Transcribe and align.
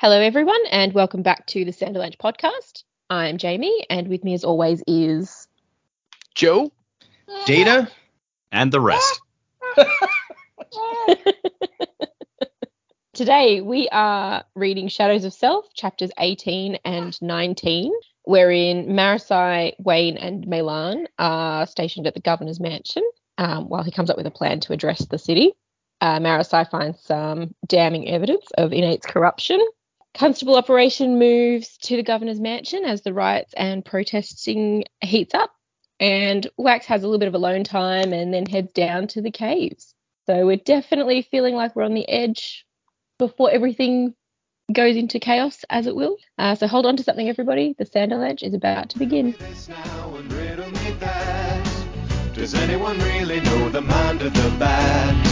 Hello, 0.00 0.20
everyone, 0.20 0.60
and 0.70 0.92
welcome 0.92 1.22
back 1.22 1.44
to 1.46 1.64
the 1.64 1.72
Sanderlanche 1.72 2.18
podcast. 2.18 2.84
I'm 3.10 3.36
Jamie, 3.36 3.84
and 3.90 4.06
with 4.06 4.22
me, 4.22 4.32
as 4.32 4.44
always, 4.44 4.80
is 4.86 5.48
Joe, 6.36 6.70
Data, 7.46 7.90
and 8.52 8.70
the 8.70 8.80
rest. 8.80 9.20
Today, 13.12 13.60
we 13.60 13.88
are 13.88 14.44
reading 14.54 14.86
Shadows 14.86 15.24
of 15.24 15.32
Self, 15.32 15.74
chapters 15.74 16.12
18 16.16 16.78
and 16.84 17.20
19, 17.20 17.92
wherein 18.22 18.86
Marasi, 18.90 19.72
Wayne, 19.80 20.16
and 20.16 20.46
MeLaan 20.46 21.06
are 21.18 21.66
stationed 21.66 22.06
at 22.06 22.14
the 22.14 22.20
governor's 22.20 22.60
mansion 22.60 23.02
um, 23.36 23.68
while 23.68 23.82
he 23.82 23.90
comes 23.90 24.10
up 24.10 24.16
with 24.16 24.28
a 24.28 24.30
plan 24.30 24.60
to 24.60 24.72
address 24.72 25.04
the 25.06 25.18
city. 25.18 25.54
Uh, 26.00 26.20
Marasi 26.20 26.70
finds 26.70 27.02
some 27.02 27.52
damning 27.66 28.08
evidence 28.08 28.46
of 28.56 28.72
Innate's 28.72 29.04
corruption 29.04 29.58
Constable 30.18 30.56
operation 30.56 31.20
moves 31.20 31.76
to 31.76 31.94
the 31.94 32.02
governor's 32.02 32.40
mansion 32.40 32.84
as 32.84 33.02
the 33.02 33.14
riots 33.14 33.54
and 33.56 33.84
protesting 33.84 34.82
heats 35.00 35.32
up. 35.32 35.52
And 36.00 36.44
Wax 36.56 36.86
has 36.86 37.04
a 37.04 37.06
little 37.06 37.20
bit 37.20 37.28
of 37.28 37.34
alone 37.34 37.62
time 37.62 38.12
and 38.12 38.34
then 38.34 38.44
heads 38.44 38.72
down 38.72 39.06
to 39.08 39.22
the 39.22 39.30
caves. 39.30 39.94
So 40.26 40.44
we're 40.44 40.56
definitely 40.56 41.22
feeling 41.22 41.54
like 41.54 41.76
we're 41.76 41.84
on 41.84 41.94
the 41.94 42.08
edge 42.08 42.66
before 43.20 43.52
everything 43.52 44.12
goes 44.72 44.96
into 44.96 45.20
chaos, 45.20 45.64
as 45.70 45.86
it 45.86 45.94
will. 45.94 46.16
Uh, 46.36 46.56
so 46.56 46.66
hold 46.66 46.84
on 46.84 46.96
to 46.96 47.04
something, 47.04 47.28
everybody. 47.28 47.76
The 47.78 47.84
Sanderlanche 47.84 48.42
is 48.42 48.54
about 48.54 48.90
to 48.90 48.98
begin. 48.98 49.36
Does 52.34 52.54
anyone 52.54 52.98
really 52.98 53.40
know 53.40 53.68
the 53.68 53.82
mind 53.82 54.22
of 54.22 54.34
the 54.34 54.56
bat? 54.58 55.26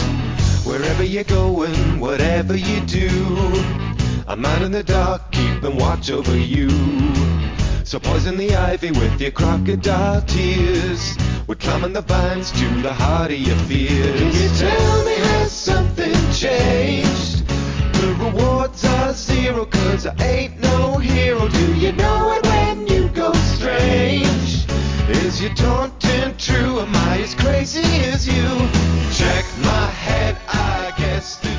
Wherever 0.65 1.03
you're 1.03 1.25
going, 1.25 1.99
whatever 1.99 2.55
you 2.55 2.79
do. 2.85 4.06
A 4.29 4.35
man 4.35 4.61
in 4.61 4.73
the 4.73 4.83
dark, 4.83 5.31
keeping 5.31 5.77
watch 5.77 6.11
over 6.11 6.35
you. 6.35 6.69
So 7.85 7.97
poison 7.97 8.35
the 8.35 8.57
ivy 8.57 8.91
with 8.91 9.21
your 9.21 9.31
crocodile 9.31 10.21
tears. 10.23 11.17
We're 11.47 11.55
climbing 11.55 11.93
the 11.93 12.01
vines 12.01 12.51
to 12.51 12.67
the 12.81 12.91
heart 12.91 13.31
of 13.31 13.39
your 13.39 13.55
fears. 13.69 14.19
Can 14.19 14.33
you 14.33 14.49
tell 14.57 15.05
me 15.05 15.15
has 15.15 15.53
something 15.53 16.13
changed? 16.33 17.47
The 17.47 18.17
rewards 18.19 18.83
are 18.83 19.13
zero, 19.13 19.65
cause 19.65 20.05
I 20.05 20.15
ain't 20.21 20.59
no 20.59 20.97
hero. 20.97 21.47
Do 21.47 21.75
you 21.75 21.93
know 21.93 22.33
it 22.33 22.45
when 22.45 22.85
you 22.85 23.07
go 23.07 23.31
strange? 23.31 24.67
Is 25.07 25.41
your 25.41 25.53
taunting 25.53 26.35
true? 26.35 26.81
Am 26.81 26.93
I 26.93 27.21
as 27.21 27.33
crazy 27.33 28.03
as 28.11 28.27
you? 28.27 28.43
Check 29.13 29.45
my 29.63 29.85
head, 29.87 30.37
I 30.49 30.93
guess 30.97 31.37
the 31.37 31.47
joke's 31.47 31.55
on 31.55 31.56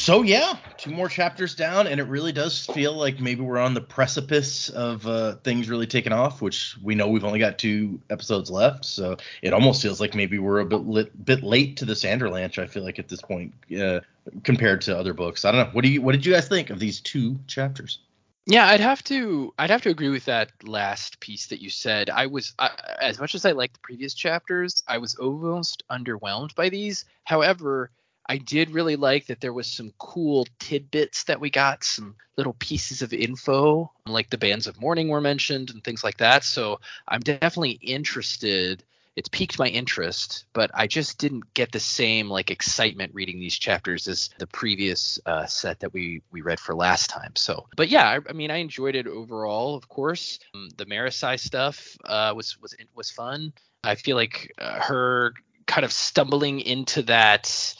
so 0.00 0.22
yeah, 0.22 0.56
two 0.78 0.90
more 0.90 1.08
chapters 1.08 1.54
down, 1.54 1.86
and 1.86 2.00
it 2.00 2.04
really 2.04 2.32
does 2.32 2.64
feel 2.66 2.94
like 2.94 3.20
maybe 3.20 3.42
we're 3.42 3.58
on 3.58 3.74
the 3.74 3.82
precipice 3.82 4.70
of 4.70 5.06
uh, 5.06 5.36
things 5.36 5.68
really 5.68 5.86
taking 5.86 6.12
off. 6.12 6.40
Which 6.40 6.76
we 6.82 6.94
know 6.94 7.08
we've 7.08 7.24
only 7.24 7.38
got 7.38 7.58
two 7.58 8.00
episodes 8.08 8.50
left, 8.50 8.86
so 8.86 9.18
it 9.42 9.52
almost 9.52 9.82
feels 9.82 10.00
like 10.00 10.14
maybe 10.14 10.38
we're 10.38 10.60
a 10.60 10.64
bit 10.64 10.86
lit, 10.86 11.24
bit 11.24 11.42
late 11.42 11.76
to 11.76 11.84
the 11.84 11.92
Sanderlanche. 11.92 12.58
I 12.58 12.66
feel 12.66 12.82
like 12.82 12.98
at 12.98 13.08
this 13.08 13.20
point, 13.20 13.52
uh, 13.78 14.00
compared 14.42 14.80
to 14.82 14.96
other 14.96 15.12
books. 15.12 15.44
I 15.44 15.52
don't 15.52 15.66
know. 15.66 15.72
What 15.72 15.84
do 15.84 15.90
you 15.90 16.00
What 16.00 16.12
did 16.12 16.24
you 16.24 16.32
guys 16.32 16.48
think 16.48 16.70
of 16.70 16.78
these 16.78 17.00
two 17.00 17.38
chapters? 17.46 17.98
Yeah, 18.46 18.66
I'd 18.66 18.80
have 18.80 19.04
to 19.04 19.52
I'd 19.58 19.70
have 19.70 19.82
to 19.82 19.90
agree 19.90 20.08
with 20.08 20.24
that 20.24 20.50
last 20.64 21.20
piece 21.20 21.46
that 21.48 21.60
you 21.60 21.68
said. 21.68 22.08
I 22.08 22.26
was 22.26 22.54
uh, 22.58 22.70
as 23.00 23.20
much 23.20 23.34
as 23.34 23.44
I 23.44 23.52
liked 23.52 23.74
the 23.74 23.80
previous 23.80 24.14
chapters, 24.14 24.82
I 24.88 24.96
was 24.96 25.14
almost 25.16 25.82
underwhelmed 25.90 26.54
by 26.54 26.70
these. 26.70 27.04
However, 27.24 27.90
I 28.30 28.36
did 28.36 28.70
really 28.70 28.94
like 28.94 29.26
that 29.26 29.40
there 29.40 29.52
was 29.52 29.66
some 29.66 29.92
cool 29.98 30.46
tidbits 30.60 31.24
that 31.24 31.40
we 31.40 31.50
got, 31.50 31.82
some 31.82 32.14
little 32.36 32.52
pieces 32.52 33.02
of 33.02 33.12
info, 33.12 33.90
like 34.06 34.30
the 34.30 34.38
bands 34.38 34.68
of 34.68 34.80
mourning 34.80 35.08
were 35.08 35.20
mentioned 35.20 35.70
and 35.70 35.82
things 35.82 36.04
like 36.04 36.18
that. 36.18 36.44
So 36.44 36.78
I'm 37.08 37.22
definitely 37.22 37.72
interested. 37.82 38.84
It's 39.16 39.28
piqued 39.28 39.58
my 39.58 39.66
interest, 39.66 40.44
but 40.52 40.70
I 40.74 40.86
just 40.86 41.18
didn't 41.18 41.54
get 41.54 41.72
the 41.72 41.80
same 41.80 42.30
like 42.30 42.52
excitement 42.52 43.12
reading 43.16 43.40
these 43.40 43.58
chapters 43.58 44.06
as 44.06 44.30
the 44.38 44.46
previous 44.46 45.18
uh, 45.26 45.46
set 45.46 45.80
that 45.80 45.92
we 45.92 46.22
we 46.30 46.40
read 46.40 46.60
for 46.60 46.76
last 46.76 47.10
time. 47.10 47.34
So, 47.34 47.66
but 47.76 47.88
yeah, 47.88 48.08
I, 48.08 48.20
I 48.28 48.32
mean, 48.32 48.52
I 48.52 48.58
enjoyed 48.58 48.94
it 48.94 49.08
overall. 49.08 49.74
Of 49.74 49.88
course, 49.88 50.38
um, 50.54 50.68
the 50.76 50.86
Marasi 50.86 51.40
stuff 51.40 51.96
uh, 52.04 52.32
was 52.36 52.56
was 52.62 52.76
was 52.94 53.10
fun. 53.10 53.52
I 53.82 53.96
feel 53.96 54.14
like 54.14 54.52
uh, 54.56 54.78
her 54.82 55.34
kind 55.66 55.84
of 55.84 55.92
stumbling 55.92 56.60
into 56.60 57.02
that 57.02 57.74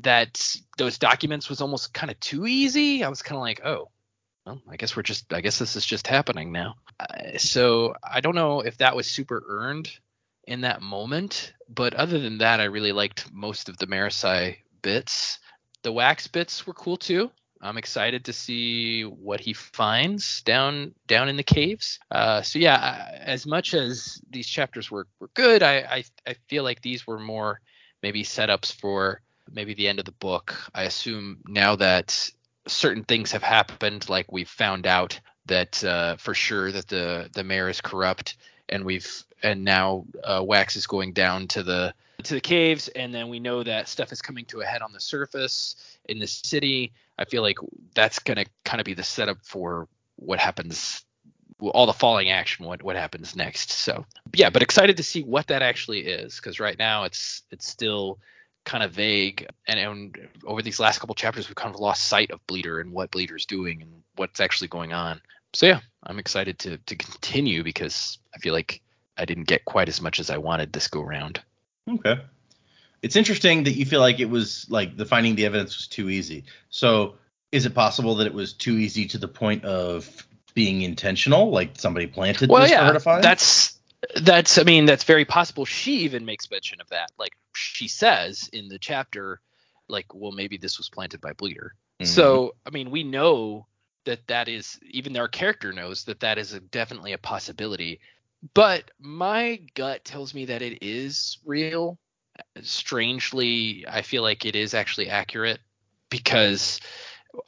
that 0.00 0.56
those 0.78 0.98
documents 0.98 1.48
was 1.48 1.60
almost 1.60 1.94
kind 1.94 2.10
of 2.10 2.18
too 2.20 2.46
easy. 2.46 3.04
I 3.04 3.08
was 3.08 3.22
kind 3.22 3.36
of 3.36 3.42
like, 3.42 3.64
oh, 3.64 3.90
well, 4.44 4.60
I 4.68 4.76
guess 4.76 4.96
we're 4.96 5.02
just, 5.02 5.32
I 5.32 5.40
guess 5.40 5.58
this 5.58 5.76
is 5.76 5.86
just 5.86 6.06
happening 6.06 6.52
now. 6.52 6.74
Uh, 7.00 7.38
so 7.38 7.94
I 8.02 8.20
don't 8.20 8.34
know 8.34 8.60
if 8.60 8.78
that 8.78 8.96
was 8.96 9.06
super 9.06 9.42
earned 9.48 9.90
in 10.46 10.62
that 10.62 10.82
moment, 10.82 11.54
but 11.68 11.94
other 11.94 12.18
than 12.18 12.38
that, 12.38 12.60
I 12.60 12.64
really 12.64 12.92
liked 12.92 13.32
most 13.32 13.68
of 13.68 13.78
the 13.78 13.86
Marasi 13.86 14.58
bits. 14.82 15.38
The 15.82 15.92
wax 15.92 16.26
bits 16.26 16.66
were 16.66 16.74
cool 16.74 16.96
too. 16.96 17.30
I'm 17.60 17.78
excited 17.78 18.26
to 18.26 18.34
see 18.34 19.02
what 19.02 19.40
he 19.40 19.54
finds 19.54 20.42
down 20.42 20.94
down 21.06 21.30
in 21.30 21.36
the 21.36 21.42
caves. 21.42 21.98
Uh, 22.10 22.42
so 22.42 22.58
yeah, 22.58 23.08
as 23.20 23.46
much 23.46 23.72
as 23.72 24.20
these 24.28 24.46
chapters 24.46 24.90
were, 24.90 25.06
were 25.18 25.30
good, 25.32 25.62
I, 25.62 25.76
I 25.78 26.04
I 26.26 26.34
feel 26.48 26.62
like 26.62 26.82
these 26.82 27.06
were 27.06 27.18
more 27.18 27.60
maybe 28.02 28.22
setups 28.22 28.78
for 28.78 29.22
maybe 29.50 29.74
the 29.74 29.88
end 29.88 29.98
of 29.98 30.04
the 30.04 30.12
book. 30.12 30.54
I 30.74 30.84
assume 30.84 31.38
now 31.46 31.76
that 31.76 32.30
certain 32.66 33.04
things 33.04 33.32
have 33.32 33.42
happened, 33.42 34.08
like 34.08 34.32
we've 34.32 34.48
found 34.48 34.86
out 34.86 35.20
that 35.46 35.82
uh, 35.84 36.16
for 36.16 36.34
sure 36.34 36.72
that 36.72 36.88
the 36.88 37.28
the 37.32 37.44
mayor 37.44 37.68
is 37.68 37.80
corrupt, 37.80 38.36
and 38.68 38.84
we've 38.84 39.24
and 39.42 39.64
now 39.64 40.06
uh, 40.22 40.42
Wax 40.44 40.76
is 40.76 40.86
going 40.86 41.12
down 41.12 41.48
to 41.48 41.62
the 41.62 41.94
to 42.22 42.34
the 42.34 42.40
caves, 42.40 42.88
and 42.88 43.12
then 43.12 43.28
we 43.28 43.40
know 43.40 43.62
that 43.62 43.88
stuff 43.88 44.12
is 44.12 44.22
coming 44.22 44.44
to 44.46 44.60
a 44.60 44.64
head 44.64 44.82
on 44.82 44.92
the 44.92 45.00
surface 45.00 45.76
in 46.06 46.18
the 46.18 46.26
city. 46.26 46.92
I 47.18 47.24
feel 47.24 47.42
like 47.42 47.58
that's 47.94 48.18
gonna 48.18 48.46
kind 48.64 48.80
of 48.80 48.84
be 48.84 48.94
the 48.94 49.02
setup 49.02 49.38
for 49.42 49.88
what 50.16 50.38
happens 50.38 51.04
all 51.60 51.86
the 51.86 51.92
falling 51.92 52.30
action 52.30 52.66
what 52.66 52.82
what 52.82 52.96
happens 52.96 53.36
next 53.36 53.70
so 53.70 54.04
yeah 54.34 54.50
but 54.50 54.62
excited 54.62 54.96
to 54.96 55.02
see 55.02 55.22
what 55.22 55.46
that 55.46 55.62
actually 55.62 56.00
is 56.00 56.36
because 56.36 56.58
right 56.58 56.78
now 56.78 57.04
it's 57.04 57.42
it's 57.50 57.66
still 57.66 58.18
kind 58.64 58.82
of 58.82 58.92
vague 58.92 59.46
and, 59.66 59.78
and 59.78 60.28
over 60.44 60.62
these 60.62 60.80
last 60.80 60.98
couple 60.98 61.14
chapters 61.14 61.48
we've 61.48 61.54
kind 61.54 61.74
of 61.74 61.80
lost 61.80 62.08
sight 62.08 62.30
of 62.30 62.44
bleeder 62.46 62.80
and 62.80 62.92
what 62.92 63.10
bleeder's 63.10 63.46
doing 63.46 63.82
and 63.82 64.02
what's 64.16 64.40
actually 64.40 64.68
going 64.68 64.92
on. 64.92 65.20
So 65.54 65.66
yeah 65.66 65.80
i'm 66.06 66.18
excited 66.18 66.58
to 66.60 66.78
to 66.78 66.96
continue 66.96 67.62
because 67.62 68.18
i 68.34 68.38
feel 68.38 68.52
like 68.52 68.82
i 69.16 69.24
didn't 69.24 69.46
get 69.46 69.64
quite 69.64 69.88
as 69.88 70.00
much 70.00 70.20
as 70.20 70.30
i 70.30 70.38
wanted 70.38 70.72
this 70.72 70.88
go 70.88 71.02
round. 71.02 71.40
Okay. 71.88 72.20
It's 73.02 73.16
interesting 73.16 73.64
that 73.64 73.72
you 73.72 73.84
feel 73.84 74.00
like 74.00 74.18
it 74.18 74.30
was 74.30 74.66
like 74.70 74.96
the 74.96 75.04
finding 75.04 75.34
the 75.34 75.44
evidence 75.44 75.76
was 75.76 75.86
too 75.86 76.08
easy. 76.08 76.44
So 76.70 77.16
is 77.52 77.66
it 77.66 77.74
possible 77.74 78.14
that 78.16 78.26
it 78.26 78.32
was 78.32 78.54
too 78.54 78.78
easy 78.78 79.06
to 79.08 79.18
the 79.18 79.28
point 79.28 79.64
of 79.64 80.26
being 80.54 80.82
intentional 80.82 81.50
like 81.50 81.72
somebody 81.74 82.06
planted 82.06 82.48
well, 82.48 82.62
this 82.62 82.70
yeah, 82.70 82.80
for 82.80 82.86
her 82.86 82.92
to 82.94 83.00
find? 83.00 83.22
that's 83.22 83.73
that's 84.16 84.58
i 84.58 84.62
mean 84.62 84.86
that's 84.86 85.04
very 85.04 85.24
possible. 85.24 85.64
She 85.64 85.98
even 86.00 86.24
makes 86.24 86.50
mention 86.50 86.80
of 86.80 86.88
that. 86.90 87.10
Like 87.18 87.32
she 87.54 87.88
says 87.88 88.48
in 88.52 88.68
the 88.68 88.78
chapter 88.78 89.40
like 89.88 90.06
well 90.14 90.32
maybe 90.32 90.56
this 90.56 90.78
was 90.78 90.88
planted 90.88 91.20
by 91.20 91.32
bleeder. 91.32 91.74
Mm-hmm. 92.00 92.06
so 92.06 92.54
i 92.66 92.70
mean 92.70 92.90
we 92.90 93.04
know 93.04 93.66
that 94.04 94.26
that 94.26 94.48
is 94.48 94.80
even 94.90 95.16
our 95.16 95.28
character 95.28 95.72
knows 95.72 96.04
that 96.04 96.20
that 96.20 96.38
is 96.38 96.52
a, 96.52 96.60
definitely 96.60 97.12
a 97.12 97.18
possibility. 97.18 98.00
But 98.52 98.90
my 98.98 99.60
gut 99.74 100.04
tells 100.04 100.34
me 100.34 100.46
that 100.46 100.60
it 100.60 100.82
is 100.82 101.38
real. 101.44 101.98
Strangely 102.62 103.84
i 103.88 104.02
feel 104.02 104.22
like 104.22 104.44
it 104.44 104.56
is 104.56 104.74
actually 104.74 105.08
accurate 105.08 105.60
because 106.10 106.80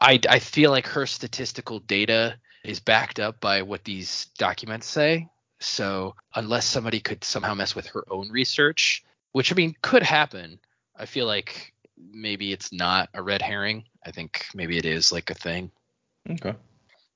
i 0.01 0.21
i 0.29 0.39
feel 0.39 0.71
like 0.71 0.87
her 0.87 1.07
statistical 1.07 1.81
data 1.81 2.39
is 2.65 2.79
backed 2.81 3.19
up 3.19 3.41
by 3.41 3.63
what 3.63 3.85
these 3.85 4.27
documents 4.39 4.87
say 4.87 5.29
so 5.61 6.15
unless 6.35 6.67
somebody 6.67 7.01
could 7.01 7.25
somehow 7.25 7.55
mess 7.55 7.75
with 7.75 7.87
her 7.89 8.05
own 8.11 8.31
research, 8.31 9.05
which 9.33 9.53
I 9.53 9.55
mean 9.55 9.75
could 9.83 10.03
happen, 10.03 10.59
I 10.97 11.07
feel 11.07 11.27
like 11.27 11.73
maybe 11.97 12.53
it's 12.53 12.73
not 12.73 13.09
a 13.15 13.23
red 13.23 13.43
herring. 13.43 13.85
I 14.05 14.11
think 14.11 14.47
maybe 14.55 14.77
it 14.77 14.85
is 14.85 15.13
like 15.13 15.31
a 15.31 15.35
thing. 15.35 15.71
Okay. 16.31 16.55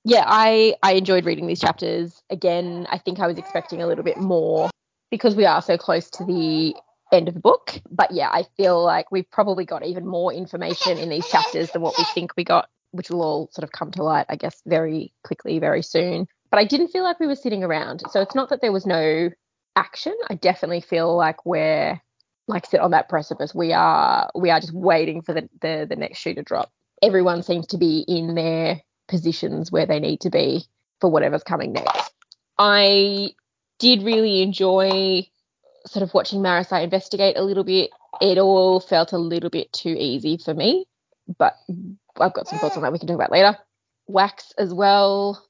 Yeah, 0.04 0.24
I 0.26 0.74
I 0.82 0.92
enjoyed 0.92 1.26
reading 1.26 1.46
these 1.46 1.60
chapters. 1.60 2.22
Again, 2.30 2.86
I 2.90 2.98
think 2.98 3.20
I 3.20 3.26
was 3.26 3.38
expecting 3.38 3.82
a 3.82 3.86
little 3.86 4.04
bit 4.04 4.16
more 4.16 4.70
because 5.10 5.36
we 5.36 5.44
are 5.44 5.60
so 5.60 5.76
close 5.76 6.08
to 6.10 6.24
the 6.24 6.74
end 7.12 7.28
of 7.28 7.34
the 7.34 7.40
book. 7.40 7.78
But 7.90 8.12
yeah, 8.12 8.30
I 8.32 8.44
feel 8.56 8.82
like 8.82 9.12
we've 9.12 9.30
probably 9.30 9.66
got 9.66 9.84
even 9.84 10.06
more 10.06 10.32
information 10.32 10.96
in 10.96 11.10
these 11.10 11.28
chapters 11.28 11.70
than 11.72 11.82
what 11.82 11.98
we 11.98 12.04
think 12.14 12.32
we 12.36 12.44
got, 12.44 12.70
which 12.92 13.10
will 13.10 13.22
all 13.22 13.50
sort 13.52 13.64
of 13.64 13.72
come 13.72 13.90
to 13.92 14.02
light, 14.02 14.26
I 14.30 14.36
guess, 14.36 14.62
very 14.64 15.12
quickly, 15.22 15.58
very 15.58 15.82
soon 15.82 16.26
but 16.50 16.58
I 16.58 16.64
didn't 16.64 16.88
feel 16.88 17.04
like 17.04 17.20
we 17.20 17.26
were 17.26 17.36
sitting 17.36 17.64
around. 17.64 18.02
So 18.10 18.20
it's 18.20 18.34
not 18.34 18.48
that 18.50 18.60
there 18.60 18.72
was 18.72 18.86
no 18.86 19.30
action. 19.76 20.16
I 20.28 20.34
definitely 20.34 20.80
feel 20.80 21.16
like 21.16 21.46
we're 21.46 22.00
like 22.48 22.66
sit 22.66 22.80
on 22.80 22.90
that 22.90 23.08
precipice. 23.08 23.54
We 23.54 23.72
are 23.72 24.30
we 24.34 24.50
are 24.50 24.60
just 24.60 24.74
waiting 24.74 25.22
for 25.22 25.32
the 25.32 25.48
the, 25.60 25.86
the 25.88 25.96
next 25.96 26.18
shoe 26.18 26.34
to 26.34 26.42
drop. 26.42 26.70
everyone 27.02 27.42
seems 27.42 27.66
to 27.68 27.78
be 27.78 28.04
in 28.06 28.34
their 28.34 28.80
positions 29.08 29.72
where 29.72 29.86
they 29.86 30.00
need 30.00 30.20
to 30.20 30.30
be 30.30 30.64
for 31.00 31.10
whatever's 31.10 31.42
coming 31.42 31.72
next. 31.72 32.12
I 32.58 33.30
did 33.78 34.02
really 34.02 34.42
enjoy 34.42 35.26
sort 35.86 36.02
of 36.02 36.12
watching 36.12 36.40
Marasi 36.42 36.82
investigate 36.82 37.38
a 37.38 37.42
little 37.42 37.64
bit. 37.64 37.90
It 38.20 38.38
all 38.38 38.80
felt 38.80 39.12
a 39.12 39.18
little 39.18 39.50
bit 39.50 39.72
too 39.72 39.96
easy 39.98 40.36
for 40.36 40.52
me, 40.52 40.84
but 41.38 41.54
I've 42.18 42.34
got 42.34 42.48
some 42.48 42.58
thoughts 42.58 42.76
on 42.76 42.82
that 42.82 42.92
we 42.92 42.98
can 42.98 43.08
talk 43.08 43.14
about 43.14 43.32
later. 43.32 43.56
Wax 44.06 44.52
as 44.58 44.74
well, 44.74 45.42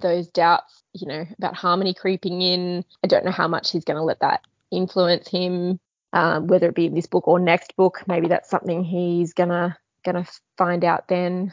those 0.00 0.28
doubts, 0.28 0.82
you 0.92 1.06
know, 1.06 1.26
about 1.38 1.54
Harmony 1.54 1.94
creeping 1.94 2.42
in. 2.42 2.84
I 3.04 3.06
don't 3.06 3.24
know 3.24 3.30
how 3.30 3.48
much 3.48 3.70
he's 3.70 3.84
going 3.84 3.96
to 3.96 4.02
let 4.02 4.20
that 4.20 4.42
influence 4.70 5.28
him, 5.28 5.78
um, 6.12 6.46
whether 6.46 6.68
it 6.68 6.74
be 6.74 6.86
in 6.86 6.94
this 6.94 7.06
book 7.06 7.28
or 7.28 7.38
next 7.38 7.76
book. 7.76 8.02
Maybe 8.06 8.28
that's 8.28 8.50
something 8.50 8.84
he's 8.84 9.32
gonna 9.34 9.76
gonna 10.04 10.26
find 10.58 10.84
out 10.84 11.08
then. 11.08 11.52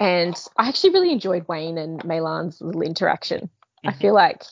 And 0.00 0.34
I 0.56 0.68
actually 0.68 0.90
really 0.90 1.12
enjoyed 1.12 1.46
Wayne 1.46 1.78
and 1.78 2.00
MeLaan's 2.00 2.60
little 2.60 2.82
interaction. 2.82 3.48
I 3.86 3.92
Mhm. 3.92 4.00
feel 4.00 4.14
like 4.14 4.42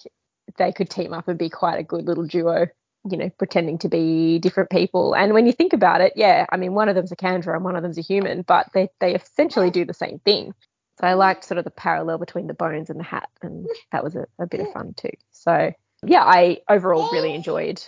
they 0.58 0.73
could 0.73 0.90
team 0.90 1.12
up 1.12 1.26
and 1.28 1.38
be 1.38 1.49
quite 1.49 1.78
a 1.81 1.82
good 1.82 2.06
little 2.06 2.25
duo, 2.26 2.67
you 3.11 3.17
know, 3.17 3.31
pretending 3.38 3.78
to 3.78 3.88
be 3.88 4.38
different 4.38 4.70
people. 4.70 5.14
And 5.14 5.32
when 5.32 5.46
you 5.46 5.52
think 5.52 5.73
about 5.73 6.00
it, 6.00 6.12
yeah, 6.17 6.46
I 6.50 6.56
mean, 6.56 6.75
one 6.75 6.88
of 6.88 6.94
them's 6.94 7.12
a 7.12 7.17
Kandra 7.17 7.55
and 7.55 7.64
one 7.64 7.75
of 7.76 7.82
them's 7.82 7.99
a 7.99 8.02
human, 8.02 8.43
but 8.43 8.69
they, 8.75 8.88
they 9.00 9.14
essentially 9.14 9.70
do 9.70 9.85
the 9.85 9.94
same 9.94 10.19
thing. 10.20 10.55
So 11.02 11.08
I 11.08 11.14
liked 11.14 11.44
sort 11.44 11.58
of 11.58 11.64
the 11.64 11.70
parallel 11.72 12.19
between 12.19 12.46
the 12.46 12.54
bones 12.54 12.88
and 12.88 13.00
the 13.00 13.04
hat, 13.04 13.28
and 13.43 13.66
that 13.93 14.04
was 14.04 14.14
a, 14.14 14.26
a 14.38 14.46
bit 14.46 14.60
of 14.60 14.72
fun 14.72 14.94
too. 14.96 15.10
So 15.32 15.72
yeah, 16.06 16.22
I 16.22 16.58
overall 16.69 17.10
really 17.12 17.34
enjoyed 17.34 17.82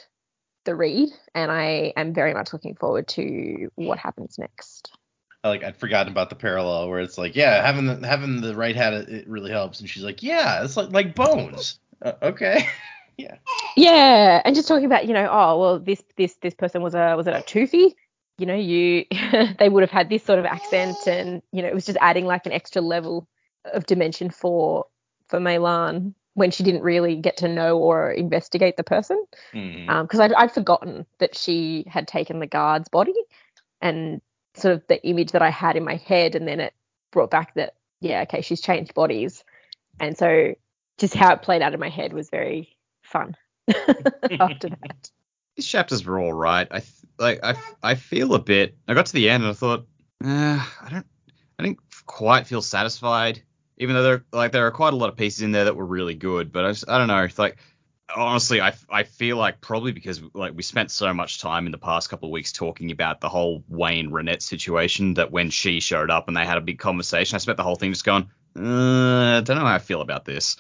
the 0.65 0.75
read, 0.75 1.11
and 1.33 1.53
I 1.53 1.93
am 1.97 2.13
very 2.13 2.35
much 2.35 2.53
looking 2.53 2.75
forward 2.75 3.07
to 3.09 3.71
what 3.77 3.99
happens 3.99 4.37
next. 4.37 4.97
I 5.45 5.49
like 5.49 5.63
I'd 5.63 5.77
forgotten 5.77 6.11
about 6.11 6.29
the 6.29 6.35
parallel 6.35 6.89
where 6.89 6.99
it's 6.99 7.17
like, 7.17 7.37
yeah, 7.37 7.65
having 7.65 7.87
the 7.87 8.05
having 8.05 8.41
the 8.41 8.57
right 8.57 8.75
hat 8.75 8.95
it, 8.95 9.29
really 9.29 9.53
helps, 9.53 9.79
and 9.79 9.89
she's 9.89 10.03
like, 10.03 10.25
yeah, 10.25 10.65
it's 10.65 10.77
like 10.77 10.91
like 10.91 11.15
bones. 11.15 11.79
Uh, 12.03 12.15
okay, 12.21 12.67
yeah. 13.17 13.37
Yeah, 13.77 14.43
and 14.45 14.57
just 14.57 14.67
talking 14.67 14.87
about, 14.87 15.07
you 15.07 15.15
know, 15.15 15.29
oh 15.31 15.61
well, 15.61 15.79
this 15.79 16.03
this 16.17 16.35
this 16.43 16.55
person 16.55 16.83
was 16.83 16.97
a 16.97 17.15
was 17.15 17.29
it 17.29 17.35
a 17.35 17.43
toothy? 17.43 17.95
You 18.39 18.47
know, 18.47 18.55
you 18.55 19.05
they 19.59 19.69
would 19.69 19.83
have 19.83 19.91
had 19.91 20.09
this 20.09 20.25
sort 20.25 20.39
of 20.39 20.45
accent, 20.45 20.97
and 21.07 21.43
you 21.53 21.63
know, 21.63 21.69
it 21.69 21.75
was 21.75 21.87
just 21.87 21.99
adding 22.01 22.27
like 22.27 22.47
an 22.47 22.53
extra 22.53 22.83
level 22.83 23.29
of 23.65 23.87
dimension 23.87 24.31
for 24.31 24.87
for 25.29 25.39
MeLaan 25.39 26.15
when 26.35 26.51
she 26.51 26.65
didn't 26.65 26.83
really 26.83 27.17
get 27.17 27.37
to 27.39 27.49
know 27.49 27.79
or 27.79 28.11
investigate 28.11 28.77
the 28.77 28.83
person. 28.83 29.25
Mm. 29.53 30.03
Because 30.03 30.21
I'd, 30.21 30.33
I'd 30.33 30.53
forgotten 30.53 31.07
that 31.19 31.37
she 31.37 31.85
had 31.87 32.09
taken 32.09 32.41
the 32.41 32.47
guard's 32.47 32.89
body, 32.89 33.15
and 33.81 34.21
sort 34.55 34.75
of 34.75 34.87
the 34.89 35.05
image 35.07 35.33
that 35.33 35.43
I 35.43 35.51
had 35.51 35.77
in 35.77 35.85
my 35.85 35.97
head, 35.97 36.35
and 36.35 36.47
then 36.47 36.61
it 36.61 36.75
brought 37.13 37.31
back 37.31 37.55
that 37.55 37.75
yeah, 38.01 38.23
okay, 38.23 38.43
she's 38.43 38.61
changed 38.61 38.95
bodies, 38.95 39.45
and 40.01 40.19
so 40.19 40.55
just 40.99 41.15
how 41.15 41.33
it 41.33 41.43
played 41.43 41.63
out 41.63 41.75
in 41.75 41.81
my 41.81 41.89
head 41.89 42.13
was 42.13 42.31
very 42.31 42.77
fun 43.03 43.37
after 43.69 44.69
that. 44.69 45.11
These 45.57 45.67
chapters 45.67 46.05
were 46.05 46.19
all 46.19 46.33
right. 46.33 46.67
I 46.71 46.81
th- 46.81 46.93
like 47.19 47.41
I, 47.43 47.51
f- 47.51 47.75
I 47.83 47.95
feel 47.95 48.35
a 48.35 48.39
bit. 48.39 48.77
I 48.89 48.95
got 48.95 49.07
to 49.07 49.13
the 49.13 49.31
end 49.31 49.45
and 49.45 49.51
I 49.51 49.55
thought, 49.55 49.87
I 50.23 50.89
don't 50.91 51.07
I 51.59 51.63
didn't 51.63 51.79
quite 52.07 52.47
feel 52.47 52.63
satisfied. 52.63 53.43
Even 53.79 53.95
though 53.95 54.03
there 54.03 54.25
like 54.33 54.53
there 54.53 54.67
are 54.67 54.71
quite 54.71 54.93
a 54.93 54.97
lot 54.97 55.09
of 55.09 55.17
pieces 55.17 55.43
in 55.43 55.53
there 55.53 55.65
that 55.65 55.77
were 55.77 55.87
really 55.87 56.15
good, 56.15 56.53
but 56.53 56.65
I 56.65 56.71
just, 56.71 56.89
I 56.89 56.99
don't 56.99 57.09
know. 57.09 57.23
It's 57.23 57.39
like 57.39 57.59
honestly, 58.15 58.61
I, 58.61 58.75
I 58.91 59.03
feel 59.03 59.37
like 59.37 59.61
probably 59.61 59.93
because 59.93 60.23
like 60.35 60.53
we 60.55 60.63
spent 60.63 60.91
so 60.91 61.13
much 61.13 61.41
time 61.41 61.67
in 61.67 61.73
the 61.73 61.79
past 61.79 62.11
couple 62.11 62.29
of 62.29 62.33
weeks 62.33 62.53
talking 62.53 62.91
about 62.91 63.21
the 63.21 63.29
whole 63.29 63.65
Wayne 63.69 64.11
Renette 64.11 64.43
situation 64.43 65.15
that 65.15 65.31
when 65.31 65.51
she 65.51 65.81
showed 65.81 66.11
up 66.11 66.29
and 66.29 66.37
they 66.37 66.45
had 66.45 66.59
a 66.59 66.63
big 66.63 66.79
conversation, 66.79 67.35
I 67.35 67.39
spent 67.39 67.57
the 67.57 67.63
whole 67.63 67.77
thing 67.77 67.93
just 67.93 68.05
going, 68.05 68.29
uh, 68.57 69.39
I 69.39 69.41
don't 69.41 69.57
know 69.57 69.65
how 69.65 69.75
I 69.75 69.79
feel 69.79 70.01
about 70.01 70.25
this, 70.25 70.57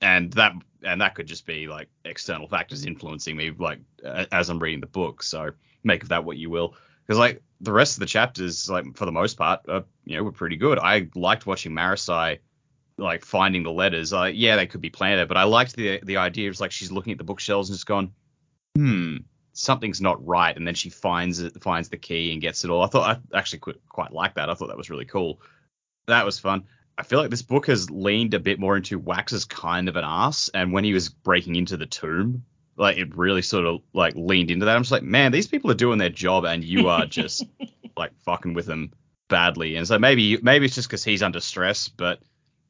and 0.00 0.32
that 0.32 0.54
and 0.82 1.00
that 1.00 1.14
could 1.14 1.26
just 1.26 1.46
be 1.46 1.66
like 1.66 1.88
external 2.04 2.48
factors 2.48 2.84
influencing 2.86 3.36
me 3.36 3.52
like 3.58 3.80
as 4.04 4.48
I'm 4.48 4.58
reading 4.58 4.80
the 4.80 4.86
book. 4.86 5.22
So 5.22 5.50
make 5.84 6.02
of 6.02 6.10
that 6.10 6.24
what 6.24 6.36
you 6.36 6.50
will, 6.50 6.74
because 7.06 7.18
like 7.18 7.42
the 7.60 7.72
rest 7.72 7.96
of 7.96 8.00
the 8.00 8.06
chapters, 8.06 8.68
like 8.68 8.96
for 8.96 9.04
the 9.04 9.12
most 9.12 9.36
part, 9.36 9.60
uh, 9.68 9.82
you 10.04 10.16
know, 10.16 10.22
were 10.22 10.32
pretty 10.32 10.56
good. 10.56 10.78
I 10.78 11.08
liked 11.14 11.46
watching 11.46 11.72
Marasi 11.72 12.38
like 12.98 13.24
finding 13.24 13.62
the 13.62 13.70
letters. 13.70 14.12
Uh, 14.12 14.24
yeah, 14.24 14.56
they 14.56 14.66
could 14.66 14.80
be 14.80 14.90
planted, 14.90 15.28
but 15.28 15.36
I 15.36 15.44
liked 15.44 15.76
the 15.76 16.00
the 16.02 16.18
idea 16.18 16.50
of 16.50 16.60
like 16.60 16.72
she's 16.72 16.92
looking 16.92 17.12
at 17.12 17.18
the 17.18 17.24
bookshelves 17.24 17.70
and 17.70 17.76
just 17.76 17.86
going, 17.86 18.12
hmm, 18.76 19.18
something's 19.52 20.00
not 20.00 20.24
right, 20.26 20.56
and 20.56 20.66
then 20.66 20.74
she 20.74 20.90
finds 20.90 21.40
it, 21.40 21.62
finds 21.62 21.88
the 21.88 21.96
key 21.96 22.32
and 22.32 22.42
gets 22.42 22.64
it 22.64 22.70
all. 22.70 22.82
I 22.82 22.86
thought 22.88 23.20
I 23.32 23.36
actually 23.36 23.60
quite, 23.60 23.88
quite 23.88 24.12
like 24.12 24.34
that. 24.34 24.50
I 24.50 24.54
thought 24.54 24.68
that 24.68 24.76
was 24.76 24.90
really 24.90 25.04
cool. 25.04 25.40
That 26.06 26.24
was 26.24 26.38
fun. 26.38 26.64
I 26.98 27.04
feel 27.04 27.20
like 27.20 27.30
this 27.30 27.42
book 27.42 27.68
has 27.68 27.90
leaned 27.90 28.34
a 28.34 28.40
bit 28.40 28.58
more 28.58 28.76
into 28.76 28.98
Wax 28.98 29.44
kind 29.44 29.88
of 29.88 29.94
an 29.94 30.04
ass, 30.04 30.50
and 30.52 30.72
when 30.72 30.82
he 30.82 30.92
was 30.92 31.08
breaking 31.08 31.54
into 31.54 31.76
the 31.76 31.86
tomb, 31.86 32.44
like 32.76 32.98
it 32.98 33.16
really 33.16 33.42
sort 33.42 33.66
of 33.66 33.82
like 33.94 34.14
leaned 34.16 34.50
into 34.50 34.66
that. 34.66 34.74
I'm 34.74 34.82
just 34.82 34.90
like, 34.90 35.04
man, 35.04 35.30
these 35.30 35.46
people 35.46 35.70
are 35.70 35.74
doing 35.74 35.98
their 35.98 36.08
job, 36.10 36.44
and 36.44 36.64
you 36.64 36.88
are 36.88 37.06
just 37.06 37.44
like 37.96 38.12
fucking 38.24 38.52
with 38.52 38.66
them 38.66 38.92
badly. 39.28 39.76
And 39.76 39.86
so 39.86 39.96
maybe 40.00 40.38
maybe 40.42 40.66
it's 40.66 40.74
just 40.74 40.88
because 40.88 41.04
he's 41.04 41.22
under 41.22 41.38
stress, 41.38 41.88
but 41.88 42.20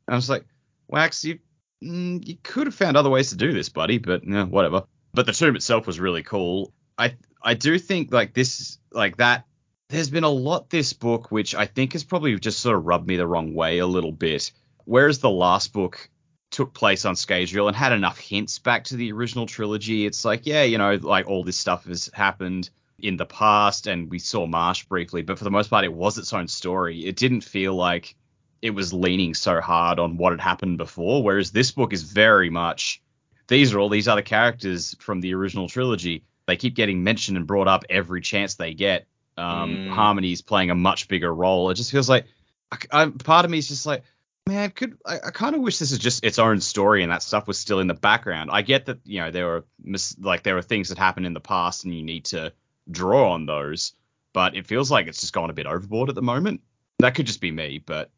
I 0.07 0.15
was 0.15 0.29
like, 0.29 0.45
Wax, 0.89 1.25
you 1.25 1.39
mm, 1.83 2.27
you 2.27 2.37
could 2.43 2.67
have 2.67 2.75
found 2.75 2.99
other 2.99 3.11
ways 3.11 3.31
to 3.31 3.37
do 3.37 3.55
this, 3.55 3.71
buddy, 3.71 3.97
but 3.97 4.27
no, 4.27 4.45
whatever. 4.45 4.85
But 5.15 5.25
the 5.25 5.33
tomb 5.33 5.57
itself 5.57 5.87
was 5.87 5.99
really 5.99 6.23
cool. 6.23 6.75
I 6.99 7.17
I 7.43 7.55
do 7.55 7.79
think 7.79 8.13
like 8.13 8.35
this 8.35 8.79
like 8.93 9.17
that. 9.17 9.47
There's 9.89 10.11
been 10.11 10.25
a 10.25 10.29
lot 10.29 10.69
this 10.69 10.93
book 10.93 11.33
which 11.33 11.55
I 11.55 11.65
think 11.65 11.95
has 11.95 12.05
probably 12.05 12.39
just 12.39 12.61
sort 12.61 12.77
of 12.77 12.85
rubbed 12.85 13.09
me 13.09 13.17
the 13.17 13.27
wrong 13.27 13.55
way 13.55 13.79
a 13.79 13.87
little 13.87 14.13
bit. 14.13 14.53
Whereas 14.85 15.19
the 15.19 15.31
last 15.31 15.73
book 15.73 16.11
took 16.51 16.75
place 16.75 17.07
on 17.07 17.15
Scadrial 17.15 17.69
and 17.69 17.77
had 17.77 17.93
enough 17.93 18.19
hints 18.19 18.59
back 18.59 18.85
to 18.85 18.97
the 18.97 19.13
original 19.13 19.47
trilogy, 19.47 20.05
it's 20.05 20.27
like 20.27 20.45
yeah, 20.45 20.63
you 20.63 20.77
know, 20.77 20.99
like 21.01 21.27
all 21.27 21.43
this 21.43 21.57
stuff 21.57 21.87
has 21.87 22.11
happened 22.13 22.69
in 22.99 23.17
the 23.17 23.25
past 23.25 23.87
and 23.87 24.11
we 24.11 24.19
saw 24.19 24.47
Marsh 24.47 24.85
briefly, 24.85 25.23
but 25.23 25.39
for 25.39 25.45
the 25.45 25.51
most 25.51 25.71
part 25.71 25.87
it 25.87 25.93
was 25.93 26.19
its 26.19 26.35
own 26.35 26.49
story. 26.49 27.07
It 27.07 27.17
didn't 27.17 27.41
feel 27.41 27.75
like 27.75 28.15
it 28.61 28.71
was 28.71 28.93
leaning 28.93 29.33
so 29.33 29.59
hard 29.59 29.99
on 29.99 30.19
what 30.19 30.33
had 30.33 30.41
happened 30.41 30.77
before, 30.77 31.23
whereas 31.23 31.51
this 31.51 31.71
book 31.71 31.95
is 31.95 32.03
very 32.03 32.51
much 32.51 33.01
these 33.47 33.73
are 33.73 33.79
all 33.79 33.89
these 33.89 34.09
other 34.09 34.21
characters 34.21 34.95
from 35.01 35.23
the 35.23 35.33
original 35.33 35.67
trilogy. 35.67 36.25
They 36.47 36.57
keep 36.57 36.75
getting 36.75 37.03
mentioned 37.03 37.39
and 37.39 37.47
brought 37.47 37.69
up 37.69 37.85
every 37.89 38.21
chance 38.21 38.55
they 38.55 38.75
get. 38.75 39.07
Um, 39.39 39.77
Mm. 39.77 39.91
Harmony's 39.91 40.43
playing 40.43 40.71
a 40.71 40.75
much 40.75 41.09
bigger 41.09 41.33
role. 41.33 41.71
It 41.71 41.75
just 41.75 41.91
feels 41.93 42.09
like 42.09 42.27
I, 42.73 42.79
I, 42.91 43.07
part 43.07 43.45
of 43.45 43.51
me 43.51 43.59
is 43.59 43.69
just 43.69 43.87
like, 43.87 44.03
man, 44.47 44.71
could 44.71 44.99
I, 45.07 45.17
I 45.27 45.31
kind 45.31 45.55
of 45.55 45.63
wish 45.63 45.79
this 45.79 45.93
is 45.93 45.99
just 45.99 46.25
its 46.25 46.39
own 46.39 46.61
story 46.61 47.03
and 47.03 47.13
that 47.13 47.23
stuff 47.23 47.47
was 47.47 47.59
still 47.59 47.81
in 47.81 47.87
the 47.87 47.95
background. 47.95 48.51
I 48.53 48.63
get 48.63 48.87
that 48.87 48.99
you 49.05 49.21
know 49.21 49.31
there 49.31 49.47
were 49.47 49.65
mis- 49.83 50.17
like 50.19 50.43
there 50.43 50.55
were 50.55 50.63
things 50.63 50.89
that 50.89 50.99
happened 50.99 51.27
in 51.27 51.35
the 51.35 51.41
past 51.41 51.85
and 51.85 51.95
you 51.95 52.03
need 52.03 52.25
to 52.27 52.53
draw 52.91 53.33
on 53.33 53.47
those, 53.47 53.93
but 54.33 54.57
it 54.57 54.67
feels 54.67 54.91
like 54.91 55.07
it's 55.07 55.21
just 55.21 55.33
gone 55.33 55.51
a 55.51 55.55
bit 55.55 55.67
overboard 55.67 56.09
at 56.09 56.15
the 56.15 56.23
moment. 56.23 56.63
That 56.99 57.15
could 57.15 57.27
just 57.27 57.41
be 57.41 57.51
me, 57.53 57.79
but 57.85 58.11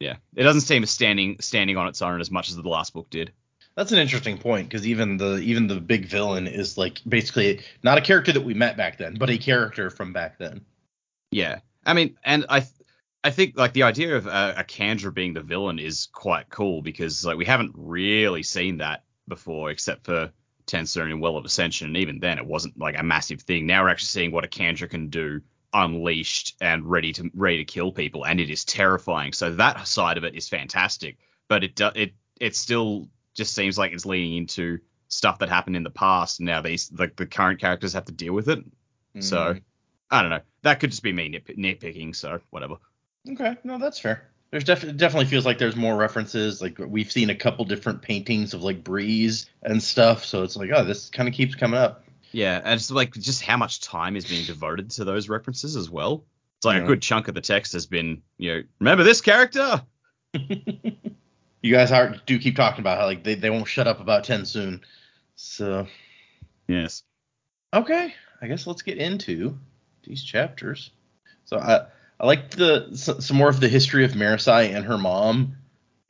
yeah, 0.00 0.16
it 0.34 0.42
doesn't 0.44 0.62
seem 0.62 0.86
standing 0.86 1.36
standing 1.40 1.76
on 1.76 1.88
its 1.88 2.02
own 2.02 2.20
as 2.20 2.30
much 2.30 2.48
as 2.48 2.56
the 2.56 2.68
last 2.68 2.92
book 2.94 3.10
did. 3.10 3.32
That's 3.76 3.90
an 3.90 3.98
interesting 3.98 4.38
point 4.38 4.68
because 4.68 4.86
even 4.86 5.16
the 5.16 5.38
even 5.38 5.66
the 5.66 5.80
big 5.80 6.06
villain 6.06 6.46
is 6.46 6.78
like 6.78 7.00
basically 7.08 7.60
not 7.82 7.98
a 7.98 8.00
character 8.00 8.32
that 8.32 8.44
we 8.44 8.54
met 8.54 8.76
back 8.76 8.98
then, 8.98 9.16
but 9.18 9.30
a 9.30 9.38
character 9.38 9.90
from 9.90 10.12
back 10.12 10.38
then. 10.38 10.64
Yeah, 11.32 11.58
I 11.84 11.94
mean, 11.94 12.16
and 12.24 12.46
I, 12.48 12.64
I 13.24 13.30
think 13.30 13.56
like 13.56 13.72
the 13.72 13.82
idea 13.82 14.16
of 14.16 14.28
uh, 14.28 14.54
a, 14.56 14.60
a 14.60 14.64
Kandra 14.64 15.12
being 15.12 15.34
the 15.34 15.40
villain 15.40 15.80
is 15.80 16.06
quite 16.12 16.48
cool 16.50 16.82
because 16.82 17.24
like 17.24 17.36
we 17.36 17.44
haven't 17.44 17.72
really 17.74 18.44
seen 18.44 18.78
that 18.78 19.02
before 19.26 19.70
except 19.70 20.04
for 20.04 20.30
TenSoon 20.66 21.10
and 21.10 21.20
Well 21.20 21.36
of 21.36 21.44
Ascension, 21.44 21.88
and 21.88 21.96
even 21.96 22.20
then 22.20 22.38
it 22.38 22.46
wasn't 22.46 22.78
like 22.78 22.98
a 22.98 23.02
massive 23.02 23.42
thing. 23.42 23.66
Now 23.66 23.82
we're 23.82 23.90
actually 23.90 24.06
seeing 24.06 24.30
what 24.30 24.44
a 24.44 24.48
Kandra 24.48 24.88
can 24.88 25.08
do 25.08 25.40
unleashed 25.72 26.54
and 26.60 26.88
ready 26.88 27.12
to 27.14 27.28
ready 27.34 27.58
to 27.58 27.64
kill 27.64 27.90
people, 27.90 28.24
and 28.24 28.40
it 28.40 28.50
is 28.50 28.64
terrifying. 28.64 29.32
So 29.32 29.54
that 29.56 29.88
side 29.88 30.16
of 30.16 30.22
it 30.22 30.36
is 30.36 30.48
fantastic, 30.48 31.18
but 31.48 31.64
it 31.64 31.74
do, 31.74 31.90
it 31.94 32.14
it 32.40 32.54
still 32.54 33.08
just 33.34 33.54
seems 33.54 33.76
like 33.78 33.92
it's 33.92 34.06
leading 34.06 34.36
into 34.36 34.78
stuff 35.08 35.38
that 35.40 35.48
happened 35.48 35.76
in 35.76 35.82
the 35.82 35.90
past. 35.90 36.40
And 36.40 36.46
now 36.46 36.60
these 36.62 36.90
like 36.92 37.16
the 37.16 37.26
current 37.26 37.60
characters 37.60 37.92
have 37.92 38.06
to 38.06 38.12
deal 38.12 38.32
with 38.32 38.48
it. 38.48 38.64
So 39.20 39.36
Mm. 39.54 39.62
I 40.10 40.22
don't 40.22 40.30
know. 40.30 40.40
That 40.62 40.80
could 40.80 40.90
just 40.90 41.02
be 41.02 41.12
me 41.12 41.28
nit- 41.28 41.46
nitpicking. 41.58 42.14
So 42.16 42.40
whatever. 42.50 42.76
Okay, 43.30 43.56
no, 43.64 43.78
that's 43.78 43.98
fair. 43.98 44.28
There's 44.50 44.64
def- 44.64 44.96
definitely 44.96 45.24
feels 45.26 45.44
like 45.46 45.58
there's 45.58 45.74
more 45.76 45.96
references. 45.96 46.60
Like 46.62 46.78
we've 46.78 47.10
seen 47.10 47.30
a 47.30 47.34
couple 47.34 47.64
different 47.64 48.02
paintings 48.02 48.54
of 48.54 48.62
like 48.62 48.84
Breeze 48.84 49.46
and 49.62 49.82
stuff, 49.82 50.24
so 50.24 50.42
it's 50.44 50.56
like, 50.56 50.70
oh, 50.74 50.84
this 50.84 51.10
kind 51.10 51.28
of 51.28 51.34
keeps 51.34 51.54
coming 51.56 51.78
up. 51.80 52.04
Yeah, 52.32 52.60
and 52.64 52.74
it's 52.74 52.90
like 52.90 53.12
just 53.14 53.42
how 53.42 53.56
much 53.56 53.80
time 53.80 54.16
is 54.16 54.24
being 54.26 54.44
devoted 54.44 54.90
to 54.92 55.04
those 55.04 55.28
references 55.28 55.74
as 55.76 55.90
well. 55.90 56.24
It's 56.58 56.66
like 56.66 56.78
Yeah. 56.78 56.84
a 56.84 56.86
good 56.86 57.02
chunk 57.02 57.28
of 57.28 57.34
the 57.34 57.40
text 57.40 57.72
has 57.72 57.86
been, 57.86 58.22
you 58.38 58.52
know, 58.54 58.62
remember 58.80 59.02
this 59.04 59.20
character? 59.20 59.82
You 61.64 61.72
guys 61.72 61.90
are 61.92 62.16
do 62.26 62.38
keep 62.38 62.56
talking 62.56 62.80
about 62.80 62.98
how 62.98 63.06
like 63.06 63.24
they, 63.24 63.36
they 63.36 63.48
won't 63.48 63.66
shut 63.66 63.86
up 63.86 63.98
about 63.98 64.24
TenSoon. 64.24 64.82
So 65.34 65.86
Yes. 66.68 67.04
okay, 67.72 68.14
I 68.42 68.46
guess 68.48 68.66
let's 68.66 68.82
get 68.82 68.98
into 68.98 69.58
these 70.02 70.22
chapters. 70.22 70.90
So 71.46 71.56
I 71.58 71.86
I 72.20 72.26
like 72.26 72.50
the 72.50 72.90
some 72.92 73.38
more 73.38 73.48
of 73.48 73.60
the 73.60 73.68
history 73.70 74.04
of 74.04 74.12
Marasi 74.12 74.74
and 74.74 74.84
her 74.84 74.98
mom, 74.98 75.56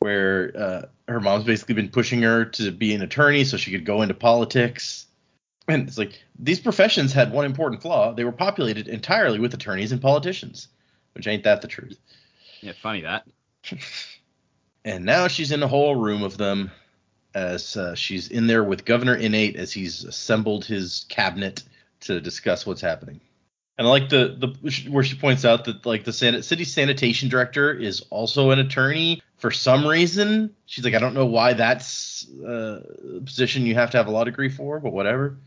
where 0.00 0.52
uh, 0.58 0.82
her 1.06 1.20
mom's 1.20 1.44
basically 1.44 1.76
been 1.76 1.88
pushing 1.88 2.22
her 2.22 2.46
to 2.46 2.72
be 2.72 2.92
an 2.92 3.02
attorney 3.02 3.44
so 3.44 3.56
she 3.56 3.70
could 3.70 3.84
go 3.84 4.02
into 4.02 4.14
politics. 4.14 5.06
And 5.68 5.86
it's 5.86 5.96
like 5.96 6.20
these 6.36 6.58
professions 6.58 7.12
had 7.12 7.30
one 7.30 7.44
important 7.44 7.80
flaw: 7.80 8.12
they 8.12 8.24
were 8.24 8.32
populated 8.32 8.88
entirely 8.88 9.38
with 9.38 9.54
attorneys 9.54 9.92
and 9.92 10.02
politicians, 10.02 10.66
which 11.12 11.28
ain't 11.28 11.44
that 11.44 11.62
the 11.62 11.68
truth. 11.68 12.00
Yeah, 12.60 12.72
funny 12.72 13.02
that. 13.02 13.24
And 14.84 15.04
now 15.04 15.28
she's 15.28 15.52
in 15.52 15.62
a 15.62 15.68
whole 15.68 15.96
room 15.96 16.22
of 16.22 16.36
them, 16.36 16.70
as 17.34 17.76
uh, 17.76 17.94
she's 17.94 18.28
in 18.28 18.46
there 18.46 18.62
with 18.62 18.84
Governor 18.84 19.14
Innate 19.14 19.56
as 19.56 19.72
he's 19.72 20.04
assembled 20.04 20.64
his 20.64 21.06
cabinet 21.08 21.62
to 22.00 22.20
discuss 22.20 22.66
what's 22.66 22.82
happening. 22.82 23.20
And 23.76 23.88
I 23.88 23.90
like 23.90 24.08
the 24.08 24.36
the 24.62 24.90
where 24.90 25.02
she 25.02 25.16
points 25.16 25.44
out 25.44 25.64
that 25.64 25.84
like 25.84 26.04
the 26.04 26.12
san- 26.12 26.42
city 26.42 26.64
sanitation 26.64 27.28
director 27.28 27.72
is 27.72 28.02
also 28.10 28.50
an 28.50 28.60
attorney 28.60 29.20
for 29.38 29.50
some 29.50 29.84
reason. 29.86 30.54
She's 30.66 30.84
like, 30.84 30.94
I 30.94 31.00
don't 31.00 31.14
know 31.14 31.26
why 31.26 31.54
that's 31.54 32.28
uh, 32.40 32.82
a 33.16 33.20
position 33.20 33.66
you 33.66 33.74
have 33.74 33.90
to 33.90 33.96
have 33.96 34.06
a 34.06 34.12
law 34.12 34.22
degree 34.22 34.48
for, 34.48 34.78
but 34.78 34.92
whatever. 34.92 35.38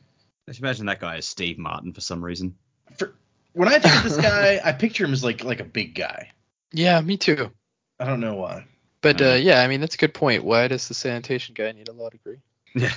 I 0.48 0.52
should 0.52 0.64
imagine 0.64 0.88
that 0.88 1.00
guy 1.00 1.18
is 1.18 1.28
Steve 1.28 1.58
Martin 1.58 1.94
for 1.94 2.02
some 2.02 2.24
reason. 2.24 2.56
For 2.98 3.14
when 3.54 3.70
I 3.70 3.80
think 3.80 3.96
of 3.96 4.04
this 4.04 4.18
guy, 4.18 4.60
I 4.64 4.74
picture 4.74 5.06
him 5.06 5.14
as 5.14 5.24
like 5.24 5.46
like 5.46 5.62
a 5.62 5.66
big 5.66 5.96
guy. 5.96 6.32
Yeah, 6.74 7.00
me 7.00 7.16
too. 7.16 7.52
I 7.98 8.06
don't 8.06 8.20
know 8.20 8.36
why. 8.36 8.66
But 9.14 9.22
uh, 9.22 9.36
yeah, 9.36 9.62
I 9.62 9.68
mean 9.68 9.80
that's 9.80 9.96
a 9.96 9.98
good 9.98 10.14
point. 10.14 10.44
Why 10.44 10.68
does 10.68 10.88
the 10.88 10.94
sanitation 10.94 11.54
guy 11.54 11.72
need 11.72 11.88
a 11.88 11.94
law 11.94 12.10
degree? 12.10 12.40
Yeah. 12.76 12.92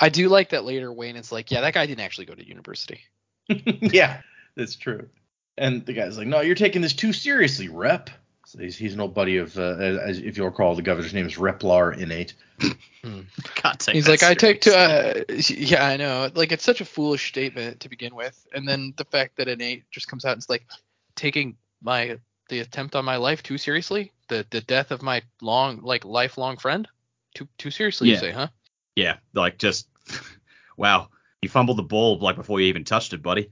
I 0.00 0.08
do 0.08 0.28
like 0.28 0.48
that 0.50 0.64
later 0.64 0.92
Wayne 0.92 1.14
is 1.14 1.30
like, 1.30 1.52
yeah, 1.52 1.60
that 1.60 1.74
guy 1.74 1.86
didn't 1.86 2.04
actually 2.04 2.26
go 2.26 2.34
to 2.34 2.46
university. 2.46 3.00
yeah, 3.48 4.20
that's 4.56 4.74
true. 4.74 5.08
And 5.56 5.86
the 5.86 5.92
guy's 5.92 6.18
like, 6.18 6.26
"No, 6.26 6.40
you're 6.40 6.56
taking 6.56 6.82
this 6.82 6.94
too 6.94 7.12
seriously, 7.12 7.68
Rep." 7.68 8.10
So 8.46 8.58
he's, 8.58 8.76
he's 8.76 8.94
an 8.94 9.00
old 9.00 9.14
buddy 9.14 9.36
of, 9.36 9.56
uh, 9.56 9.76
as 9.76 10.18
if 10.18 10.36
you'll 10.36 10.46
recall, 10.46 10.74
the 10.74 10.82
governor's 10.82 11.14
name 11.14 11.26
is 11.26 11.36
Replar 11.36 11.96
Innate. 11.96 12.34
Can't 13.02 13.78
take 13.78 13.94
He's 13.94 14.06
that 14.06 14.10
like, 14.10 14.22
I 14.22 14.34
take 14.34 14.62
to, 14.62 14.76
uh, 14.76 15.34
yeah, 15.48 15.86
I 15.86 15.96
know. 15.96 16.30
Like, 16.34 16.52
it's 16.52 16.64
such 16.64 16.80
a 16.80 16.84
foolish 16.84 17.28
statement 17.28 17.80
to 17.80 17.88
begin 17.88 18.14
with, 18.14 18.46
and 18.52 18.66
then 18.68 18.94
the 18.96 19.04
fact 19.04 19.36
that 19.36 19.48
innate 19.48 19.84
just 19.90 20.08
comes 20.08 20.24
out 20.24 20.32
and 20.32 20.38
it's 20.38 20.50
like 20.50 20.66
taking 21.14 21.56
my 21.80 22.18
the 22.48 22.60
attempt 22.60 22.94
on 22.96 23.04
my 23.04 23.16
life 23.16 23.42
too 23.42 23.56
seriously, 23.56 24.12
the 24.32 24.46
the 24.50 24.60
death 24.62 24.90
of 24.90 25.02
my 25.02 25.22
long, 25.40 25.80
like, 25.82 26.04
lifelong 26.04 26.56
friend, 26.56 26.88
too 27.34 27.48
too 27.58 27.70
seriously, 27.70 28.08
you 28.08 28.16
say, 28.16 28.30
huh? 28.30 28.48
Yeah, 28.96 29.18
like 29.34 29.58
just 29.58 29.88
wow, 30.76 31.08
you 31.42 31.48
fumbled 31.48 31.78
the 31.78 31.82
ball 31.82 32.18
like 32.18 32.36
before 32.36 32.60
you 32.60 32.66
even 32.68 32.84
touched 32.84 33.12
it, 33.12 33.22
buddy. 33.22 33.50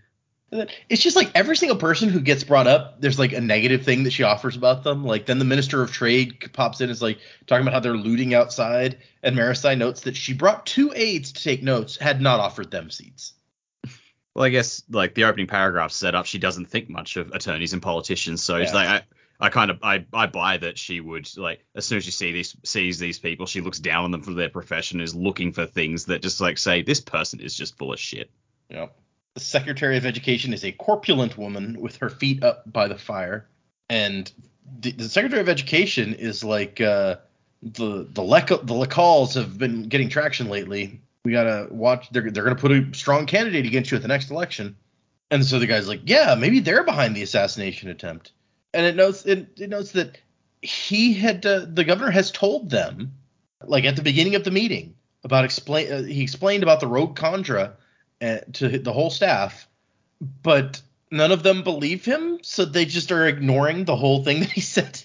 It's 0.88 1.00
just 1.00 1.14
like 1.14 1.30
every 1.36 1.56
single 1.56 1.76
person 1.76 2.08
who 2.08 2.18
gets 2.18 2.42
brought 2.42 2.66
up, 2.66 3.00
there's 3.00 3.20
like 3.20 3.32
a 3.32 3.40
negative 3.40 3.84
thing 3.84 4.02
that 4.02 4.12
she 4.12 4.24
offers 4.24 4.56
about 4.56 4.82
them. 4.82 5.04
Like 5.04 5.26
then 5.26 5.38
the 5.38 5.44
minister 5.44 5.80
of 5.80 5.92
trade 5.92 6.50
pops 6.52 6.80
in, 6.80 6.84
and 6.84 6.90
is 6.90 7.00
like 7.00 7.18
talking 7.46 7.62
about 7.62 7.74
how 7.74 7.80
they're 7.80 7.96
looting 7.96 8.34
outside, 8.34 8.98
and 9.22 9.36
Marasi 9.36 9.78
notes 9.78 10.00
that 10.02 10.16
she 10.16 10.32
brought 10.32 10.66
two 10.66 10.92
aides 10.96 11.32
to 11.32 11.42
take 11.42 11.62
notes, 11.62 11.96
had 11.96 12.20
not 12.20 12.40
offered 12.40 12.70
them 12.70 12.90
seats. 12.90 13.34
Well, 14.34 14.44
I 14.44 14.48
guess 14.48 14.82
like 14.90 15.14
the 15.14 15.24
opening 15.24 15.46
paragraph 15.46 15.92
set 15.92 16.14
up, 16.16 16.26
she 16.26 16.38
doesn't 16.38 16.66
think 16.66 16.88
much 16.88 17.16
of 17.16 17.30
attorneys 17.30 17.72
and 17.72 17.82
politicians, 17.82 18.42
so 18.42 18.56
it's 18.56 18.74
like 18.74 18.88
I, 18.88 19.02
I 19.40 19.48
kind 19.48 19.70
of 19.70 19.78
I, 19.82 20.04
I 20.12 20.26
buy 20.26 20.58
that 20.58 20.76
she 20.78 21.00
would 21.00 21.28
like 21.36 21.64
as 21.74 21.86
soon 21.86 21.98
as 21.98 22.04
she 22.04 22.10
see 22.10 22.32
these 22.32 22.56
sees 22.64 22.98
these 22.98 23.18
people, 23.18 23.46
she 23.46 23.60
looks 23.60 23.78
down 23.78 24.04
on 24.04 24.10
them 24.10 24.22
for 24.22 24.32
their 24.32 24.50
profession, 24.50 25.00
is 25.00 25.14
looking 25.14 25.52
for 25.52 25.66
things 25.66 26.04
that 26.06 26.22
just 26.22 26.40
like 26.40 26.58
say 26.58 26.82
this 26.82 27.00
person 27.00 27.40
is 27.40 27.54
just 27.54 27.78
full 27.78 27.92
of 27.92 27.98
shit. 27.98 28.30
Know, 28.68 28.90
the 29.34 29.40
Secretary 29.40 29.96
of 29.96 30.04
Education 30.04 30.52
is 30.52 30.64
a 30.64 30.72
corpulent 30.72 31.38
woman 31.38 31.80
with 31.80 31.96
her 31.96 32.10
feet 32.10 32.42
up 32.42 32.70
by 32.70 32.86
the 32.86 32.98
fire, 32.98 33.46
and 33.88 34.30
the, 34.80 34.92
the 34.92 35.08
Secretary 35.08 35.40
of 35.40 35.48
Education 35.48 36.14
is 36.14 36.44
like 36.44 36.80
uh, 36.80 37.16
the 37.62 38.06
the 38.10 38.22
Lec- 38.22 38.66
the 38.66 38.74
Lacals 38.74 39.34
have 39.34 39.58
been 39.58 39.84
getting 39.84 40.08
traction 40.08 40.48
lately. 40.48 41.00
We 41.24 41.32
gotta 41.32 41.68
watch. 41.70 42.10
They're 42.10 42.30
they're 42.30 42.44
gonna 42.44 42.56
put 42.56 42.72
a 42.72 42.86
strong 42.92 43.26
candidate 43.26 43.66
against 43.66 43.90
you 43.90 43.96
at 43.96 44.02
the 44.02 44.08
next 44.08 44.30
election, 44.30 44.76
and 45.30 45.44
so 45.44 45.58
the 45.58 45.66
guy's 45.66 45.88
like, 45.88 46.02
yeah, 46.04 46.34
maybe 46.34 46.60
they're 46.60 46.84
behind 46.84 47.16
the 47.16 47.22
assassination 47.22 47.88
attempt, 47.88 48.32
and 48.74 48.86
it 48.86 48.96
notes 48.96 49.26
it, 49.26 49.48
it 49.58 49.70
notes 49.70 49.92
that 49.92 50.18
he 50.62 51.14
had 51.14 51.44
uh, 51.46 51.66
the 51.68 51.84
governor 51.84 52.10
has 52.10 52.30
told 52.30 52.70
them 52.70 53.12
like 53.64 53.84
at 53.84 53.96
the 53.96 54.02
beginning 54.02 54.34
of 54.34 54.44
the 54.44 54.50
meeting 54.50 54.94
about 55.24 55.44
explain 55.44 55.92
uh, 55.92 56.02
he 56.02 56.22
explained 56.22 56.62
about 56.62 56.80
the 56.80 56.86
rogue 56.86 57.16
Kandra 57.16 57.72
uh, 58.22 58.38
to 58.54 58.78
the 58.78 58.92
whole 58.92 59.10
staff, 59.10 59.66
but 60.42 60.80
none 61.10 61.32
of 61.32 61.42
them 61.42 61.62
believe 61.62 62.04
him, 62.04 62.38
so 62.42 62.64
they 62.64 62.84
just 62.84 63.10
are 63.12 63.26
ignoring 63.26 63.84
the 63.84 63.96
whole 63.96 64.22
thing 64.24 64.40
that 64.40 64.50
he 64.50 64.60
said. 64.60 65.02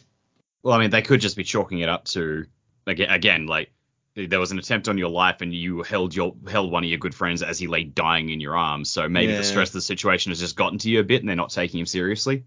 Well, 0.64 0.76
I 0.76 0.80
mean, 0.80 0.90
they 0.90 1.02
could 1.02 1.22
just 1.22 1.38
be 1.38 1.44
chalking 1.44 1.80
it 1.80 1.90
up 1.90 2.06
to 2.06 2.46
again, 2.88 3.10
again 3.10 3.46
like 3.48 3.72
there 4.16 4.40
was 4.40 4.52
an 4.52 4.60
attempt 4.60 4.88
on 4.88 4.98
your 4.98 5.10
life 5.10 5.42
and 5.42 5.54
you 5.54 5.84
held 5.84 6.16
your 6.16 6.34
held 6.48 6.72
one 6.72 6.84
of 6.84 6.90
your 6.90 7.00
good 7.00 7.14
friends 7.14 7.44
as 7.44 7.60
he 7.60 7.68
lay 7.68 7.84
dying 7.84 8.30
in 8.30 8.40
your 8.40 8.58
arms. 8.58 8.90
So 8.90 9.10
maybe 9.10 9.34
Yeah. 9.34 9.40
the 9.40 9.44
stress 9.44 9.70
of 9.70 9.74
the 9.74 9.82
situation 9.82 10.32
has 10.32 10.40
just 10.40 10.56
gotten 10.56 10.78
to 10.80 10.90
you 10.90 11.02
a 11.02 11.04
bit 11.04 11.22
and 11.22 11.28
they're 11.28 11.36
not 11.36 11.50
taking 11.50 11.82
him 11.82 11.86
seriously. 11.86 12.46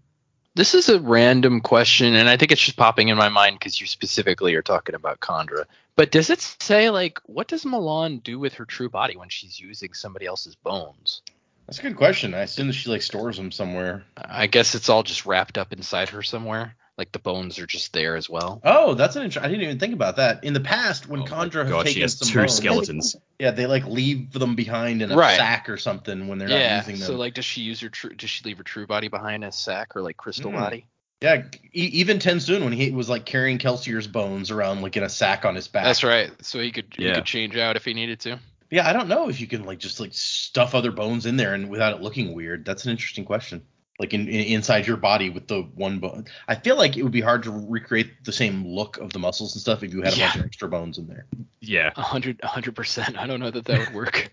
This 0.59 0.73
is 0.73 0.89
a 0.89 0.99
random 0.99 1.61
question, 1.61 2.15
and 2.15 2.27
I 2.27 2.35
think 2.35 2.51
it's 2.51 2.59
just 2.61 2.75
popping 2.75 3.07
in 3.07 3.15
my 3.15 3.29
mind 3.29 3.57
because 3.57 3.79
you 3.79 3.87
specifically 3.87 4.55
are 4.55 4.61
talking 4.61 4.93
about 4.93 5.21
Kandra. 5.21 5.63
But 5.95 6.11
does 6.11 6.29
it 6.29 6.41
say 6.41 6.89
like 6.89 7.21
what 7.27 7.47
does 7.47 7.63
MeLaan 7.63 8.21
do 8.21 8.37
with 8.37 8.55
her 8.55 8.65
true 8.65 8.89
body 8.89 9.15
when 9.15 9.29
she's 9.29 9.57
using 9.57 9.93
somebody 9.93 10.25
else's 10.25 10.55
bones? 10.55 11.21
That's 11.65 11.79
a 11.79 11.83
good 11.83 11.95
question. 11.95 12.33
I 12.33 12.39
assume 12.39 12.67
that 12.67 12.73
she 12.73 12.89
like 12.89 13.03
stores 13.03 13.37
them 13.37 13.53
somewhere. 13.53 14.03
I 14.17 14.47
guess 14.47 14.75
it's 14.75 14.89
all 14.89 15.01
just 15.01 15.25
wrapped 15.25 15.57
up 15.57 15.71
inside 15.71 16.09
her 16.09 16.23
somewhere. 16.23 16.75
Like 16.97 17.13
the 17.13 17.19
bones 17.19 17.57
are 17.59 17.65
just 17.65 17.93
there 17.93 18.17
as 18.17 18.29
well. 18.29 18.59
Oh, 18.65 18.95
that's 18.95 19.15
an 19.15 19.23
interesting. 19.23 19.45
I 19.45 19.47
didn't 19.47 19.63
even 19.63 19.79
think 19.79 19.93
about 19.93 20.17
that. 20.17 20.43
In 20.43 20.51
the 20.51 20.59
past, 20.59 21.07
when 21.07 21.21
Oh 21.21 21.23
my 21.23 21.29
Kandra 21.29 21.61
has 21.61 21.71
God, 21.71 21.87
she 21.87 21.93
taken 21.93 22.01
has 22.01 22.17
some 22.17 22.27
two 22.27 22.39
bones, 22.39 22.55
skeletons. 22.55 23.15
Yeah, 23.39 23.51
they 23.51 23.65
like 23.65 23.85
leave 23.85 24.33
them 24.33 24.55
behind 24.55 25.01
in 25.01 25.11
a 25.11 25.15
Right. 25.17 25.37
sack 25.37 25.69
or 25.69 25.77
something 25.77 26.27
when 26.27 26.37
they're 26.37 26.49
not 26.49 26.77
using 26.85 26.99
them. 26.99 27.07
So 27.07 27.15
like, 27.15 27.33
does 27.33 27.45
she 27.45 27.61
use 27.61 27.79
her 27.79 27.89
true? 27.89 28.13
Does 28.13 28.29
she 28.29 28.43
leave 28.43 28.57
her 28.57 28.63
true 28.63 28.85
body 28.85 29.07
behind 29.07 29.43
as 29.45 29.57
sack 29.57 29.95
or 29.95 30.01
like 30.01 30.17
crystal 30.17 30.51
Hmm. 30.51 30.57
body? 30.57 30.85
yeah, 31.21 31.43
e- 31.73 31.83
even 31.93 32.17
Tensoon 32.19 32.63
when 32.63 32.71
he 32.73 32.91
was 32.91 33.09
like 33.09 33.25
carrying 33.25 33.57
Kelsier's 33.57 34.07
bones 34.07 34.51
around 34.51 34.81
like 34.81 34.95
in 34.95 35.03
a 35.03 35.09
sack 35.09 35.43
on 35.45 35.55
his 35.55 35.67
back. 35.67 35.83
That's 35.85 36.03
right. 36.03 36.31
So 36.45 36.59
he 36.59 36.71
could 36.71 36.93
he 36.97 37.05
Yeah. 37.05 37.15
could 37.15 37.25
change 37.25 37.57
out 37.57 37.75
if 37.75 37.85
he 37.85 37.93
needed 37.93 38.19
to. 38.21 38.39
Yeah, 38.71 38.87
I 38.87 38.93
don't 38.93 39.07
know 39.07 39.29
if 39.29 39.41
you 39.41 39.47
can 39.47 39.63
like 39.63 39.79
just 39.79 39.99
like 39.99 40.11
stuff 40.13 40.75
other 40.75 40.91
bones 40.91 41.25
in 41.25 41.37
there 41.37 41.53
and 41.55 41.69
without 41.69 41.93
it 41.93 42.01
looking 42.01 42.33
weird. 42.33 42.65
That's 42.65 42.85
an 42.85 42.91
interesting 42.91 43.25
question. 43.25 43.63
Like 43.99 44.13
in, 44.13 44.29
in 44.29 44.45
inside 44.45 44.87
your 44.87 44.95
body 44.95 45.29
with 45.29 45.47
the 45.47 45.63
one 45.75 45.99
bone. 45.99 46.25
I 46.47 46.55
feel 46.55 46.77
like 46.77 46.95
it 46.95 47.03
would 47.03 47.11
be 47.11 47.19
hard 47.19 47.43
to 47.43 47.51
recreate 47.51 48.23
the 48.23 48.31
same 48.31 48.65
look 48.65 48.97
of 48.97 49.11
the 49.11 49.19
muscles 49.19 49.53
and 49.53 49.61
stuff 49.61 49.83
if 49.83 49.93
you 49.93 50.01
had 50.01 50.13
a 50.13 50.17
Yeah. 50.17 50.27
bunch 50.27 50.39
of 50.39 50.45
extra 50.45 50.69
bones 50.69 50.97
in 50.97 51.07
there. 51.07 51.25
Yeah. 51.59 51.91
A 51.97 52.01
hundred, 52.01 52.39
a 52.41 52.47
hundred 52.47 52.75
percent. 52.75 53.17
I 53.19 53.27
don't 53.27 53.41
know 53.41 53.51
that 53.51 53.65
that 53.65 53.79
would 53.79 53.93
work. 53.93 54.31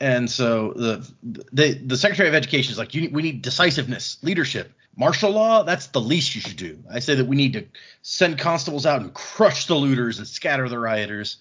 And 0.00 0.30
so 0.30 0.74
the 0.76 1.10
the 1.52 1.72
the 1.72 1.96
Secretary 1.96 2.28
of 2.28 2.34
Education 2.34 2.70
is 2.70 2.78
like, 2.78 2.94
you 2.94 3.08
we 3.10 3.22
need 3.22 3.40
decisiveness, 3.40 4.18
leadership, 4.22 4.70
martial 4.94 5.30
law. 5.30 5.62
That's 5.62 5.86
the 5.86 6.00
least 6.02 6.34
you 6.34 6.42
should 6.42 6.58
do. 6.58 6.78
I 6.92 6.98
say 6.98 7.14
that 7.14 7.26
we 7.26 7.36
need 7.36 7.54
to 7.54 7.64
send 8.02 8.38
constables 8.38 8.84
out 8.84 9.00
and 9.00 9.14
crush 9.14 9.64
the 9.66 9.74
looters 9.74 10.18
and 10.18 10.28
scatter 10.28 10.68
the 10.68 10.78
rioters. 10.78 11.38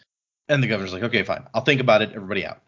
And 0.47 0.63
the 0.63 0.67
governor's 0.67 0.93
like, 0.93 1.03
okay, 1.03 1.23
fine, 1.23 1.43
I'll 1.53 1.63
think 1.65 1.81
about 1.81 2.01
it. 2.01 2.11
Everybody 2.15 2.45
out. 2.45 2.61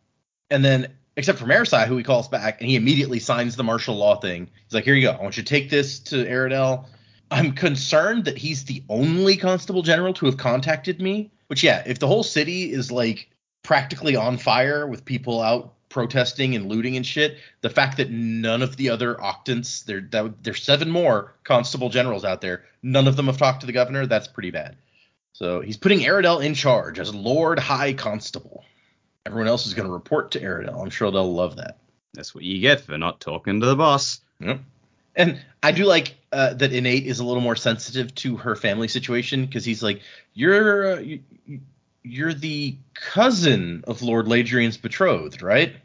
And 0.50 0.66
then, 0.66 0.94
except 1.18 1.40
for 1.40 1.46
Marasi, 1.46 1.86
who 1.88 1.98
he 1.98 2.04
calls 2.04 2.28
back, 2.30 2.62
and 2.62 2.70
he 2.70 2.76
immediately 2.76 3.20
signs 3.20 3.56
the 3.56 3.64
martial 3.64 3.96
law 3.96 4.16
thing. 4.16 4.50
He's 4.66 4.74
like, 4.74 4.86
here 4.86 4.94
you 4.94 5.02
go. 5.02 5.12
I 5.12 5.22
want 5.22 5.36
you 5.36 5.44
to 5.44 5.50
take 5.50 5.70
this 5.70 6.00
to 6.00 6.24
Aradel. 6.24 6.86
I'm 7.32 7.52
concerned 7.52 8.26
that 8.26 8.38
he's 8.38 8.64
the 8.64 8.84
only 8.88 9.36
constable 9.36 9.82
general 9.82 10.14
to 10.14 10.28
have 10.28 10.38
contacted 10.38 11.02
me. 11.02 11.32
Which, 11.48 11.64
yeah, 11.64 11.84
if 11.86 12.00
the 12.00 12.08
whole 12.08 12.24
city 12.24 12.72
is 12.72 12.92
like 12.92 13.30
practically 13.64 14.16
on 14.16 14.38
fire 14.38 14.86
with 14.86 15.04
people 15.04 15.42
out 15.42 15.74
protesting 15.90 16.56
and 16.56 16.70
looting 16.70 16.96
and 16.96 17.06
shit, 17.06 17.38
the 17.62 17.70
fact 17.70 17.98
that 17.98 18.12
none 18.12 18.62
of 18.62 18.78
the 18.78 18.90
other 18.90 19.16
octants, 19.16 19.84
there, 19.86 20.02
there's 20.42 20.62
seven 20.62 20.92
more 20.92 21.34
constable 21.44 21.90
generals 21.90 22.26
out 22.26 22.42
there, 22.42 22.66
none 22.84 23.08
of 23.08 23.16
them 23.16 23.28
have 23.28 23.38
talked 23.38 23.62
to 23.62 23.66
the 23.66 23.74
governor, 23.74 24.06
that's 24.06 24.28
pretty 24.28 24.52
bad. 24.52 24.76
So 25.32 25.62
he's 25.62 25.78
putting 25.78 26.00
Aradel 26.00 26.44
in 26.44 26.54
charge 26.54 27.00
as 27.00 27.16
Lord 27.16 27.58
High 27.58 27.94
Constable. 27.94 28.66
Everyone 29.28 29.48
else 29.48 29.68
is 29.68 29.74
going 29.74 29.88
to 29.88 29.94
report 29.94 30.32
to 30.32 30.40
Aradel. 30.40 30.82
I'm 30.82 30.90
sure 30.90 31.12
they'll 31.12 31.34
love 31.34 31.58
that. 31.58 31.78
That's 32.14 32.34
what 32.34 32.44
you 32.44 32.62
get 32.62 32.82
for 32.82 32.98
not 32.98 33.20
talking 33.20 33.60
to 33.60 33.66
the 33.66 33.76
boss. 33.76 34.22
Yep. 34.40 34.62
And 35.16 35.40
I 35.62 35.72
do 35.72 35.86
like 35.86 36.16
uh, 36.32 36.54
that 36.54 36.72
Innate 36.72 37.06
is 37.06 37.20
a 37.20 37.26
little 37.26 37.42
more 37.42 37.56
sensitive 37.56 38.16
to 38.16 38.38
her 38.38 38.56
family 38.56 38.88
situation 38.88 39.46
because 39.46 39.66
he's 39.66 39.84
like, 39.84 40.02
you're 40.34 40.94
uh, 40.94 41.00
you, 41.00 41.20
you're 42.04 42.34
the 42.34 42.78
cousin 42.94 43.84
of 43.86 44.02
Lord 44.02 44.28
Ladrian's 44.28 44.78
betrothed, 44.78 45.42
right? 45.42 45.76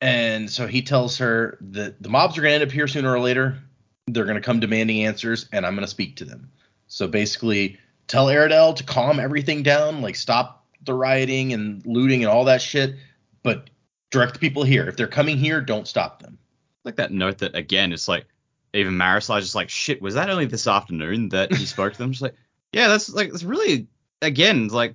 And 0.00 0.48
so 0.48 0.66
he 0.66 0.82
tells 0.82 1.18
her 1.18 1.58
that 1.60 2.00
the 2.00 2.08
mobs 2.08 2.38
are 2.38 2.42
going 2.42 2.52
to 2.52 2.54
end 2.60 2.64
up 2.64 2.72
here 2.72 2.86
sooner 2.86 3.12
or 3.12 3.18
later. 3.20 3.58
They're 4.06 4.24
going 4.24 4.36
to 4.36 4.42
come 4.42 4.60
demanding 4.60 5.04
answers, 5.04 5.48
and 5.52 5.66
I'm 5.66 5.74
going 5.74 5.84
to 5.84 5.90
speak 5.90 6.16
to 6.16 6.24
them. 6.24 6.50
So 6.86 7.08
basically, 7.08 7.78
tell 8.06 8.26
Aradel 8.26 8.76
to 8.76 8.84
calm 8.84 9.18
everything 9.18 9.62
down, 9.62 10.00
like 10.00 10.14
stop 10.16 10.57
the 10.82 10.94
rioting 10.94 11.52
and 11.52 11.84
looting 11.86 12.22
and 12.22 12.30
all 12.30 12.44
that 12.44 12.62
shit, 12.62 12.96
but 13.42 13.70
direct 14.10 14.34
the 14.34 14.38
people 14.38 14.62
here. 14.62 14.88
If 14.88 14.96
they're 14.96 15.06
coming 15.06 15.36
here, 15.36 15.60
don't 15.60 15.88
stop 15.88 16.22
them. 16.22 16.38
Like 16.84 16.96
that 16.96 17.12
note 17.12 17.38
that 17.38 17.54
again, 17.54 17.92
it's 17.92 18.08
like 18.08 18.26
even 18.72 18.94
Marasi 18.94 19.40
just 19.40 19.54
like, 19.54 19.68
shit, 19.68 20.00
was 20.00 20.14
that 20.14 20.30
only 20.30 20.46
this 20.46 20.66
afternoon 20.66 21.30
that 21.30 21.52
he 21.52 21.66
spoke 21.66 21.92
to 21.92 21.98
them? 21.98 22.12
Just 22.12 22.22
like, 22.22 22.34
yeah, 22.72 22.88
that's 22.88 23.10
like 23.10 23.28
it's 23.28 23.44
really 23.44 23.86
again 24.22 24.68
like 24.68 24.94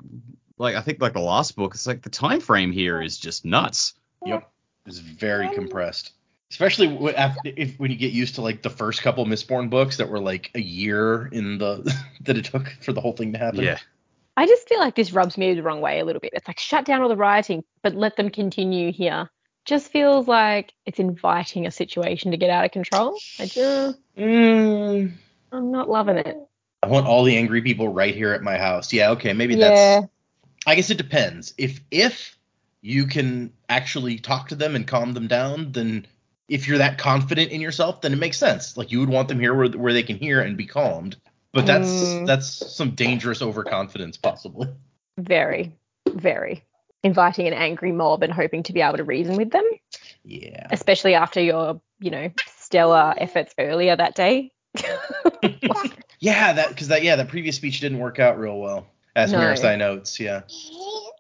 like 0.58 0.75
I 0.75 0.82
think 0.82 1.02
like 1.02 1.13
the 1.13 1.20
last 1.20 1.56
book, 1.56 1.74
it's 1.74 1.88
like 1.88 2.02
the 2.02 2.10
time 2.10 2.40
frame 2.40 2.72
here 2.72 3.02
is 3.02 3.18
just 3.18 3.46
nuts. 3.46 3.94
Yep. 4.25 4.50
It's 4.86 5.00
very 5.00 5.54
compressed. 5.54 6.12
Especially 6.52 6.88
w- 6.88 7.16
after, 7.16 7.52
if 7.56 7.80
when 7.80 7.90
you 7.90 7.98
get 7.98 8.12
used 8.12 8.36
to 8.36 8.42
like 8.42 8.62
the 8.62 8.70
first 8.70 9.02
couple 9.02 9.25
Mistborn 9.25 9.70
books 9.70 9.98
that 9.98 10.08
were 10.08 10.20
like 10.20 10.52
a 10.56 10.62
year 10.62 11.28
in 11.32 11.58
the 11.58 11.94
that 12.22 12.38
it 12.38 12.46
took 12.46 12.70
for 12.82 12.94
the 12.94 13.02
whole 13.02 13.13
thing 13.13 13.34
to 13.34 13.40
happen. 13.40 13.62
Yeah. 13.62 13.80
I 14.36 14.48
just 14.48 14.68
feel 14.68 14.80
like 14.80 14.96
this 14.96 15.13
rubs 15.13 15.38
me 15.38 15.54
the 15.54 15.63
wrong 15.63 15.82
way 15.82 16.00
a 16.00 16.06
little 16.06 16.20
bit. 16.20 16.32
It's 16.34 16.48
like 16.48 16.60
shut 16.60 16.86
down 16.86 17.02
all 17.02 17.10
the 17.10 17.16
rioting, 17.16 17.63
but 17.84 17.96
let 17.96 18.16
them 18.16 18.30
continue 18.30 18.92
here. 18.92 19.30
Just 19.66 19.92
feels 19.92 20.28
like 20.28 20.74
it's 20.86 21.00
inviting 21.00 21.68
a 21.68 21.72
situation 21.72 22.32
to 22.32 22.38
get 22.38 22.50
out 22.50 22.66
of 22.66 22.72
control. 22.72 23.18
I 23.40 23.46
just, 23.46 24.00
Mm, 24.18 25.12
I'm 25.52 25.72
not 25.72 25.90
loving 25.90 26.18
it. 26.18 26.38
I 26.82 26.88
want 26.88 27.08
all 27.08 27.24
the 27.24 27.38
angry 27.38 27.62
people 27.62 27.88
right 27.88 28.13
here 28.13 28.34
at 28.34 28.44
my 28.44 28.58
house. 28.58 28.92
Yeah, 28.92 29.12
okay, 29.12 29.34
maybe 29.34 29.56
Yeah. 29.56 29.70
that's 29.70 30.13
I 30.66 30.75
guess 30.75 30.90
it 30.90 30.98
depends. 30.98 31.54
If 31.58 31.82
if 31.92 32.38
you 32.82 33.06
can 33.06 33.54
actually 33.70 34.18
talk 34.18 34.50
to 34.50 34.56
them 34.56 34.75
and 34.75 34.88
calm 34.88 35.13
them 35.13 35.28
down, 35.28 35.72
then 35.72 36.06
if 36.50 36.68
you're 36.68 36.78
that 36.80 36.98
confident 36.98 37.52
in 37.52 37.62
yourself, 37.62 38.02
then 38.02 38.13
it 38.13 38.20
makes 38.20 38.38
sense. 38.38 38.75
Like 38.75 38.92
you 38.92 39.00
would 39.00 39.10
want 39.10 39.30
them 39.30 39.40
here 39.40 39.54
where, 39.54 39.70
where 39.70 39.94
they 39.94 40.04
can 40.04 40.18
hear 40.18 40.42
and 40.42 40.58
be 40.58 40.66
calmed. 40.66 41.16
But 41.53 41.65
that's 41.67 41.89
Mm. 41.89 42.25
that's 42.25 42.48
some 42.75 42.91
dangerous 42.91 43.41
overconfidence 43.41 44.17
possibly. 44.17 44.67
Very, 45.17 45.77
very 46.07 46.63
inviting 47.03 47.48
an 47.48 47.53
angry 47.53 47.91
mob 47.91 48.24
and 48.24 48.31
hoping 48.33 48.63
to 48.63 48.74
be 48.74 48.81
able 48.81 48.98
to 48.98 49.03
reason 49.03 49.36
with 49.36 49.51
them, 49.51 49.65
Yeah. 50.24 50.67
especially 50.72 51.15
after 51.15 51.41
your, 51.41 51.81
you 52.00 52.10
know, 52.12 52.31
stellar 52.57 53.13
efforts 53.17 53.53
earlier 53.60 53.95
that 53.95 54.15
day. 54.15 54.51
Yeah, 56.19 56.53
that 56.53 56.69
because 56.69 56.88
that 56.88 57.03
yeah 57.03 57.17
that 57.17 57.27
previous 57.27 57.57
speech 57.57 57.81
didn't 57.81 58.00
work 58.00 58.17
out 58.17 58.39
real 58.39 58.57
well. 58.57 58.88
As 59.13 59.33
No. 59.33 59.39
Marasi 59.39 59.77
notes, 59.77 60.19
yeah. 60.22 60.43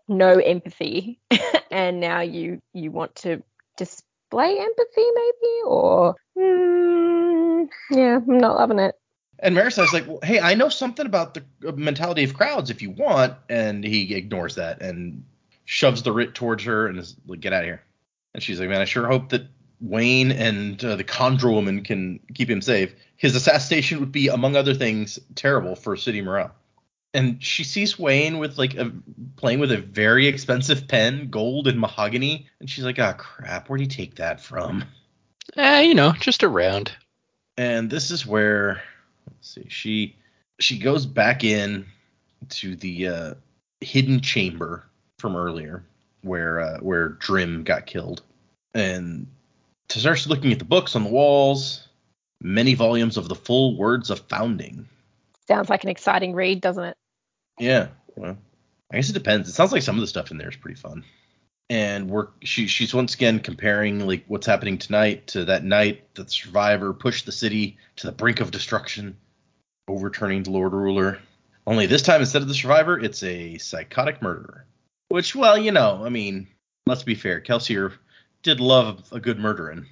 no 0.07 0.39
empathy, 0.39 1.19
and 1.71 1.99
now 1.99 2.21
you 2.21 2.61
you 2.73 2.89
want 2.89 3.13
to 3.17 3.43
display 3.75 4.57
empathy, 4.57 5.05
maybe, 5.13 5.61
or 5.65 6.15
mm, 6.37 7.67
yeah, 7.91 8.15
I'm 8.15 8.37
not 8.37 8.55
loving 8.55 8.79
it. 8.79 8.95
And 9.43 9.57
Marasi's 9.57 9.91
like, 9.91 10.07
well, 10.07 10.19
hey, 10.23 10.39
I 10.39 10.55
know 10.55 10.69
something 10.69 11.05
about 11.05 11.33
the 11.33 11.43
uh, 11.67 11.73
mentality 11.73 12.23
of 12.23 12.33
crowds 12.33 12.69
if 12.69 12.81
you 12.81 12.91
want, 12.91 13.33
and 13.49 13.83
he 13.83 14.15
ignores 14.15 14.55
that 14.55 14.81
and 14.81 15.25
shoves 15.65 16.01
the 16.01 16.13
writ 16.13 16.33
towards 16.33 16.63
her 16.63 16.87
and 16.87 16.97
is 16.97 17.17
like, 17.27 17.41
get 17.41 17.51
out 17.51 17.59
of 17.63 17.65
here. 17.65 17.83
And 18.33 18.41
she's 18.41 18.59
like, 18.59 18.69
man, 18.69 18.79
I 18.79 18.85
sure 18.85 19.05
hope 19.05 19.29
that 19.29 19.47
Wayne 19.81 20.31
and 20.31 20.83
uh, 20.83 20.95
the 20.95 21.03
Kandra 21.03 21.51
woman 21.51 21.83
can 21.83 22.21
keep 22.33 22.49
him 22.49 22.61
safe. 22.61 22.95
His 23.17 23.35
assassination 23.35 23.99
would 23.99 24.13
be, 24.13 24.29
among 24.29 24.55
other 24.55 24.73
things, 24.73 25.19
terrible 25.35 25.75
for 25.75 25.97
city 25.97 26.21
morale. 26.21 26.55
And 27.13 27.43
she 27.43 27.65
sees 27.65 27.99
Wayne 27.99 28.39
with 28.39 28.57
like 28.57 28.75
a 28.75 28.91
playing 29.35 29.59
with 29.59 29.71
a 29.73 29.77
very 29.77 30.27
expensive 30.27 30.87
pen, 30.87 31.29
gold 31.29 31.67
and 31.67 31.79
mahogany, 31.79 32.47
and 32.61 32.69
she's 32.69 32.85
like, 32.85 32.97
ah, 32.97 33.13
crap, 33.13 33.67
where'd 33.67 33.81
he 33.81 33.87
take 33.87 34.15
that 34.15 34.41
from? 34.41 34.85
Eh, 35.57 35.81
you 35.81 35.93
know, 35.93 36.13
just 36.13 36.43
around. 36.43 36.93
and 37.57 37.89
this 37.89 38.09
is 38.09 38.25
where 38.25 38.81
let's 39.27 39.53
see. 39.53 39.65
She 39.69 40.15
she 40.59 40.79
goes 40.79 41.05
back 41.05 41.43
in 41.43 41.85
to 42.49 42.75
the 42.75 43.07
uh, 43.07 43.33
hidden 43.81 44.21
chamber 44.21 44.85
from 45.19 45.35
earlier 45.35 45.83
where 46.21 46.59
uh, 46.59 46.79
where 46.79 47.09
Drim 47.09 47.63
got 47.63 47.85
killed. 47.85 48.21
And 48.73 49.27
to 49.89 49.99
starts 49.99 50.27
looking 50.27 50.51
at 50.51 50.59
the 50.59 50.65
books 50.65 50.95
on 50.95 51.03
the 51.03 51.09
walls 51.09 51.87
many 52.41 52.73
volumes 52.73 53.17
of 53.17 53.29
the 53.29 53.35
full 53.35 53.77
words 53.77 54.09
of 54.09 54.19
founding. 54.21 54.87
Sounds 55.47 55.69
like 55.69 55.83
an 55.83 55.89
exciting 55.89 56.33
read, 56.33 56.61
doesn't 56.61 56.83
it? 56.83 56.97
yeah 57.59 57.87
well 58.15 58.35
I 58.91 58.95
guess 58.95 59.09
it 59.09 59.13
depends. 59.13 59.49
It 59.49 59.53
sounds 59.53 59.71
like 59.71 59.81
some 59.81 59.95
of 59.95 60.01
the 60.01 60.07
stuff 60.07 60.31
in 60.31 60.37
there 60.37 60.49
is 60.49 60.55
pretty 60.55 60.79
fun 60.79 61.03
and 61.69 62.09
we're 62.09 62.27
she 62.41 62.67
she's 62.67 62.93
once 62.93 63.15
again 63.15 63.39
comparing 63.39 64.05
like 64.05 64.23
what's 64.27 64.45
happening 64.45 64.77
tonight 64.77 65.27
to 65.27 65.45
that 65.45 65.63
night 65.63 66.13
that 66.15 66.27
the 66.27 66.31
survivor 66.31 66.93
pushed 66.93 67.25
the 67.25 67.31
city 67.31 67.77
to 67.95 68.07
the 68.07 68.13
brink 68.13 68.39
of 68.39 68.51
destruction, 68.51 69.17
overturning 69.87 70.43
the 70.43 70.51
Lord 70.51 70.73
Ruler. 70.73 71.19
Only 71.65 71.85
this 71.85 72.01
time 72.01 72.21
instead 72.21 72.41
of 72.41 72.47
the 72.47 72.53
survivor, 72.53 72.99
it's 72.99 73.23
a 73.23 73.57
psychotic 73.57 74.21
murderer. 74.21 74.65
Which, 75.07 75.35
well, 75.35 75.57
you 75.57 75.71
know, 75.71 76.03
I 76.03 76.09
mean, 76.09 76.47
let's 76.85 77.03
be 77.03 77.15
fair, 77.15 77.39
Kelsier 77.39 77.93
did 78.41 78.59
love 78.59 79.03
a 79.11 79.19
good 79.19 79.39
murdering. 79.39 79.85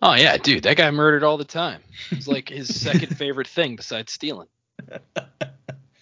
Oh 0.00 0.14
yeah, 0.14 0.36
dude, 0.36 0.62
that 0.62 0.76
guy 0.76 0.90
murdered 0.90 1.24
all 1.24 1.36
the 1.36 1.44
time. 1.44 1.82
It's 2.10 2.28
like 2.28 2.48
his 2.48 2.80
second 2.80 3.16
favorite 3.16 3.48
thing 3.48 3.76
besides 3.76 4.12
stealing. 4.12 4.48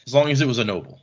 As 0.06 0.14
long 0.14 0.30
as 0.30 0.40
it 0.40 0.46
was 0.46 0.58
a 0.58 0.64
noble. 0.64 1.00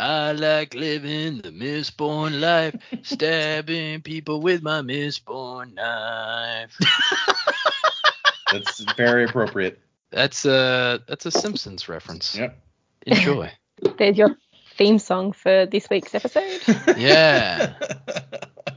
I 0.00 0.30
like 0.32 0.74
living 0.74 1.38
the 1.38 1.50
Mistborn 1.50 2.40
life, 2.40 2.76
stabbing 3.02 4.00
people 4.02 4.40
with 4.40 4.62
my 4.62 4.80
Mistborn 4.80 5.74
knife. 5.74 6.78
That's 8.52 8.80
very 8.96 9.24
appropriate. 9.24 9.80
That's 10.10 10.44
a 10.46 11.02
that's 11.06 11.26
a 11.26 11.30
Simpsons 11.30 11.88
reference. 11.88 12.34
Yep. 12.36 12.58
Enjoy. 13.06 13.50
There's 13.98 14.16
your 14.16 14.38
theme 14.76 14.98
song 14.98 15.32
for 15.32 15.66
this 15.66 15.90
week's 15.90 16.14
episode. 16.14 16.60
Yeah. 16.96 17.74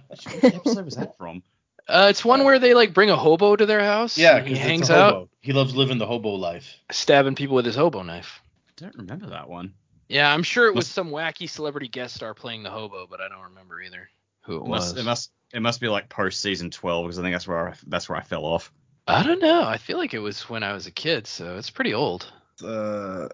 Which 0.09 0.43
episode 0.55 0.85
was 0.85 0.95
that 0.95 1.15
from? 1.17 1.41
Uh, 1.87 2.07
it's 2.09 2.25
one 2.25 2.43
where 2.43 2.59
they 2.59 2.73
like 2.73 2.93
bring 2.93 3.09
a 3.09 3.15
hobo 3.15 3.55
to 3.55 3.65
their 3.65 3.79
house. 3.79 4.17
yeah, 4.17 4.37
and 4.37 4.47
he 4.47 4.55
'cause 4.55 4.63
hangs 4.63 4.89
out 4.89 5.29
He 5.41 5.53
loves 5.53 5.73
living 5.75 5.97
the 5.99 6.05
hobo 6.05 6.29
life. 6.31 6.75
stabbing 6.91 7.35
people 7.35 7.55
with 7.55 7.65
his 7.65 7.75
hobo 7.75 8.01
knife. 8.03 8.41
I 8.69 8.71
don't 8.83 8.95
remember 8.97 9.27
that 9.27 9.47
one. 9.49 9.73
Yeah, 10.11 10.31
I'm 10.33 10.43
sure 10.43 10.67
it 10.67 10.75
was 10.75 10.85
Must- 10.85 10.91
some 10.93 11.09
wacky 11.09 11.49
celebrity 11.49 11.87
guest 11.87 12.15
star 12.15 12.33
playing 12.33 12.63
the 12.63 12.69
hobo, 12.69 13.07
but 13.09 13.21
I 13.21 13.29
don't 13.29 13.43
remember 13.43 13.81
either 13.81 14.09
who 14.41 14.57
it 14.57 14.65
It 14.65 14.67
must, 14.67 14.95
was. 14.95 15.01
it 15.01 15.05
must 15.05 15.31
it 15.53 15.61
must 15.61 15.79
be 15.81 15.87
like 15.87 16.09
post 16.09 16.41
season 16.41 16.69
12 16.71 17.05
because 17.05 17.19
I 17.19 17.21
think 17.23 17.33
that's 17.33 17.47
where 17.47 17.69
I, 17.69 17.73
that's 17.87 18.07
where 18.09 18.17
I 18.17 18.21
fell 18.21 18.45
off. 18.45 18.71
I 19.07 19.23
don't 19.23 19.41
know. 19.41 19.63
I 19.63 19.77
feel 19.77 19.97
like 19.97 20.13
it 20.13 20.19
was 20.19 20.49
when 20.49 20.63
I 20.63 20.73
was 20.73 20.87
a 20.87 20.91
kid, 20.91 21.27
so 21.27 21.57
it's 21.57 21.69
pretty 21.69 21.93
old. 21.93 22.31
Uh, 22.63 23.27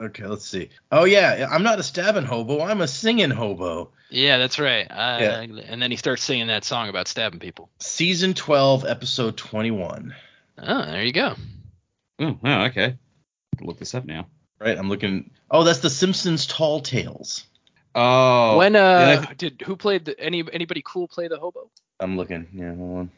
okay, 0.00 0.26
let's 0.26 0.46
see. 0.46 0.70
Oh 0.90 1.04
yeah, 1.04 1.46
I'm 1.50 1.62
not 1.62 1.78
a 1.78 1.82
stabbing 1.82 2.24
hobo. 2.24 2.60
I'm 2.62 2.80
a 2.80 2.88
singing 2.88 3.30
hobo. 3.30 3.90
Yeah, 4.10 4.38
that's 4.38 4.58
right. 4.58 4.86
I, 4.90 5.20
Yeah. 5.22 5.40
And 5.66 5.80
then 5.82 5.90
he 5.90 5.96
starts 5.96 6.22
singing 6.22 6.48
that 6.48 6.64
song 6.64 6.88
about 6.88 7.08
stabbing 7.08 7.40
people. 7.40 7.70
Season 7.78 8.34
12, 8.34 8.84
episode 8.84 9.36
21. 9.36 10.14
Oh, 10.58 10.84
there 10.86 11.04
you 11.04 11.12
go. 11.12 11.34
Oh, 12.18 12.38
wow, 12.42 12.66
okay. 12.66 12.96
Look 13.60 13.78
this 13.78 13.94
up 13.94 14.04
now. 14.04 14.26
Right, 14.62 14.78
I'm 14.78 14.88
looking. 14.88 15.30
Oh, 15.50 15.64
that's 15.64 15.80
the 15.80 15.90
Simpsons 15.90 16.46
Tall 16.46 16.80
Tales. 16.80 17.44
Oh, 17.94 18.58
when 18.58 18.74
yeah, 18.74 19.24
I 19.28 19.32
uh, 19.32 19.34
did 19.36 19.60
who 19.66 19.76
played 19.76 20.04
the 20.04 20.18
any 20.18 20.44
anybody 20.52 20.82
cool 20.84 21.08
play 21.08 21.28
the 21.28 21.38
hobo? 21.38 21.68
I'm 21.98 22.16
looking. 22.16 22.46
Yeah, 22.54 22.74
hold 22.74 22.98
on. 22.98 23.10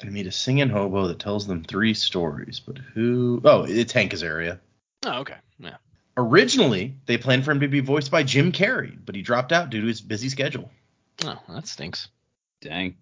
They 0.00 0.08
meet 0.08 0.26
a 0.26 0.32
singing 0.32 0.68
hobo 0.68 1.06
that 1.08 1.20
tells 1.20 1.46
them 1.46 1.62
three 1.62 1.94
stories, 1.94 2.60
but 2.60 2.78
who? 2.78 3.40
Oh, 3.44 3.64
it's 3.68 3.92
Hank 3.92 4.12
Azaria. 4.12 4.58
Oh, 5.06 5.20
okay. 5.20 5.36
Yeah. 5.58 5.76
Originally, 6.16 6.96
they 7.06 7.18
planned 7.18 7.44
for 7.44 7.52
him 7.52 7.60
to 7.60 7.68
be 7.68 7.80
voiced 7.80 8.10
by 8.10 8.24
Jim 8.24 8.50
Carrey, 8.50 8.98
but 9.04 9.14
he 9.14 9.22
dropped 9.22 9.52
out 9.52 9.70
due 9.70 9.80
to 9.80 9.86
his 9.86 10.00
busy 10.00 10.28
schedule. 10.28 10.70
Oh, 11.24 11.38
that 11.48 11.68
stinks. 11.68 12.08
dang. 12.60 12.96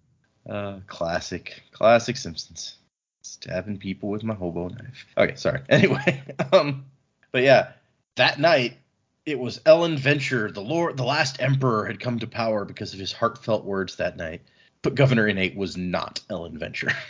Uh, 0.47 0.79
classic, 0.87 1.63
classic 1.71 2.17
Simpsons. 2.17 2.75
Stabbing 3.23 3.77
people 3.77 4.09
with 4.09 4.23
my 4.23 4.33
hobo 4.33 4.69
knife. 4.69 5.05
Okay, 5.17 5.35
sorry. 5.35 5.61
Anyway, 5.69 6.23
um, 6.53 6.85
but 7.31 7.43
yeah, 7.43 7.71
that 8.19 8.39
night 8.39 8.77
it 9.25 9.39
was 9.39 9.59
Elend 9.59 9.99
Venture, 9.99 10.51
the 10.51 10.61
Lord, 10.61 10.97
the 10.97 11.03
last 11.03 11.41
emperor, 11.41 11.85
had 11.85 11.99
come 11.99 12.19
to 12.19 12.27
power 12.27 12.65
because 12.65 12.93
of 12.93 12.99
his 12.99 13.11
heartfelt 13.11 13.63
words 13.63 13.97
that 13.97 14.17
night. 14.17 14.41
But 14.81 14.95
Governor 14.95 15.27
Innate 15.27 15.55
was 15.55 15.77
not 15.77 16.21
Elend 16.29 16.57
Venture. 16.57 16.91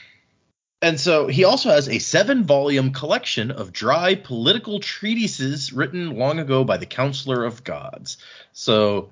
And 0.82 0.98
so 0.98 1.28
he 1.28 1.43
also 1.43 1.72
has 1.72 1.89
a 1.89 2.00
seven 2.00 2.45
volume 2.45 2.93
collection 2.93 3.52
of 3.52 3.74
dry 3.74 4.15
political 4.15 4.80
treatises 4.80 5.74
written 5.74 6.17
long 6.17 6.39
ago 6.39 6.63
by 6.63 6.78
the 6.78 6.86
Counselor 6.86 7.43
of 7.43 7.65
Gods. 7.65 8.15
So 8.54 9.10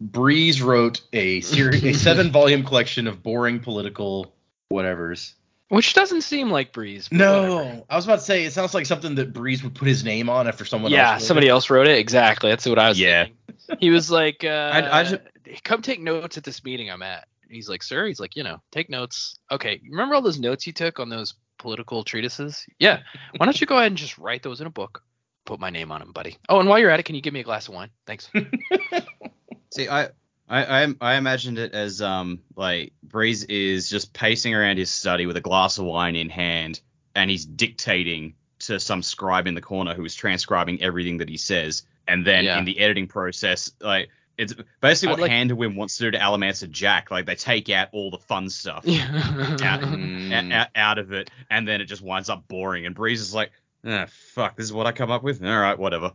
Breeze 0.00 0.62
wrote 0.62 1.00
a 1.12 1.40
series, 1.40 1.82
a 1.82 1.94
seven 1.98 2.30
volume 2.30 2.62
collection 2.62 3.08
of 3.08 3.24
boring 3.24 3.58
political 3.58 4.32
whatevers. 4.72 5.32
Which 5.70 5.94
doesn't 5.94 6.22
seem 6.22 6.50
like 6.50 6.72
Breeze. 6.72 7.08
No, 7.12 7.54
whatever. 7.54 7.82
I 7.88 7.96
was 7.96 8.04
about 8.04 8.16
to 8.18 8.24
say 8.24 8.44
it 8.44 8.52
sounds 8.52 8.74
like 8.74 8.86
something 8.86 9.14
that 9.14 9.32
Breeze 9.32 9.62
would 9.62 9.74
put 9.74 9.86
his 9.86 10.04
name 10.04 10.28
on 10.28 10.46
after 10.48 10.64
someone 10.64 10.90
yeah, 10.90 11.12
else. 11.12 11.22
wrote 11.22 11.26
somebody 11.28 11.46
it. 11.46 11.50
else 11.50 11.70
wrote 11.70 11.86
it. 11.86 11.96
Exactly. 11.98 12.50
That's 12.50 12.66
what 12.66 12.78
I 12.80 12.88
was 12.88 12.98
Yeah. 12.98 13.24
thinking. 13.24 13.76
He 13.78 13.90
was 13.90 14.10
like, 14.10 14.42
uh, 14.44 14.88
I 14.92 15.04
ju- 15.04 15.20
come 15.62 15.80
take 15.80 16.00
notes 16.00 16.36
at 16.36 16.42
this 16.44 16.64
meeting 16.64 16.90
I'm 16.90 17.02
at. 17.02 17.28
He's 17.48 17.68
like, 17.68 17.82
sir. 17.84 18.06
He's 18.06 18.18
like, 18.18 18.34
you 18.34 18.42
know, 18.42 18.60
take 18.72 18.90
notes. 18.90 19.38
Okay, 19.50 19.80
remember 19.88 20.14
all 20.16 20.22
those 20.22 20.38
notes 20.40 20.66
you 20.66 20.72
took 20.72 20.98
on 20.98 21.08
those 21.08 21.34
political 21.58 22.02
treatises? 22.02 22.66
Yeah. 22.80 23.00
Why 23.36 23.46
don't 23.46 23.60
you 23.60 23.66
go 23.68 23.76
ahead 23.76 23.88
and 23.92 23.96
just 23.96 24.18
write 24.18 24.42
those 24.42 24.60
in 24.60 24.66
a 24.66 24.70
book? 24.70 25.02
Put 25.46 25.60
my 25.60 25.70
name 25.70 25.92
on 25.92 26.00
them, 26.00 26.10
buddy. 26.12 26.36
Oh, 26.48 26.58
and 26.58 26.68
while 26.68 26.78
you're 26.80 26.90
at 26.90 26.98
it, 27.00 27.04
can 27.04 27.14
you 27.14 27.22
give 27.22 27.32
me 27.32 27.40
a 27.40 27.44
glass 27.44 27.68
of 27.68 27.74
wine? 27.74 27.90
Thanks. 28.06 28.28
See, 29.72 29.88
I, 29.88 30.08
I, 30.50 30.82
I, 30.82 30.94
I 31.00 31.14
imagined 31.14 31.58
it 31.58 31.72
as 31.72 32.02
um 32.02 32.40
like 32.56 32.92
Breeze 33.02 33.44
is 33.44 33.88
just 33.88 34.12
pacing 34.12 34.54
around 34.54 34.76
his 34.78 34.90
study 34.90 35.24
with 35.26 35.36
a 35.36 35.40
glass 35.40 35.78
of 35.78 35.84
wine 35.84 36.16
in 36.16 36.28
hand, 36.28 36.80
and 37.14 37.30
he's 37.30 37.44
dictating 37.46 38.34
to 38.60 38.78
some 38.80 39.02
scribe 39.02 39.46
in 39.46 39.54
the 39.54 39.60
corner 39.62 39.94
who 39.94 40.04
is 40.04 40.14
transcribing 40.14 40.82
everything 40.82 41.18
that 41.18 41.28
he 41.28 41.36
says, 41.38 41.84
and 42.08 42.26
then 42.26 42.44
Yeah. 42.44 42.58
in 42.58 42.64
the 42.64 42.78
editing 42.80 43.06
process, 43.06 43.70
like 43.80 44.10
it's 44.36 44.54
basically 44.80 45.08
I'd 45.14 45.20
what 45.20 45.60
like- 45.60 45.76
wants 45.76 45.96
to 45.98 46.04
do 46.04 46.10
to 46.12 46.18
Allomancer 46.18 46.68
Jak. 46.70 47.10
Like 47.10 47.26
they 47.26 47.34
take 47.36 47.68
out 47.70 47.88
all 47.92 48.10
the 48.10 48.18
fun 48.18 48.50
stuff 48.50 48.84
out, 48.88 49.80
Mm. 49.82 50.52
out, 50.52 50.68
out 50.74 50.98
of 50.98 51.12
it, 51.12 51.30
and 51.50 51.66
then 51.68 51.80
it 51.80 51.84
just 51.86 52.02
winds 52.02 52.28
up 52.28 52.48
boring. 52.48 52.86
And 52.86 52.94
Breeze 52.94 53.20
is 53.20 53.32
like, 53.34 53.50
ah, 53.86 54.06
fuck, 54.08 54.56
this 54.56 54.64
is 54.64 54.72
what 54.72 54.86
I 54.86 54.92
come 54.92 55.10
up 55.10 55.22
with. 55.22 55.44
All 55.44 55.58
right, 55.60 55.78
whatever. 55.78 56.12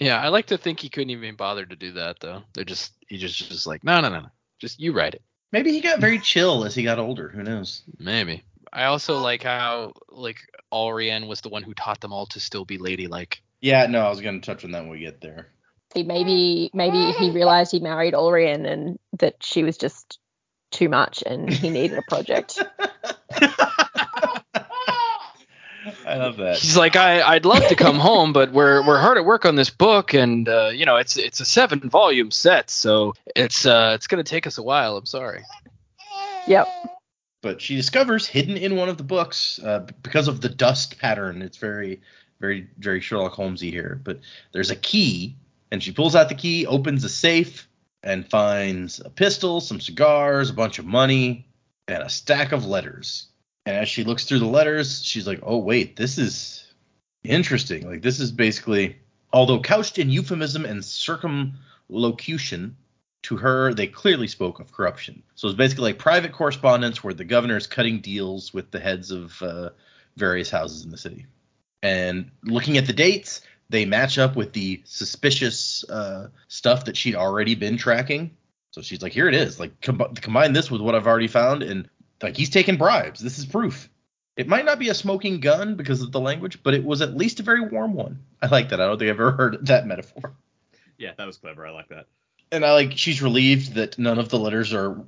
Yeah, 0.00 0.18
I 0.18 0.28
like 0.28 0.46
to 0.46 0.56
think 0.56 0.80
he 0.80 0.88
couldn't 0.88 1.10
even 1.10 1.36
bother 1.36 1.66
to 1.66 1.76
do 1.76 1.92
that 1.92 2.20
though. 2.20 2.42
They're 2.54 2.64
just 2.64 2.92
he 3.06 3.18
just 3.18 3.36
just 3.36 3.66
like 3.66 3.84
no 3.84 4.00
no 4.00 4.08
no 4.08 4.20
no, 4.20 4.28
just 4.58 4.80
you 4.80 4.92
write 4.92 5.14
it. 5.14 5.22
Maybe 5.52 5.72
he 5.72 5.80
got 5.80 6.00
very 6.00 6.18
chill 6.18 6.64
as 6.64 6.74
he 6.74 6.82
got 6.82 6.98
older. 6.98 7.28
Who 7.28 7.42
knows? 7.42 7.82
Maybe. 7.98 8.42
I 8.72 8.84
also 8.84 9.18
like 9.18 9.42
how 9.42 9.92
like 10.08 10.38
Allrianne 10.72 11.28
was 11.28 11.42
the 11.42 11.50
one 11.50 11.62
who 11.62 11.74
taught 11.74 12.00
them 12.00 12.14
all 12.14 12.26
to 12.26 12.40
still 12.40 12.64
be 12.64 12.78
ladylike. 12.78 13.42
Yeah, 13.60 13.86
no, 13.86 14.00
I 14.06 14.08
was 14.08 14.22
gonna 14.22 14.40
touch 14.40 14.64
on 14.64 14.70
that 14.70 14.82
when 14.82 14.90
we 14.90 15.00
get 15.00 15.20
there. 15.20 15.48
See, 15.92 16.02
maybe 16.04 16.70
maybe 16.72 17.12
he 17.12 17.30
realized 17.30 17.70
he 17.70 17.80
married 17.80 18.14
Orion 18.14 18.64
and 18.64 18.98
that 19.18 19.42
she 19.42 19.64
was 19.64 19.76
just 19.76 20.18
too 20.70 20.88
much 20.88 21.22
and 21.26 21.52
he 21.52 21.68
needed 21.68 21.98
a 21.98 22.02
project. 22.08 22.62
I 26.10 26.16
love 26.16 26.38
that. 26.38 26.56
He's 26.58 26.76
like, 26.76 26.96
I, 26.96 27.22
I'd 27.22 27.44
love 27.44 27.68
to 27.68 27.76
come 27.76 27.96
home, 27.96 28.32
but 28.32 28.52
we're 28.52 28.84
we're 28.84 28.98
hard 28.98 29.16
at 29.16 29.24
work 29.24 29.44
on 29.44 29.54
this 29.54 29.70
book, 29.70 30.12
and 30.12 30.48
uh, 30.48 30.70
you 30.74 30.84
know, 30.84 30.96
it's 30.96 31.16
it's 31.16 31.38
a 31.38 31.44
seven 31.44 31.88
volume 31.88 32.32
set, 32.32 32.68
so 32.68 33.14
it's 33.36 33.64
uh 33.64 33.92
it's 33.94 34.08
gonna 34.08 34.24
take 34.24 34.46
us 34.46 34.58
a 34.58 34.62
while. 34.62 34.96
I'm 34.96 35.06
sorry. 35.06 35.44
yep. 36.48 36.66
But 37.42 37.60
she 37.60 37.76
discovers 37.76 38.26
hidden 38.26 38.56
in 38.56 38.76
one 38.76 38.88
of 38.88 38.98
the 38.98 39.04
books 39.04 39.60
uh, 39.64 39.86
because 40.02 40.28
of 40.28 40.40
the 40.40 40.48
dust 40.48 40.98
pattern. 40.98 41.42
It's 41.42 41.56
very, 41.56 42.00
very, 42.40 42.66
very 42.78 43.00
Sherlock 43.00 43.32
Holmesy 43.32 43.70
here. 43.70 43.98
But 44.02 44.20
there's 44.52 44.70
a 44.70 44.76
key, 44.76 45.36
and 45.70 45.82
she 45.82 45.92
pulls 45.92 46.14
out 46.14 46.28
the 46.28 46.34
key, 46.34 46.66
opens 46.66 47.02
a 47.02 47.08
safe, 47.08 47.66
and 48.02 48.28
finds 48.28 49.00
a 49.00 49.08
pistol, 49.08 49.62
some 49.62 49.80
cigars, 49.80 50.50
a 50.50 50.54
bunch 50.54 50.78
of 50.78 50.84
money, 50.84 51.46
and 51.88 52.02
a 52.02 52.10
stack 52.10 52.52
of 52.52 52.66
letters. 52.66 53.29
And 53.66 53.76
as 53.76 53.88
she 53.88 54.04
looks 54.04 54.24
through 54.24 54.38
the 54.38 54.46
letters, 54.46 55.02
she's 55.04 55.26
like, 55.26 55.40
"Oh 55.42 55.58
wait, 55.58 55.96
this 55.96 56.18
is 56.18 56.72
interesting. 57.24 57.86
Like 57.86 58.02
this 58.02 58.20
is 58.20 58.32
basically, 58.32 58.98
although 59.32 59.60
couched 59.60 59.98
in 59.98 60.10
euphemism 60.10 60.64
and 60.64 60.84
circumlocution, 60.84 62.76
to 63.22 63.36
her, 63.36 63.74
they 63.74 63.86
clearly 63.86 64.26
spoke 64.26 64.60
of 64.60 64.72
corruption. 64.72 65.22
So 65.34 65.48
it's 65.48 65.56
basically 65.56 65.90
like 65.90 65.98
private 65.98 66.32
correspondence 66.32 67.04
where 67.04 67.14
the 67.14 67.24
governor 67.24 67.56
is 67.56 67.66
cutting 67.66 68.00
deals 68.00 68.54
with 68.54 68.70
the 68.70 68.80
heads 68.80 69.10
of 69.10 69.40
uh, 69.42 69.70
various 70.16 70.50
houses 70.50 70.84
in 70.84 70.90
the 70.90 70.96
city. 70.96 71.26
And 71.82 72.30
looking 72.44 72.78
at 72.78 72.86
the 72.86 72.92
dates, 72.92 73.42
they 73.68 73.84
match 73.84 74.18
up 74.18 74.36
with 74.36 74.52
the 74.52 74.82
suspicious 74.84 75.84
uh, 75.88 76.28
stuff 76.48 76.86
that 76.86 76.96
she'd 76.96 77.14
already 77.14 77.54
been 77.54 77.76
tracking. 77.76 78.36
So 78.70 78.82
she's 78.82 79.02
like, 79.02 79.12
here 79.12 79.28
it 79.28 79.34
is. 79.34 79.60
Like, 79.60 79.80
com- 79.80 80.14
combine 80.14 80.52
this 80.52 80.70
with 80.70 80.80
what 80.80 80.94
I've 80.94 81.06
already 81.06 81.28
found, 81.28 81.62
and 81.62 81.88
like 82.22 82.36
he's 82.36 82.50
taking 82.50 82.76
bribes. 82.76 83.20
This 83.20 83.38
is 83.38 83.46
proof. 83.46 83.88
It 84.36 84.48
might 84.48 84.64
not 84.64 84.78
be 84.78 84.88
a 84.88 84.94
smoking 84.94 85.40
gun 85.40 85.74
because 85.76 86.02
of 86.02 86.12
the 86.12 86.20
language, 86.20 86.62
but 86.62 86.72
it 86.74 86.84
was 86.84 87.02
at 87.02 87.16
least 87.16 87.40
a 87.40 87.42
very 87.42 87.60
warm 87.60 87.94
one. 87.94 88.20
I 88.40 88.46
like 88.46 88.70
that. 88.70 88.80
I 88.80 88.86
don't 88.86 88.98
think 88.98 89.10
I've 89.10 89.16
ever 89.20 89.32
heard 89.36 89.66
that 89.66 89.86
metaphor. 89.86 90.32
Yeah, 90.98 91.12
that 91.18 91.26
was 91.26 91.36
clever. 91.38 91.66
I 91.66 91.70
like 91.70 91.88
that. 91.88 92.06
and 92.52 92.64
I 92.64 92.72
like 92.72 92.92
she's 92.96 93.22
relieved 93.22 93.74
that 93.74 93.98
none 93.98 94.18
of 94.18 94.28
the 94.28 94.38
letters 94.38 94.72
are 94.72 95.04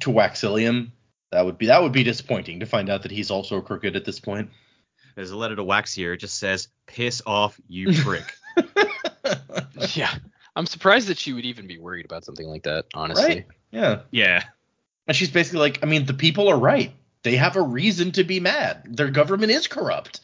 to 0.00 0.10
Waxillium. 0.10 0.90
That 1.32 1.44
would 1.44 1.58
be 1.58 1.66
that 1.66 1.82
would 1.82 1.92
be 1.92 2.02
disappointing 2.04 2.60
to 2.60 2.66
find 2.66 2.88
out 2.90 3.02
that 3.02 3.10
he's 3.10 3.30
also 3.30 3.60
crooked 3.60 3.96
at 3.96 4.04
this 4.04 4.20
point. 4.20 4.50
There's 5.16 5.30
a 5.30 5.36
letter 5.36 5.56
to 5.56 5.64
Wax 5.64 5.94
here. 5.94 6.12
It 6.14 6.18
just 6.18 6.38
says, 6.38 6.68
"Piss 6.86 7.22
off, 7.26 7.58
you 7.68 7.92
prick." 8.02 8.34
Yeah. 9.94 10.12
I'm 10.56 10.66
surprised 10.66 11.08
that 11.08 11.18
she 11.18 11.32
would 11.32 11.44
even 11.44 11.66
be 11.66 11.78
worried 11.78 12.04
about 12.04 12.24
something 12.24 12.46
like 12.46 12.62
that, 12.64 12.86
honestly. 12.94 13.24
Right? 13.24 13.46
Yeah. 13.72 14.00
yeah. 14.12 14.44
And 15.06 15.16
she's 15.16 15.30
basically 15.30 15.60
like, 15.60 15.80
I 15.82 15.86
mean, 15.86 16.06
the 16.06 16.14
people 16.14 16.48
are 16.48 16.58
right. 16.58 16.92
They 17.22 17.36
have 17.36 17.56
a 17.56 17.62
reason 17.62 18.12
to 18.12 18.24
be 18.24 18.40
mad. 18.40 18.96
Their 18.96 19.10
government 19.10 19.52
is 19.52 19.66
corrupt. 19.66 20.20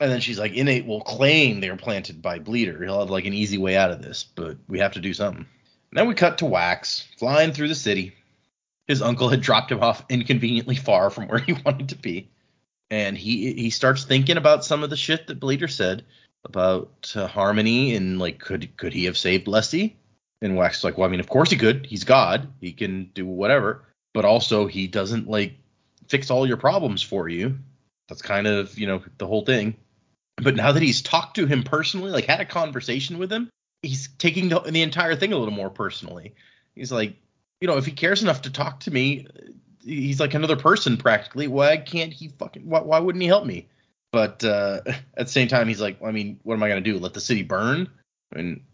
And 0.00 0.10
then 0.10 0.20
she's 0.20 0.38
like, 0.38 0.52
Innate 0.52 0.86
will 0.86 1.00
claim 1.00 1.60
they're 1.60 1.76
planted 1.76 2.22
by 2.22 2.38
Bleeder. 2.38 2.82
He'll 2.82 3.00
have 3.00 3.10
like 3.10 3.24
an 3.24 3.34
easy 3.34 3.58
way 3.58 3.76
out 3.76 3.90
of 3.90 4.00
this, 4.00 4.24
but 4.24 4.56
we 4.68 4.78
have 4.78 4.92
to 4.92 5.00
do 5.00 5.12
something. 5.12 5.46
And 5.90 5.98
then 5.98 6.06
we 6.06 6.14
cut 6.14 6.38
to 6.38 6.46
Wax 6.46 7.06
flying 7.18 7.52
through 7.52 7.68
the 7.68 7.74
city. 7.74 8.14
His 8.86 9.02
uncle 9.02 9.28
had 9.28 9.40
dropped 9.40 9.72
him 9.72 9.82
off 9.82 10.04
inconveniently 10.08 10.76
far 10.76 11.10
from 11.10 11.28
where 11.28 11.38
he 11.46 11.52
wanted 11.52 11.90
to 11.90 11.96
be. 11.96 12.30
And 12.90 13.18
he 13.18 13.52
he 13.52 13.70
starts 13.70 14.04
thinking 14.04 14.38
about 14.38 14.64
some 14.64 14.82
of 14.82 14.88
the 14.88 14.96
shit 14.96 15.26
that 15.26 15.40
Bleeder 15.40 15.68
said 15.68 16.06
about 16.44 17.12
uh, 17.14 17.26
Harmony 17.26 17.94
and 17.94 18.18
like 18.18 18.38
could 18.38 18.76
could 18.78 18.94
he 18.94 19.04
have 19.04 19.18
saved 19.18 19.46
Lessie? 19.46 19.96
And 20.40 20.56
Wax 20.56 20.78
is 20.78 20.84
like, 20.84 20.96
well, 20.96 21.06
I 21.06 21.10
mean, 21.10 21.20
of 21.20 21.28
course 21.28 21.50
he 21.50 21.56
could. 21.56 21.84
He's 21.84 22.04
God. 22.04 22.48
He 22.60 22.72
can 22.72 23.10
do 23.12 23.26
whatever. 23.26 23.82
But 24.14 24.24
also, 24.24 24.66
he 24.66 24.86
doesn't 24.86 25.28
like 25.28 25.54
fix 26.08 26.30
all 26.30 26.46
your 26.46 26.56
problems 26.56 27.02
for 27.02 27.28
you. 27.28 27.58
That's 28.08 28.22
kind 28.22 28.46
of 28.46 28.78
you 28.78 28.86
know 28.86 29.02
the 29.18 29.26
whole 29.26 29.44
thing. 29.44 29.76
But 30.36 30.56
now 30.56 30.72
that 30.72 30.82
he's 30.82 31.02
talked 31.02 31.36
to 31.36 31.46
him 31.46 31.62
personally, 31.62 32.10
like 32.10 32.24
had 32.24 32.40
a 32.40 32.44
conversation 32.44 33.18
with 33.18 33.32
him, 33.32 33.50
he's 33.82 34.08
taking 34.18 34.48
the, 34.48 34.60
the 34.60 34.82
entire 34.82 35.16
thing 35.16 35.32
a 35.32 35.36
little 35.36 35.54
more 35.54 35.70
personally. 35.70 36.34
He's 36.74 36.92
like, 36.92 37.16
you 37.60 37.68
know, 37.68 37.76
if 37.76 37.86
he 37.86 37.92
cares 37.92 38.22
enough 38.22 38.42
to 38.42 38.52
talk 38.52 38.80
to 38.80 38.92
me, 38.92 39.26
he's 39.84 40.20
like 40.20 40.34
another 40.34 40.56
person 40.56 40.96
practically. 40.96 41.48
Why 41.48 41.76
can't 41.76 42.12
he 42.12 42.28
fucking? 42.28 42.68
Why, 42.68 42.80
why 42.80 43.00
wouldn't 43.00 43.22
he 43.22 43.28
help 43.28 43.46
me? 43.46 43.68
But 44.12 44.44
uh, 44.44 44.80
at 44.86 45.26
the 45.26 45.32
same 45.32 45.48
time, 45.48 45.68
he's 45.68 45.80
like, 45.80 46.02
I 46.02 46.12
mean, 46.12 46.40
what 46.42 46.54
am 46.54 46.62
I 46.62 46.68
gonna 46.68 46.80
do? 46.80 46.98
Let 46.98 47.14
the 47.14 47.20
city 47.20 47.42
burn? 47.42 47.88
I 48.32 48.38
mean, 48.38 48.64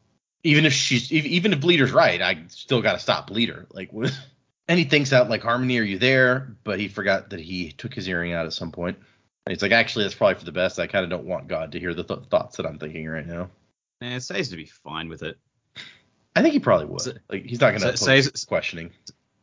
even 0.43 0.67
if 0.67 0.73
she's 0.73 1.11
even 1.11 1.53
if 1.53 1.61
Bleeder's 1.61 1.93
right, 1.93 2.21
I 2.21 2.45
still 2.49 2.83
got 2.83 2.93
to 2.93 2.99
stop 2.99 3.29
Bleeder. 3.29 3.67
Like, 3.73 3.93
what? 3.93 4.13
and 4.69 4.79
he 4.79 4.85
thinks 4.85 5.13
out 5.13 5.29
like 5.31 5.43
Harmony, 5.43 5.79
are 5.79 5.83
you 5.83 5.99
there? 5.99 6.57
But 6.65 6.79
he 6.81 6.89
forgot 6.89 7.31
that 7.31 7.41
he 7.41 7.73
took 7.73 7.95
his 7.95 8.09
earring 8.09 8.33
out 8.33 8.47
at 8.47 8.53
some 8.53 8.73
point. 8.73 8.97
And 9.47 9.55
he's 9.55 9.63
like, 9.63 9.73
actually, 9.73 10.05
that's 10.05 10.15
probably 10.15 10.37
for 10.37 10.45
the 10.47 10.53
best. 10.53 10.79
I 10.79 10.87
kind 10.87 11.05
of 11.05 11.11
don't 11.11 11.27
want 11.27 11.49
God 11.49 11.73
to 11.73 11.81
hear 11.81 11.93
the 11.93 12.05
th- 12.05 12.29
thoughts 12.31 12.57
that 12.57 12.65
I'm 12.67 12.79
thinking 12.79 13.07
right 13.07 13.27
now. 13.27 13.51
And 14.01 14.15
it 14.15 14.23
says 14.23 14.49
to 14.49 14.57
be 14.57 14.65
fine 14.67 15.09
with 15.09 15.23
it. 15.23 15.37
I 16.35 16.43
think 16.43 16.55
he 16.55 16.61
probably 16.61 16.87
would. 16.87 17.01
So- 17.03 17.13
like, 17.29 17.45
he's 17.45 17.61
not 17.61 17.73
gonna 17.73 17.97
so- 17.97 18.07
pose 18.07 18.25
says- 18.25 18.45
questioning. 18.47 18.91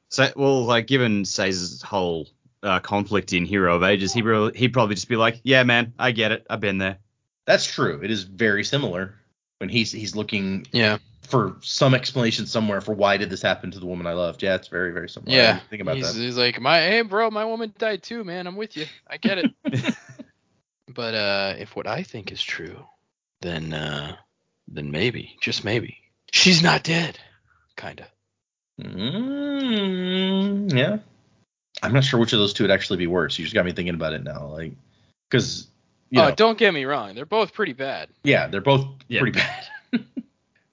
So, 0.09 0.29
well, 0.35 0.65
like 0.65 0.87
given 0.87 1.23
Say's 1.23 1.81
whole 1.81 2.27
uh, 2.63 2.79
conflict 2.79 3.31
in 3.31 3.45
Hero 3.45 3.75
of 3.75 3.83
Ages, 3.83 4.11
he 4.13 4.21
really, 4.21 4.57
he'd 4.57 4.73
probably 4.73 4.95
just 4.95 5.07
be 5.07 5.15
like, 5.15 5.39
"Yeah, 5.43 5.63
man, 5.63 5.93
I 5.97 6.11
get 6.11 6.31
it. 6.33 6.45
I've 6.49 6.59
been 6.59 6.79
there." 6.79 6.97
That's 7.45 7.65
true. 7.65 8.01
It 8.03 8.11
is 8.11 8.23
very 8.23 8.63
similar 8.65 9.15
when 9.59 9.69
he's 9.69 9.91
he's 9.91 10.15
looking 10.15 10.67
Yeah. 10.73 10.97
For 11.21 11.55
some 11.61 11.93
explanation 11.93 12.45
somewhere 12.45 12.81
for 12.81 12.93
why 12.93 13.17
did 13.17 13.29
this 13.29 13.41
happen 13.41 13.71
to 13.71 13.79
the 13.79 13.85
woman 13.85 14.07
I 14.07 14.13
loved. 14.13 14.43
Yeah, 14.43 14.55
it's 14.55 14.67
very 14.67 14.91
very 14.91 15.07
similar. 15.09 15.35
Yeah. 15.35 15.59
think 15.69 15.81
about 15.81 15.95
he's, 15.95 16.13
that. 16.13 16.19
he's 16.19 16.37
like, 16.37 16.59
my 16.59 16.79
hey 16.79 17.01
bro, 17.01 17.29
my 17.31 17.45
woman 17.45 17.73
died 17.77 18.03
too, 18.03 18.23
man. 18.23 18.47
I'm 18.47 18.55
with 18.55 18.75
you. 18.75 18.85
I 19.07 19.17
get 19.17 19.37
it. 19.37 19.51
but 20.93 21.13
uh 21.13 21.55
if 21.59 21.75
what 21.75 21.87
I 21.87 22.03
think 22.03 22.31
is 22.31 22.41
true, 22.41 22.85
then 23.41 23.73
uh 23.73 24.15
then 24.67 24.91
maybe, 24.91 25.37
just 25.41 25.63
maybe, 25.63 25.97
she's 26.31 26.63
not 26.63 26.83
dead. 26.83 27.19
Kinda. 27.75 28.07
Mm, 28.81 30.73
yeah. 30.73 30.97
I'm 31.83 31.93
not 31.93 32.03
sure 32.03 32.19
which 32.19 32.33
of 32.33 32.39
those 32.39 32.53
two 32.53 32.63
would 32.63 32.71
actually 32.71 32.97
be 32.97 33.07
worse. 33.07 33.37
You 33.37 33.45
just 33.45 33.55
got 33.55 33.65
me 33.65 33.71
thinking 33.73 33.95
about 33.95 34.13
it 34.13 34.23
now, 34.23 34.47
like, 34.47 34.73
because 35.29 35.67
you 36.09 36.21
oh, 36.21 36.29
know, 36.29 36.35
don't 36.35 36.57
get 36.57 36.73
me 36.73 36.85
wrong. 36.85 37.15
They're 37.15 37.25
both 37.25 37.53
pretty 37.53 37.73
bad. 37.73 38.09
yeah, 38.23 38.47
they're 38.47 38.61
both 38.61 38.85
Yeah. 39.07 39.21
pretty 39.21 39.39
bad. 39.39 39.67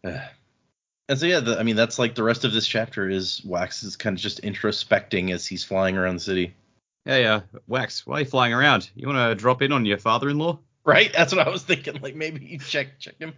And 1.09 1.19
so 1.19 1.27
yeah, 1.27 1.41
the, 1.41 1.59
I 1.59 1.63
mean 1.63 1.77
that's 1.77 1.99
like 1.99 2.15
the 2.15 2.23
rest 2.23 2.45
of 2.45 2.53
this 2.53 2.67
chapter 2.67 3.09
is 3.09 3.41
Wax 3.45 3.83
is 3.83 3.97
kind 3.97 4.17
of 4.17 4.21
just 4.21 4.43
introspecting 4.43 5.33
as 5.33 5.47
he's 5.47 5.65
flying 5.65 5.97
around 5.97 6.17
the 6.17 6.21
city. 6.21 6.55
Hey, 7.05 7.25
uh, 7.25 7.41
Wax, 7.67 8.07
why 8.07 8.19
are 8.19 8.21
you 8.21 8.27
flying 8.27 8.53
around? 8.53 8.91
You 8.95 9.07
want 9.09 9.17
to 9.19 9.35
drop 9.35 9.63
in 9.63 9.73
on 9.73 9.87
your 9.87 9.97
father-in-law? 9.99 10.59
Right? 10.85 11.11
That's 11.13 11.35
what 11.35 11.47
I 11.47 11.51
was 11.51 11.63
thinking. 11.63 12.01
Like 12.03 12.15
maybe 12.15 12.45
you 12.45 12.59
check 12.59 12.99
check 12.99 13.15
him. 13.19 13.33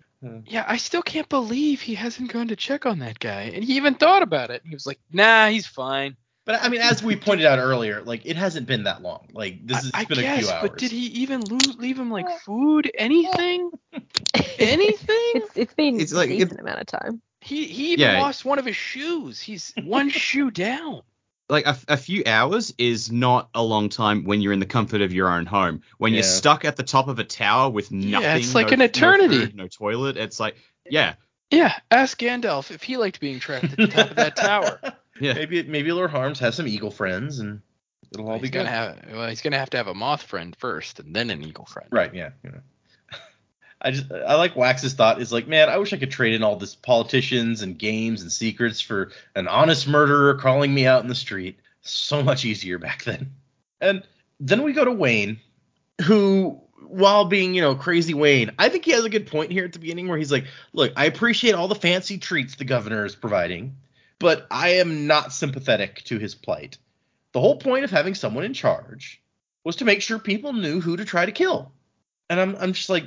Yeah, 0.46 0.64
I 0.68 0.76
still 0.76 1.02
can't 1.02 1.28
believe 1.28 1.80
he 1.80 1.94
hasn't 1.94 2.30
gone 2.33 2.48
to 2.48 2.56
check 2.56 2.85
on 2.87 2.98
that 2.98 3.18
guy. 3.18 3.52
And 3.54 3.64
he 3.64 3.76
even 3.76 3.94
thought 3.94 4.22
about 4.22 4.50
it. 4.50 4.62
He 4.66 4.74
was 4.74 4.87
like, 4.87 4.98
nah, 5.12 5.48
he's 5.48 5.66
fine. 5.66 6.16
But 6.44 6.62
I 6.62 6.68
mean, 6.68 6.80
as 6.80 7.02
we 7.02 7.16
pointed 7.16 7.46
out 7.46 7.59
earlier, 7.59 8.02
like 8.02 8.26
it 8.26 8.37
hasn't 8.37 8.66
been 8.66 8.85
that 8.85 9.02
long. 9.02 9.28
Like 9.33 9.64
this 9.66 9.78
has 9.83 9.90
I, 9.94 10.00
I 10.00 10.04
been 10.04 10.18
a 10.18 10.38
few 10.38 10.48
hours. 10.50 10.68
but 10.70 10.78
did 10.78 10.90
he 10.90 11.06
even 11.06 11.40
lo- 11.42 11.59
leave 11.78 11.98
him 11.98 12.11
like 12.11 12.28
food, 12.40 12.90
anything, 12.94 13.70
anything? 14.59 15.16
It's 15.35 15.56
it's 15.56 15.74
been 15.74 16.00
It's 16.00 16.12
a 16.12 16.16
like- 16.16 16.30
it- 16.30 16.38
decent 16.38 16.61
amount 16.61 16.80
of 16.80 16.87
time. 16.87 17.22
He 17.40 17.66
he 17.66 17.92
even 17.92 18.00
Yeah. 18.07 18.20
lost 18.20 18.44
one 18.44 18.59
of 18.59 18.64
his 18.66 18.76
shoes. 18.76 19.40
He's 19.40 19.72
one 19.83 20.09
shoe 20.11 20.50
down. 20.50 21.03
Like 21.48 21.66
a, 21.66 21.76
a 21.88 21.96
few 21.96 22.22
hours 22.26 22.72
is 22.79 23.11
not 23.11 23.48
a 23.55 23.62
long 23.62 23.88
time 23.88 24.22
when 24.24 24.40
you're 24.40 24.53
in 24.53 24.61
the 24.61 24.66
comfort 24.66 25.00
of 25.00 25.12
your 25.12 25.29
own 25.29 25.46
home. 25.46 25.83
When 25.98 26.12
you're 26.14 26.22
stuck 26.22 26.64
at 26.64 26.76
the 26.76 26.85
top 26.85 27.09
of 27.09 27.18
a 27.18 27.24
tower 27.24 27.70
with 27.70 27.90
nothing, 27.90 28.09
Yeah, 28.22 28.37
it's 28.37 28.55
like 28.55 28.68
no- 28.68 28.72
an 28.74 28.79
no 28.81 28.85
eternity. 28.85 29.38
food, 29.46 29.57
no 29.57 29.66
toilet. 29.66 30.16
It's 30.16 30.38
like, 30.38 30.55
yeah, 30.88 31.14
Yeah, 31.50 31.74
ask 31.90 32.16
Gandalf 32.20 32.70
if 32.70 32.85
he 32.85 32.96
liked 32.98 33.18
being 33.18 33.40
trapped 33.40 33.64
at 33.64 33.76
the 33.76 33.88
top 33.88 34.11
of 34.11 34.16
that 34.16 34.37
tower. 34.37 34.81
yeah. 35.20 35.33
Maybe 35.33 35.64
maybe 35.64 35.90
Lord 35.90 36.11
Harms 36.12 36.38
has 36.38 36.55
some 36.55 36.68
eagle 36.68 36.92
friends 36.92 37.40
and 37.40 37.62
It'll 38.12 38.29
all 38.29 38.37
be 38.38 38.42
he's 38.42 38.50
good. 38.50 38.59
gonna 38.59 38.68
have 38.70 38.98
well, 39.12 39.29
he's 39.29 39.40
gonna 39.42 39.59
have 39.59 39.70
to 39.70 39.76
have 39.79 39.88
a 39.88 39.94
moth 39.94 40.22
friend 40.22 40.55
first 40.57 41.00
and 41.00 41.16
then 41.16 41.31
an 41.31 41.42
eagle 41.42 41.64
friend. 41.66 41.88
Right, 41.90 42.14
yeah. 42.14 42.31
You 42.44 42.50
know. 42.53 42.61
I 43.80 43.92
just 43.92 44.12
I 44.12 44.34
like 44.34 44.56
Wax's 44.56 44.94
thought 44.94 45.20
is 45.20 45.32
like, 45.32 45.48
man, 45.48 45.68
I 45.68 45.78
wish 45.78 45.92
I 45.92 45.96
could 45.96 46.10
trade 46.10 46.34
in 46.34 46.42
all 46.42 46.56
this 46.56 46.74
politicians 46.74 47.62
and 47.62 47.78
games 47.78 48.22
and 48.22 48.30
secrets 48.30 48.80
for 48.80 49.10
an 49.34 49.48
honest 49.48 49.88
murderer 49.88 50.34
calling 50.34 50.72
me 50.74 50.86
out 50.86 51.02
in 51.02 51.08
the 51.08 51.14
street. 51.14 51.58
So 51.82 52.22
much 52.22 52.44
easier 52.44 52.78
back 52.78 53.04
then. 53.04 53.32
And 53.80 54.02
then 54.38 54.62
we 54.62 54.74
go 54.74 54.84
to 54.84 54.92
Wayne, 54.92 55.40
who 56.02 56.60
while 56.90 57.24
being, 57.24 57.54
you 57.54 57.62
know, 57.62 57.74
crazy 57.74 58.14
Wayne, 58.14 58.50
I 58.58 58.68
think 58.68 58.84
he 58.84 58.90
has 58.90 59.04
a 59.04 59.10
good 59.10 59.26
point 59.26 59.52
here 59.52 59.64
at 59.64 59.72
the 59.72 59.78
beginning 59.78 60.08
where 60.08 60.18
he's 60.18 60.32
like, 60.32 60.46
look, 60.72 60.92
I 60.96 61.06
appreciate 61.06 61.54
all 61.54 61.68
the 61.68 61.74
fancy 61.74 62.18
treats 62.18 62.56
the 62.56 62.64
governor 62.64 63.04
is 63.04 63.14
providing, 63.14 63.76
but 64.18 64.46
I 64.50 64.74
am 64.74 65.06
not 65.06 65.32
sympathetic 65.32 66.02
to 66.04 66.18
his 66.18 66.34
plight. 66.34 66.78
The 67.32 67.40
whole 67.40 67.56
point 67.56 67.84
of 67.84 67.90
having 67.90 68.14
someone 68.14 68.44
in 68.44 68.54
charge 68.54 69.22
was 69.64 69.76
to 69.76 69.84
make 69.84 70.02
sure 70.02 70.18
people 70.18 70.52
knew 70.52 70.80
who 70.80 70.96
to 70.96 71.04
try 71.04 71.24
to 71.24 71.32
kill. 71.32 71.72
And 72.28 72.40
I'm 72.40 72.56
I'm 72.56 72.72
just 72.72 72.90
like, 72.90 73.04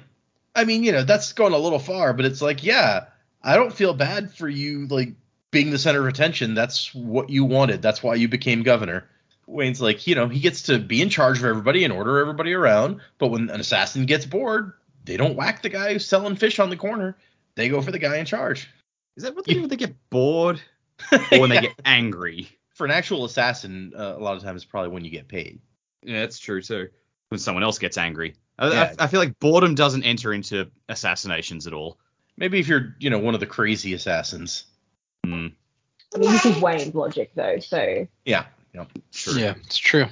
I 0.56 0.66
mean, 0.66 0.84
you 0.84 0.92
know, 0.92 1.04
that's 1.04 1.34
going 1.34 1.54
a 1.54 1.58
little 1.58 1.80
far, 1.80 2.14
but 2.14 2.26
it's 2.26 2.42
like, 2.42 2.64
yeah, 2.64 3.06
I 3.42 3.56
don't 3.56 3.74
feel 3.74 3.94
bad 3.94 4.32
for 4.32 4.48
you 4.48 4.88
like 4.88 5.14
being 5.52 5.72
the 5.72 5.80
center 5.80 6.02
of 6.02 6.08
attention. 6.08 6.54
That's 6.54 6.94
what 6.94 7.30
you 7.30 7.46
wanted. 7.46 7.82
That's 7.82 8.04
why 8.04 8.16
you 8.16 8.28
became 8.28 8.64
governor. 8.64 9.10
Wayne's 9.46 9.82
like, 9.82 10.08
you 10.08 10.16
know, 10.16 10.28
he 10.28 10.40
gets 10.40 10.64
to 10.64 10.80
be 10.80 11.02
in 11.02 11.10
charge 11.10 11.40
of 11.40 11.46
everybody 11.46 11.84
and 11.84 11.92
order 11.92 12.20
everybody 12.20 12.54
around, 12.54 13.02
but 13.18 13.28
when 13.28 13.50
an 13.50 13.60
assassin 13.60 14.06
gets 14.06 14.26
bored, 14.26 14.74
they 15.06 15.18
don't 15.18 15.36
whack 15.36 15.62
the 15.62 15.70
guy 15.70 15.94
who's 15.94 16.06
selling 16.06 16.36
fish 16.36 16.60
on 16.60 16.70
the 16.70 16.78
corner. 16.78 17.18
They 17.56 17.70
go 17.70 17.82
for 17.82 17.92
the 17.92 18.00
guy 18.00 18.18
in 18.18 18.26
charge. 18.26 18.70
Is 19.18 19.24
that 19.24 19.36
what 19.36 19.46
they 19.46 19.54
do 19.54 19.62
when 19.62 19.70
they 19.70 19.76
get 19.76 19.96
bored 20.10 20.62
or 21.12 21.40
when 21.40 21.50
they 21.50 21.60
get 21.60 21.80
angry? 21.86 22.48
For 22.74 22.86
an 22.86 22.92
actual 22.92 23.26
assassin, 23.26 23.94
uh, 23.96 24.16
a 24.18 24.20
lot 24.20 24.36
of 24.36 24.44
times 24.44 24.64
it's 24.64 24.72
probably 24.72 24.90
when 24.90 25.06
you 25.06 25.12
get 25.12 25.28
paid. 25.28 25.60
Yeah, 26.04 26.22
that's 26.22 26.40
true 26.40 26.62
too. 26.62 26.90
When 27.30 27.40
someone 27.40 27.64
else 27.64 27.80
gets 27.80 27.98
angry. 27.98 28.36
I, 28.60 28.70
Yeah. 28.70 28.94
I, 29.00 29.04
I 29.06 29.08
feel 29.08 29.20
like 29.20 29.40
boredom 29.40 29.76
doesn't 29.76 30.04
enter 30.04 30.34
into 30.34 30.70
assassinations 30.90 31.68
at 31.68 31.74
all. 31.74 31.98
Maybe 32.38 32.60
if 32.60 32.68
you're, 32.68 32.96
you 33.00 33.10
know, 33.10 33.20
one 33.20 33.34
of 33.34 33.40
the 33.40 33.46
crazy 33.46 33.94
assassins. 33.94 34.66
Hmm, 35.26 35.48
I 36.16 36.18
mean, 36.18 36.32
this 36.32 36.46
is 36.46 36.62
Wayne's 36.62 36.94
logic 36.96 37.32
though, 37.36 37.60
so 37.60 38.08
Yeah. 38.26 38.46
Yeah. 38.74 38.86
true. 39.12 39.34
Yeah, 39.34 39.54
it's 39.66 39.78
true. 39.78 40.06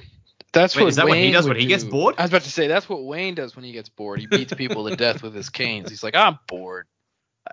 That's 0.52 0.76
Wait, 0.76 0.82
what 0.82 0.88
is 0.88 0.96
that 0.96 1.08
what 1.08 1.16
he 1.18 1.30
does 1.32 1.44
would 1.44 1.56
when 1.56 1.60
he 1.60 1.66
gets 1.66 1.82
do. 1.84 1.90
bored? 1.90 2.14
I 2.18 2.22
was 2.22 2.30
about 2.30 2.42
to 2.42 2.50
say 2.50 2.66
that's 2.66 2.88
what 2.88 3.04
Wayne 3.04 3.34
does 3.34 3.56
when 3.56 3.64
he 3.64 3.72
gets 3.72 3.88
bored. 3.88 4.20
He 4.20 4.26
beats 4.26 4.52
people 4.52 4.88
to 4.88 4.96
death 4.96 5.22
with 5.22 5.34
his 5.34 5.48
canes. 5.48 5.88
He's 5.88 6.02
like, 6.02 6.14
I'm 6.14 6.38
bored. 6.46 6.86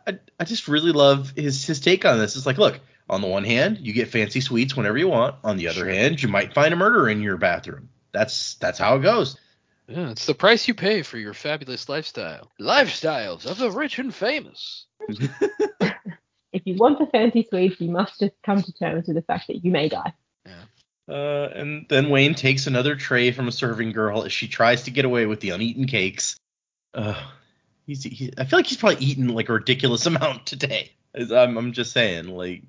I, 0.05 0.19
I 0.39 0.43
just 0.43 0.67
really 0.67 0.91
love 0.91 1.31
his 1.35 1.65
his 1.65 1.79
take 1.79 2.05
on 2.05 2.19
this. 2.19 2.35
It's 2.35 2.45
like, 2.45 2.57
look, 2.57 2.79
on 3.09 3.21
the 3.21 3.27
one 3.27 3.43
hand, 3.43 3.79
you 3.79 3.93
get 3.93 4.09
fancy 4.09 4.41
sweets 4.41 4.75
whenever 4.75 4.97
you 4.97 5.07
want. 5.07 5.35
On 5.43 5.57
the 5.57 5.67
other 5.69 5.79
Sure. 5.79 5.89
hand, 5.89 6.21
you 6.21 6.27
might 6.27 6.53
find 6.53 6.73
a 6.73 6.77
murderer 6.77 7.09
in 7.09 7.21
your 7.21 7.37
bathroom. 7.37 7.89
That's 8.11 8.55
that's 8.55 8.77
how 8.77 8.97
it 8.97 9.01
goes. 9.01 9.37
Yeah, 9.89 10.11
it's 10.11 10.27
the 10.27 10.35
price 10.35 10.67
you 10.67 10.75
pay 10.75 11.01
for 11.01 11.17
your 11.17 11.33
fabulous 11.33 11.89
lifestyle. 11.89 12.51
Lifestyles 12.61 13.47
of 13.47 13.57
the 13.57 13.71
rich 13.71 13.97
and 13.97 14.13
famous. 14.13 14.85
if 15.09 16.61
you 16.65 16.75
want 16.75 16.99
the 16.99 17.07
fancy 17.07 17.47
sweets, 17.49 17.81
you 17.81 17.89
must 17.89 18.19
just 18.19 18.35
come 18.45 18.61
to 18.61 18.71
terms 18.73 19.07
with 19.07 19.15
the 19.15 19.23
fact 19.23 19.47
that 19.47 19.65
you 19.65 19.71
may 19.71 19.89
die. 19.89 20.13
Uh, 21.09 21.49
and 21.55 21.87
then 21.89 22.09
Wayne 22.09 22.35
takes 22.35 22.67
another 22.67 22.95
tray 22.95 23.31
from 23.31 23.47
a 23.47 23.51
serving 23.51 23.91
girl 23.91 24.23
as 24.23 24.31
she 24.31 24.47
tries 24.47 24.83
to 24.83 24.91
get 24.91 25.05
away 25.05 25.25
with 25.25 25.39
the 25.39 25.49
uneaten 25.49 25.87
cakes. 25.87 26.37
Uh, 26.93 27.19
he's 27.87 28.03
he, 28.03 28.31
I 28.37 28.45
feel 28.45 28.59
like 28.59 28.67
he's 28.67 28.77
probably 28.77 29.03
eaten 29.03 29.29
like 29.29 29.49
a 29.49 29.53
ridiculous 29.53 30.05
amount 30.05 30.45
today. 30.45 30.91
As 31.15 31.31
I'm, 31.31 31.57
I'm 31.57 31.73
just 31.73 31.93
saying, 31.93 32.27
like 32.27 32.61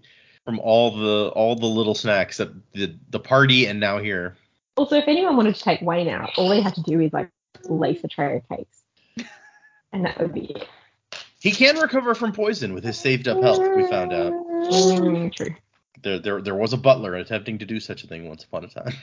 from 0.46 0.58
all 0.58 0.96
the 0.96 1.28
all 1.34 1.54
the 1.54 1.66
little 1.66 1.94
snacks 1.94 2.40
at 2.40 2.48
the 2.72 2.96
the 3.10 3.20
party 3.20 3.66
and 3.66 3.78
now 3.78 3.98
here. 3.98 4.36
Also, 4.76 4.96
if 4.96 5.04
anyone 5.08 5.36
wanted 5.36 5.54
to 5.54 5.60
take 5.62 5.80
Wayne 5.82 6.08
out, 6.08 6.30
all 6.36 6.48
they 6.48 6.60
had 6.60 6.74
to 6.74 6.82
do 6.82 7.00
is 7.00 7.12
like 7.12 7.30
lace 7.64 8.02
a 8.04 8.08
tray 8.08 8.36
of 8.36 8.48
cakes, 8.48 8.82
and 9.92 10.04
that 10.04 10.18
would 10.20 10.32
be 10.32 10.46
it. 10.46 10.68
He 11.40 11.50
can 11.52 11.78
recover 11.78 12.14
from 12.14 12.32
poison 12.32 12.74
with 12.74 12.84
his 12.84 12.98
saved 12.98 13.26
up 13.28 13.40
health. 13.42 13.60
We 13.74 13.88
found 13.88 14.12
out. 14.12 14.32
Mm, 14.32 15.34
true. 15.34 15.54
There, 16.02 16.18
there, 16.18 16.40
there 16.42 16.54
was 16.54 16.72
a 16.72 16.76
butler 16.76 17.14
attempting 17.14 17.58
to 17.58 17.64
do 17.66 17.80
such 17.80 18.04
a 18.04 18.06
thing 18.06 18.28
once 18.28 18.44
upon 18.44 18.64
a 18.64 18.68
time. 18.68 18.92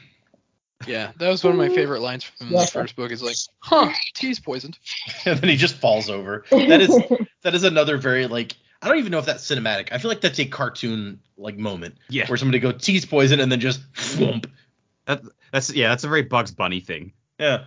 Yeah, 0.86 1.12
that 1.18 1.28
was 1.28 1.44
one 1.44 1.54
of 1.54 1.58
my 1.58 1.70
favorite 1.70 2.02
lines 2.02 2.24
from 2.24 2.50
Yeah. 2.52 2.62
the 2.62 2.68
first 2.68 2.96
book. 2.96 3.12
Is 3.12 3.24
like, 3.24 3.36
huh, 3.58 3.92
tea's 4.14 4.40
poisoned. 4.40 4.78
and 5.26 5.40
then 5.40 5.50
he 5.50 5.56
just 5.56 5.74
falls 5.78 6.08
over. 6.08 6.46
That 6.52 6.80
is, 6.82 6.96
that 7.42 7.56
is 7.56 7.64
another 7.64 7.98
very 7.98 8.28
like. 8.28 8.54
I 8.84 8.88
don't 8.88 9.00
even 9.00 9.12
know 9.12 9.18
if 9.18 9.26
that's 9.26 9.44
cinematic. 9.44 9.90
I 9.92 9.98
feel 9.98 10.10
like 10.10 10.22
that's 10.22 10.40
a 10.40 10.46
cartoon 10.46 11.20
like 11.36 11.58
moment 11.58 11.96
Yeah. 12.10 12.28
where 12.28 12.38
somebody 12.38 12.60
go 12.60 12.72
tea's 12.72 13.06
poison 13.06 13.40
and 13.40 13.52
then 13.52 13.60
just 13.60 13.92
whoomp. 13.94 14.46
That, 15.08 15.24
that's 15.52 15.74
yeah, 15.74 15.90
that's 15.90 16.04
a 16.04 16.08
very 16.10 16.22
Bugs 16.24 16.52
Bunny 16.52 16.80
thing. 16.80 17.14
Yeah. 17.40 17.64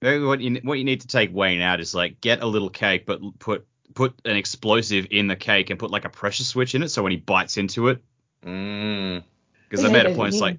Maybe 0.00 0.24
what 0.24 0.40
you 0.40 0.60
what 0.62 0.78
you 0.78 0.84
need 0.84 1.02
to 1.02 1.06
take 1.06 1.34
Wayne 1.34 1.60
out 1.60 1.80
is 1.80 1.94
like 1.94 2.20
get 2.20 2.42
a 2.42 2.46
little 2.46 2.70
cake, 2.70 3.04
but 3.04 3.20
put 3.38 3.66
put 3.94 4.14
an 4.24 4.36
explosive 4.36 5.08
in 5.10 5.26
the 5.26 5.36
cake 5.36 5.70
and 5.70 5.78
put 5.78 5.90
like 5.90 6.04
a 6.04 6.08
pressure 6.08 6.44
switch 6.44 6.74
in 6.74 6.82
it, 6.82 6.88
so 6.88 7.02
when 7.02 7.12
he 7.12 7.18
bites 7.18 7.56
into 7.58 7.88
it, 7.88 8.02
Mm. 8.44 9.22
because 9.68 9.82
Yeah, 9.82 9.88
they 9.88 9.92
made 10.04 10.06
a 10.12 10.14
point. 10.14 10.34
It's 10.34 10.42
like 10.42 10.58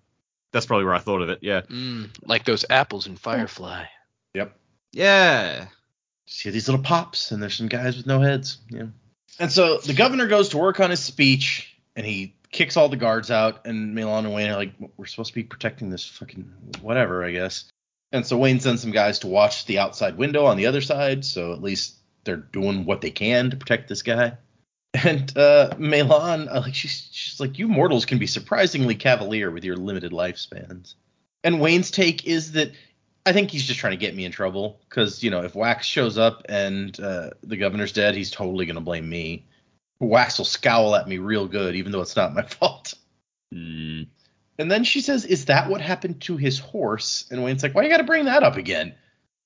that's 0.51 0.65
probably 0.65 0.85
where 0.85 0.95
I 0.95 0.99
thought 0.99 1.21
of 1.21 1.29
it. 1.29 1.39
Yeah. 1.41 1.61
Mm, 1.61 2.09
like 2.25 2.45
those 2.45 2.65
apples 2.69 3.07
in 3.07 3.15
Firefly. 3.17 3.85
Yep. 4.33 4.57
Yeah. 4.93 5.67
See 6.27 6.49
these 6.49 6.67
little 6.67 6.83
pops, 6.83 7.31
and 7.31 7.41
there's 7.41 7.55
some 7.55 7.67
guys 7.67 7.97
with 7.97 8.07
no 8.07 8.19
heads. 8.21 8.57
Yeah. 8.69 8.87
And 9.39 9.51
so 9.51 9.77
the 9.77 9.93
governor 9.93 10.27
goes 10.27 10.49
to 10.49 10.57
work 10.57 10.79
on 10.79 10.89
his 10.89 11.01
speech, 11.01 11.75
and 11.95 12.05
he 12.05 12.35
kicks 12.55 12.77
all 12.77 12.87
the 12.87 12.95
guards 12.95 13.29
out, 13.29 13.67
and 13.67 13.95
MeLaan 13.95 14.19
and 14.19 14.33
Wayne 14.33 14.49
are 14.49 14.55
like, 14.55 14.71
"We're 14.95 15.05
supposed 15.05 15.31
to 15.31 15.35
be 15.35 15.43
protecting 15.43 15.89
this 15.89 16.05
fucking 16.05 16.51
whatever, 16.81 17.23
I 17.23 17.31
guess." 17.31 17.65
And 18.13 18.25
so 18.25 18.37
Wayne 18.37 18.61
sends 18.61 18.81
some 18.81 18.91
guys 18.91 19.19
to 19.19 19.27
watch 19.27 19.65
the 19.65 19.79
outside 19.79 20.17
window 20.17 20.45
on 20.45 20.55
the 20.55 20.65
other 20.65 20.79
side, 20.79 21.25
so 21.25 21.51
at 21.51 21.61
least 21.61 21.95
they're 22.23 22.37
doing 22.37 22.85
what 22.85 23.01
they 23.01 23.11
can 23.11 23.49
to 23.49 23.57
protect 23.57 23.89
this 23.89 24.01
guy. 24.01 24.37
And 25.03 25.37
uh, 25.37 25.71
MeLaan, 25.77 26.47
uh, 26.49 26.61
like 26.61 26.73
she's 26.73 27.09
she's 27.11 27.41
like, 27.41 27.59
"You 27.59 27.67
mortals 27.67 28.05
can 28.05 28.17
be 28.17 28.27
surprisingly 28.27 28.95
cavalier 28.95 29.51
with 29.51 29.65
your 29.65 29.75
limited 29.75 30.13
lifespans." 30.13 30.95
And 31.43 31.59
Wayne's 31.59 31.91
take 31.91 32.25
is 32.25 32.53
that 32.53 32.71
I 33.25 33.33
think 33.33 33.51
he's 33.51 33.65
just 33.65 33.77
trying 33.77 33.91
to 33.91 33.97
get 33.97 34.15
me 34.15 34.23
in 34.23 34.31
trouble 34.31 34.79
because 34.87 35.21
you 35.21 35.29
know 35.29 35.41
if 35.41 35.53
Wax 35.53 35.85
shows 35.85 36.17
up 36.17 36.45
and 36.47 36.97
uh, 36.97 37.31
the 37.43 37.57
governor's 37.57 37.91
dead, 37.91 38.15
he's 38.15 38.31
totally 38.31 38.65
gonna 38.65 38.79
blame 38.79 39.09
me. 39.09 39.45
Wax 39.99 40.37
will 40.37 40.45
scowl 40.45 40.95
at 40.95 41.07
me 41.07 41.17
real 41.17 41.47
good, 41.47 41.75
even 41.75 41.91
though 41.91 42.01
it's 42.01 42.15
not 42.15 42.33
my 42.33 42.41
fault. 42.47 42.93
Mm. 43.53 44.07
And 44.57 44.71
then 44.71 44.83
she 44.83 45.01
says, 45.01 45.25
"Is 45.25 45.45
that 45.45 45.69
what 45.69 45.81
happened 45.81 46.21
to 46.23 46.37
his 46.37 46.59
horse?" 46.59 47.25
And 47.31 47.43
Wayne's 47.43 47.63
like, 47.63 47.75
"Why 47.75 47.83
you 47.83 47.89
got 47.89 47.97
to 47.97 48.03
bring 48.03 48.25
that 48.25 48.43
up 48.43 48.57
again? 48.57 48.95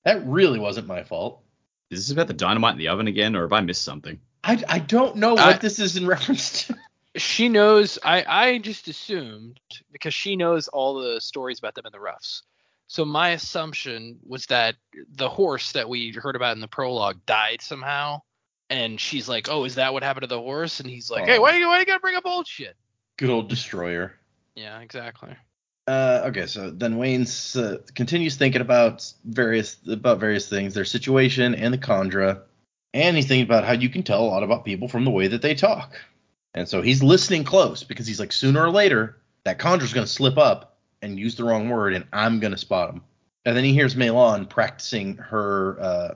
That 0.04 0.26
really 0.26 0.58
wasn't 0.58 0.86
my 0.86 1.02
fault." 1.02 1.42
Is 1.90 2.06
this 2.06 2.12
about 2.12 2.28
the 2.28 2.34
dynamite 2.34 2.72
in 2.72 2.78
the 2.78 2.88
oven 2.88 3.08
again, 3.08 3.34
or 3.34 3.42
have 3.42 3.52
I 3.52 3.60
missed 3.60 3.82
something? 3.82 4.20
I, 4.44 4.62
I 4.68 4.78
don't 4.78 5.16
know 5.16 5.34
what 5.34 5.56
I- 5.56 5.58
this 5.58 5.78
is 5.78 5.96
in 5.96 6.06
reference 6.14 6.66
to. 6.66 6.76
She 7.16 7.48
knows. 7.48 7.98
I 8.04 8.24
I 8.26 8.58
just 8.58 8.86
assumed 8.86 9.58
because 9.90 10.14
she 10.14 10.36
knows 10.36 10.68
all 10.68 10.94
the 10.94 11.20
stories 11.20 11.58
about 11.58 11.74
them 11.74 11.86
in 11.86 11.92
the 11.92 11.98
roughs. 12.00 12.44
So 12.86 13.04
my 13.04 13.30
assumption 13.30 14.18
was 14.26 14.46
that 14.46 14.76
the 15.12 15.28
horse 15.28 15.72
that 15.72 15.88
we 15.88 16.12
heard 16.12 16.36
about 16.36 16.56
in 16.56 16.60
the 16.60 16.68
prologue 16.68 17.24
died 17.26 17.62
somehow, 17.62 18.22
and 18.70 18.98
she's 19.00 19.28
like, 19.28 19.48
"Oh, 19.50 19.64
is 19.64 19.74
that 19.74 19.92
what 19.92 20.02
happened 20.02 20.22
to 20.22 20.26
the 20.28 20.40
horse?" 20.40 20.80
And 20.80 20.88
he's 20.88 21.10
like, 21.10 21.26
"Hey, 21.26 21.36
Oh. 21.38 21.42
why 21.42 21.56
you 21.56 21.66
why 21.68 21.78
you 21.80 21.84
gotta 21.86 22.00
bring 22.00 22.16
up 22.16 22.24
old 22.24 22.46
shit?" 22.46 22.76
Good 23.18 23.28
old 23.30 23.48
destroyer. 23.50 24.14
Yeah, 24.54 24.80
exactly. 24.80 25.36
Uh, 25.86 26.22
okay, 26.26 26.46
so 26.46 26.70
then 26.70 26.96
Wayne's 26.98 27.56
uh, 27.56 27.78
continues 27.94 28.36
thinking 28.36 28.60
about 28.60 29.12
various 29.24 29.76
about 29.88 30.20
various 30.20 30.48
things, 30.48 30.72
their 30.74 30.84
situation 30.84 31.54
and 31.54 31.74
the 31.74 31.78
Kandra, 31.78 32.42
and 32.94 33.16
he's 33.16 33.26
thinking 33.26 33.44
about 33.44 33.64
how 33.64 33.72
you 33.72 33.88
can 33.88 34.02
tell 34.02 34.22
a 34.22 34.26
lot 34.28 34.42
about 34.42 34.64
people 34.64 34.88
from 34.88 35.04
the 35.04 35.10
way 35.10 35.26
that 35.28 35.42
they 35.42 35.54
talk. 35.54 36.00
And 36.54 36.68
so 36.68 36.80
he's 36.82 37.02
listening 37.02 37.44
close 37.44 37.82
because 37.84 38.06
he's 38.06 38.18
like, 38.20 38.32
sooner 38.32 38.60
or 38.62 38.70
later, 38.70 39.18
that 39.44 39.58
Kandra's 39.58 39.92
going 39.92 40.06
to 40.06 40.12
slip 40.12 40.36
up 40.38 40.78
and 41.02 41.18
use 41.18 41.34
the 41.36 41.44
wrong 41.44 41.68
word, 41.68 41.94
and 41.94 42.04
I'm 42.12 42.40
going 42.40 42.50
to 42.52 42.58
spot 42.58 42.90
him. 42.92 43.02
And 43.44 43.56
then 43.56 43.64
he 43.64 43.72
hears 43.72 43.94
MeLaan 43.94 44.48
practicing 44.48 45.16
her 45.16 45.80
uh, 45.80 46.14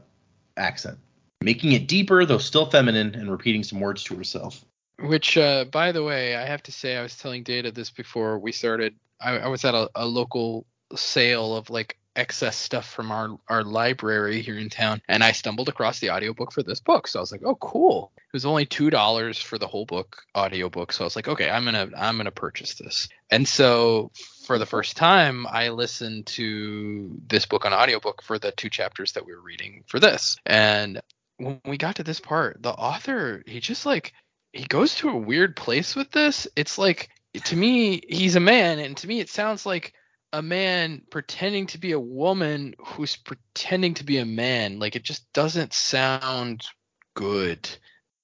accent, 0.56 0.98
making 1.44 1.72
it 1.72 1.86
deeper 1.86 2.24
though 2.24 2.38
still 2.38 2.66
feminine, 2.66 3.14
and 3.14 3.30
repeating 3.30 3.62
some 3.62 3.80
words 3.80 4.02
to 4.04 4.16
herself. 4.16 4.64
Which, 4.98 5.36
uh, 5.36 5.64
by 5.66 5.92
the 5.92 6.02
way, 6.02 6.36
I 6.36 6.46
have 6.46 6.62
to 6.64 6.72
say, 6.72 6.96
I 6.96 7.02
was 7.02 7.16
telling 7.16 7.42
Data 7.42 7.70
this 7.70 7.90
before 7.90 8.38
we 8.38 8.52
started. 8.52 8.94
I, 9.20 9.38
I 9.38 9.48
was 9.48 9.64
at 9.64 9.74
a, 9.74 9.90
a 9.94 10.06
local 10.06 10.66
sale 10.94 11.56
of 11.56 11.68
like 11.68 11.98
excess 12.16 12.56
stuff 12.56 12.88
from 12.88 13.10
our 13.10 13.36
our 13.48 13.64
library 13.64 14.40
here 14.40 14.58
in 14.58 14.70
town, 14.70 15.02
and 15.08 15.22
I 15.22 15.32
stumbled 15.32 15.68
across 15.68 15.98
the 15.98 16.10
audiobook 16.10 16.52
for 16.52 16.62
this 16.62 16.80
book. 16.80 17.08
So 17.08 17.18
I 17.18 17.22
was 17.22 17.32
like, 17.32 17.42
oh, 17.44 17.56
cool. 17.56 18.12
It 18.16 18.32
was 18.32 18.46
only 18.46 18.66
two 18.66 18.90
dollars 18.90 19.38
for 19.38 19.58
the 19.58 19.66
whole 19.66 19.84
book 19.84 20.22
audiobook. 20.36 20.92
So 20.92 21.04
I 21.04 21.06
was 21.06 21.16
like, 21.16 21.28
okay, 21.28 21.50
I'm 21.50 21.64
gonna 21.64 21.90
I'm 21.96 22.16
gonna 22.16 22.30
purchase 22.30 22.74
this. 22.74 23.08
And 23.30 23.46
so 23.46 24.10
for 24.46 24.58
the 24.58 24.66
first 24.66 24.96
time, 24.96 25.46
I 25.48 25.70
listened 25.70 26.26
to 26.26 27.20
this 27.26 27.46
book 27.46 27.64
on 27.64 27.72
audiobook 27.72 28.22
for 28.22 28.38
the 28.38 28.52
two 28.52 28.70
chapters 28.70 29.12
that 29.12 29.26
we 29.26 29.34
were 29.34 29.42
reading 29.42 29.84
for 29.88 29.98
this. 29.98 30.36
And 30.46 31.00
when 31.38 31.60
we 31.64 31.76
got 31.76 31.96
to 31.96 32.04
this 32.04 32.20
part, 32.20 32.62
the 32.62 32.72
author 32.72 33.42
he 33.46 33.60
just 33.60 33.86
like 33.86 34.12
he 34.52 34.64
goes 34.64 34.94
to 34.96 35.08
a 35.08 35.16
weird 35.16 35.56
place 35.56 35.96
with 35.96 36.10
this. 36.10 36.46
It's 36.56 36.78
like 36.78 37.10
to 37.44 37.56
me, 37.56 38.02
he's 38.08 38.36
a 38.36 38.40
man, 38.40 38.78
and 38.78 38.96
to 38.98 39.08
me, 39.08 39.20
it 39.20 39.28
sounds 39.28 39.66
like 39.66 39.92
a 40.32 40.42
man 40.42 41.02
pretending 41.10 41.66
to 41.68 41.78
be 41.78 41.92
a 41.92 42.00
woman 42.00 42.74
who's 42.78 43.16
pretending 43.16 43.94
to 43.94 44.04
be 44.04 44.18
a 44.18 44.24
man. 44.24 44.78
Like 44.78 44.96
it 44.96 45.04
just 45.04 45.32
doesn't 45.32 45.72
sound 45.72 46.66
good. 47.14 47.68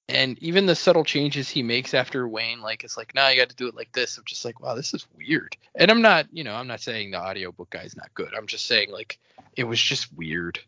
And 0.08 0.36
even 0.40 0.66
the 0.66 0.74
subtle 0.74 1.04
changes 1.04 1.48
he 1.48 1.62
makes 1.62 1.94
after 1.94 2.26
Wayne, 2.26 2.60
like 2.60 2.82
it's 2.82 2.96
like, 2.96 3.14
nah, 3.14 3.28
you 3.28 3.38
got 3.38 3.48
to 3.50 3.56
do 3.56 3.68
it 3.68 3.76
like 3.76 3.92
this. 3.92 4.18
I'm 4.18 4.24
just 4.26 4.44
like, 4.44 4.60
wow, 4.60 4.74
this 4.74 4.92
is 4.92 5.06
weird. 5.16 5.56
And 5.76 5.88
I'm 5.88 6.02
not, 6.02 6.26
you 6.32 6.42
know, 6.42 6.54
I'm 6.54 6.66
not 6.66 6.80
saying 6.80 7.12
the 7.12 7.20
audiobook 7.20 7.70
guy 7.70 7.82
is 7.82 7.96
not 7.96 8.12
good. 8.14 8.34
I'm 8.36 8.48
just 8.48 8.66
saying 8.66 8.90
like 8.90 9.20
it 9.56 9.64
was 9.64 9.80
just 9.80 10.12
weird. 10.12 10.58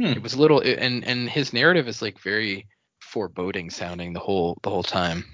Hmm. 0.00 0.12
It 0.12 0.22
was 0.22 0.32
a 0.32 0.40
little, 0.40 0.60
and 0.60 1.04
and 1.04 1.28
his 1.28 1.52
narrative 1.52 1.86
is 1.86 2.00
like 2.00 2.18
very 2.20 2.66
foreboding 3.00 3.68
sounding 3.68 4.14
the 4.14 4.20
whole 4.20 4.58
the 4.62 4.70
whole 4.70 4.82
time. 4.82 5.26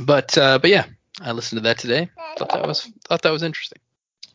But 0.00 0.38
uh, 0.38 0.58
but 0.58 0.70
yeah, 0.70 0.86
I 1.20 1.32
listened 1.32 1.58
to 1.58 1.62
that 1.64 1.76
today. 1.78 2.08
Thought 2.38 2.48
that 2.48 2.66
was 2.66 2.90
thought 3.06 3.20
that 3.20 3.30
was 3.30 3.42
interesting. 3.42 3.78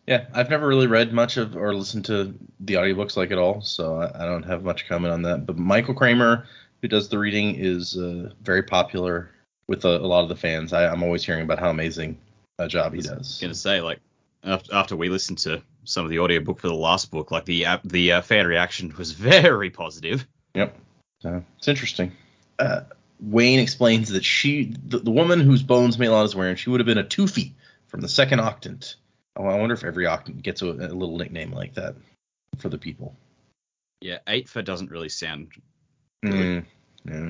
Yeah, 0.05 0.25
I've 0.35 0.51
never 0.51 0.67
really 0.67 0.85
read 0.85 1.13
much 1.13 1.37
of 1.37 1.55
or 1.55 1.73
listened 1.73 2.05
to 2.05 2.35
the 2.59 2.75
audiobooks 2.75 3.17
like 3.17 3.31
at 3.31 3.39
all, 3.39 3.61
so 3.61 3.95
I, 3.95 4.23
I 4.23 4.25
don't 4.25 4.43
have 4.43 4.63
much 4.63 4.87
comment 4.87 5.13
on 5.13 5.23
that. 5.23 5.47
But 5.47 5.57
Michael 5.57 5.95
Kramer, 5.95 6.45
who 6.81 6.87
does 6.87 7.09
the 7.09 7.17
reading, 7.17 7.55
is 7.55 7.97
uh, 7.97 8.29
very 8.43 8.61
popular 8.61 9.31
with 9.65 9.83
a, 9.85 9.97
a 9.97 10.05
lot 10.05 10.21
of 10.21 10.29
the 10.29 10.35
fans. 10.35 10.73
I, 10.73 10.87
I'm 10.91 11.01
always 11.01 11.25
hearing 11.25 11.41
about 11.41 11.57
how 11.57 11.71
amazing 11.71 12.19
a 12.59 12.67
job 12.67 12.93
he 12.93 13.01
does. 13.01 13.39
gonna 13.41 13.55
say 13.55 13.81
like 13.81 13.99
after, 14.43 14.75
after 14.75 14.95
we 14.95 15.09
listened 15.09 15.39
to 15.39 15.63
some 15.83 16.05
of 16.05 16.11
the 16.11 16.19
audiobook 16.19 16.59
for 16.59 16.67
the 16.67 16.73
last 16.73 17.11
book, 17.11 17.31
like 17.31 17.45
the 17.45 17.65
uh, 17.65 17.77
the 17.83 18.13
uh, 18.13 18.21
fan 18.21 18.47
reaction 18.47 18.93
was 18.97 19.11
very 19.13 19.69
positive. 19.69 20.25
Yep. 20.55 20.77
So 21.19 21.43
it's 21.57 21.67
interesting. 21.67 22.11
Uh, 22.59 22.81
Wayne 23.19 23.59
explains 23.59 24.09
that 24.09 24.25
she, 24.25 24.73
the, 24.85 24.99
the 24.99 25.11
woman 25.11 25.39
whose 25.39 25.61
bones 25.61 25.97
MeLaan 25.97 26.25
is 26.25 26.35
wearing, 26.35 26.55
she 26.55 26.69
would 26.71 26.79
have 26.79 26.87
been 26.87 26.97
a 26.97 27.03
Tufi 27.03 27.53
from 27.87 28.01
the 28.01 28.09
second 28.09 28.39
octant. 28.39 28.95
Oh, 29.35 29.45
I 29.45 29.59
wonder 29.59 29.73
if 29.73 29.83
every 29.83 30.05
octant 30.05 30.41
gets 30.41 30.61
a, 30.61 30.65
a 30.65 30.69
little 30.69 31.17
nickname 31.17 31.51
like 31.51 31.75
that 31.75 31.95
for 32.57 32.69
the 32.69 32.77
people. 32.77 33.15
Yeah, 34.01 34.17
Eightfa 34.27 34.65
doesn't 34.65 34.89
really 34.89 35.09
sound. 35.09 35.49
Mm, 36.25 36.65
yeah. 37.05 37.29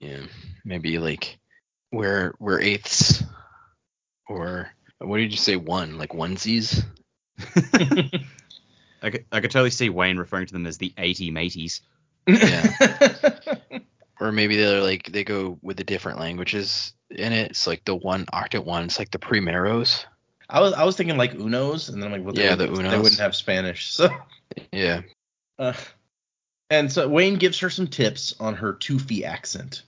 Yeah, 0.00 0.22
maybe 0.64 0.98
like 0.98 1.38
we're 1.92 2.34
we're 2.38 2.60
eighths, 2.60 3.22
or 4.28 4.70
what 4.98 5.18
did 5.18 5.30
you 5.30 5.36
say? 5.36 5.56
One 5.56 5.98
like 5.98 6.10
onesies. 6.10 6.84
I 9.02 9.10
could, 9.10 9.24
I 9.32 9.40
could 9.40 9.50
totally 9.50 9.70
see 9.70 9.88
Wayne 9.88 10.18
referring 10.18 10.46
to 10.46 10.52
them 10.52 10.66
as 10.66 10.78
the 10.78 10.92
80 10.98 11.30
mateys. 11.30 11.80
Yeah. 12.26 12.66
or 14.20 14.30
maybe 14.30 14.56
they're 14.56 14.82
like 14.82 15.10
they 15.10 15.24
go 15.24 15.58
with 15.62 15.78
the 15.78 15.84
different 15.84 16.20
languages 16.20 16.92
in 17.10 17.32
it. 17.32 17.50
It's 17.50 17.66
like 17.66 17.84
the 17.84 17.94
one 17.94 18.26
Arctic 18.32 18.64
one. 18.64 18.84
It's 18.84 18.98
like 18.98 19.10
the 19.10 19.18
primeros. 19.18 20.04
I 20.48 20.60
was 20.60 20.74
I 20.74 20.84
was 20.84 20.96
thinking 20.96 21.16
like 21.16 21.32
Unos, 21.34 21.88
and 21.88 22.02
then 22.02 22.12
I'm 22.12 22.18
like, 22.18 22.24
well, 22.24 22.36
Yeah, 22.36 22.56
the 22.56 22.68
wouldn't- 22.68 22.90
they 22.90 22.98
wouldn't 22.98 23.20
have 23.20 23.34
Spanish. 23.34 23.92
So, 23.92 24.10
Yeah. 24.72 25.02
uh, 25.58 25.72
and 26.68 26.92
so 26.92 27.08
Wayne 27.08 27.36
gives 27.36 27.58
her 27.60 27.70
some 27.70 27.86
tips 27.88 28.34
on 28.38 28.54
her 28.56 28.74
Tufi 28.74 29.22
accent, 29.24 29.82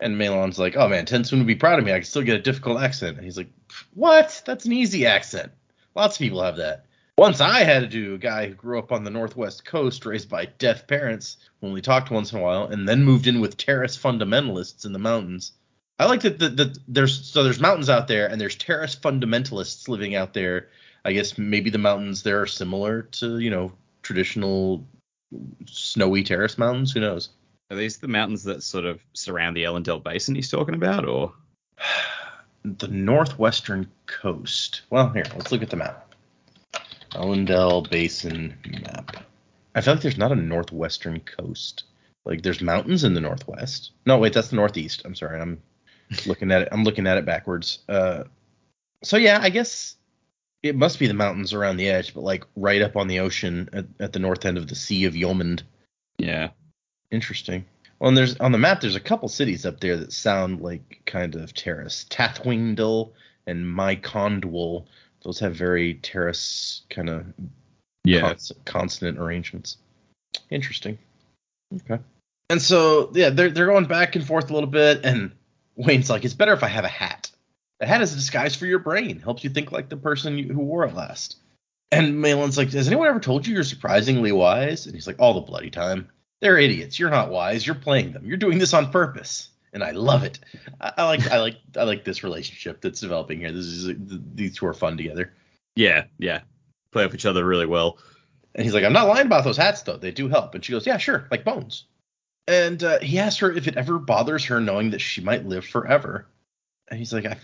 and 0.00 0.16
MeLaan's 0.16 0.58
like, 0.58 0.76
oh 0.76 0.88
man, 0.88 1.06
TenSoon 1.06 1.38
would 1.38 1.46
be 1.46 1.54
proud 1.54 1.78
of 1.78 1.84
me. 1.84 1.92
I 1.92 1.98
can 1.98 2.04
still 2.04 2.22
get 2.22 2.36
a 2.38 2.42
difficult 2.42 2.80
accent. 2.80 3.16
And 3.16 3.24
he's 3.24 3.36
like, 3.36 3.48
what? 3.94 4.42
That's 4.44 4.66
an 4.66 4.72
easy 4.72 5.06
accent. 5.06 5.52
Lots 5.94 6.16
of 6.16 6.20
people 6.20 6.42
have 6.42 6.56
that. 6.58 6.84
Once 7.18 7.40
I 7.40 7.64
had 7.64 7.80
to 7.80 7.88
do 7.88 8.14
a 8.14 8.18
guy 8.18 8.46
who 8.46 8.54
grew 8.54 8.78
up 8.78 8.92
on 8.92 9.02
the 9.02 9.10
northwest 9.10 9.64
coast, 9.64 10.06
raised 10.06 10.28
by 10.28 10.44
deaf 10.44 10.86
parents, 10.86 11.36
only 11.64 11.82
talked 11.82 12.12
once 12.12 12.32
in 12.32 12.38
a 12.38 12.40
while, 12.40 12.66
and 12.66 12.88
then 12.88 13.04
moved 13.04 13.26
in 13.26 13.40
with 13.40 13.56
Terris 13.56 13.98
fundamentalists 13.98 14.86
in 14.86 14.92
the 14.92 15.00
mountains. 15.00 15.50
I 15.98 16.06
like 16.06 16.20
that 16.20 16.38
the, 16.38 16.48
the, 16.48 16.78
there's 16.86 17.26
so 17.26 17.42
there's 17.42 17.58
mountains 17.58 17.90
out 17.90 18.06
there 18.06 18.28
and 18.28 18.40
there's 18.40 18.54
Terris 18.54 18.94
fundamentalists 18.94 19.88
living 19.88 20.14
out 20.14 20.32
there. 20.32 20.68
I 21.04 21.12
guess 21.12 21.36
maybe 21.36 21.70
the 21.70 21.78
mountains 21.78 22.22
there 22.22 22.40
are 22.40 22.46
similar 22.46 23.02
to 23.02 23.40
you 23.40 23.50
know 23.50 23.72
traditional 24.02 24.86
snowy 25.66 26.22
Terris 26.22 26.56
mountains. 26.56 26.92
Who 26.92 27.00
knows? 27.00 27.30
Are 27.72 27.76
these 27.76 27.98
the 27.98 28.06
mountains 28.06 28.44
that 28.44 28.62
sort 28.62 28.84
of 28.84 29.00
surround 29.14 29.56
the 29.56 29.64
Elendel 29.64 30.00
Basin 30.00 30.36
he's 30.36 30.52
talking 30.52 30.76
about, 30.76 31.04
or 31.04 31.32
The 32.64 32.88
northwestern 32.88 33.90
coast. 34.06 34.82
Well, 34.90 35.08
here 35.10 35.24
let's 35.34 35.50
look 35.50 35.62
at 35.62 35.70
the 35.70 35.76
map. 35.76 36.07
Elendel 37.10 37.88
Basin 37.88 38.56
map. 38.82 39.24
I 39.74 39.80
feel 39.80 39.94
like 39.94 40.02
there's 40.02 40.18
not 40.18 40.32
a 40.32 40.36
northwestern 40.36 41.20
coast. 41.20 41.84
Like 42.24 42.42
there's 42.42 42.60
mountains 42.60 43.04
in 43.04 43.14
the 43.14 43.20
northwest. 43.20 43.92
No, 44.06 44.18
wait, 44.18 44.32
that's 44.32 44.48
the 44.48 44.56
northeast. 44.56 45.02
I'm 45.04 45.14
sorry. 45.14 45.40
I'm 45.40 45.62
looking 46.26 46.50
at 46.50 46.62
it. 46.62 46.68
I'm 46.72 46.84
looking 46.84 47.06
at 47.06 47.16
it 47.18 47.24
backwards. 47.24 47.78
Uh, 47.88 48.24
so 49.02 49.16
yeah, 49.16 49.38
I 49.40 49.50
guess 49.50 49.96
it 50.62 50.76
must 50.76 50.98
be 50.98 51.06
the 51.06 51.14
mountains 51.14 51.52
around 51.52 51.76
the 51.76 51.88
edge, 51.88 52.14
but 52.14 52.22
like 52.22 52.44
right 52.56 52.82
up 52.82 52.96
on 52.96 53.08
the 53.08 53.20
ocean 53.20 53.68
at, 53.72 53.86
at 54.00 54.12
the 54.12 54.18
north 54.18 54.44
end 54.44 54.58
of 54.58 54.66
the 54.66 54.74
Sea 54.74 55.04
of 55.04 55.14
Yomond. 55.14 55.62
yeah, 56.18 56.50
Interesting. 57.10 57.64
Well, 57.98 58.08
and 58.08 58.16
there's 58.16 58.36
on 58.38 58.52
the 58.52 58.58
map. 58.58 58.80
There's 58.80 58.96
a 58.96 59.00
couple 59.00 59.28
cities 59.28 59.64
up 59.66 59.80
there 59.80 59.96
that 59.96 60.12
sound 60.12 60.60
like 60.60 61.02
kind 61.06 61.34
of 61.34 61.54
Terris. 61.54 62.06
Tathingdwen 62.10 63.10
and 63.46 63.64
Mycondwell. 63.64 64.86
Those 65.22 65.38
have 65.40 65.54
very 65.54 65.94
Terris 65.94 66.82
kind 66.90 67.08
of 67.08 67.26
cons- 68.08 68.52
consonant 68.64 69.18
arrangements. 69.18 69.78
Interesting. 70.50 70.98
Okay. 71.74 72.02
And 72.50 72.62
so 72.62 73.10
yeah, 73.14 73.30
they're 73.30 73.50
they're 73.50 73.66
going 73.66 73.86
back 73.86 74.16
and 74.16 74.26
forth 74.26 74.50
a 74.50 74.54
little 74.54 74.68
bit, 74.68 75.04
and 75.04 75.32
Wayne's 75.76 76.08
like, 76.08 76.24
"It's 76.24 76.34
better 76.34 76.54
if 76.54 76.62
I 76.62 76.68
have 76.68 76.84
a 76.84 76.88
hat. 76.88 77.30
The 77.80 77.86
hat 77.86 78.00
is 78.00 78.12
a 78.12 78.16
disguise 78.16 78.56
for 78.56 78.66
your 78.66 78.78
brain. 78.78 79.20
Helps 79.20 79.44
you 79.44 79.50
think 79.50 79.70
like 79.70 79.88
the 79.88 79.96
person 79.96 80.38
you, 80.38 80.52
who 80.52 80.60
wore 80.60 80.84
it 80.84 80.94
last." 80.94 81.36
And 81.90 82.22
MeLaan's 82.22 82.56
like, 82.56 82.72
"Has 82.72 82.86
anyone 82.86 83.08
ever 83.08 83.20
told 83.20 83.46
you 83.46 83.54
you're 83.54 83.64
surprisingly 83.64 84.32
wise?" 84.32 84.86
And 84.86 84.94
he's 84.94 85.06
like, 85.06 85.20
"All 85.20 85.34
the 85.34 85.40
bloody 85.40 85.70
time. 85.70 86.08
They're 86.40 86.58
idiots. 86.58 86.98
You're 86.98 87.10
not 87.10 87.30
wise. 87.30 87.66
You're 87.66 87.74
playing 87.74 88.12
them. 88.12 88.24
You're 88.24 88.36
doing 88.38 88.58
this 88.58 88.72
on 88.72 88.90
purpose." 88.90 89.50
And 89.72 89.84
I 89.84 89.90
love 89.92 90.24
it. 90.24 90.38
I, 90.80 90.92
I 90.98 91.04
like 91.04 91.30
I 91.30 91.40
like 91.40 91.56
I 91.76 91.84
like 91.84 92.04
this 92.04 92.24
relationship 92.24 92.80
that's 92.80 93.00
developing 93.00 93.40
here. 93.40 93.52
This 93.52 93.66
is 93.66 93.94
these 93.98 94.56
two 94.56 94.66
are 94.66 94.74
fun 94.74 94.96
together. 94.96 95.32
yeah, 95.76 96.04
yeah, 96.18 96.40
play 96.92 97.04
off 97.04 97.14
each 97.14 97.26
other 97.26 97.44
really 97.44 97.66
well. 97.66 97.98
And 98.54 98.64
he's 98.64 98.74
like, 98.74 98.84
I'm 98.84 98.92
not 98.92 99.06
lying 99.06 99.26
about 99.26 99.44
those 99.44 99.56
hats, 99.56 99.82
though. 99.82 99.96
They 99.96 100.10
do 100.10 100.28
help. 100.28 100.54
And 100.54 100.64
she 100.64 100.72
goes, 100.72 100.86
Yeah, 100.86 100.96
sure, 100.98 101.28
like 101.30 101.44
bones. 101.44 101.84
And 102.48 102.82
uh, 102.82 102.98
he 103.00 103.18
asks 103.18 103.40
her 103.40 103.52
if 103.52 103.68
it 103.68 103.76
ever 103.76 103.98
bothers 103.98 104.46
her 104.46 104.60
knowing 104.60 104.90
that 104.90 105.00
she 105.00 105.20
might 105.20 105.46
live 105.46 105.66
forever. 105.66 106.26
And 106.88 106.98
he's 106.98 107.12
like, 107.12 107.26
I, 107.26 107.36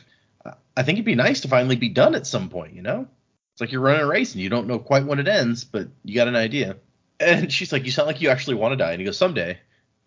I 0.76 0.82
think 0.82 0.96
it'd 0.96 1.04
be 1.04 1.14
nice 1.14 1.42
to 1.42 1.48
finally 1.48 1.76
be 1.76 1.90
done 1.90 2.14
at 2.14 2.26
some 2.26 2.48
point, 2.48 2.74
you 2.74 2.80
know? 2.82 3.06
It's 3.52 3.60
like 3.60 3.70
you're 3.70 3.82
running 3.82 4.00
a 4.00 4.06
race 4.06 4.32
and 4.32 4.42
you 4.42 4.48
don't 4.48 4.66
know 4.66 4.78
quite 4.78 5.04
when 5.04 5.18
it 5.18 5.28
ends, 5.28 5.62
but 5.62 5.88
you 6.04 6.14
got 6.14 6.26
an 6.26 6.36
idea. 6.36 6.76
And 7.20 7.52
she's 7.52 7.70
like, 7.70 7.84
You 7.84 7.92
sound 7.92 8.06
like 8.08 8.22
you 8.22 8.30
actually 8.30 8.56
want 8.56 8.72
to 8.72 8.76
die. 8.76 8.92
And 8.92 9.00
he 9.00 9.04
goes, 9.04 9.18
Someday. 9.18 9.58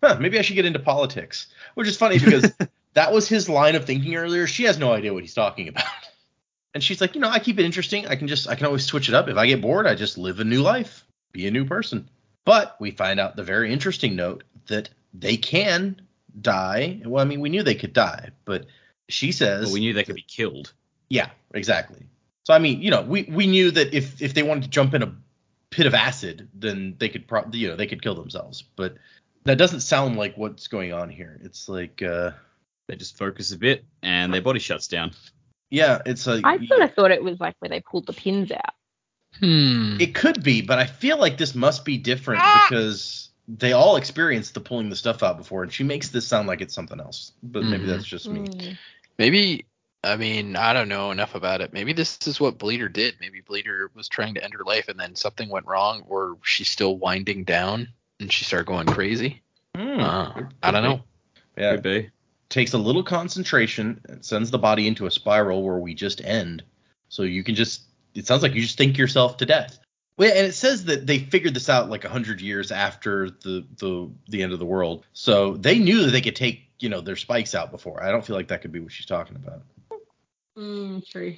Huh, 0.02 0.18
maybe 0.20 0.38
I 0.38 0.42
should 0.42 0.54
get 0.54 0.66
into 0.66 0.78
politics. 0.78 1.46
Which 1.78 1.86
is 1.86 1.96
funny 1.96 2.18
because 2.18 2.52
that 2.94 3.12
was 3.12 3.28
his 3.28 3.48
line 3.48 3.76
of 3.76 3.84
thinking 3.84 4.16
earlier. 4.16 4.48
She 4.48 4.64
has 4.64 4.78
no 4.78 4.92
idea 4.92 5.14
what 5.14 5.22
he's 5.22 5.34
talking 5.34 5.68
about. 5.68 5.84
And 6.74 6.84
she's 6.84 7.00
like, 7.00 7.14
you 7.14 7.20
know, 7.20 7.30
I 7.30 7.38
keep 7.38 7.58
it 7.58 7.64
interesting. 7.64 8.06
I 8.06 8.14
can 8.14 8.28
just, 8.28 8.46
I 8.46 8.54
can 8.54 8.66
always 8.66 8.84
switch 8.84 9.08
it 9.08 9.14
up. 9.14 9.26
If 9.26 9.36
I 9.38 9.46
get 9.46 9.62
bored, 9.62 9.86
I 9.86 9.94
just 9.94 10.18
live 10.18 10.38
a 10.38 10.44
new 10.44 10.60
life, 10.60 11.04
be 11.32 11.46
a 11.46 11.50
new 11.50 11.64
person. 11.64 12.08
But 12.44 12.76
we 12.78 12.90
find 12.90 13.18
out 13.18 13.36
the 13.36 13.42
very 13.42 13.72
interesting 13.72 14.14
note 14.16 14.44
that 14.66 14.90
they 15.14 15.38
can 15.38 16.00
die. 16.40 17.00
Well, 17.04 17.22
I 17.22 17.26
mean, 17.26 17.40
we 17.40 17.48
knew 17.48 17.62
they 17.62 17.74
could 17.74 17.94
die, 17.94 18.30
but 18.44 18.66
she 19.08 19.32
says, 19.32 19.64
Well, 19.64 19.72
we 19.72 19.80
knew 19.80 19.94
they 19.94 20.04
could 20.04 20.14
be 20.14 20.22
killed. 20.28 20.72
yeah, 21.08 21.30
exactly. 21.54 22.06
So 22.44 22.52
I 22.52 22.58
mean, 22.58 22.82
you 22.82 22.90
know, 22.90 23.02
we 23.02 23.22
we 23.24 23.46
knew 23.46 23.70
that 23.70 23.94
if 23.94 24.20
if 24.20 24.34
they 24.34 24.42
wanted 24.42 24.64
to 24.64 24.70
jump 24.70 24.94
in 24.94 25.02
a 25.02 25.12
pit 25.70 25.86
of 25.86 25.94
acid, 25.94 26.48
then 26.54 26.96
they 26.98 27.08
could 27.08 27.26
pro- 27.26 27.48
you 27.50 27.68
know 27.68 27.76
they 27.76 27.86
could 27.86 28.02
kill 28.02 28.14
themselves. 28.14 28.62
But 28.76 28.96
that 29.48 29.56
doesn't 29.58 29.80
sound 29.80 30.16
like 30.16 30.36
what's 30.36 30.68
going 30.68 30.92
on 30.92 31.08
here. 31.08 31.40
It's 31.42 31.68
like, 31.68 32.02
uh, 32.02 32.32
They 32.86 32.96
just 32.96 33.16
focus 33.18 33.52
a 33.52 33.58
bit 33.58 33.84
and 34.02 34.32
their 34.32 34.42
body 34.42 34.60
shuts 34.60 34.86
down. 34.88 35.12
yeah, 35.70 36.00
it's 36.06 36.26
like 36.26 36.44
I 36.46 36.64
sort 36.66 36.82
of 36.82 36.94
thought 36.94 37.10
it 37.10 37.22
was 37.22 37.38
like 37.40 37.54
where 37.58 37.68
they 37.68 37.80
pulled 37.80 38.06
the 38.06 38.12
pins 38.12 38.50
out. 38.52 38.74
Hmm. 39.40 39.96
It 40.00 40.14
could 40.14 40.42
be, 40.42 40.62
but 40.62 40.78
I 40.78 40.86
feel 40.86 41.18
like 41.18 41.36
this 41.36 41.54
must 41.54 41.84
be 41.84 41.98
different 41.98 42.42
because 42.42 43.28
they 43.46 43.72
all 43.72 43.96
experienced 43.96 44.54
the 44.54 44.60
pulling 44.60 44.88
the 44.90 44.96
stuff 44.96 45.22
out 45.22 45.36
before, 45.38 45.62
and 45.62 45.72
she 45.72 45.84
makes 45.84 46.08
this 46.08 46.26
sound 46.26 46.48
like 46.48 46.60
it's 46.60 46.74
something 46.74 46.98
else. 47.00 47.32
But 47.42 47.64
maybe 47.64 47.84
Mhm. 47.84 47.88
that's 47.88 48.04
just 48.04 48.28
me. 48.28 48.40
Mm. 48.40 48.78
Maybe 49.18 49.64
I 50.04 50.16
mean 50.16 50.56
I 50.56 50.72
don't 50.72 50.88
know 50.88 51.10
enough 51.10 51.34
about 51.34 51.60
it. 51.60 51.72
Maybe 51.72 51.92
this 51.92 52.18
is 52.26 52.40
what 52.40 52.58
Bleeder 52.58 52.88
did. 52.88 53.16
Maybe 53.20 53.40
Bleeder 53.42 53.90
was 53.94 54.08
trying 54.08 54.34
to 54.34 54.44
end 54.44 54.54
her 54.54 54.64
life 54.64 54.88
and 54.88 54.98
then 54.98 55.14
something 55.14 55.48
went 55.50 55.66
wrong, 55.66 56.04
or 56.08 56.38
she's 56.42 56.68
still 56.68 56.96
winding 56.96 57.44
down 57.44 57.88
and 58.20 58.32
she 58.32 58.44
started 58.44 58.66
going 58.66 58.86
crazy. 58.86 59.42
Hmm. 59.76 60.00
Uh, 60.00 60.42
I 60.62 60.70
don't 60.70 60.82
know. 60.82 61.02
Yeah, 61.56 61.72
Could 61.74 61.82
be. 61.82 62.10
takes 62.48 62.72
a 62.72 62.78
little 62.78 63.02
concentration 63.02 64.00
and 64.08 64.24
sends 64.24 64.50
the 64.50 64.58
body 64.58 64.86
into 64.86 65.06
a 65.06 65.10
spiral 65.10 65.62
where 65.62 65.78
we 65.78 65.94
just 65.94 66.20
end. 66.24 66.62
So 67.08 67.22
you 67.22 67.42
can 67.42 67.54
just. 67.54 67.82
It 68.14 68.26
sounds 68.26 68.42
like 68.42 68.54
you 68.54 68.62
just 68.62 68.78
think 68.78 68.98
yourself 68.98 69.36
to 69.38 69.46
death. 69.46 69.78
Well, 70.16 70.30
and 70.36 70.46
it 70.46 70.54
says 70.54 70.84
that 70.86 71.06
they 71.06 71.18
figured 71.20 71.54
this 71.54 71.68
out 71.68 71.88
like 71.90 72.04
a 72.04 72.08
hundred 72.08 72.40
years 72.40 72.72
after 72.72 73.30
the 73.30 73.64
the 73.76 74.10
the 74.28 74.42
end 74.42 74.52
of 74.52 74.58
the 74.58 74.66
world. 74.66 75.04
So 75.12 75.54
they 75.56 75.78
knew 75.78 76.04
that 76.04 76.10
they 76.10 76.20
could 76.20 76.34
take 76.36 76.62
you 76.80 76.88
know 76.88 77.00
their 77.00 77.16
spikes 77.16 77.54
out 77.54 77.70
before. 77.70 78.02
I 78.02 78.10
don't 78.10 78.24
feel 78.24 78.34
like 78.34 78.48
that 78.48 78.62
could 78.62 78.72
be 78.72 78.80
what 78.80 78.90
she's 78.92 79.06
talking 79.06 79.36
about. 79.36 79.62
Mm, 80.56 81.06
true. 81.08 81.36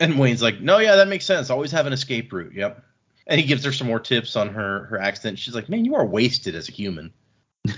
And 0.00 0.18
Wayne's 0.18 0.42
like, 0.42 0.60
no, 0.60 0.78
yeah, 0.78 0.96
that 0.96 1.08
makes 1.08 1.24
sense. 1.24 1.50
Always 1.50 1.70
have 1.72 1.86
an 1.86 1.92
escape 1.92 2.32
route. 2.32 2.52
Yep. 2.54 2.82
And 3.28 3.40
he 3.40 3.46
gives 3.46 3.64
her 3.64 3.72
some 3.72 3.86
more 3.86 4.00
tips 4.00 4.36
on 4.36 4.48
her 4.54 4.86
her 4.86 4.98
accident. 4.98 5.38
She's 5.38 5.54
like, 5.54 5.68
man, 5.68 5.84
you 5.84 5.94
are 5.96 6.06
wasted 6.06 6.54
as 6.54 6.68
a 6.68 6.72
human. 6.72 7.12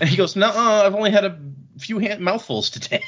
And 0.00 0.08
he 0.08 0.16
goes, 0.16 0.36
no, 0.36 0.48
I've 0.48 0.94
only 0.94 1.10
had 1.10 1.24
a 1.24 1.38
few 1.78 1.98
hand 1.98 2.20
mouthfuls 2.20 2.70
today. 2.70 3.02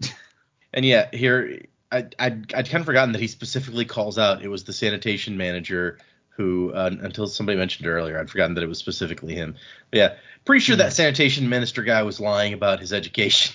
and 0.72 0.84
yeah, 0.84 1.08
here 1.12 1.62
I 1.90 2.06
I'd, 2.18 2.54
I'd 2.54 2.68
kind 2.68 2.80
of 2.80 2.86
forgotten 2.86 3.12
that 3.12 3.20
he 3.20 3.26
specifically 3.26 3.84
calls 3.84 4.18
out 4.18 4.42
it 4.42 4.48
was 4.48 4.64
the 4.64 4.72
sanitation 4.72 5.36
manager 5.36 5.98
who 6.36 6.72
uh, 6.72 6.90
until 7.00 7.26
somebody 7.26 7.58
mentioned 7.58 7.88
earlier 7.88 8.18
I'd 8.18 8.30
forgotten 8.30 8.54
that 8.54 8.64
it 8.64 8.68
was 8.68 8.78
specifically 8.78 9.34
him. 9.34 9.56
But 9.90 9.98
yeah, 9.98 10.14
pretty 10.44 10.60
sure 10.60 10.76
that 10.76 10.92
sanitation 10.92 11.48
minister 11.48 11.82
guy 11.82 12.02
was 12.02 12.20
lying 12.20 12.52
about 12.52 12.80
his 12.80 12.92
education. 12.92 13.54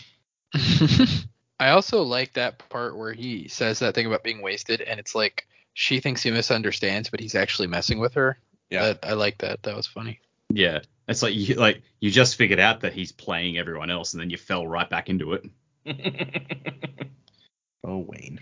I 1.60 1.72
also 1.72 2.04
like 2.04 2.34
that 2.34 2.58
part 2.70 2.98
where 2.98 3.14
he 3.14 3.50
says 3.50 3.80
that 3.80 3.94
thing 3.94 4.06
about 4.06 4.24
being 4.24 4.42
wasted, 4.42 4.82
and 4.82 5.00
it's 5.00 5.14
like 5.14 5.46
she 5.80 6.02
thinks 6.02 6.22
he 6.22 6.30
misunderstands, 6.30 7.10
but 7.10 7.22
he's 7.22 7.36
actually 7.36 7.70
messing 7.70 8.00
with 8.00 8.16
her. 8.16 8.38
Yeah. 8.70 8.88
That, 8.88 9.00
I 9.02 9.14
like 9.14 9.38
that. 9.38 9.64
That 9.64 9.78
was 9.78 9.88
funny. 9.88 10.20
Yeah, 10.50 10.80
it's 11.08 11.24
like 11.24 11.34
you 11.34 11.56
like 11.56 11.84
you 12.02 12.12
just 12.12 12.36
figured 12.36 12.60
out 12.60 12.82
that 12.82 12.92
he's 12.92 13.14
playing 13.14 13.58
everyone 13.58 13.90
else, 13.90 14.14
and 14.14 14.20
then 14.20 14.30
you 14.30 14.36
fell 14.36 14.68
right 14.68 14.90
back 14.90 15.08
into 15.08 15.34
it. 15.34 15.46
oh, 17.86 18.00
Wayne. 18.00 18.42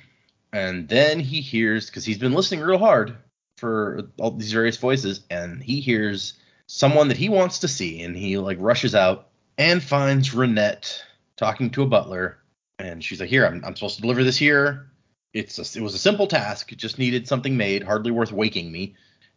And 0.51 0.89
then 0.89 1.19
he 1.19 1.41
hears, 1.41 1.85
because 1.85 2.05
he's 2.05 2.17
been 2.17 2.33
listening 2.33 2.61
real 2.61 2.79
hard 2.79 3.15
for 3.57 4.09
all 4.19 4.31
these 4.31 4.51
various 4.51 4.77
voices, 4.77 5.19
and 5.29 5.61
he 5.61 5.79
hears 5.79 6.39
someone 6.65 7.09
that 7.09 7.17
he 7.17 7.29
wants 7.29 7.59
to 7.59 7.67
see, 7.67 8.01
and 8.01 8.15
he 8.15 8.39
like 8.39 8.57
rushes 8.59 8.95
out 8.95 9.27
and 9.59 9.83
finds 9.83 10.31
Ranette 10.31 11.01
talking 11.35 11.69
to 11.69 11.83
a 11.83 11.87
butler, 11.87 12.39
and 12.79 13.03
she's 13.03 13.19
like, 13.19 13.29
"Here, 13.29 13.45
I'm, 13.45 13.63
I'm 13.63 13.75
supposed 13.75 13.97
to 13.97 14.01
deliver 14.01 14.23
this 14.23 14.37
here. 14.37 14.89
It's 15.37 15.59
a, 15.59 15.79
it 15.79 15.83
was 15.83 15.93
a 15.93 15.99
simple 15.99 16.27
task. 16.27 16.71
It 16.71 16.77
just 16.77 16.99
needed 16.99 17.27
something 17.27 17.55
made, 17.55 17.83
hardly 17.83 18.11
worth 18.11 18.31
waking 18.31 18.71
me." 18.71 18.95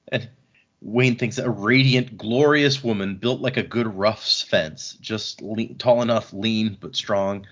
And 0.09 0.29
Wayne 0.81 1.17
thinks 1.17 1.39
a 1.39 1.51
radiant, 1.51 2.17
glorious 2.17 2.83
woman 2.83 3.17
built 3.17 3.41
like 3.41 3.57
a 3.57 3.63
good 3.63 3.87
rough's 3.87 4.43
fence, 4.43 4.97
just 5.01 5.43
le- 5.43 5.75
tall 5.75 6.03
enough, 6.03 6.33
lean 6.33 6.79
but 6.81 6.97
strong. 6.97 7.47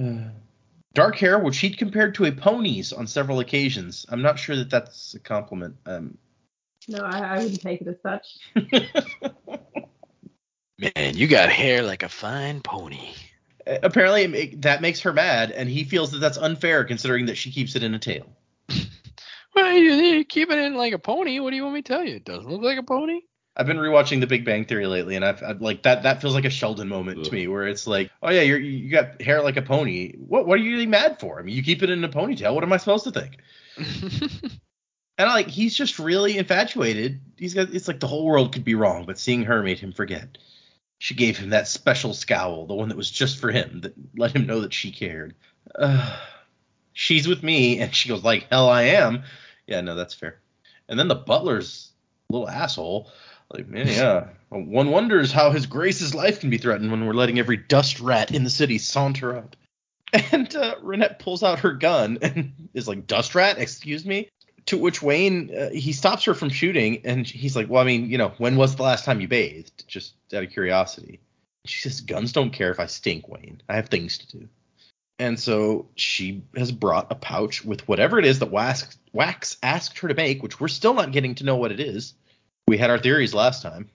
Uh, 0.00 0.28
dark 0.94 1.16
hair, 1.16 1.38
which 1.38 1.58
he'd 1.58 1.76
compared 1.76 2.14
to 2.14 2.24
a 2.24 2.32
pony's 2.32 2.92
on 2.92 3.06
several 3.06 3.40
occasions. 3.40 4.06
I'm 4.08 4.22
not 4.22 4.38
sure 4.38 4.56
that 4.56 4.70
that's 4.70 5.14
a 5.14 5.18
compliment. 5.18 5.76
Um, 5.84 6.16
No, 6.88 7.00
I, 7.00 7.18
I 7.18 7.38
wouldn't 7.38 7.60
take 7.60 7.82
it 7.82 7.88
as 7.88 8.00
such. 8.02 8.38
Man, 10.78 11.16
you 11.16 11.28
got 11.28 11.50
hair 11.50 11.82
like 11.82 12.02
a 12.02 12.08
fine 12.08 12.60
pony. 12.60 13.12
Apparently, 13.66 14.22
it 14.22 14.30
ma- 14.54 14.58
that 14.62 14.82
makes 14.82 15.00
her 15.00 15.12
mad, 15.12 15.50
and 15.50 15.68
he 15.68 15.84
feels 15.84 16.10
that 16.12 16.18
that's 16.18 16.38
unfair 16.38 16.84
considering 16.84 17.26
that 17.26 17.36
she 17.36 17.50
keeps 17.50 17.76
it 17.76 17.82
in 17.82 17.94
a 17.94 17.98
tail. 17.98 18.26
Well, 19.54 19.72
you, 19.72 19.92
you 19.92 20.24
keep 20.24 20.50
it 20.50 20.58
in 20.58 20.74
like 20.74 20.94
a 20.94 20.98
pony. 20.98 21.38
What 21.38 21.50
do 21.50 21.56
you 21.56 21.62
want 21.62 21.76
me 21.76 21.82
to 21.82 21.92
tell 21.92 22.04
you? 22.04 22.16
It 22.16 22.24
doesn't 22.24 22.50
look 22.50 22.62
like 22.62 22.76
a 22.76 22.82
pony. 22.82 23.20
I've 23.56 23.68
been 23.68 23.76
rewatching 23.76 24.18
The 24.18 24.26
Big 24.26 24.44
Bang 24.44 24.64
Theory 24.64 24.88
lately, 24.88 25.14
and 25.14 25.24
I've, 25.24 25.40
I've 25.44 25.60
like 25.60 25.84
that. 25.84 26.02
That 26.02 26.20
feels 26.20 26.34
like 26.34 26.44
a 26.44 26.50
Sheldon 26.50 26.88
moment 26.88 27.24
to 27.24 27.32
me, 27.32 27.46
where 27.46 27.68
it's 27.68 27.86
like, 27.86 28.10
oh 28.20 28.30
yeah, 28.30 28.40
you're, 28.40 28.58
you 28.58 28.90
got 28.90 29.22
hair 29.22 29.42
like 29.42 29.56
a 29.56 29.62
pony. 29.62 30.14
What 30.16 30.48
what 30.48 30.58
are 30.58 30.62
you 30.62 30.72
really 30.72 30.86
mad 30.86 31.20
for? 31.20 31.38
I 31.38 31.42
mean, 31.44 31.54
you 31.54 31.62
keep 31.62 31.84
it 31.84 31.90
in 31.90 32.02
a 32.02 32.08
ponytail. 32.08 32.52
What 32.52 32.64
am 32.64 32.72
I 32.72 32.78
supposed 32.78 33.04
to 33.04 33.12
think? 33.12 33.38
And 35.16 35.28
like, 35.28 35.48
he's 35.48 35.76
just 35.76 35.98
really 35.98 36.36
infatuated. 36.38 37.20
He's 37.36 37.54
got. 37.54 37.72
It's 37.72 37.86
like 37.86 38.00
the 38.00 38.06
whole 38.06 38.24
world 38.24 38.52
could 38.52 38.64
be 38.64 38.74
wrong, 38.74 39.04
but 39.06 39.18
seeing 39.18 39.44
her 39.44 39.62
made 39.62 39.78
him 39.78 39.92
forget. 39.92 40.38
She 40.98 41.14
gave 41.14 41.36
him 41.36 41.50
that 41.50 41.68
special 41.68 42.14
scowl, 42.14 42.66
the 42.66 42.74
one 42.74 42.88
that 42.88 42.96
was 42.96 43.10
just 43.10 43.38
for 43.38 43.50
him, 43.50 43.80
that 43.82 43.94
let 44.16 44.34
him 44.34 44.46
know 44.46 44.60
that 44.60 44.72
she 44.72 44.90
cared. 44.90 45.34
Uh, 45.74 46.18
she's 46.92 47.28
with 47.28 47.42
me, 47.42 47.80
and 47.80 47.94
she 47.94 48.08
goes 48.08 48.24
like, 48.24 48.48
hell, 48.50 48.68
I 48.68 48.82
am. 48.82 49.24
Yeah, 49.66 49.80
no, 49.80 49.94
that's 49.94 50.14
fair. 50.14 50.38
And 50.88 50.98
then 50.98 51.08
the 51.08 51.14
butler's 51.14 51.92
little 52.30 52.48
asshole. 52.48 53.10
Like, 53.52 53.68
man, 53.68 53.88
yeah. 53.88 54.28
One 54.48 54.90
wonders 54.90 55.32
how 55.32 55.50
His 55.50 55.66
Grace's 55.66 56.14
life 56.14 56.40
can 56.40 56.50
be 56.50 56.58
threatened 56.58 56.90
when 56.90 57.06
we're 57.06 57.12
letting 57.12 57.38
every 57.38 57.56
dust 57.56 58.00
rat 58.00 58.32
in 58.32 58.44
the 58.44 58.50
city 58.50 58.78
saunter 58.78 59.36
up. 59.36 59.56
And 60.30 60.54
uh, 60.54 60.76
Ranette 60.80 61.18
pulls 61.18 61.42
out 61.42 61.58
her 61.60 61.72
gun 61.72 62.18
and 62.22 62.68
is 62.72 62.86
like, 62.86 63.08
"Dust 63.08 63.34
rat, 63.34 63.58
excuse 63.58 64.04
me." 64.04 64.28
To 64.66 64.78
which 64.78 65.02
Wayne 65.02 65.54
uh, 65.54 65.70
he 65.70 65.92
stops 65.92 66.24
her 66.24 66.34
from 66.34 66.48
shooting, 66.48 67.02
and 67.04 67.26
he's 67.26 67.54
like, 67.54 67.68
"Well, 67.68 67.82
I 67.82 67.84
mean, 67.84 68.10
you 68.10 68.18
know, 68.18 68.32
when 68.38 68.56
was 68.56 68.76
the 68.76 68.82
last 68.82 69.04
time 69.04 69.20
you 69.20 69.28
bathed?" 69.28 69.86
Just 69.86 70.14
out 70.32 70.44
of 70.44 70.50
curiosity. 70.50 71.20
She 71.66 71.80
says, 71.88 72.00
"Guns 72.00 72.32
don't 72.32 72.50
care 72.50 72.70
if 72.70 72.80
I 72.80 72.86
stink, 72.86 73.28
Wayne. 73.28 73.60
I 73.68 73.76
have 73.76 73.88
things 73.88 74.18
to 74.18 74.38
do." 74.38 74.48
And 75.18 75.38
so 75.38 75.86
she 75.94 76.42
has 76.56 76.72
brought 76.72 77.12
a 77.12 77.14
pouch 77.14 77.64
with 77.64 77.86
whatever 77.86 78.18
it 78.18 78.24
is 78.24 78.40
that 78.40 78.50
Wax, 78.50 78.98
Wax 79.12 79.56
asked 79.62 79.98
her 80.00 80.08
to 80.08 80.14
make, 80.14 80.42
which 80.42 80.58
we're 80.58 80.68
still 80.68 80.94
not 80.94 81.12
getting 81.12 81.36
to 81.36 81.44
know 81.44 81.56
what 81.56 81.70
it 81.70 81.78
is. 81.78 82.14
We 82.66 82.78
had 82.78 82.90
our 82.90 82.98
theories 82.98 83.32
last 83.32 83.62
time, 83.62 83.90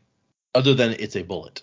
other 0.56 0.74
than 0.74 0.94
it's 0.94 1.16
a 1.16 1.24
bullet, 1.24 1.62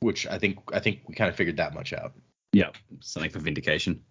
which 0.00 0.26
I 0.26 0.38
think 0.38 0.58
I 0.72 0.80
think 0.80 1.00
we 1.06 1.14
kind 1.14 1.30
of 1.30 1.36
figured 1.36 1.56
that 1.58 1.74
much 1.74 1.92
out. 1.92 2.12
Yeah, 2.52 2.70
something 3.00 3.30
for 3.30 3.38
vindication. 3.38 4.02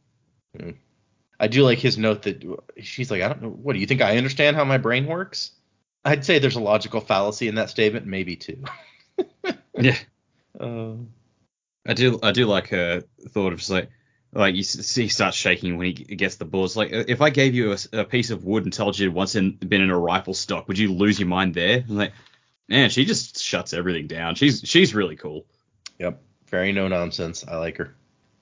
I 1.44 1.48
do 1.48 1.64
like 1.64 1.78
his 1.80 1.98
note 1.98 2.22
that 2.22 2.42
she's 2.82 3.12
like, 3.12 3.22
I 3.22 3.28
don't 3.28 3.42
know, 3.42 3.50
what 3.50 3.74
do 3.74 3.80
you 3.80 3.86
think? 3.86 4.02
I 4.02 4.16
understand 4.18 4.56
how 4.56 4.64
my 4.64 4.78
brain 4.78 5.06
works. 5.08 5.52
I'd 6.06 6.24
say 6.24 6.40
there's 6.40 6.56
a 6.56 6.62
logical 6.62 7.02
fallacy 7.02 7.50
in 7.50 7.56
that 7.56 7.70
statement, 7.70 8.06
maybe 8.06 8.36
two. 8.38 8.64
Yeah, 9.78 9.98
Uh, 10.60 10.94
I 11.86 11.94
do. 11.94 12.20
I 12.24 12.32
do 12.32 12.46
like 12.46 12.70
her 12.70 13.04
thought 13.30 13.52
of 13.54 13.60
just 13.60 13.72
like, 13.72 13.90
like 14.32 14.56
you 14.56 14.64
see, 14.64 15.04
he 15.04 15.08
starts 15.10 15.36
shaking 15.36 15.78
when 15.78 15.88
he 15.88 15.94
gets 15.94 16.36
the 16.36 16.46
bullets. 16.46 16.76
Like, 16.76 16.92
if 16.92 17.22
I 17.22 17.30
gave 17.32 17.56
you 17.56 17.76
a 17.92 18.06
piece 18.06 18.30
of 18.30 18.46
wood 18.46 18.64
and 18.64 18.72
told 18.72 18.98
you 18.98 19.10
it 19.10 19.14
once 19.14 19.36
in, 19.36 19.58
been 19.58 19.82
in 19.82 19.90
a 19.90 19.98
rifle 20.00 20.34
stock, 20.34 20.68
would 20.68 20.78
you 20.78 20.94
lose 20.94 21.20
your 21.20 21.28
mind 21.28 21.56
there? 21.56 21.84
I'm 21.90 21.98
like, 21.98 22.14
man, 22.70 22.90
she 22.90 23.04
just 23.04 23.44
shuts 23.44 23.74
everything 23.74 24.08
down. 24.08 24.36
She's 24.36 24.62
she's 24.64 24.96
really 24.96 25.16
cool. 25.18 25.46
yep, 26.00 26.22
very 26.48 26.72
no 26.72 26.88
nonsense. 26.88 27.44
I 27.46 27.58
like 27.58 27.78
her. 27.78 27.96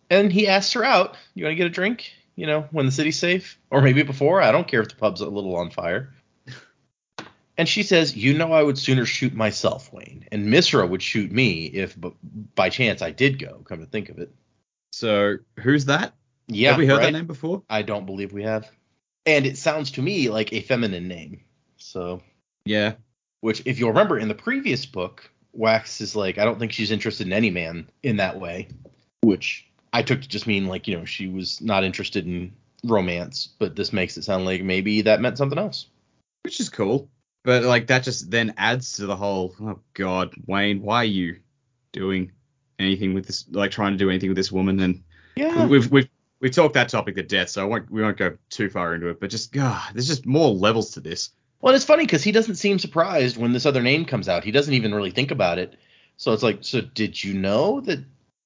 And 0.09 0.31
he 0.31 0.47
asks 0.49 0.73
her 0.73 0.83
out. 0.83 1.15
You 1.33 1.45
want 1.45 1.53
to 1.53 1.55
get 1.55 1.67
a 1.67 1.69
drink? 1.69 2.11
You 2.35 2.45
know, 2.47 2.61
when 2.71 2.85
the 2.85 2.91
city's 2.91 3.19
safe, 3.19 3.59
or 3.69 3.81
maybe 3.81 4.03
before. 4.03 4.41
I 4.41 4.51
don't 4.51 4.67
care 4.67 4.81
if 4.81 4.89
the 4.89 4.95
pub's 4.95 5.21
a 5.21 5.27
little 5.27 5.55
on 5.55 5.69
fire. 5.69 6.13
And 7.57 7.67
she 7.67 7.83
says, 7.83 8.15
"You 8.15 8.33
know, 8.33 8.53
I 8.53 8.63
would 8.63 8.77
sooner 8.77 9.05
shoot 9.05 9.33
myself, 9.33 9.91
Wayne, 9.93 10.25
and 10.31 10.47
Misra 10.47 10.87
would 10.89 11.03
shoot 11.03 11.31
me 11.31 11.65
if, 11.65 11.99
b- 11.99 12.13
by 12.55 12.69
chance, 12.69 13.01
I 13.01 13.11
did 13.11 13.37
go. 13.37 13.61
Come 13.65 13.79
to 13.79 13.85
think 13.85 14.09
of 14.09 14.17
it." 14.19 14.33
So 14.93 15.37
who's 15.59 15.85
that? 15.85 16.13
Yeah, 16.47 16.69
Have 16.71 16.79
we 16.79 16.87
heard 16.87 16.97
right? 16.97 17.03
that 17.11 17.11
name 17.13 17.27
before? 17.27 17.63
I 17.69 17.81
don't 17.81 18.05
believe 18.05 18.33
we 18.33 18.43
have. 18.43 18.69
And 19.25 19.45
it 19.45 19.57
sounds 19.57 19.91
to 19.91 20.01
me 20.01 20.29
like 20.29 20.51
a 20.53 20.61
feminine 20.61 21.07
name. 21.07 21.41
So, 21.77 22.21
Yeah. 22.65 22.93
which, 23.41 23.61
if 23.65 23.79
you'll 23.79 23.89
remember 23.89 24.17
in 24.17 24.27
the 24.27 24.33
previous 24.35 24.85
book, 24.85 25.29
Wax 25.53 26.01
is 26.01 26.15
like, 26.15 26.37
I 26.37 26.45
don't 26.45 26.57
think 26.59 26.71
she's 26.71 26.91
interested 26.91 27.27
in 27.27 27.33
any 27.33 27.51
man 27.51 27.87
in 28.03 28.17
that 28.17 28.39
way, 28.39 28.67
which 29.21 29.67
I 29.93 30.01
took 30.03 30.21
to 30.21 30.27
just 30.27 30.47
mean 30.47 30.67
like, 30.67 30.87
you 30.87 30.97
know, 30.97 31.05
she 31.05 31.27
was 31.27 31.61
not 31.61 31.83
interested 31.83 32.25
in 32.25 32.53
romance, 32.83 33.49
but 33.59 33.75
this 33.75 33.91
makes 33.93 34.17
it 34.17 34.23
sound 34.23 34.45
like 34.45 34.63
maybe 34.63 35.01
that 35.01 35.21
meant 35.21 35.37
something 35.37 35.59
else. 35.59 35.87
which 36.43 36.59
is 36.59 36.69
cool. 36.69 37.09
But 37.43 37.63
like 37.63 37.87
that 37.87 38.03
just 38.03 38.29
then 38.31 38.53
adds 38.57 38.93
to 38.93 39.05
the 39.05 39.15
whole. 39.15 39.55
Oh 39.61 39.79
God, 39.93 40.33
Wayne, 40.45 40.81
why 40.81 40.97
are 40.97 41.05
you 41.05 41.37
doing 41.91 42.31
anything 42.79 43.13
with 43.13 43.25
this? 43.25 43.45
Like 43.51 43.71
trying 43.71 43.93
to 43.93 43.97
do 43.97 44.09
anything 44.09 44.29
with 44.29 44.37
this 44.37 44.51
woman? 44.51 44.79
And 44.79 45.03
Yeah. 45.35 45.65
we've 45.67 45.89
we've 45.91 46.09
we 46.39 46.49
talked 46.49 46.73
that 46.75 46.89
topic 46.89 47.15
to 47.15 47.23
death, 47.23 47.49
so 47.49 47.61
I 47.61 47.65
won't 47.65 47.89
we 47.91 48.01
won't 48.01 48.17
go 48.17 48.37
too 48.49 48.69
far 48.69 48.93
into 48.93 49.07
it. 49.07 49.19
But 49.19 49.31
just 49.31 49.51
God, 49.51 49.91
there's 49.93 50.07
just 50.07 50.25
more 50.25 50.49
levels 50.49 50.91
to 50.91 50.99
this. 50.99 51.31
Well, 51.61 51.73
it's 51.75 51.85
funny 51.85 52.05
because 52.05 52.23
he 52.23 52.31
doesn't 52.31 52.55
seem 52.55 52.79
surprised 52.79 53.37
when 53.37 53.53
this 53.53 53.65
other 53.67 53.81
name 53.83 54.05
comes 54.05 54.29
out. 54.29 54.43
He 54.43 54.51
doesn't 54.51 54.73
even 54.73 54.93
really 54.93 55.11
think 55.11 55.31
about 55.31 55.59
it. 55.59 55.77
So 56.17 56.33
it's 56.33 56.41
like, 56.43 56.59
so 56.61 56.81
did 56.81 57.23
you 57.23 57.33
know 57.35 57.81
that 57.81 58.03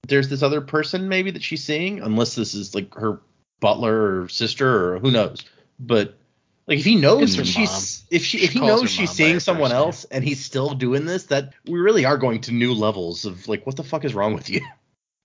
there's 0.08 0.30
this 0.30 0.44
other 0.44 0.62
person 0.62 1.10
maybe 1.10 1.32
that 1.32 1.44
she's 1.44 1.64
seeing? 1.64 2.02
Unless 2.02 2.36
this 2.36 2.54
is 2.54 2.76
like 2.76 2.94
her 2.96 3.20
butler 3.60 4.22
or 4.22 4.30
sister 4.30 4.94
or 4.94 5.00
who 5.00 5.12
knows. 5.12 5.44
But 5.80 6.18
like 6.68 6.80
if 6.80 6.86
he 6.86 6.96
knows 6.96 7.22
It's 7.24 7.36
her 7.36 7.44
that 7.44 7.48
she's 7.48 8.04
if 8.10 8.24
she, 8.24 8.40
She 8.40 8.46
if 8.46 8.54
he 8.54 8.60
knows 8.60 8.90
she's 8.90 9.12
seeing 9.12 9.40
someone 9.40 9.70
first 9.70 9.80
name. 9.80 9.86
else 9.86 10.04
and 10.06 10.24
he's 10.24 10.44
still 10.44 10.70
doing 10.74 11.06
this, 11.06 11.26
that 11.26 11.54
we 11.66 11.80
really 11.80 12.06
are 12.06 12.18
going 12.18 12.42
to 12.42 12.52
new 12.52 12.74
levels 12.74 13.26
of 13.26 13.48
like 13.48 13.66
what 13.66 13.76
the 13.76 13.84
fuck 13.84 14.06
is 14.06 14.14
wrong 14.14 14.34
with 14.34 14.50
you? 14.50 14.62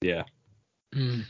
Yeah. 0.02 0.22
Hmm. 0.94 1.20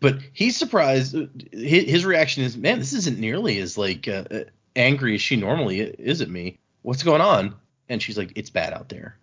but 0.00 0.18
he's 0.34 0.58
surprised. 0.58 1.16
His, 1.50 1.90
his 1.90 2.04
reaction 2.04 2.44
is, 2.44 2.58
man, 2.58 2.78
this 2.78 2.92
isn't 2.92 3.18
nearly 3.18 3.58
as 3.58 3.78
like 3.78 4.06
uh, 4.06 4.24
uh, 4.30 4.44
angry 4.76 5.14
as 5.14 5.22
she 5.22 5.36
normally 5.36 5.80
is 5.80 6.20
at 6.20 6.28
me. 6.28 6.58
What's 6.82 7.02
going 7.04 7.22
on? 7.22 7.54
And 7.88 8.02
she's 8.02 8.18
like, 8.18 8.32
it's 8.36 8.50
bad 8.50 8.74
out 8.74 8.90
there. 8.90 9.16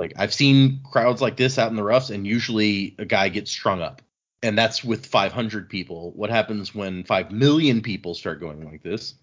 Like 0.00 0.14
I've 0.16 0.32
seen 0.32 0.80
crowds 0.82 1.20
like 1.20 1.36
this 1.36 1.58
out 1.58 1.70
in 1.70 1.76
the 1.76 1.84
roughs, 1.84 2.10
and 2.10 2.26
usually 2.26 2.94
a 2.98 3.04
guy 3.04 3.28
gets 3.28 3.50
strung 3.50 3.82
up, 3.82 4.00
and 4.42 4.56
that's 4.56 4.82
with 4.82 5.04
500 5.04 5.68
people. 5.68 6.12
What 6.12 6.30
happens 6.30 6.74
when 6.74 7.04
5 7.04 7.30
million 7.30 7.82
people 7.82 8.14
start 8.14 8.40
going 8.40 8.64
like 8.64 8.82
this? 8.82 9.14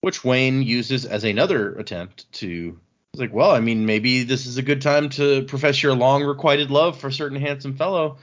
Which 0.00 0.24
Wayne 0.24 0.62
uses 0.62 1.06
as 1.06 1.22
another 1.22 1.76
attempt 1.76 2.30
to. 2.34 2.80
He's 3.12 3.20
like, 3.20 3.32
well, 3.32 3.52
I 3.52 3.60
mean, 3.60 3.86
maybe 3.86 4.24
this 4.24 4.46
is 4.46 4.56
a 4.56 4.62
good 4.62 4.82
time 4.82 5.08
to 5.10 5.44
profess 5.44 5.80
your 5.80 5.94
long 5.94 6.24
requited 6.24 6.72
love 6.72 6.98
for 6.98 7.06
a 7.06 7.12
certain 7.12 7.40
handsome 7.40 7.76
fellow. 7.76 8.18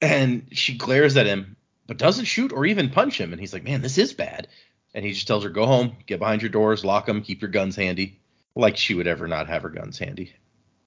And 0.00 0.48
she 0.50 0.76
glares 0.76 1.16
at 1.16 1.26
him, 1.26 1.56
but 1.86 1.98
doesn't 1.98 2.24
shoot 2.24 2.52
or 2.52 2.66
even 2.66 2.90
punch 2.90 3.20
him. 3.20 3.32
And 3.32 3.38
he's 3.38 3.52
like, 3.52 3.62
man, 3.62 3.80
this 3.80 3.96
is 3.96 4.12
bad. 4.12 4.48
And 4.92 5.04
he 5.04 5.12
just 5.12 5.28
tells 5.28 5.44
her, 5.44 5.50
go 5.50 5.66
home, 5.66 5.96
get 6.06 6.18
behind 6.18 6.42
your 6.42 6.50
doors, 6.50 6.84
lock 6.84 7.06
them, 7.06 7.22
keep 7.22 7.42
your 7.42 7.50
guns 7.50 7.76
handy. 7.76 8.18
Like 8.56 8.76
she 8.76 8.94
would 8.94 9.06
ever 9.06 9.28
not 9.28 9.46
have 9.46 9.62
her 9.62 9.68
guns 9.68 10.00
handy. 10.00 10.34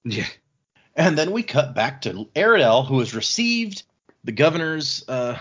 Yeah. 0.03 0.27
And 0.95 1.17
then 1.17 1.31
we 1.31 1.43
cut 1.43 1.73
back 1.73 2.01
to 2.01 2.27
Aradel, 2.35 2.85
who 2.85 2.99
has 2.99 3.15
received 3.15 3.83
the 4.23 4.31
governor's 4.31 5.07
uh, 5.07 5.37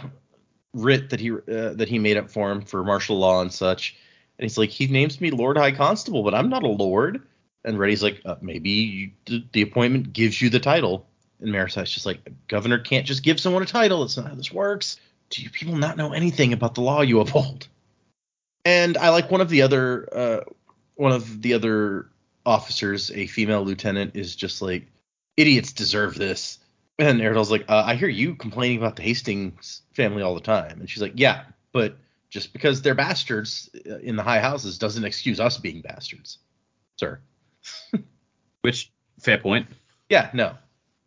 writ 0.73 1.11
that 1.11 1.21
he 1.21 1.33
uh, 1.33 1.75
that 1.75 1.89
he 1.89 1.99
made 1.99 2.17
up 2.17 2.31
for 2.31 2.51
him 2.51 2.63
for 2.63 2.85
martial 2.85 3.19
law 3.19 3.41
and 3.41 3.53
such. 3.53 3.97
And 4.39 4.45
he's 4.45 4.57
like, 4.57 4.71
he 4.71 4.87
names 4.87 5.21
me 5.21 5.31
Lord 5.31 5.59
High 5.59 5.73
Constable, 5.73 6.23
but 6.23 6.35
I'm 6.35 6.49
not 6.49 6.63
a 6.63 6.69
lord. 6.69 7.23
And 7.65 7.79
Reddi's 7.79 8.03
like, 8.03 8.23
uh, 8.25 8.37
maybe 8.41 8.71
you, 8.71 9.11
the, 9.27 9.45
the 9.53 9.63
appointment 9.63 10.15
gives 10.15 10.41
you 10.41 10.49
the 10.49 10.61
title. 10.61 11.07
And 11.41 11.51
Marasi's 11.51 11.91
just 11.91 12.07
like, 12.07 12.21
governor 12.49 12.79
can't 12.79 13.07
just 13.07 13.23
give 13.23 13.39
someone 13.39 13.63
a 13.63 13.67
title. 13.67 14.01
That's 14.01 14.17
not 14.17 14.29
how 14.29 14.35
this 14.35 14.53
works. 14.53 14.99
Do 15.29 15.43
you 15.43 15.51
people 15.51 15.77
not 15.77 15.97
know 15.97 16.13
anything 16.13 16.53
about 16.53 16.75
the 16.75 16.81
law 16.81 17.03
you 17.03 17.21
uphold? 17.21 17.69
And 18.65 18.97
I 18.97 19.11
like 19.11 19.31
one 19.31 19.41
of 19.41 19.49
the 19.49 19.63
other 19.63 20.09
uh, 20.15 20.41
one 20.95 21.13
of 21.13 21.43
the 21.43 21.55
other 21.55 22.09
officers, 22.51 23.11
a 23.13 23.27
female 23.27 23.63
lieutenant, 23.63 24.17
is 24.17 24.37
just 24.37 24.61
like, 24.61 24.87
idiots 25.37 25.73
deserve 25.73 26.15
this. 26.17 26.59
And 26.99 27.21
Ariel's 27.23 27.51
like, 27.51 27.65
uh, 27.69 27.83
I 27.87 27.95
hear 27.95 28.09
you 28.09 28.35
complaining 28.35 28.79
about 28.79 28.97
the 28.97 29.03
Hastings 29.03 29.83
family 29.95 30.23
all 30.23 30.35
the 30.35 30.41
time. 30.41 30.81
And 30.81 30.91
she's 30.91 31.01
like, 31.01 31.15
yeah, 31.17 31.45
but 31.73 31.97
just 32.29 32.53
because 32.53 32.83
they're 32.83 32.95
bastards 32.95 33.71
uh, 33.89 33.99
in 33.99 34.17
the 34.17 34.23
high 34.23 34.41
houses 34.41 34.79
doesn't 34.79 35.05
excuse 35.05 35.41
us 35.41 35.57
being 35.57 35.81
bastards, 35.81 36.39
sir. 36.97 37.21
Which 38.63 38.93
fair 39.19 39.39
point. 39.39 39.67
Yeah, 40.11 40.31
no, 40.35 40.55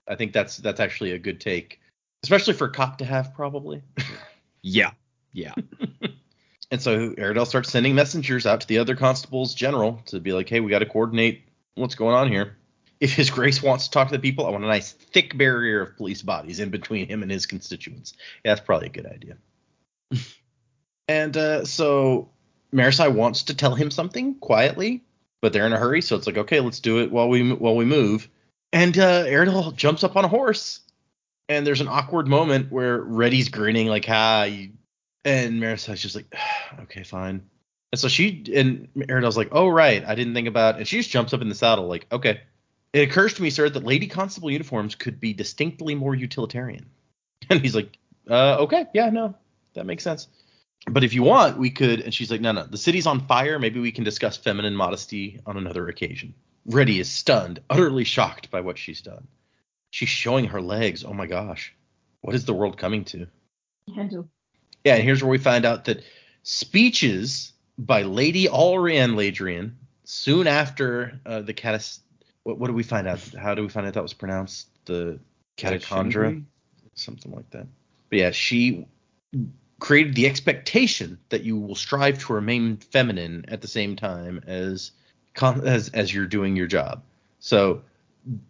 I 0.07 0.15
think 0.15 0.33
that's 0.33 0.57
that's 0.57 0.79
actually 0.79 1.11
a 1.11 1.19
good 1.19 1.39
take, 1.39 1.79
especially 2.23 2.53
for 2.53 2.65
a 2.65 2.71
cop 2.71 2.97
to 2.99 3.05
have 3.05 3.33
probably. 3.33 3.81
Yeah. 4.63 4.91
Yeah. 5.33 5.53
And 6.73 6.81
so 6.81 7.11
Aradel 7.11 7.45
starts 7.45 7.69
sending 7.69 7.93
messengers 7.93 8.47
out 8.47 8.61
to 8.61 8.67
the 8.67 8.79
other 8.79 8.95
constables 8.95 9.53
general 9.53 10.01
to 10.07 10.19
be 10.19 10.33
like, 10.33 10.49
hey, 10.49 10.59
we 10.59 10.71
got 10.71 10.79
to 10.79 10.87
coordinate 10.87 11.43
what's 11.75 11.93
going 11.93 12.15
on 12.15 12.31
here. 12.31 12.57
If 12.99 13.13
His 13.13 13.29
Grace 13.29 13.61
wants 13.61 13.85
to 13.85 13.91
talk 13.91 14.07
to 14.07 14.15
the 14.15 14.19
people, 14.19 14.47
I 14.47 14.49
want 14.49 14.63
a 14.63 14.67
nice 14.67 14.93
thick 14.93 15.37
barrier 15.37 15.83
of 15.83 15.97
police 15.97 16.23
bodies 16.23 16.59
in 16.59 16.71
between 16.71 17.07
him 17.07 17.21
and 17.21 17.29
his 17.29 17.45
constituents. 17.45 18.13
Yeah, 18.43 18.55
that's 18.55 18.65
probably 18.65 18.87
a 18.87 18.89
good 18.89 19.05
idea. 19.05 19.37
and 21.07 21.37
uh, 21.37 21.63
so 21.63 22.29
Marasi 22.73 23.13
wants 23.13 23.43
to 23.43 23.53
tell 23.53 23.75
him 23.75 23.91
something 23.91 24.33
quietly, 24.39 25.03
but 25.43 25.53
they're 25.53 25.67
in 25.67 25.73
a 25.73 25.77
hurry, 25.77 26.01
so 26.01 26.15
it's 26.15 26.25
like, 26.25 26.39
okay, 26.39 26.59
let's 26.59 26.79
do 26.79 27.01
it 27.01 27.11
while 27.11 27.29
we 27.29 27.53
while 27.53 27.75
we 27.75 27.85
move. 27.85 28.27
And 28.71 28.97
uh, 28.97 29.71
jumps 29.75 30.03
up 30.03 30.15
on 30.15 30.25
a 30.25 30.27
horse, 30.27 30.79
and 31.49 31.67
there's 31.67 31.81
an 31.81 31.87
awkward 31.87 32.27
moment 32.27 32.71
where 32.71 32.99
Reddi's 32.99 33.49
grinning 33.49 33.89
like! 33.89 34.07
You, 34.07 34.71
and 35.25 35.61
Marasi's 35.61 36.01
just 36.01 36.15
like, 36.15 36.33
"Okay, 36.81 37.03
fine." 37.03 37.43
And 37.91 37.99
so 37.99 38.07
she 38.07 38.43
and 38.55 38.87
Aradel's 38.95 39.37
like, 39.37 39.49
"Oh 39.51 39.67
right, 39.67 40.03
I 40.05 40.15
didn't 40.15 40.33
think 40.33 40.47
about." 40.47 40.77
And 40.77 40.87
she 40.87 40.97
just 40.97 41.09
jumps 41.09 41.33
up 41.33 41.41
in 41.41 41.49
the 41.49 41.55
saddle 41.55 41.87
like, 41.87 42.07
"Okay." 42.11 42.41
It 42.91 43.09
occurs 43.09 43.33
to 43.35 43.41
me, 43.41 43.49
sir, 43.49 43.69
that 43.69 43.83
lady 43.83 44.05
constable 44.05 44.51
uniforms 44.51 44.93
could 44.93 45.19
be 45.19 45.33
distinctly 45.33 45.95
more 45.95 46.15
utilitarian. 46.15 46.85
And 47.49 47.59
he's 47.59 47.75
like, 47.75 47.97
uh, 48.29 48.57
"Okay, 48.59 48.85
yeah, 48.93 49.09
no, 49.09 49.35
that 49.73 49.85
makes 49.85 50.03
sense." 50.03 50.27
But 50.85 51.03
if 51.03 51.13
you 51.13 51.23
want, 51.23 51.57
we 51.57 51.69
could. 51.69 52.01
And 52.01 52.13
she's 52.13 52.31
like, 52.31 52.41
"No, 52.41 52.51
no, 52.51 52.65
the 52.65 52.77
city's 52.77 53.07
on 53.07 53.27
fire. 53.27 53.59
Maybe 53.59 53.79
we 53.79 53.91
can 53.91 54.03
discuss 54.03 54.37
feminine 54.37 54.75
modesty 54.75 55.41
on 55.45 55.57
another 55.57 55.87
occasion." 55.89 56.33
Reddi 56.69 56.99
is 56.99 57.11
stunned, 57.11 57.61
utterly 57.69 58.03
shocked 58.05 58.49
by 58.49 58.61
what 58.61 58.77
she's 58.77 59.01
done. 59.01 59.27
She's 59.89 60.09
showing 60.09 60.45
her 60.45 60.61
legs. 60.61 61.03
Oh 61.03 61.13
my 61.13 61.27
gosh. 61.27 61.73
What 62.21 62.35
is 62.35 62.45
the 62.45 62.53
world 62.53 62.77
coming 62.77 63.03
to? 63.05 63.27
Handle. 63.93 64.29
Yeah, 64.83 64.95
and 64.95 65.03
here's 65.03 65.21
where 65.21 65.29
we 65.29 65.37
find 65.37 65.65
out 65.65 65.85
that 65.85 66.03
speeches 66.43 67.53
by 67.77 68.03
Lady 68.03 68.45
Allrianne 68.45 69.15
Ladrian 69.15 69.73
soon 70.03 70.47
after 70.47 71.19
uh, 71.25 71.41
the 71.41 71.53
catas. 71.53 71.99
What, 72.43 72.59
what 72.59 72.67
do 72.67 72.73
we 72.73 72.83
find 72.83 73.07
out? 73.07 73.19
How 73.37 73.55
do 73.55 73.61
we 73.61 73.69
find 73.69 73.87
out 73.87 73.93
that 73.93 74.03
was 74.03 74.13
pronounced? 74.13 74.67
The 74.85 75.19
catachondra? 75.57 76.43
Something 76.95 77.31
like 77.31 77.49
that. 77.51 77.65
But 78.09 78.19
yeah, 78.19 78.31
she 78.31 78.85
created 79.79 80.15
the 80.15 80.27
expectation 80.27 81.17
that 81.29 81.43
you 81.43 81.57
will 81.57 81.75
strive 81.75 82.19
to 82.19 82.33
remain 82.33 82.77
feminine 82.77 83.45
at 83.47 83.61
the 83.61 83.67
same 83.67 83.95
time 83.95 84.41
as 84.45 84.91
as 85.41 85.89
as 85.89 86.13
you're 86.13 86.27
doing 86.27 86.55
your 86.55 86.67
job. 86.67 87.01
So 87.39 87.81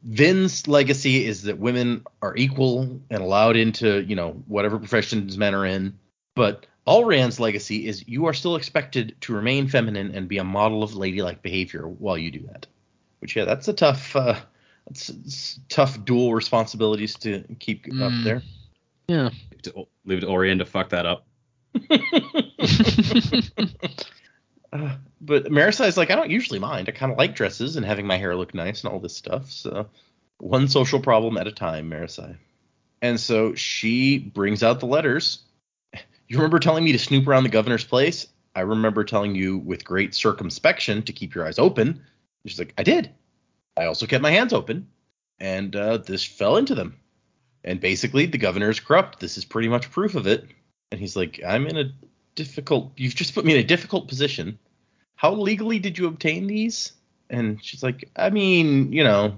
Vin's 0.04 0.68
legacy 0.68 1.26
is 1.26 1.44
that 1.44 1.58
women 1.58 2.06
are 2.22 2.36
equal 2.36 3.00
and 3.10 3.24
allowed 3.24 3.56
into, 3.56 4.04
you 4.04 4.16
know, 4.16 4.32
whatever 4.48 4.78
professions 4.78 5.38
men 5.38 5.56
are 5.56 5.66
in. 5.66 5.98
But 6.36 6.66
All 6.86 7.04
Allrianne's 7.04 7.40
legacy 7.40 7.88
is 7.88 8.08
you 8.08 8.26
are 8.26 8.34
still 8.34 8.56
expected 8.56 9.16
to 9.22 9.34
remain 9.34 9.68
feminine 9.68 10.16
and 10.16 10.28
be 10.28 10.38
a 10.40 10.44
model 10.44 10.84
of 10.84 10.96
ladylike 10.96 11.42
behavior 11.42 11.88
while 11.88 12.18
you 12.18 12.32
do 12.32 12.48
that. 12.52 12.68
Which 13.20 13.36
yeah, 13.36 13.46
that's 13.46 13.68
a 13.68 13.74
tough 13.74 14.16
uh 14.16 14.36
that's, 14.88 15.10
it's 15.10 15.60
tough 15.70 16.04
dual 16.04 16.34
responsibilities 16.34 17.16
to 17.20 17.44
keep 17.60 17.86
up 17.88 18.12
Mm. 18.12 18.24
there. 18.24 18.42
Yeah. 19.08 19.24
Leave 19.30 19.34
it 19.52 19.64
to, 19.64 19.88
leave 20.06 20.18
it 20.18 20.22
to 20.22 20.28
Orion 20.28 20.58
to 20.60 20.66
fuck 20.66 20.90
that 20.90 21.06
up. 21.06 21.26
Uh, 24.74 24.96
but 25.22 25.46
Marasi's 25.52 25.98
like, 25.98 26.10
I 26.10 26.16
don't 26.16 26.32
usually 26.32 26.58
mind. 26.58 26.90
I 26.90 26.94
kind 26.94 27.12
of 27.12 27.18
like 27.20 27.36
dresses 27.36 27.76
and 27.76 27.86
having 27.86 28.08
my 28.08 28.18
hair 28.18 28.36
look 28.36 28.56
nice 28.56 28.84
and 28.84 28.92
all 28.92 29.00
this 29.00 29.16
stuff. 29.16 29.52
So 29.52 29.88
one 30.40 30.68
social 30.68 31.00
problem 31.00 31.38
at 31.38 31.46
a 31.46 31.52
time, 31.52 31.92
Marasi. 31.92 32.38
And 33.00 33.20
so 33.20 33.54
she 33.54 34.18
brings 34.18 34.64
out 34.64 34.80
the 34.80 34.88
letters. 34.88 35.44
You 36.28 36.38
remember 36.38 36.59
telling 36.59 36.84
me 36.84 36.91
to 36.91 36.99
snoop 36.99 37.28
around 37.28 37.43
the 37.43 37.49
governor's 37.49 37.84
place? 37.84 38.28
I 38.55 38.61
remember 38.61 39.03
telling 39.03 39.36
you 39.36 39.57
with 39.57 39.84
great 39.84 40.13
circumspection 40.13 41.03
to 41.03 41.13
keep 41.13 41.34
your 41.34 41.45
eyes 41.45 41.59
open. 41.59 42.01
She's 42.45 42.59
like, 42.59 42.74
I 42.78 42.84
did. 42.84 43.09
I 43.78 43.86
also 43.86 44.05
kept 44.05 44.21
my 44.21 44.32
hands 44.32 44.53
open, 44.53 44.88
and 45.39 45.76
uh, 45.76 45.97
this 45.97 46.24
fell 46.24 46.57
into 46.57 46.76
them. 46.76 46.99
And 47.63 47.80
basically, 47.80 48.26
the 48.26 48.38
governor 48.38 48.69
is 48.69 48.80
corrupt. 48.80 49.19
This 49.19 49.38
is 49.38 49.45
pretty 49.45 49.69
much 49.69 49.89
proof 49.89 50.15
of 50.15 50.28
it. 50.28 50.45
And 50.91 50.99
he's 50.99 51.15
like, 51.15 51.39
I'm 51.45 51.65
in 51.65 51.78
a 51.78 51.91
difficult. 52.36 52.91
You've 52.97 53.15
just 53.15 53.34
put 53.34 53.45
me 53.45 53.53
in 53.53 53.59
a 53.59 53.63
difficult 53.63 54.07
position. 54.07 54.59
How 55.15 55.34
legally 55.34 55.80
did 55.80 55.97
you 55.97 56.07
obtain 56.07 56.47
these? 56.47 56.91
And 57.30 57.63
she's 57.63 57.82
like, 57.82 58.09
I 58.15 58.30
mean, 58.30 58.91
you 58.91 59.03
know, 59.03 59.36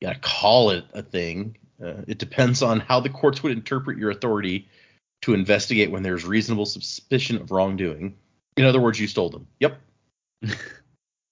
you 0.00 0.08
gotta 0.08 0.18
call 0.18 0.70
it 0.70 0.84
a 0.94 1.02
thing. 1.02 1.56
Uh, 1.82 2.02
it 2.08 2.18
depends 2.18 2.62
on 2.62 2.80
how 2.80 3.00
the 3.00 3.10
courts 3.10 3.42
would 3.42 3.52
interpret 3.52 3.98
your 3.98 4.10
authority 4.10 4.66
to 5.22 5.34
investigate 5.34 5.90
when 5.90 6.02
there's 6.02 6.24
reasonable 6.24 6.66
suspicion 6.66 7.36
of 7.36 7.50
wrongdoing. 7.50 8.16
In 8.56 8.64
other 8.64 8.80
words, 8.80 8.98
you 9.00 9.06
stole 9.06 9.30
them. 9.30 9.46
Yep. 9.60 9.78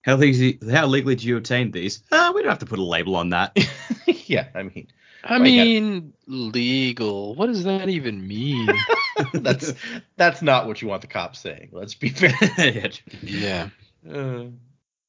How 0.02 0.14
legally, 0.14 0.58
how 0.72 0.86
legally 0.86 1.16
do 1.16 1.26
you 1.26 1.36
obtain 1.36 1.72
these? 1.72 2.00
Uh, 2.12 2.30
we 2.32 2.40
don't 2.40 2.48
have 2.50 2.60
to 2.60 2.66
put 2.66 2.78
a 2.78 2.84
label 2.84 3.16
on 3.16 3.30
that. 3.30 3.58
yeah, 4.06 4.46
I 4.54 4.62
mean, 4.62 4.86
I 5.24 5.38
Well, 5.38 5.48
you 5.48 5.60
got- 5.60 5.64
mean, 5.66 6.12
legal. 6.28 7.34
What 7.34 7.46
does 7.48 7.64
that 7.64 7.88
even 7.88 8.24
mean? 8.24 8.68
that's 9.34 9.74
that's 10.16 10.42
not 10.42 10.68
what 10.68 10.80
you 10.80 10.86
want 10.86 11.00
the 11.02 11.08
cops 11.08 11.40
saying. 11.40 11.70
Let's 11.72 11.94
be 11.96 12.10
fair. 12.10 12.32
Yeah, 12.56 12.88
yeah. 13.20 13.68
Uh, 14.08 14.44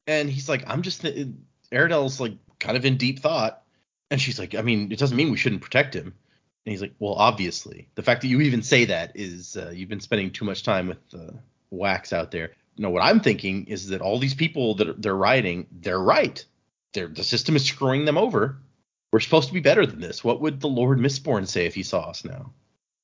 and 0.07 0.29
he's 0.31 0.49
like, 0.49 0.63
I'm 0.65 0.81
just 0.81 1.01
th- 1.01 1.27
Aradel's 1.71 2.19
like 2.19 2.33
kind 2.59 2.75
of 2.75 2.83
in 2.83 2.97
deep 2.97 3.19
thought, 3.19 3.61
and 4.09 4.19
she's 4.19 4.39
like, 4.39 4.55
I 4.55 4.63
mean, 4.63 4.91
it 4.91 4.97
doesn't 4.97 5.15
mean 5.15 5.29
we 5.29 5.37
shouldn't 5.37 5.61
protect 5.61 5.93
him. 5.93 6.15
And 6.67 6.71
he's 6.73 6.81
like, 6.81 6.95
well, 6.99 7.13
obviously, 7.13 7.87
the 7.95 8.03
fact 8.03 8.19
that 8.23 8.27
you 8.27 8.41
even 8.41 8.61
say 8.61 8.83
that 8.85 9.13
is 9.15 9.55
uh, 9.55 9.71
you've 9.73 9.87
been 9.87 10.01
spending 10.01 10.31
too 10.31 10.43
much 10.43 10.63
time 10.63 10.87
with 10.87 10.97
uh, 11.13 11.31
wax 11.71 12.11
out 12.11 12.29
there. 12.31 12.51
No, 12.77 12.89
what 12.89 13.01
I'm 13.01 13.21
thinking 13.21 13.67
is 13.67 13.87
that 13.87 14.01
all 14.01 14.19
these 14.19 14.33
people 14.33 14.75
that 14.75 14.89
are- 14.89 14.93
they're 14.93 15.15
rioting, 15.15 15.67
they're 15.71 15.97
right. 15.97 16.43
They're, 16.91 17.07
the 17.07 17.23
system 17.23 17.55
is 17.55 17.63
screwing 17.63 18.03
them 18.03 18.17
over. 18.17 18.57
We're 19.13 19.21
supposed 19.21 19.47
to 19.47 19.53
be 19.53 19.61
better 19.61 19.85
than 19.85 20.01
this. 20.01 20.25
What 20.25 20.41
would 20.41 20.59
the 20.59 20.67
Lord 20.67 20.99
Mistborn 20.99 21.47
say 21.47 21.67
if 21.67 21.73
he 21.73 21.83
saw 21.83 22.09
us 22.09 22.25
now? 22.25 22.51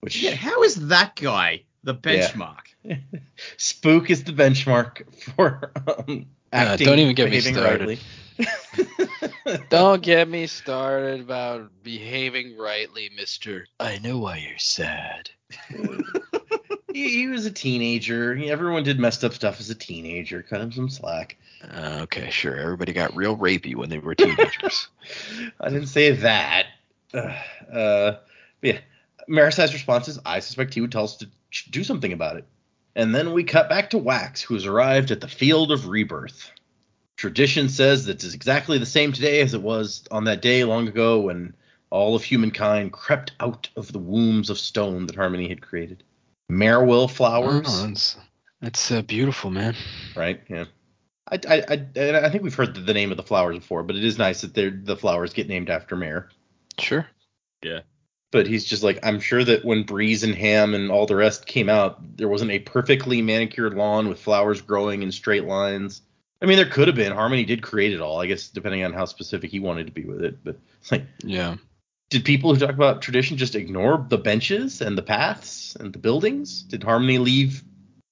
Which 0.02 0.22
Yeah, 0.22 0.36
how 0.36 0.64
is 0.64 0.90
that 0.90 1.16
guy 1.16 1.64
the 1.86 1.96
benchmark? 1.96 2.66
Spook 3.58 4.10
is 4.10 4.26
the 4.26 4.34
benchmark 4.34 5.04
for 5.38 5.72
um, 5.88 6.26
Uh, 6.52 6.58
acting. 6.58 6.86
don't 6.86 7.00
even 7.00 7.16
get 7.16 7.26
me 7.26 7.30
behaving 7.38 7.54
started. 7.56 7.80
rightly. 7.80 8.00
Don't 9.70 10.02
get 10.02 10.28
me 10.28 10.48
started 10.48 11.22
about 11.22 11.72
behaving 11.84 12.58
rightly, 12.58 13.10
mister. 13.16 13.68
I 13.80 14.00
know 14.00 14.20
why 14.20 14.38
you're 14.38 14.58
sad. 14.58 15.30
he, 16.94 17.10
he 17.10 17.28
was 17.28 17.46
a 17.46 17.52
teenager. 17.52 18.38
Everyone 18.46 18.84
did 18.84 19.00
messed 19.00 19.24
up 19.24 19.34
stuff 19.34 19.60
as 19.60 19.70
a 19.70 19.76
teenager. 19.76 20.42
Cut 20.44 20.62
him 20.62 20.72
some 20.72 20.90
slack. 20.90 21.38
Uh, 21.64 22.00
okay, 22.04 22.30
sure. 22.30 22.58
Everybody 22.58 22.94
got 22.94 23.16
real 23.16 23.38
rapey 23.38 23.76
when 23.76 23.90
they 23.90 24.00
were 24.00 24.16
teenagers. 24.16 24.88
I 25.60 25.70
didn't 25.70 25.88
say 25.88 26.12
that. 26.12 26.68
Uh, 27.14 27.32
uh, 27.72 28.18
yeah, 28.64 28.80
Marasi's 29.30 29.72
response 29.72 30.08
is, 30.08 30.18
I 30.26 30.40
suspect 30.40 30.74
he 30.74 30.82
would 30.82 30.92
tell 30.92 31.04
us 31.04 31.18
to 31.18 31.30
do 31.70 31.84
something 31.84 32.12
about 32.12 32.38
it. 32.38 32.46
And 32.96 33.14
then 33.14 33.34
we 33.34 33.44
cut 33.44 33.70
back 33.70 33.92
to 33.92 34.00
Wax, 34.00 34.42
who 34.42 34.56
has 34.56 34.66
arrived 34.66 35.12
at 35.12 35.22
the 35.22 35.28
Field 35.28 35.72
of 35.72 35.88
Rebirth. 35.88 36.52
Tradition 37.24 37.70
says 37.70 38.04
that 38.08 38.22
it's 38.22 38.34
exactly 38.34 38.78
the 38.80 38.86
same 38.86 39.14
today 39.14 39.40
as 39.40 39.54
it 39.54 39.62
was 39.62 40.04
on 40.12 40.26
that 40.26 40.42
day 40.42 40.66
long 40.66 40.90
ago 40.90 41.22
when 41.22 41.56
all 41.90 42.18
of 42.18 42.24
humankind 42.26 42.92
crept 42.92 43.32
out 43.40 43.70
of 43.78 43.94
the 43.94 43.98
wombs 44.00 44.50
of 44.50 44.60
stone 44.60 45.06
that 45.06 45.16
Harmony 45.16 45.48
had 45.48 45.62
created. 45.62 46.04
Marewill 46.52 47.10
flowers. 47.10 47.66
Oh, 47.66 47.86
it's- 47.86 48.18
That's 48.60 48.92
uh, 48.92 49.04
beautiful, 49.04 49.52
man. 49.52 49.74
right? 50.18 50.42
Yeah. 50.50 50.66
I, 51.32 51.40
I, 51.48 51.64
I, 51.70 52.26
I 52.26 52.30
think 52.30 52.44
we've 52.44 52.54
heard 52.54 52.76
the, 52.76 52.82
the 52.82 52.94
name 52.94 53.10
of 53.12 53.16
the 53.16 53.24
flowers 53.24 53.58
before, 53.58 53.84
but 53.84 53.96
it 53.96 54.04
is 54.04 54.18
nice 54.18 54.42
that 54.42 54.54
they're, 54.54 54.78
the 54.84 54.98
flowers 54.98 55.32
get 55.32 55.48
named 55.48 55.70
after 55.70 55.96
Mare. 55.96 56.28
Sure. 56.78 57.08
Yeah. 57.64 57.80
But 58.34 58.48
he's 58.48 58.66
just 58.66 58.84
like, 58.84 59.00
I'm 59.02 59.22
sure 59.22 59.46
that 59.46 59.64
when 59.64 59.84
Breeze 59.84 60.26
and 60.26 60.36
Ham 60.36 60.74
and 60.74 60.92
all 60.92 61.06
the 61.06 61.16
rest 61.16 61.46
came 61.46 61.70
out, 61.70 62.18
there 62.18 62.28
wasn't 62.28 62.52
a 62.52 62.60
perfectly 62.60 63.22
manicured 63.22 63.76
lawn 63.76 64.10
with 64.10 64.20
flowers 64.20 64.62
growing 64.62 65.04
in 65.04 65.12
straight 65.14 65.46
lines. 65.46 66.02
I 66.44 66.46
mean, 66.46 66.58
there 66.58 66.66
could 66.66 66.88
have 66.90 66.98
been. 66.98 67.14
Harmony 67.14 67.46
did 67.46 67.62
create 67.62 67.94
it 67.94 68.02
all, 68.02 68.20
I 68.20 68.28
guess, 68.28 68.50
depending 68.50 68.84
on 68.84 68.92
how 68.92 69.06
specific 69.06 69.50
he 69.50 69.62
wanted 69.62 69.88
to 69.88 69.94
be 69.94 70.04
with 70.04 70.22
it. 70.22 70.44
But 70.44 70.60
it's 70.82 70.92
like, 70.92 71.06
Yeah. 71.24 71.56
did 72.10 72.26
people 72.26 72.54
who 72.54 72.60
talk 72.60 72.76
about 72.76 73.02
tradition 73.02 73.38
just 73.38 73.56
ignore 73.56 74.06
the 74.10 74.18
benches 74.18 74.82
and 74.82 74.98
the 74.98 75.02
paths 75.04 75.78
and 75.78 75.94
the 75.94 76.00
buildings? 76.00 76.64
Did 76.64 76.84
Harmony 76.84 77.18
leave 77.18 77.64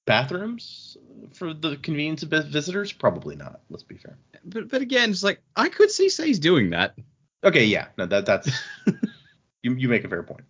bathrooms 0.06 0.96
for 1.34 1.52
the 1.52 1.76
convenience 1.76 2.22
of 2.22 2.30
visitors? 2.30 2.90
Probably 2.90 3.36
not. 3.36 3.60
Let's 3.68 3.82
be 3.84 3.98
fair. 3.98 4.16
But 4.44 4.68
but 4.68 4.80
again, 4.80 5.10
it's 5.10 5.22
like 5.22 5.40
I 5.54 5.68
could 5.68 5.90
see 5.90 6.08
Say's 6.08 6.38
doing 6.38 6.70
that. 6.70 6.96
Okay, 7.44 7.66
yeah, 7.66 7.88
no, 7.98 8.06
that 8.06 8.24
that's 8.24 8.50
you 9.62 9.74
you 9.74 9.88
make 9.88 10.04
a 10.04 10.08
fair 10.08 10.22
point. 10.22 10.44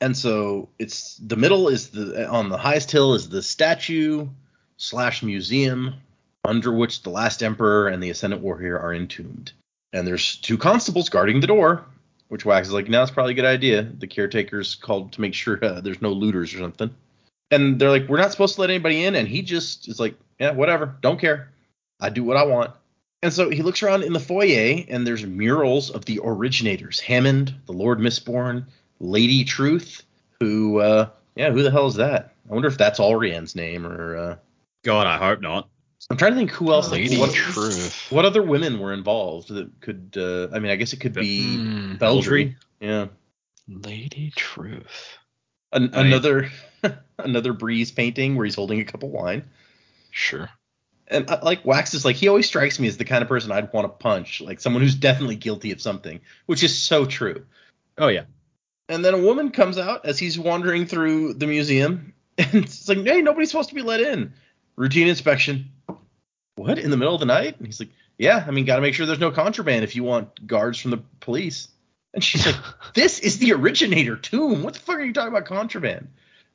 And 0.00 0.16
so 0.16 0.70
it's 0.78 1.16
the 1.16 1.36
middle 1.36 1.68
is 1.68 1.90
the 1.90 2.28
on 2.28 2.48
the 2.50 2.56
highest 2.56 2.90
hill 2.92 3.14
is 3.14 3.28
the 3.28 3.42
statue 3.42 4.28
slash 4.76 5.22
museum 5.22 5.94
under 6.44 6.72
which 6.72 7.02
the 7.02 7.10
last 7.10 7.42
emperor 7.42 7.88
and 7.88 8.02
the 8.02 8.10
ascendant 8.10 8.42
warrior 8.42 8.78
are 8.78 8.94
entombed. 8.94 9.52
And 9.92 10.06
there's 10.06 10.36
two 10.36 10.56
constables 10.56 11.08
guarding 11.08 11.40
the 11.40 11.46
door, 11.46 11.84
which 12.28 12.44
Wax 12.44 12.68
is 12.68 12.74
like, 12.74 12.88
now 12.88 13.02
it's 13.02 13.10
probably 13.10 13.32
a 13.32 13.36
good 13.36 13.44
idea. 13.44 13.82
The 13.82 14.06
caretaker's 14.06 14.74
called 14.74 15.12
to 15.12 15.20
make 15.20 15.34
sure 15.34 15.62
uh, 15.62 15.80
there's 15.80 16.00
no 16.00 16.12
looters 16.12 16.54
or 16.54 16.58
something. 16.58 16.94
And 17.50 17.80
they're 17.80 17.90
like, 17.90 18.08
we're 18.08 18.20
not 18.20 18.30
supposed 18.30 18.54
to 18.54 18.60
let 18.60 18.70
anybody 18.70 19.04
in. 19.04 19.16
And 19.16 19.26
he 19.26 19.42
just 19.42 19.88
is 19.88 19.98
like, 19.98 20.14
yeah, 20.38 20.52
whatever, 20.52 20.96
don't 21.00 21.20
care. 21.20 21.50
I 22.00 22.10
do 22.10 22.24
what 22.24 22.36
I 22.36 22.44
want. 22.44 22.70
And 23.22 23.32
so 23.32 23.50
he 23.50 23.62
looks 23.62 23.82
around 23.82 24.04
in 24.04 24.14
the 24.14 24.20
foyer, 24.20 24.82
and 24.88 25.06
there's 25.06 25.26
murals 25.26 25.90
of 25.90 26.06
the 26.06 26.20
originators 26.24 27.00
Hammond, 27.00 27.54
the 27.66 27.72
Lord 27.72 27.98
Mistborn, 27.98 28.64
Lady 28.98 29.44
Truth, 29.44 30.02
who, 30.40 30.78
uh, 30.78 31.10
yeah, 31.34 31.50
who 31.50 31.62
the 31.62 31.70
hell 31.70 31.86
is 31.86 31.96
that? 31.96 32.34
I 32.48 32.52
wonder 32.54 32.68
if 32.68 32.78
that's 32.78 32.98
Allrianne's 32.98 33.54
name, 33.54 33.86
or 33.86 34.16
uh, 34.16 34.36
God, 34.84 35.06
I 35.06 35.18
hope 35.18 35.42
not. 35.42 35.68
I'm 36.08 36.16
trying 36.16 36.32
to 36.32 36.36
think 36.38 36.50
who 36.50 36.72
else. 36.72 36.90
like, 36.90 37.02
Lady 37.02 37.18
what, 37.18 37.32
Truth. 37.32 38.06
what 38.10 38.24
other 38.24 38.42
women 38.42 38.78
were 38.78 38.92
involved 38.92 39.48
that 39.48 39.68
could? 39.80 40.14
Uh, 40.16 40.48
I 40.54 40.58
mean, 40.58 40.70
I 40.72 40.76
guess 40.76 40.92
it 40.92 41.00
could 41.00 41.12
be 41.12 41.56
Hmm. 41.56 41.94
Beldre. 41.96 42.54
Yeah, 42.80 43.08
Lady 43.68 44.32
Truth. 44.34 45.18
An- 45.72 45.94
I 45.94 46.00
another 46.06 46.50
another 47.18 47.52
Breeze 47.52 47.90
painting 47.92 48.36
where 48.36 48.44
he's 48.44 48.54
holding 48.54 48.80
a 48.80 48.84
cup 48.84 49.02
of 49.02 49.10
wine. 49.10 49.44
Sure. 50.10 50.48
And 51.06 51.28
uh, 51.28 51.40
like 51.42 51.64
Wax 51.64 51.92
is 51.94 52.04
like 52.04 52.16
he 52.16 52.28
always 52.28 52.46
strikes 52.46 52.78
me 52.80 52.88
as 52.88 52.96
the 52.96 53.04
kind 53.04 53.22
of 53.22 53.28
person 53.28 53.52
I'd 53.52 53.72
want 53.72 53.84
to 53.84 53.88
punch, 53.88 54.40
like 54.40 54.60
someone 54.60 54.82
who's 54.82 54.94
definitely 54.94 55.36
guilty 55.36 55.72
of 55.72 55.80
something, 55.80 56.20
which 56.46 56.62
is 56.62 56.76
so 56.76 57.04
true. 57.04 57.44
Oh 57.98 58.08
yeah. 58.08 58.24
And 58.88 59.04
then 59.04 59.14
a 59.14 59.18
woman 59.18 59.50
comes 59.50 59.76
out 59.78 60.06
as 60.06 60.18
he's 60.18 60.38
wandering 60.38 60.86
through 60.86 61.34
the 61.34 61.46
museum, 61.46 62.14
and 62.38 62.54
it's 62.54 62.88
like, 62.88 62.98
hey, 63.04 63.22
nobody's 63.22 63.50
supposed 63.50 63.68
to 63.68 63.74
be 63.74 63.82
let 63.82 64.00
in. 64.00 64.32
Routine 64.76 65.08
inspection. 65.08 65.70
What 66.60 66.78
in 66.78 66.90
the 66.90 66.96
middle 66.96 67.14
of 67.14 67.20
the 67.20 67.26
night? 67.26 67.56
And 67.58 67.66
he's 67.66 67.80
like, 67.80 67.88
yeah, 68.18 68.44
I 68.46 68.50
mean, 68.50 68.66
got 68.66 68.76
to 68.76 68.82
make 68.82 68.94
sure 68.94 69.06
there's 69.06 69.18
no 69.18 69.30
contraband 69.30 69.82
if 69.82 69.96
you 69.96 70.04
want 70.04 70.46
guards 70.46 70.78
from 70.78 70.90
the 70.90 70.98
police. 71.20 71.68
And 72.12 72.22
she's 72.22 72.44
like, 72.44 72.56
this 72.94 73.18
is 73.18 73.38
the 73.38 73.52
originator 73.54 74.16
tomb. 74.16 74.62
What 74.62 74.74
the 74.74 74.80
fuck 74.80 74.96
are 74.96 75.02
you 75.02 75.12
talking 75.12 75.28
about 75.32 75.46
contraband? 75.46 76.08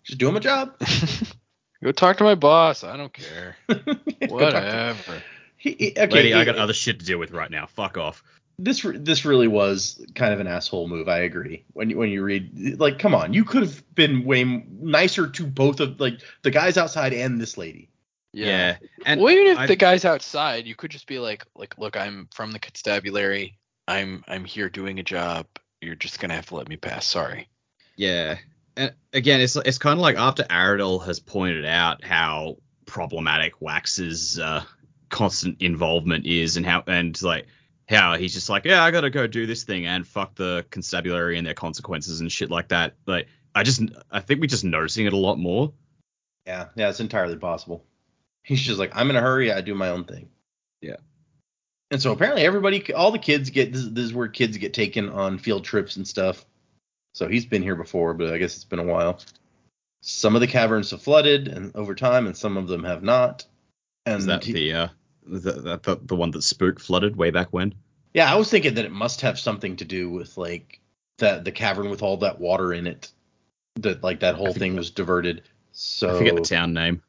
Just 0.04 0.20
doing 0.20 0.34
my 0.36 0.40
job. 0.40 0.74
Go 1.84 1.92
talk 1.92 2.18
to 2.18 2.24
my 2.24 2.36
boss. 2.36 2.84
I 2.84 2.98
don't 2.98 3.14
care. 3.14 3.56
Go 3.68 3.76
talk 3.78 4.06
to- 4.20 4.28
Whatever. 4.28 5.24
He, 5.58 5.72
he- 5.80 5.92
okay, 5.98 6.08
Lady, 6.14 6.34
I 6.34 6.40
he- 6.40 6.46
got 6.46 6.58
other 6.58 6.74
shit 6.74 7.00
to 7.00 7.06
deal 7.06 7.18
with 7.18 7.32
right 7.32 7.50
now. 7.50 7.66
Fuck 7.66 7.98
off. 7.98 8.24
this 8.60 8.86
this 8.96 9.26
really 9.26 9.48
was 9.48 10.06
kind 10.14 10.34
of 10.34 10.40
an 10.40 10.48
asshole 10.48 10.88
move. 10.88 11.10
I 11.10 11.20
agree. 11.20 11.66
When 11.74 11.90
you 11.90 11.98
when 11.98 12.10
you 12.10 12.24
read 12.24 12.80
like, 12.80 13.00
come 13.00 13.16
on, 13.16 13.34
you 13.34 13.44
could 13.44 13.64
have 13.64 13.96
been 13.96 14.24
way 14.26 14.44
nicer 14.44 15.28
to 15.28 15.46
both 15.48 15.80
of 15.80 16.00
like 16.00 16.20
the 16.44 16.52
guys 16.52 16.78
outside 16.78 17.14
and 17.14 17.42
this 17.42 17.58
lady. 17.58 17.90
Yeah. 18.36 18.78
And 19.06 19.22
well, 19.22 19.34
even 19.34 19.48
if 19.48 19.58
I- 19.58 19.68
the 19.68 19.76
guy's 19.76 20.06
outside, 20.06 20.66
you 20.66 20.76
could 20.76 20.92
just 20.92 21.08
be 21.08 21.20
like, 21.20 21.46
like, 21.56 21.78
look, 21.78 21.96
I'm 21.96 22.28
from 22.34 22.52
the 22.52 22.60
constabulary. 22.60 23.58
I'm 23.88 24.24
I'm 24.28 24.46
here 24.46 24.70
doing 24.70 25.00
a 25.00 25.04
job. 25.04 25.48
You're 25.82 25.96
just 25.96 26.20
gonna 26.20 26.34
have 26.36 26.48
to 26.48 26.56
let 26.56 26.68
me 26.68 26.76
pass. 26.76 27.06
Sorry. 27.06 27.48
Yeah, 27.96 28.38
and 28.76 28.94
again, 29.14 29.40
it's 29.42 29.56
it's 29.56 29.78
kind 29.78 29.94
of 29.98 30.02
like 30.02 30.18
after 30.18 30.44
Aradel 30.44 31.06
has 31.06 31.20
pointed 31.20 31.66
out 31.66 32.04
how 32.04 32.58
problematic 32.86 33.62
Wax's 33.62 34.40
uh, 34.40 34.64
constant 35.10 35.62
involvement 35.62 36.26
is, 36.26 36.58
and 36.58 36.66
how 36.66 36.84
and 36.88 37.20
like 37.22 37.48
how 37.88 38.18
he's 38.18 38.34
just 38.34 38.50
like, 38.50 38.66
yeah, 38.66 38.84
I 38.84 38.90
gotta 38.92 39.12
go 39.12 39.28
do 39.28 39.46
this 39.46 39.64
thing 39.64 39.86
and 39.86 40.06
fuck 40.06 40.36
the 40.36 40.66
constabulary 40.72 41.38
and 41.38 41.46
their 41.46 41.54
consequences 41.54 42.20
and 42.20 42.32
shit 42.32 42.50
like 42.50 42.70
that. 42.70 42.96
Like, 43.06 43.28
I 43.54 43.64
just 43.64 43.82
I 44.12 44.20
think 44.20 44.42
we're 44.42 44.48
just 44.48 44.64
noticing 44.64 45.06
it 45.06 45.14
a 45.14 45.18
lot 45.18 45.38
more. 45.38 45.72
Yeah, 46.48 46.66
yeah, 46.76 46.90
it's 46.90 47.00
entirely 47.00 47.38
possible. 47.38 47.86
He's 48.46 48.62
just 48.62 48.78
like, 48.78 48.96
I'm 48.96 49.10
in 49.10 49.16
a 49.16 49.22
hurry. 49.22 49.52
I 49.52 49.62
do 49.62 49.74
my 49.74 49.90
own 49.90 50.04
thing. 50.04 50.30
Yeah. 50.80 50.98
And 51.90 52.00
so 52.00 52.12
apparently 52.12 52.44
everybody, 52.44 52.94
all 52.94 53.12
the 53.12 53.18
kids 53.20 53.50
get 53.50 53.74
this, 53.74 53.88
this 53.88 54.06
is 54.06 54.14
where 54.14 54.28
kids 54.28 54.58
get 54.58 54.74
taken 54.74 55.10
on 55.10 55.40
field 55.40 55.66
trips 55.66 55.96
and 55.96 56.08
stuff. 56.08 56.46
So 57.14 57.28
he's 57.28 57.46
been 57.46 57.64
here 57.64 57.76
before, 57.76 58.14
but 58.14 58.32
I 58.32 58.38
guess 58.38 58.56
it's 58.56 58.64
been 58.64 58.80
a 58.80 58.84
while. 58.84 59.20
Some 60.02 60.36
of 60.36 60.42
the 60.42 60.48
caverns 60.48 60.92
have 60.92 61.02
flooded 61.02 61.48
and 61.48 61.76
over 61.76 61.96
time, 61.96 62.28
and 62.28 62.38
some 62.38 62.58
of 62.58 62.68
them 62.68 62.84
have 62.84 63.02
not. 63.02 63.46
And 64.06 64.20
Is 64.20 64.26
that 64.28 64.44
he- 64.44 64.54
the 64.54 64.74
uh 64.74 64.88
the, 65.26 65.80
the 65.82 66.00
the 66.04 66.16
one 66.16 66.30
that 66.32 66.44
Spook 66.44 66.80
flooded 66.80 67.16
way 67.16 67.32
back 67.32 67.48
when? 67.52 67.74
Yeah, 68.14 68.32
I 68.32 68.36
was 68.36 68.52
thinking 68.52 68.76
that 68.76 68.86
it 68.86 68.92
must 68.92 69.22
have 69.22 69.40
something 69.40 69.78
to 69.78 69.86
do 69.86 70.10
with 70.12 70.38
like 70.38 70.80
that 71.18 71.46
the 71.46 71.52
cavern 71.52 71.90
with 71.90 72.04
all 72.04 72.18
that 72.18 72.40
water 72.40 72.74
in 72.74 72.86
it. 72.86 73.12
That 73.78 74.04
like 74.04 74.20
that 74.20 74.36
whole 74.36 74.54
thing 74.54 74.76
was 74.76 74.92
diverted. 74.92 75.42
So 75.72 76.14
I 76.14 76.18
forget 76.20 76.36
the 76.36 76.42
town 76.42 76.74
name. 76.74 77.02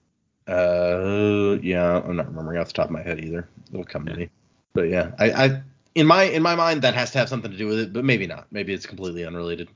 Uh, 0.47 1.59
yeah, 1.63 2.01
I'm 2.05 2.17
not 2.17 2.29
remembering 2.29 2.59
off 2.59 2.69
the 2.69 2.73
top 2.75 2.87
of 2.87 2.93
my 2.93 3.03
head 3.03 3.23
either. 3.25 3.49
It'll 3.73 3.85
come 3.85 4.07
Yeah. 4.07 4.13
to 4.15 4.19
me. 4.21 4.31
But 4.75 4.89
yeah, 4.89 5.13
I, 5.19 5.31
I 5.31 5.63
in 5.95 6.07
my 6.07 6.25
in 6.25 6.43
my 6.43 6.55
mind 6.55 6.83
that 6.83 6.95
has 6.95 7.11
to 7.13 7.19
have 7.19 7.29
something 7.29 7.51
to 7.51 7.57
do 7.57 7.67
with 7.67 7.79
it, 7.79 7.93
but 7.93 8.05
maybe 8.05 8.27
not. 8.27 8.47
Maybe 8.51 8.73
it's 8.75 8.87
completely 8.87 9.25
unrelated. 9.25 9.69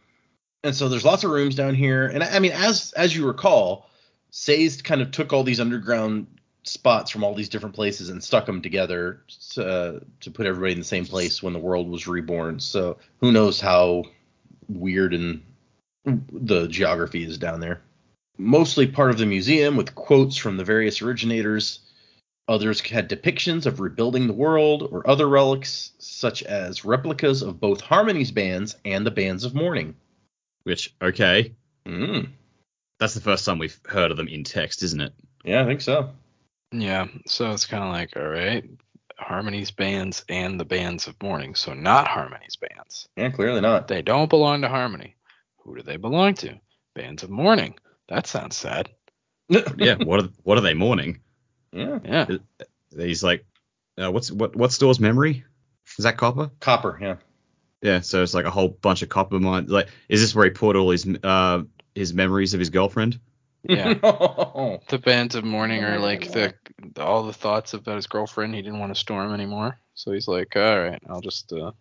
And 0.63 0.75
so 0.75 0.89
there's 0.89 1.05
lots 1.05 1.25
of 1.25 1.31
rooms 1.31 1.55
down 1.55 1.75
here, 1.75 2.07
and 2.07 2.23
I, 2.23 2.37
I 2.37 2.39
mean, 2.39 2.53
as 2.53 2.93
as 2.93 3.17
you 3.17 3.27
recall, 3.27 3.89
Say's 4.31 4.83
kind 4.83 5.01
of 5.01 5.11
took 5.11 5.33
all 5.33 5.43
these 5.43 5.59
underground 5.61 6.27
spots 6.63 7.11
from 7.11 7.25
all 7.25 7.35
these 7.35 7.49
different 7.49 7.75
places 7.75 8.11
and 8.11 8.23
stuck 8.23 8.45
them 8.45 8.61
together 8.61 9.23
to, 9.55 10.03
to 10.21 10.31
put 10.31 10.45
everybody 10.47 10.73
in 10.73 10.79
the 10.79 10.85
same 10.85 11.07
place 11.07 11.43
when 11.43 11.55
the 11.55 11.59
world 11.59 11.89
was 11.89 12.07
reborn. 12.07 12.61
So 12.61 12.99
who 13.21 13.33
knows 13.33 13.59
how 13.61 14.05
weird 14.69 15.15
and 15.15 15.43
the 16.05 16.69
geography 16.69 17.25
is 17.25 17.39
down 17.39 17.61
there. 17.61 17.81
Mostly 18.41 18.87
part 18.87 19.11
of 19.11 19.19
the 19.19 19.27
museum 19.27 19.77
with 19.77 19.95
quotes 19.95 20.37
from 20.37 20.57
the 20.57 20.65
various 20.65 21.03
originators. 21.03 21.81
Others 22.49 22.81
had 22.81 23.09
depictions 23.11 23.67
of 23.67 23.81
rebuilding 23.81 24.27
the 24.27 24.33
world 24.33 24.89
or 24.91 25.09
other 25.09 25.29
relics, 25.29 25.93
such 25.99 26.43
as 26.43 26.85
replicas 26.85 27.43
of 27.43 27.61
both 27.61 27.83
Harmony's 27.83 28.31
bands 28.31 28.77
and 28.85 29.05
the 29.07 29.11
bands 29.11 29.45
of 29.45 29.55
mourning. 29.55 29.95
Which 30.65 30.95
okay, 31.03 31.55
Mm, 31.87 32.31
that's 32.99 33.15
the 33.15 33.21
first 33.21 33.45
time 33.45 33.59
we've 33.59 33.79
heard 33.87 34.11
of 34.11 34.17
them 34.17 34.29
in 34.29 34.45
text, 34.45 34.83
isn't 34.83 35.01
it? 35.01 35.13
yeah, 35.45 35.63
I 35.63 35.67
think 35.67 35.81
so. 35.81 36.11
Yeah. 36.73 37.09
So 37.27 37.51
it's 37.53 37.67
kind 37.67 37.85
of 37.85 37.91
like, 37.91 38.17
all 38.17 38.29
right, 38.29 38.65
Harmony's 39.19 39.71
bands 39.71 40.25
and 40.29 40.59
the 40.59 40.65
bands 40.65 41.07
of 41.09 41.23
mourning. 41.23 41.55
So 41.55 41.75
not 41.75 42.09
Harmony's 42.09 42.57
bands. 42.57 43.07
Yeah, 43.17 43.31
clearly 43.31 43.61
not. 43.61 43.87
They 43.89 44.03
don't 44.03 44.31
belong 44.31 44.63
to 44.63 44.69
Harmony. 44.69 45.15
Who 45.59 45.77
do 45.77 45.83
they 45.83 45.97
belong 45.99 46.35
to? 46.35 46.59
Bands 46.95 47.23
of 47.23 47.31
mourning. 47.31 47.75
That 48.11 48.27
sounds 48.27 48.57
sad. 48.57 48.91
Yeah. 49.79 49.97
what 49.97 50.21
are 50.23 50.29
what 50.45 50.59
are 50.59 50.61
they 50.61 50.75
mourning? 50.75 51.21
yeah. 51.73 51.99
Yeah. 52.05 52.27
He's 52.97 53.23
like, 53.25 53.45
uh, 54.01 54.11
what's 54.13 54.31
what 54.31 54.55
what 54.55 54.71
stores 54.73 55.01
memory? 55.01 55.45
Is 55.99 56.05
that 56.05 56.17
copper? 56.19 56.51
Copper, 56.61 56.99
yeah. 57.01 57.17
Yeah, 57.83 58.01
so 58.01 58.23
it's 58.23 58.35
like 58.35 58.45
a 58.45 58.51
whole 58.51 58.69
bunch 58.69 59.03
of 59.03 59.09
copper 59.09 59.41
mines. 59.41 59.71
Like, 59.71 59.89
is 60.09 60.21
this 60.21 60.35
where 60.35 60.45
he 60.45 60.51
put 60.51 60.77
all 60.77 60.91
his 60.91 61.09
uh 61.25 61.63
his 61.95 62.13
memories 62.15 62.53
of 62.55 62.61
his 62.61 62.71
girlfriend? 62.71 63.19
Yeah. 63.63 63.95
Oh. 64.03 64.81
The 64.89 64.99
bands 64.99 65.35
of 65.35 65.45
mourning 65.45 65.83
are 65.85 65.99
like 65.99 66.31
the 66.33 66.55
all 66.99 67.25
the 67.25 67.33
thoughts 67.33 67.73
about 67.75 67.97
his 67.97 68.07
girlfriend. 68.07 68.55
He 68.55 68.63
didn't 68.63 68.79
want 68.79 68.95
to 68.95 69.01
store 69.01 69.25
him 69.25 69.33
anymore. 69.33 69.79
So 69.95 70.13
he's 70.13 70.29
like, 70.29 70.55
all 70.55 70.81
right, 70.81 71.01
I'll 71.09 71.21
just 71.23 71.53
uh 71.53 71.73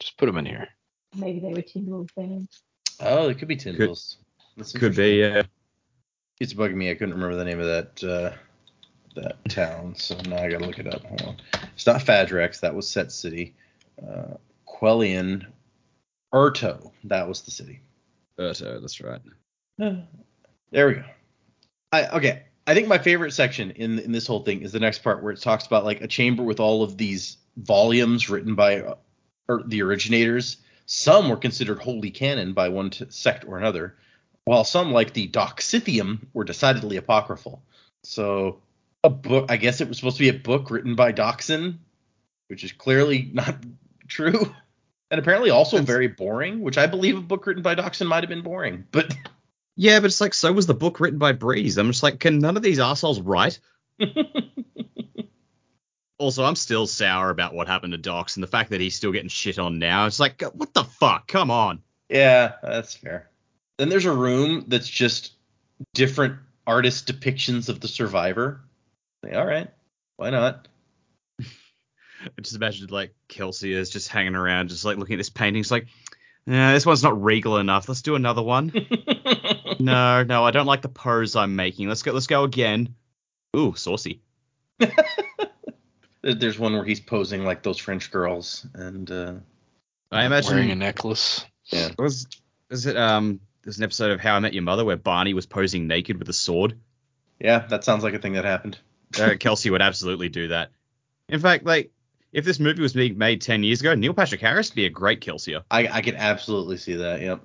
just 0.00 0.16
put 0.16 0.28
him 0.28 0.38
in 0.38 0.46
here. 0.46 0.68
Maybe 1.14 1.40
they 1.40 1.52
were 1.52 1.62
Timberwolves 1.62 2.10
fans. 2.12 2.62
oh, 3.00 3.28
it 3.28 3.38
could 3.38 3.48
be 3.48 3.56
Tindwyl's. 3.56 4.16
That's 4.56 4.72
Could 4.72 4.96
be, 4.96 5.20
yeah. 5.20 5.42
It's 6.42 6.54
bugging 6.54 6.74
me. 6.74 6.90
I 6.90 6.94
couldn't 6.94 7.14
remember 7.14 7.36
the 7.36 7.44
name 7.44 7.60
of 7.60 7.66
that 7.66 8.02
uh, 8.04 8.36
that 9.14 9.36
town, 9.48 9.94
so 9.94 10.16
now 10.28 10.38
I 10.38 10.50
gotta 10.50 10.66
look 10.66 10.80
it 10.80 10.92
up. 10.92 11.04
Hold 11.04 11.22
on. 11.22 11.36
It's 11.72 11.86
not 11.86 12.00
Fadrex. 12.00 12.58
That 12.58 12.74
was 12.74 12.88
Set 12.88 13.12
City. 13.12 13.54
Uh, 14.04 14.34
Quellian, 14.66 15.46
Urteau. 16.34 16.90
That 17.04 17.28
was 17.28 17.42
the 17.42 17.52
city. 17.52 17.78
Berto, 18.36 18.80
that's 18.80 19.00
right. 19.00 19.20
There 20.72 20.88
we 20.88 20.94
go. 20.94 21.04
I 21.92 22.08
okay. 22.16 22.42
I 22.66 22.74
think 22.74 22.88
my 22.88 22.98
favorite 22.98 23.32
section 23.32 23.70
in 23.72 24.00
in 24.00 24.10
this 24.10 24.26
whole 24.26 24.40
thing 24.40 24.62
is 24.62 24.72
the 24.72 24.80
next 24.80 25.04
part 25.04 25.22
where 25.22 25.32
it 25.32 25.40
talks 25.40 25.66
about 25.66 25.84
like 25.84 26.00
a 26.00 26.08
chamber 26.08 26.42
with 26.42 26.58
all 26.58 26.82
of 26.82 26.96
these 26.96 27.36
volumes 27.56 28.28
written 28.28 28.56
by 28.56 28.80
uh, 28.80 28.94
or 29.48 29.62
the 29.64 29.82
originators. 29.82 30.56
Some 30.86 31.28
were 31.28 31.36
considered 31.36 31.78
holy 31.78 32.10
canon 32.10 32.52
by 32.52 32.68
one 32.68 32.90
t- 32.90 33.06
sect 33.10 33.44
or 33.46 33.58
another, 33.58 33.94
while 34.44 34.64
some, 34.64 34.92
like 34.92 35.12
the 35.12 35.28
Doxithium, 35.28 36.20
were 36.32 36.44
decidedly 36.44 36.96
apocryphal. 36.96 37.62
So 38.02 38.60
a 39.04 39.10
book, 39.10 39.46
I 39.50 39.56
guess 39.56 39.80
it 39.80 39.88
was 39.88 39.98
supposed 39.98 40.16
to 40.16 40.22
be 40.22 40.28
a 40.28 40.34
book 40.34 40.70
written 40.70 40.94
by 40.94 41.12
Dockson, 41.12 41.78
which 42.48 42.64
is 42.64 42.72
clearly 42.72 43.30
not 43.32 43.56
true, 44.08 44.54
and 45.10 45.18
apparently 45.20 45.50
also 45.50 45.76
That's- 45.76 45.86
very 45.86 46.08
boring. 46.08 46.60
Which 46.60 46.78
I 46.78 46.86
believe 46.86 47.16
a 47.16 47.20
book 47.22 47.46
written 47.46 47.62
by 47.62 47.74
Dockson 47.74 48.06
might 48.06 48.22
have 48.22 48.30
been 48.30 48.42
boring, 48.42 48.86
but 48.90 49.14
Yeah, 49.76 50.00
but 50.00 50.06
it's 50.06 50.20
like 50.20 50.34
so 50.34 50.52
was 50.52 50.66
the 50.66 50.74
book 50.74 51.00
written 51.00 51.18
by 51.18 51.32
Breeze. 51.32 51.78
I'm 51.78 51.86
just 51.90 52.02
like, 52.02 52.20
can 52.20 52.38
none 52.40 52.56
of 52.58 52.62
these 52.62 52.78
assholes 52.78 53.20
write? 53.20 53.58
Also, 56.18 56.44
I'm 56.44 56.54
still 56.54 56.86
sour 56.86 57.30
about 57.30 57.52
what 57.52 57.66
happened 57.66 57.94
to 57.94 57.98
Docs 57.98 58.36
and 58.36 58.44
the 58.44 58.46
fact 58.46 58.70
that 58.70 58.80
he's 58.80 58.94
still 58.94 59.10
getting 59.10 59.28
shit 59.28 59.58
on 59.58 59.80
now. 59.80 60.06
It's 60.06 60.20
like, 60.20 60.40
what 60.54 60.72
the 60.72 60.84
fuck? 60.84 61.26
Come 61.26 61.50
on. 61.50 61.82
Yeah, 62.08 62.52
that's 62.62 62.94
fair. 62.94 63.28
Then 63.82 63.88
there's 63.88 64.04
a 64.04 64.12
room 64.12 64.66
that's 64.68 64.88
just 64.88 65.32
different 65.92 66.36
artist 66.68 67.08
depictions 67.08 67.68
of 67.68 67.80
the 67.80 67.88
survivor. 67.88 68.60
Like, 69.24 69.34
all 69.34 69.44
right, 69.44 69.68
why 70.18 70.30
not? 70.30 70.68
I 71.40 72.40
just 72.40 72.54
imagine 72.54 72.86
like 72.90 73.12
Kelsier 73.28 73.74
is 73.74 73.90
just 73.90 74.06
hanging 74.06 74.36
around, 74.36 74.68
just 74.68 74.84
like 74.84 74.98
looking 74.98 75.14
at 75.14 75.18
this 75.18 75.30
painting. 75.30 75.62
It's 75.62 75.72
like, 75.72 75.88
yeah, 76.46 76.72
this 76.72 76.86
one's 76.86 77.02
not 77.02 77.24
regal 77.24 77.58
enough. 77.58 77.88
Let's 77.88 78.02
do 78.02 78.14
another 78.14 78.40
one. 78.40 78.72
no, 79.80 80.22
no, 80.22 80.44
I 80.44 80.52
don't 80.52 80.66
like 80.66 80.82
the 80.82 80.88
pose 80.88 81.34
I'm 81.34 81.56
making. 81.56 81.88
Let's 81.88 82.04
go. 82.04 82.12
Let's 82.12 82.28
go 82.28 82.44
again. 82.44 82.94
Ooh, 83.56 83.74
saucy. 83.74 84.22
There's 86.22 86.56
one 86.56 86.74
where 86.74 86.84
he's 86.84 87.00
posing 87.00 87.44
like 87.44 87.64
those 87.64 87.78
French 87.78 88.12
girls, 88.12 88.64
and 88.74 89.10
uh, 89.10 89.34
I 90.12 90.24
imagine 90.24 90.54
wearing 90.54 90.70
a 90.70 90.76
necklace. 90.76 91.44
yeah, 91.64 91.88
was 91.98 92.28
is 92.70 92.86
it 92.86 92.96
um 92.96 93.40
there's 93.62 93.78
an 93.78 93.84
episode 93.84 94.10
of 94.10 94.20
How 94.20 94.36
I 94.36 94.40
Met 94.40 94.54
Your 94.54 94.62
Mother 94.62 94.84
where 94.84 94.96
Barney 94.96 95.34
was 95.34 95.46
posing 95.46 95.86
naked 95.86 96.18
with 96.18 96.28
a 96.28 96.32
sword. 96.32 96.78
yeah, 97.40 97.60
that 97.68 97.84
sounds 97.84 98.04
like 98.04 98.14
a 98.14 98.18
thing 98.18 98.34
that 98.34 98.44
happened. 98.44 98.78
Uh, 99.14 99.34
Kelsier 99.34 99.72
would 99.72 99.82
absolutely 99.82 100.30
do 100.30 100.48
that. 100.48 100.70
In 101.28 101.38
fact, 101.38 101.66
like 101.66 101.92
if 102.32 102.46
this 102.46 102.58
movie 102.58 102.80
was 102.80 102.94
being 102.94 103.18
made 103.18 103.42
ten 103.42 103.62
years 103.62 103.82
ago, 103.82 103.94
Neil 103.94 104.14
Patrick 104.14 104.40
Harris 104.40 104.70
would 104.70 104.74
be 104.74 104.86
a 104.86 104.90
great 104.90 105.20
Kelsier. 105.20 105.64
I 105.70 105.86
I 105.86 106.00
can 106.00 106.16
absolutely 106.16 106.78
see 106.78 106.94
that. 106.94 107.20
Yep. 107.20 107.42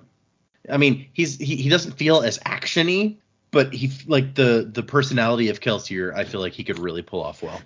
I 0.70 0.78
mean, 0.78 1.08
he's 1.12 1.36
he, 1.36 1.56
he 1.56 1.68
doesn't 1.68 1.92
feel 1.92 2.22
as 2.22 2.38
actiony, 2.38 3.18
but 3.50 3.74
he 3.74 3.92
like 4.06 4.34
the 4.34 4.66
the 4.72 4.82
personality 4.82 5.50
of 5.50 5.60
Kelsier, 5.60 6.14
I 6.14 6.24
feel 6.24 6.40
like 6.40 6.54
he 6.54 6.64
could 6.64 6.78
really 6.78 7.02
pull 7.02 7.22
off 7.22 7.42
well. 7.42 7.60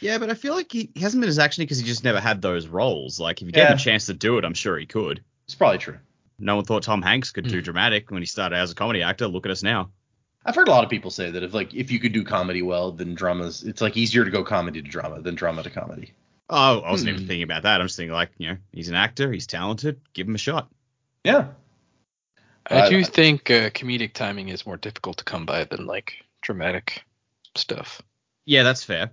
Yeah, 0.00 0.18
but 0.18 0.28
I 0.28 0.34
feel 0.34 0.52
like 0.52 0.70
he, 0.70 0.90
he 0.94 1.00
hasn't 1.00 1.22
been 1.22 1.30
as 1.30 1.38
actiony 1.38 1.60
because 1.60 1.78
he 1.78 1.86
just 1.86 2.04
never 2.04 2.20
had 2.20 2.42
those 2.42 2.66
roles. 2.66 3.18
Like 3.18 3.40
if 3.40 3.46
you 3.46 3.52
gave 3.52 3.68
him 3.68 3.76
a 3.76 3.78
chance 3.78 4.04
to 4.06 4.12
do 4.12 4.36
it, 4.36 4.44
I'm 4.44 4.52
sure 4.52 4.76
he 4.76 4.84
could. 4.84 5.24
It's 5.46 5.54
probably 5.54 5.78
true. 5.78 5.96
No 6.38 6.56
one 6.56 6.64
thought 6.64 6.82
Tom 6.82 7.02
Hanks 7.02 7.30
could 7.30 7.48
do 7.48 7.58
Hmm. 7.58 7.64
dramatic 7.64 8.10
when 8.10 8.22
he 8.22 8.26
started 8.26 8.56
as 8.56 8.70
a 8.70 8.74
comedy 8.74 9.02
actor. 9.02 9.26
Look 9.26 9.46
at 9.46 9.52
us 9.52 9.62
now. 9.62 9.90
I've 10.44 10.54
heard 10.54 10.68
a 10.68 10.70
lot 10.70 10.84
of 10.84 10.90
people 10.90 11.10
say 11.10 11.30
that 11.30 11.42
if 11.42 11.54
like 11.54 11.74
if 11.74 11.90
you 11.90 11.98
could 11.98 12.12
do 12.12 12.22
comedy 12.24 12.62
well, 12.62 12.92
then 12.92 13.14
dramas 13.14 13.62
it's 13.64 13.80
like 13.80 13.96
easier 13.96 14.24
to 14.24 14.30
go 14.30 14.44
comedy 14.44 14.80
to 14.82 14.88
drama 14.88 15.20
than 15.20 15.34
drama 15.34 15.62
to 15.62 15.70
comedy. 15.70 16.12
Oh, 16.48 16.80
I 16.80 16.90
wasn't 16.92 17.08
even 17.10 17.22
Hmm. 17.22 17.26
thinking 17.28 17.42
about 17.42 17.62
that. 17.64 17.80
I'm 17.80 17.86
just 17.88 17.96
thinking 17.96 18.12
like, 18.12 18.30
you 18.38 18.48
know, 18.50 18.56
he's 18.72 18.88
an 18.88 18.94
actor, 18.94 19.32
he's 19.32 19.46
talented, 19.48 20.00
give 20.12 20.28
him 20.28 20.34
a 20.36 20.38
shot. 20.38 20.70
Yeah. 21.24 21.48
I 22.70 22.82
I- 22.82 22.88
do 22.90 23.02
think 23.02 23.50
uh, 23.50 23.70
comedic 23.70 24.12
timing 24.12 24.48
is 24.48 24.66
more 24.66 24.76
difficult 24.76 25.18
to 25.18 25.24
come 25.24 25.46
by 25.46 25.64
than 25.64 25.86
like 25.86 26.14
dramatic 26.42 27.04
stuff. 27.56 28.00
Yeah, 28.44 28.62
that's 28.62 28.84
fair. 28.84 29.10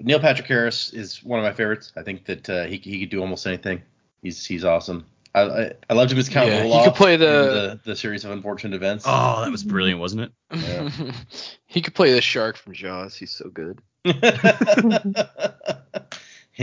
Neil 0.00 0.20
Patrick 0.20 0.46
Harris 0.46 0.92
is 0.92 1.24
one 1.24 1.40
of 1.40 1.44
my 1.44 1.52
favorites. 1.52 1.92
I 1.96 2.02
think 2.02 2.24
that 2.26 2.48
uh, 2.48 2.64
he 2.66 2.76
he 2.76 3.00
could 3.00 3.10
do 3.10 3.20
almost 3.20 3.44
anything. 3.48 3.82
He's 4.22 4.44
he's 4.46 4.64
awesome. 4.64 5.04
I 5.34 5.40
I, 5.42 5.72
I 5.90 5.94
loved 5.94 6.12
him 6.12 6.18
as 6.18 6.28
Count 6.28 6.48
Yeah, 6.48 6.62
he 6.64 6.70
Olaf 6.70 6.84
could 6.86 6.94
play 6.94 7.14
in 7.14 7.20
the- 7.20 7.26
the 7.26 7.80
the 7.90 7.96
series 7.96 8.24
of 8.24 8.30
unfortunate 8.30 8.74
events. 8.74 9.04
Oh, 9.06 9.42
that 9.42 9.50
was 9.50 9.62
brilliant, 9.64 10.00
wasn't 10.00 10.22
it? 10.22 10.32
Yeah. 10.52 10.90
he 11.66 11.80
could 11.82 11.94
play 11.94 12.12
the 12.12 12.20
shark 12.20 12.56
from 12.56 12.72
Jaws. 12.74 13.16
He's 13.16 13.32
so 13.32 13.48
good. 13.50 13.80
Him 14.04 14.20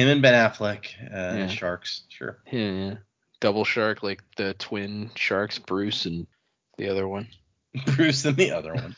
and 0.09 0.21
Ben 0.21 0.33
Affleck, 0.33 0.87
uh, 1.09 1.37
Yeah. 1.37 1.47
sharks, 1.47 2.01
sure. 2.09 2.39
Yeah, 2.51 2.71
yeah. 2.71 2.93
Double 3.39 3.63
shark, 3.63 4.03
like 4.03 4.23
the 4.35 4.53
twin 4.55 5.09
sharks, 5.15 5.57
Bruce 5.59 6.05
and 6.05 6.27
the 6.77 6.89
other 6.89 7.07
one. 7.07 7.27
Bruce 7.95 8.25
and 8.25 8.35
the 8.35 8.51
other 8.51 8.73
one. 8.73 8.95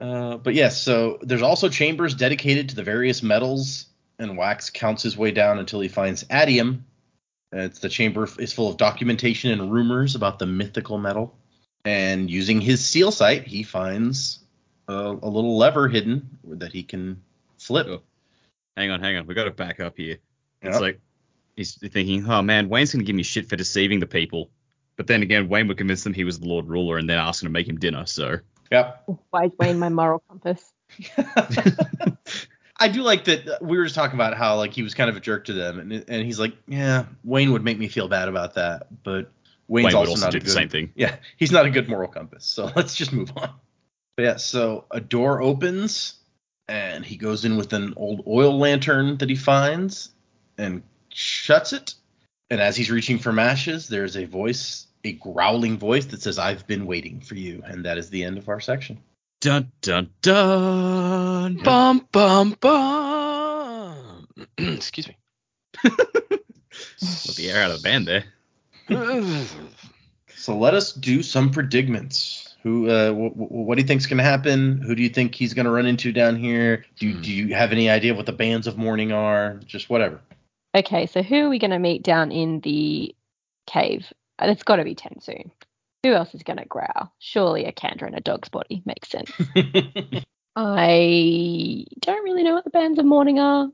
uh, 0.00 0.36
but 0.38 0.52
yes, 0.54 0.82
so 0.82 1.18
there's 1.22 1.40
also 1.42 1.68
chambers 1.70 2.14
dedicated 2.14 2.68
to 2.70 2.74
the 2.74 2.82
various 2.82 3.22
metals, 3.22 3.86
and 4.18 4.36
Wax 4.36 4.68
counts 4.68 5.02
his 5.02 5.16
way 5.16 5.30
down 5.30 5.58
until 5.58 5.80
he 5.80 5.88
finds 5.88 6.24
atium. 6.30 6.84
It's 7.52 7.78
the 7.80 7.88
chamber 7.88 8.26
is 8.38 8.52
full 8.52 8.70
of 8.70 8.76
documentation 8.78 9.50
and 9.50 9.70
rumors 9.70 10.14
about 10.14 10.38
the 10.38 10.46
mythical 10.46 10.98
metal. 10.98 11.36
And 11.84 12.30
using 12.30 12.60
his 12.60 12.84
steel 12.84 13.10
sight, 13.10 13.46
he 13.46 13.62
finds 13.62 14.40
a, 14.88 14.94
a 14.94 15.28
little 15.28 15.58
lever 15.58 15.88
hidden 15.88 16.38
that 16.44 16.72
he 16.72 16.82
can 16.82 17.20
flip. 17.58 17.86
Oh. 17.88 18.02
Hang 18.76 18.90
on, 18.90 19.00
hang 19.00 19.16
on. 19.16 19.26
We 19.26 19.34
got 19.34 19.44
to 19.44 19.50
back 19.50 19.80
up 19.80 19.96
here. 19.96 20.18
It's 20.62 20.74
Yep. 20.74 20.80
like 20.80 21.00
he's 21.56 21.74
thinking, 21.74 22.28
oh 22.30 22.40
man, 22.40 22.68
Wayne's 22.68 22.92
gonna 22.92 23.04
give 23.04 23.16
me 23.16 23.22
shit 23.22 23.48
for 23.48 23.56
deceiving 23.56 24.00
the 24.00 24.06
people. 24.06 24.50
But 24.96 25.06
then 25.06 25.22
again, 25.22 25.48
Wayne 25.48 25.68
would 25.68 25.76
convince 25.76 26.04
them 26.04 26.14
he 26.14 26.24
was 26.24 26.38
the 26.38 26.46
Lord 26.46 26.68
Ruler 26.68 26.98
and 26.98 27.08
then 27.10 27.18
ask 27.18 27.42
him 27.42 27.48
to 27.48 27.52
make 27.52 27.68
him 27.68 27.78
dinner. 27.78 28.06
So 28.06 28.38
Yep. 28.70 29.04
Why 29.30 29.46
is 29.46 29.52
Wayne 29.58 29.78
my 29.78 29.90
moral 29.90 30.22
compass? 30.28 30.72
I 32.82 32.88
do 32.88 33.02
like 33.02 33.24
that 33.26 33.48
uh, 33.48 33.58
we 33.60 33.78
were 33.78 33.84
just 33.84 33.94
talking 33.94 34.16
about 34.16 34.36
how 34.36 34.56
like 34.56 34.72
he 34.72 34.82
was 34.82 34.92
kind 34.92 35.08
of 35.08 35.16
a 35.16 35.20
jerk 35.20 35.44
to 35.44 35.52
them, 35.52 35.78
and 35.78 36.04
and 36.08 36.26
he's 36.26 36.40
like, 36.40 36.54
yeah, 36.66 37.04
Wayne 37.22 37.52
would 37.52 37.62
make 37.62 37.78
me 37.78 37.86
feel 37.86 38.08
bad 38.08 38.28
about 38.28 38.54
that, 38.54 38.88
but 39.04 39.30
Wayne's 39.68 39.86
Wayne 39.86 39.94
also, 39.94 40.10
also 40.10 40.26
not 40.26 40.34
a 40.34 40.40
the 40.40 40.44
good, 40.44 40.52
same 40.52 40.68
thing. 40.68 40.92
Yeah, 40.96 41.14
he's 41.36 41.52
not 41.52 41.64
a 41.64 41.70
good 41.70 41.88
moral 41.88 42.08
compass. 42.08 42.44
So 42.44 42.72
let's 42.76 42.96
just 42.96 43.12
move 43.12 43.30
on. 43.36 43.50
But 44.16 44.22
yeah, 44.24 44.36
so 44.36 44.86
a 44.90 45.00
door 45.00 45.40
opens, 45.40 46.14
and 46.66 47.04
he 47.04 47.16
goes 47.16 47.44
in 47.44 47.56
with 47.56 47.72
an 47.72 47.94
old 47.96 48.24
oil 48.26 48.58
lantern 48.58 49.16
that 49.18 49.30
he 49.30 49.36
finds, 49.36 50.10
and 50.58 50.82
shuts 51.10 51.72
it. 51.72 51.94
And 52.50 52.60
as 52.60 52.76
he's 52.76 52.90
reaching 52.90 53.20
for 53.20 53.32
matches, 53.32 53.88
there's 53.88 54.16
a 54.16 54.24
voice, 54.24 54.88
a 55.04 55.12
growling 55.12 55.78
voice 55.78 56.06
that 56.06 56.20
says, 56.20 56.36
"I've 56.36 56.66
been 56.66 56.86
waiting 56.86 57.20
for 57.20 57.36
you," 57.36 57.62
and 57.64 57.84
that 57.84 57.96
is 57.96 58.10
the 58.10 58.24
end 58.24 58.38
of 58.38 58.48
our 58.48 58.60
section. 58.60 58.98
Dun 59.42 59.72
dun 59.80 60.08
dun. 60.22 61.56
Bum 61.64 62.06
bum 62.12 62.56
bum. 62.60 64.28
Excuse 64.58 65.08
me. 65.08 65.16
Let 65.84 67.36
the 67.36 67.50
air 67.50 67.62
out 67.64 67.72
of 67.72 67.82
the 67.82 67.82
band 67.82 68.06
there. 68.06 68.24
So 70.36 70.56
let 70.58 70.74
us 70.74 70.92
do 70.92 71.22
some 71.22 71.50
predicaments. 71.52 72.56
Who, 72.64 72.88
uh, 72.90 73.10
w- 73.10 73.30
w- 73.30 73.46
what 73.48 73.76
do 73.76 73.82
you 73.82 73.86
think's 73.86 74.06
going 74.06 74.18
to 74.18 74.24
happen? 74.24 74.82
Who 74.84 74.96
do 74.96 75.02
you 75.04 75.08
think 75.08 75.36
he's 75.36 75.54
going 75.54 75.66
to 75.66 75.70
run 75.70 75.86
into 75.86 76.10
down 76.10 76.34
here? 76.34 76.84
Do, 76.98 77.12
Hmm. 77.14 77.20
do 77.22 77.32
you 77.32 77.54
have 77.54 77.70
any 77.70 77.88
idea 77.88 78.12
what 78.12 78.26
the 78.26 78.32
bands 78.32 78.66
of 78.66 78.76
mourning 78.76 79.12
are? 79.12 79.60
Just 79.64 79.88
whatever. 79.88 80.20
Okay, 80.74 81.06
so 81.06 81.22
who 81.22 81.44
are 81.44 81.48
we 81.48 81.60
going 81.60 81.70
to 81.70 81.78
meet 81.78 82.02
down 82.02 82.32
in 82.32 82.58
the 82.58 83.14
cave? 83.68 84.12
It's 84.40 84.64
got 84.64 84.76
to 84.76 84.84
be 84.84 84.96
TenSoon. 84.96 85.52
Who 86.02 86.12
else 86.12 86.34
is 86.34 86.42
going 86.42 86.58
to 86.58 86.64
growl? 86.64 87.12
Surely 87.18 87.64
a 87.64 87.72
Kandra 87.72 88.08
in 88.08 88.14
a 88.14 88.20
dog's 88.20 88.48
body 88.48 88.82
makes 88.84 89.08
sense. 89.08 89.30
I 90.56 91.86
don't 92.00 92.24
really 92.24 92.42
know 92.42 92.54
what 92.54 92.64
the 92.64 92.70
bands 92.70 92.98
of 92.98 93.04
mourning 93.04 93.38
are. 93.38 93.68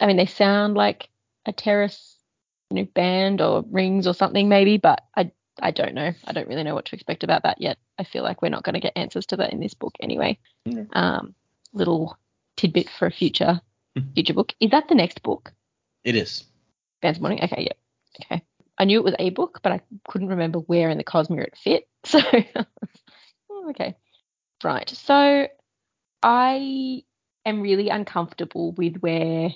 I 0.00 0.06
mean, 0.06 0.16
they 0.16 0.26
sound 0.26 0.74
like 0.74 1.08
a 1.46 1.52
Terris 1.52 2.16
you 2.70 2.76
know, 2.76 2.88
band 2.94 3.40
or 3.40 3.64
rings 3.70 4.06
or 4.06 4.14
something 4.14 4.48
maybe, 4.48 4.78
but 4.78 5.02
I 5.16 5.30
I 5.60 5.72
don't 5.72 5.94
know. 5.94 6.12
I 6.26 6.32
don't 6.32 6.48
really 6.48 6.62
know 6.62 6.74
what 6.74 6.86
to 6.86 6.94
expect 6.94 7.22
about 7.22 7.42
that 7.42 7.60
yet. 7.60 7.78
I 7.98 8.04
feel 8.04 8.22
like 8.22 8.40
we're 8.40 8.48
not 8.48 8.62
going 8.64 8.74
to 8.74 8.80
get 8.80 8.96
answers 8.96 9.26
to 9.26 9.36
that 9.36 9.52
in 9.52 9.60
this 9.60 9.74
book 9.74 9.94
anyway. 10.00 10.38
Um, 10.92 11.34
little 11.72 12.16
tidbit 12.56 12.88
for 12.88 13.06
a 13.06 13.10
future 13.10 13.60
future 14.14 14.34
book. 14.34 14.54
Is 14.60 14.70
that 14.70 14.88
the 14.88 14.94
next 14.94 15.22
book? 15.22 15.52
it 16.02 16.16
is. 16.16 16.44
Bands 17.02 17.18
of 17.18 17.22
Mourning. 17.22 17.42
Okay, 17.44 17.64
yeah. 17.68 18.24
Okay. 18.24 18.42
I 18.80 18.84
knew 18.86 18.98
it 18.98 19.04
was 19.04 19.14
a 19.18 19.28
book, 19.28 19.60
but 19.62 19.72
I 19.72 19.82
couldn't 20.08 20.28
remember 20.28 20.58
where 20.58 20.88
in 20.88 20.96
the 20.96 21.04
Cosmere 21.04 21.44
it 21.44 21.56
fit. 21.56 21.86
So, 22.06 22.18
oh, 23.50 23.68
okay. 23.70 23.94
Right. 24.64 24.88
So, 24.88 25.48
I 26.22 27.02
am 27.44 27.60
really 27.60 27.90
uncomfortable 27.90 28.72
with 28.72 28.96
where 28.96 29.50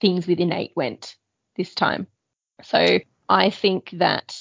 things 0.00 0.26
with 0.26 0.40
Innate 0.40 0.72
went 0.74 1.16
this 1.54 1.74
time. 1.74 2.06
So, 2.62 3.00
I 3.28 3.50
think 3.50 3.90
that 3.98 4.34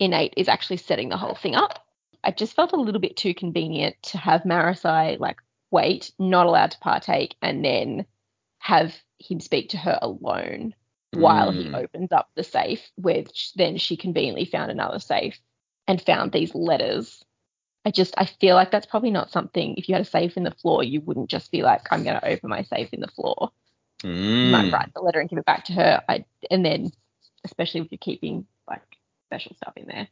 Innate 0.00 0.34
is 0.36 0.48
actually 0.48 0.78
setting 0.78 1.08
the 1.08 1.16
whole 1.16 1.36
thing 1.36 1.54
up. 1.54 1.86
I 2.24 2.32
just 2.32 2.56
felt 2.56 2.72
a 2.72 2.80
little 2.80 3.00
bit 3.00 3.16
too 3.16 3.32
convenient 3.32 3.94
to 4.10 4.18
have 4.18 4.42
Marasi 4.42 5.20
like 5.20 5.36
wait, 5.70 6.10
not 6.18 6.46
allowed 6.46 6.72
to 6.72 6.80
partake, 6.80 7.36
and 7.42 7.64
then 7.64 8.06
have 8.58 8.92
him 9.20 9.38
speak 9.38 9.68
to 9.68 9.76
her 9.76 10.00
alone 10.02 10.74
while 11.12 11.50
he 11.50 11.70
Mm. 11.70 11.74
opens 11.74 12.12
up 12.12 12.30
the 12.34 12.44
safe, 12.44 12.90
which 12.96 13.52
then 13.54 13.76
she 13.78 13.96
conveniently 13.96 14.44
found 14.44 14.70
another 14.70 14.98
safe 14.98 15.40
and 15.86 16.00
found 16.02 16.32
these 16.32 16.54
letters. 16.54 17.24
I 17.84 17.90
just 17.90 18.14
I 18.18 18.26
feel 18.26 18.54
like 18.56 18.70
that's 18.70 18.86
probably 18.86 19.10
not 19.10 19.30
something. 19.30 19.76
If 19.76 19.88
you 19.88 19.94
had 19.94 20.02
a 20.02 20.06
safe 20.10 20.36
in 20.36 20.44
the 20.44 20.50
floor, 20.52 20.84
you 20.84 21.00
wouldn't 21.00 21.30
just 21.30 21.50
be 21.50 21.62
like, 21.62 21.82
I'm 21.90 22.04
going 22.04 22.20
to 22.20 22.28
open 22.28 22.50
my 22.50 22.62
safe 22.62 22.92
in 22.92 23.00
the 23.00 23.08
floor. 23.08 23.50
You 24.42 24.50
might 24.50 24.68
Mm. 24.68 24.72
write 24.72 24.94
the 24.94 25.00
letter 25.02 25.20
and 25.20 25.28
give 25.30 25.38
it 25.38 25.46
back 25.46 25.64
to 25.66 25.72
her. 25.74 26.02
I 26.08 26.24
and 26.50 26.64
then, 26.64 26.92
especially 27.44 27.80
if 27.80 27.92
you're 27.92 27.98
keeping 27.98 28.46
like 28.68 28.82
special 29.26 29.54
stuff 29.56 29.74
in 29.76 29.86
there. 29.86 30.08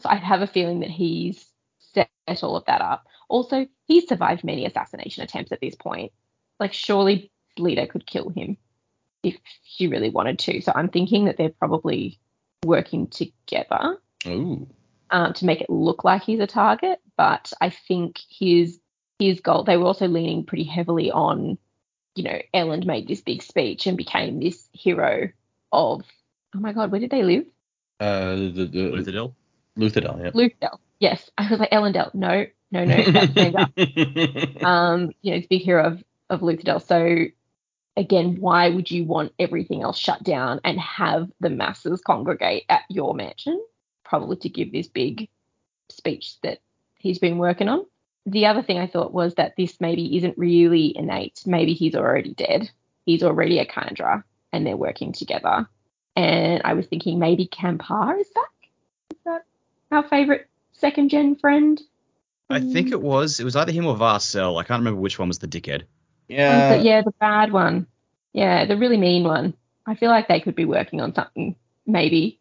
So 0.00 0.08
I 0.10 0.16
have 0.16 0.42
a 0.42 0.46
feeling 0.46 0.80
that 0.80 0.90
he's 0.90 1.46
set 1.94 2.10
all 2.42 2.56
of 2.56 2.64
that 2.66 2.80
up. 2.80 3.06
Also, 3.28 3.66
he's 3.86 4.08
survived 4.08 4.44
many 4.44 4.66
assassination 4.66 5.22
attempts 5.22 5.52
at 5.52 5.60
this 5.60 5.74
point. 5.74 6.12
Like 6.60 6.72
surely 6.72 7.32
Lita 7.58 7.86
could 7.86 8.06
kill 8.06 8.28
him 8.30 8.56
if 9.22 9.36
she 9.64 9.88
really 9.88 10.10
wanted 10.10 10.38
to. 10.40 10.60
So 10.60 10.72
I'm 10.74 10.88
thinking 10.88 11.26
that 11.26 11.36
they're 11.36 11.50
probably 11.50 12.18
working 12.64 13.08
together 13.08 13.98
Ooh. 14.26 14.68
um, 15.10 15.32
to 15.34 15.44
make 15.44 15.60
it 15.60 15.70
look 15.70 16.04
like 16.04 16.22
he's 16.22 16.40
a 16.40 16.46
target. 16.46 17.00
But 17.16 17.52
I 17.60 17.70
think 17.70 18.20
his 18.28 18.78
his 19.18 19.40
goal. 19.40 19.64
They 19.64 19.76
were 19.76 19.86
also 19.86 20.08
leaning 20.08 20.44
pretty 20.44 20.64
heavily 20.64 21.10
on, 21.10 21.58
you 22.14 22.24
know, 22.24 22.38
Elend 22.54 22.86
made 22.86 23.06
this 23.06 23.20
big 23.20 23.42
speech 23.42 23.86
and 23.86 23.96
became 23.96 24.40
this 24.40 24.68
hero 24.72 25.28
of. 25.72 26.02
Oh 26.54 26.58
my 26.58 26.72
God, 26.72 26.90
where 26.90 27.00
did 27.00 27.10
they 27.10 27.22
live? 27.22 27.44
Uh, 28.00 28.34
the, 28.34 28.68
the, 28.72 28.90
Luthadel? 28.90 29.34
Luthadel, 29.78 30.24
yeah. 30.24 30.30
Luthadel. 30.30 30.78
Yes, 30.98 31.30
I 31.38 31.48
was 31.48 31.60
like 31.60 31.70
Elendel. 31.70 32.12
No, 32.14 32.46
no, 32.72 32.84
no, 32.84 33.02
that's 33.10 33.34
Mega. 33.34 33.70
um, 34.66 35.12
you 35.22 35.30
know, 35.30 35.36
it's 35.36 35.46
a 35.46 35.48
big 35.48 35.62
hero 35.62 35.86
of, 35.86 36.04
of 36.28 36.40
Luthadel. 36.40 36.84
So 36.84 37.26
again, 38.00 38.40
why 38.40 38.70
would 38.70 38.90
you 38.90 39.04
want 39.04 39.32
everything 39.38 39.82
else 39.82 39.98
shut 39.98 40.22
down 40.22 40.58
and 40.64 40.80
have 40.80 41.30
the 41.38 41.50
masses 41.50 42.00
congregate 42.00 42.64
at 42.68 42.82
your 42.88 43.14
mansion? 43.14 43.62
Probably 44.04 44.36
to 44.36 44.48
give 44.48 44.72
this 44.72 44.88
big 44.88 45.28
speech 45.90 46.40
that 46.42 46.60
he's 46.96 47.18
been 47.18 47.36
working 47.36 47.68
on. 47.68 47.84
The 48.24 48.46
other 48.46 48.62
thing 48.62 48.78
I 48.78 48.86
thought 48.86 49.12
was 49.12 49.34
that 49.34 49.54
this 49.56 49.80
maybe 49.80 50.16
isn't 50.16 50.38
really 50.38 50.96
innate. 50.96 51.42
Maybe 51.46 51.74
he's 51.74 51.94
already 51.94 52.32
dead. 52.32 52.70
He's 53.04 53.22
already 53.22 53.58
a 53.58 53.66
Kandra 53.66 54.24
and 54.52 54.66
they're 54.66 54.76
working 54.76 55.12
together. 55.12 55.68
And 56.16 56.62
I 56.64 56.72
was 56.72 56.86
thinking 56.86 57.18
maybe 57.18 57.46
KanPaar 57.46 58.18
is 58.18 58.28
back. 58.28 58.70
Is 59.10 59.18
that 59.26 59.44
our 59.92 60.08
favorite 60.08 60.48
second 60.72 61.10
gen 61.10 61.36
friend? 61.36 61.80
I 62.48 62.60
think 62.60 62.92
it 62.92 63.00
was. 63.00 63.38
It 63.38 63.44
was 63.44 63.56
either 63.56 63.72
him 63.72 63.86
or 63.86 63.94
Varcel. 63.94 64.58
I 64.58 64.64
can't 64.64 64.80
remember 64.80 65.00
which 65.00 65.18
one 65.18 65.28
was 65.28 65.38
the 65.38 65.46
dickhead. 65.46 65.82
Yeah. 66.30 66.76
the- 66.76 66.82
yeah, 66.82 67.02
the 67.02 67.12
bad 67.20 67.52
one. 67.52 67.86
Yeah, 68.32 68.64
the 68.64 68.76
really 68.76 68.96
mean 68.96 69.24
one. 69.24 69.54
I 69.86 69.94
feel 69.94 70.10
like 70.10 70.28
they 70.28 70.40
could 70.40 70.54
be 70.54 70.64
working 70.64 71.00
on 71.00 71.14
something, 71.14 71.56
maybe, 71.86 72.38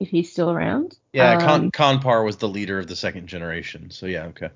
if 0.00 0.08
he's 0.08 0.32
still 0.32 0.50
around. 0.50 0.96
Yeah, 1.12 1.32
Um, 1.36 1.70
Con- 1.70 2.00
KanPaar 2.00 2.24
was 2.24 2.38
the 2.38 2.48
leader 2.48 2.78
of 2.78 2.86
the 2.86 2.96
second 2.96 3.26
generation. 3.26 3.90
So 3.90 4.06
yeah, 4.06 4.24
okay. 4.26 4.50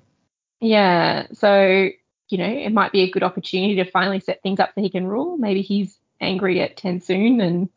Yeah, 0.59 1.27
so, 1.33 1.89
you 2.29 2.37
know, 2.37 2.47
it 2.47 2.71
might 2.71 2.91
be 2.91 3.01
a 3.01 3.11
good 3.11 3.23
opportunity 3.23 3.75
to 3.75 3.85
finally 3.85 4.19
set 4.19 4.41
things 4.41 4.59
up 4.59 4.71
so 4.73 4.81
he 4.81 4.89
can 4.89 5.05
rule. 5.07 5.37
Maybe 5.37 5.61
he's 5.61 5.97
angry 6.19 6.61
at 6.61 6.77
TenSoon 6.77 7.41
and 7.43 7.69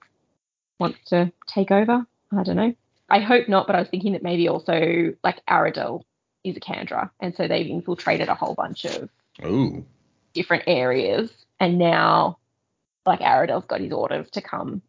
wants 0.79 0.99
to 1.11 1.33
take 1.47 1.71
over. 1.71 2.07
I 2.37 2.43
don't 2.43 2.57
know. 2.57 2.75
I 3.09 3.21
hope 3.21 3.49
not, 3.49 3.67
but 3.67 3.77
I 3.77 3.81
was 3.81 3.89
thinking 3.89 4.13
that 4.13 4.23
maybe 4.23 4.49
also, 4.49 5.15
like, 5.23 5.45
Aradel 5.47 6.03
is 6.43 6.57
a 6.57 6.61
Kandra, 6.61 7.11
and 7.21 7.35
so 7.35 7.49
they've 7.49 7.67
infiltrated 7.67 8.29
a 8.29 8.35
whole 8.35 8.55
bunch 8.55 8.85
of 8.85 9.09
Ooh. 9.45 9.85
Different 10.35 10.64
areas, 10.66 11.30
and 11.61 11.78
now 11.78 12.39
like 13.07 13.20
Aradel's 13.20 13.66
got 13.66 13.80
his 13.80 13.93
orders 13.93 14.30
to 14.30 14.41
come 14.41 14.82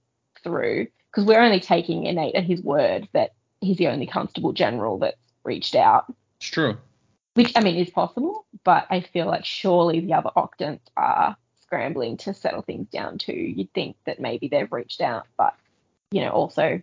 through 0.44 0.88
because 1.12 1.26
we're 1.26 1.42
only 1.42 1.60
taking 1.60 2.06
innate 2.06 2.36
at 2.36 2.44
his 2.44 2.62
word 2.62 3.08
that 3.14 3.34
he's 3.62 3.78
the 3.78 3.88
only 3.88 4.08
constable 4.08 4.54
general 4.54 4.98
that's 5.00 5.18
reached 5.44 5.76
out, 5.76 6.06
It's 6.38 6.50
true. 6.50 6.78
which 7.36 7.52
I 7.56 7.62
mean 7.62 7.76
is 7.78 7.90
possible, 7.90 8.46
but 8.64 8.88
I 8.90 9.02
feel 9.02 9.26
like 9.28 9.46
surely 9.46 10.00
the 10.02 10.14
other 10.14 10.32
Octants 10.36 10.82
are 10.98 11.36
scrambling 11.62 12.18
to 12.18 12.34
settle 12.34 12.62
things 12.62 12.88
down 12.90 13.18
too. 13.18 13.34
You'd 13.34 13.74
think 13.74 13.96
that 14.06 14.20
maybe 14.20 14.48
they've 14.48 14.72
reached 14.72 15.02
out, 15.02 15.28
but 15.38 15.56
you 16.12 16.22
know, 16.22 16.30
also 16.30 16.82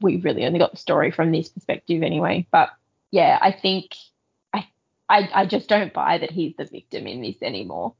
we 0.00 0.16
really 0.18 0.44
only 0.44 0.58
got 0.58 0.72
the 0.72 0.76
story 0.78 1.10
from 1.10 1.32
this 1.32 1.48
perspective 1.48 2.02
anyway. 2.02 2.46
But 2.50 2.70
yeah, 3.10 3.38
I 3.40 3.52
think 3.52 3.94
I 5.10 5.28
I, 5.34 5.46
just 5.46 5.68
don't 5.68 5.92
buy 5.92 6.18
that 6.18 6.30
he's 6.30 6.54
the 6.56 6.64
victim 6.64 7.06
in 7.06 7.20
this 7.20 7.36
anymore. 7.42 7.94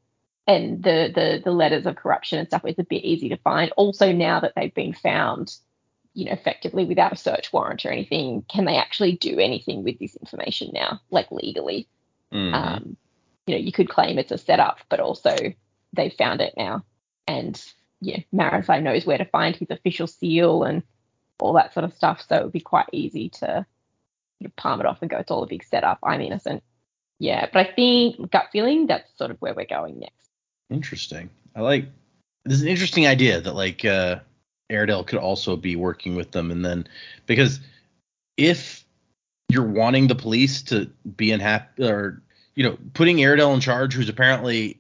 And 0.47 0.83
the, 0.83 1.13
the 1.15 1.43
the 1.45 1.51
letters 1.51 1.87
of 1.87 1.97
corruption 1.97 2.39
and 2.39 2.49
stuff 2.49 2.65
is 2.65 2.79
a 2.79 2.85
bit 2.85 3.05
easy 3.05 3.29
to 3.29 3.37
find. 3.39 3.73
Also, 3.77 4.13
now 4.13 4.41
that 4.41 4.53
they've 4.57 4.75
been 4.75 4.95
found, 4.95 5.55
you 6.15 6.25
know, 6.25 6.33
effectively 6.33 6.85
without 6.85 7.13
a 7.13 7.17
search 7.17 7.53
warrant 7.53 7.85
or 7.85 7.91
anything, 7.91 8.45
can 8.49 8.65
they 8.65 8.77
actually 8.77 9.13
do 9.17 9.39
anything 9.39 9.85
with 9.85 9.99
this 9.99 10.17
information 10.17 10.71
now, 10.73 11.01
like 11.11 11.31
legally? 11.31 11.89
Mhm. 12.33 12.55
Um, 12.55 12.97
you 13.47 13.55
know, 13.55 13.61
you 13.61 13.73
could 13.73 13.89
claim 13.89 14.19
it's 14.19 14.33
a 14.33 14.39
setup, 14.39 14.79
but 14.89 15.01
also 15.01 15.37
they've 15.93 16.15
found 16.15 16.41
it 16.41 16.55
now. 16.57 16.85
And 17.27 17.63
yeah, 18.01 18.21
Marasi 18.33 18.83
knows 18.83 19.05
where 19.05 19.19
to 19.19 19.25
find 19.25 19.55
his 19.57 19.71
official 19.71 20.07
seal 20.07 20.63
and 20.63 20.83
all 21.41 21.53
that 21.55 21.75
sort 21.75 21.85
of 21.85 21.95
stuff. 21.95 22.25
So 22.29 22.37
it 22.37 22.43
would 22.45 22.53
be 22.53 22.61
quite 22.61 22.89
easy 22.93 23.29
to 23.31 23.47
sort 23.47 23.67
of 24.47 24.57
palm 24.57 24.81
it 24.81 24.87
off 24.87 24.99
and 25.03 25.11
go, 25.11 25.19
it's 25.19 25.31
all 25.31 25.43
a 25.43 25.49
big 25.49 25.65
setup. 25.65 25.99
I'm 26.03 26.21
innocent. 26.21 26.63
Yeah, 27.21 27.47
but 27.53 27.67
I 27.67 27.73
think 27.73 28.31
gut 28.33 28.47
feeling 28.51 28.87
that's 28.87 29.17
sort 29.17 29.31
of 29.31 29.37
where 29.41 29.55
we're 29.55 29.67
going 29.67 30.01
next. 30.01 30.31
Interesting. 30.71 31.29
I 31.55 31.61
like. 31.61 31.85
This 32.47 32.57
is 32.57 32.63
an 32.63 32.69
interesting 32.69 33.07
idea 33.07 33.43
that 33.43 33.55
like 33.55 33.85
uh, 33.85 34.21
Aradel 34.71 35.07
could 35.07 35.19
also 35.19 35.55
be 35.55 35.77
working 35.77 36.17
with 36.17 36.31
them, 36.33 36.51
and 36.51 36.65
then 36.65 36.89
because 37.27 37.61
if 38.39 38.85
you're 39.51 39.67
wanting 39.67 40.07
the 40.07 40.15
police 40.15 40.63
to 40.63 40.87
be 41.17 41.31
unhappy, 41.31 41.85
or 41.85 42.23
you 42.55 42.65
know, 42.65 42.79
putting 42.95 43.19
Aradel 43.19 43.53
in 43.53 43.61
charge, 43.61 43.93
who's 43.93 44.09
apparently 44.09 44.79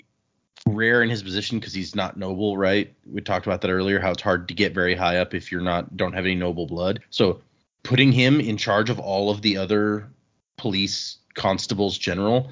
rare 0.66 1.02
in 1.02 1.10
his 1.10 1.22
position 1.22 1.58
because 1.58 1.74
he's 1.74 1.94
not 1.94 2.16
noble, 2.16 2.56
right? 2.56 2.90
We 3.04 3.20
talked 3.20 3.46
about 3.46 3.60
that 3.60 3.70
earlier. 3.70 4.00
How 4.00 4.12
it's 4.12 4.22
hard 4.22 4.48
to 4.48 4.54
get 4.54 4.72
very 4.72 4.94
high 4.94 5.18
up 5.18 5.34
if 5.34 5.52
you're 5.52 5.60
not 5.60 5.94
don't 5.94 6.14
have 6.14 6.24
any 6.24 6.36
noble 6.36 6.66
blood. 6.66 7.00
So 7.10 7.42
putting 7.82 8.12
him 8.12 8.40
in 8.40 8.56
charge 8.56 8.88
of 8.88 8.98
all 8.98 9.30
of 9.30 9.42
the 9.42 9.58
other 9.58 10.08
police 10.56 11.18
constables 11.34 11.96
general 11.96 12.50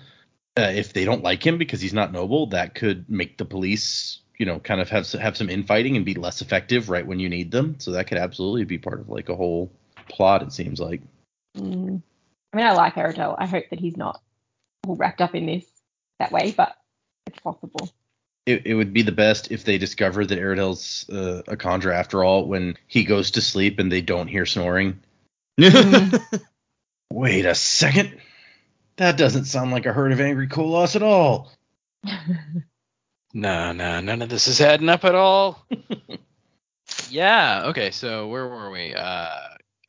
uh, 0.58 0.72
if 0.74 0.92
they 0.92 1.04
don't 1.04 1.22
like 1.22 1.46
him 1.46 1.56
because 1.56 1.80
he's 1.80 1.92
not 1.92 2.12
noble, 2.12 2.48
that 2.48 2.74
could 2.74 3.08
make 3.08 3.38
the 3.38 3.44
police, 3.44 4.18
you 4.38 4.46
know, 4.46 4.58
kind 4.58 4.80
of 4.80 4.88
have 4.88 5.10
have 5.12 5.36
some 5.36 5.48
infighting 5.48 5.96
and 5.96 6.04
be 6.04 6.14
less 6.14 6.42
effective 6.42 6.90
right 6.90 7.06
when 7.06 7.20
you 7.20 7.28
need 7.28 7.52
them. 7.52 7.76
So 7.78 7.92
that 7.92 8.08
could 8.08 8.18
absolutely 8.18 8.64
be 8.64 8.78
part 8.78 9.00
of 9.00 9.08
like 9.08 9.28
a 9.28 9.36
whole 9.36 9.70
plot. 10.08 10.42
It 10.42 10.52
seems 10.52 10.80
like. 10.80 11.00
Mm. 11.56 12.02
I 12.52 12.56
mean, 12.56 12.66
I 12.66 12.72
like 12.72 12.94
Aradel. 12.94 13.36
I 13.38 13.46
hope 13.46 13.66
that 13.70 13.78
he's 13.78 13.96
not 13.96 14.20
all 14.84 14.96
wrapped 14.96 15.20
up 15.20 15.34
in 15.36 15.46
this 15.46 15.64
that 16.18 16.32
way, 16.32 16.52
but 16.56 16.76
it's 17.26 17.38
possible. 17.38 17.88
It, 18.44 18.66
it 18.66 18.74
would 18.74 18.92
be 18.92 19.02
the 19.02 19.12
best 19.12 19.52
if 19.52 19.62
they 19.64 19.78
discover 19.78 20.26
that 20.26 20.38
Aradel's 20.38 21.08
uh, 21.08 21.42
a 21.46 21.56
conjure 21.56 21.92
after 21.92 22.24
all 22.24 22.46
when 22.46 22.76
he 22.88 23.04
goes 23.04 23.32
to 23.32 23.42
sleep 23.42 23.78
and 23.78 23.92
they 23.92 24.00
don't 24.00 24.26
hear 24.26 24.46
snoring. 24.46 25.00
Mm. 25.60 26.20
Wait 27.12 27.44
a 27.44 27.54
second. 27.54 28.18
That 28.98 29.16
doesn't 29.16 29.46
sound 29.46 29.70
like 29.70 29.86
a 29.86 29.92
herd 29.92 30.12
of 30.12 30.20
angry 30.20 30.48
koloss 30.48 30.94
at 30.94 31.02
all. 31.02 31.50
No, 33.34 33.72
no, 33.72 34.00
none 34.00 34.22
of 34.22 34.30
this 34.30 34.48
is 34.48 34.60
adding 34.60 34.88
up 34.88 35.04
at 35.04 35.14
all. 35.14 35.66
yeah. 37.10 37.64
Okay. 37.66 37.90
So 37.90 38.26
where 38.28 38.48
were 38.48 38.70
we? 38.70 38.94
Uh, 38.94 39.28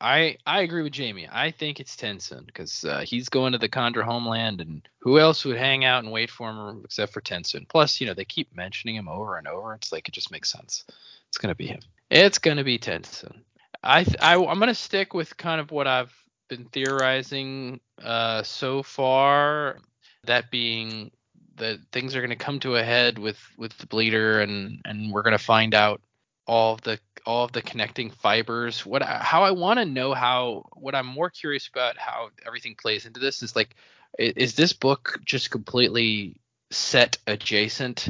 I 0.00 0.36
I 0.46 0.60
agree 0.60 0.82
with 0.82 0.92
Jamie. 0.92 1.28
I 1.30 1.50
think 1.50 1.80
it's 1.80 1.96
TenSoon 1.96 2.46
because 2.46 2.84
uh, 2.84 3.00
he's 3.00 3.28
going 3.28 3.52
to 3.52 3.58
the 3.58 3.68
Kandra 3.68 4.02
homeland, 4.02 4.60
and 4.60 4.86
who 5.00 5.18
else 5.18 5.44
would 5.44 5.56
hang 5.56 5.84
out 5.84 6.04
and 6.04 6.12
wait 6.12 6.30
for 6.30 6.50
him 6.50 6.82
except 6.84 7.12
for 7.12 7.20
TenSoon? 7.20 7.68
Plus, 7.68 8.00
you 8.00 8.06
know, 8.06 8.14
they 8.14 8.24
keep 8.24 8.54
mentioning 8.54 8.96
him 8.96 9.08
over 9.08 9.38
and 9.38 9.48
over. 9.48 9.74
It's 9.74 9.90
like 9.90 10.06
it 10.06 10.12
just 10.12 10.30
makes 10.30 10.50
sense. 10.50 10.84
It's 11.28 11.38
gonna 11.38 11.54
be 11.54 11.66
him. 11.66 11.80
It's 12.10 12.38
gonna 12.38 12.64
be 12.64 12.78
TenSoon. 12.78 13.40
I, 13.82 14.04
th- 14.04 14.18
I 14.20 14.34
I'm 14.34 14.58
gonna 14.58 14.74
stick 14.74 15.14
with 15.14 15.36
kind 15.38 15.60
of 15.62 15.70
what 15.70 15.86
I've 15.86 16.14
been 16.50 16.66
theorizing 16.66 17.80
uh, 18.04 18.42
so 18.42 18.82
far. 18.82 19.78
That 20.24 20.50
being 20.50 21.10
that 21.56 21.78
things 21.92 22.16
are 22.16 22.20
going 22.20 22.30
to 22.30 22.36
come 22.36 22.58
to 22.60 22.76
a 22.76 22.82
head 22.82 23.18
with 23.18 23.38
with 23.56 23.76
the 23.78 23.86
bleeder 23.86 24.40
and 24.40 24.80
and 24.84 25.12
we're 25.12 25.22
going 25.22 25.36
to 25.36 25.42
find 25.42 25.74
out 25.74 26.00
all 26.46 26.74
of 26.74 26.80
the 26.82 26.98
all 27.26 27.44
of 27.44 27.52
the 27.52 27.62
connecting 27.62 28.10
fibers 28.10 28.84
what 28.84 29.02
how 29.02 29.44
i 29.44 29.50
want 29.50 29.78
to 29.78 29.84
know 29.84 30.12
how 30.14 30.64
what 30.74 30.94
i'm 30.94 31.06
more 31.06 31.30
curious 31.30 31.68
about 31.68 31.96
how 31.98 32.30
everything 32.46 32.74
plays 32.74 33.06
into 33.06 33.20
this 33.20 33.42
is 33.42 33.54
like 33.54 33.76
is 34.18 34.54
this 34.54 34.72
book 34.72 35.18
just 35.24 35.50
completely 35.50 36.40
set 36.70 37.18
adjacent 37.26 38.08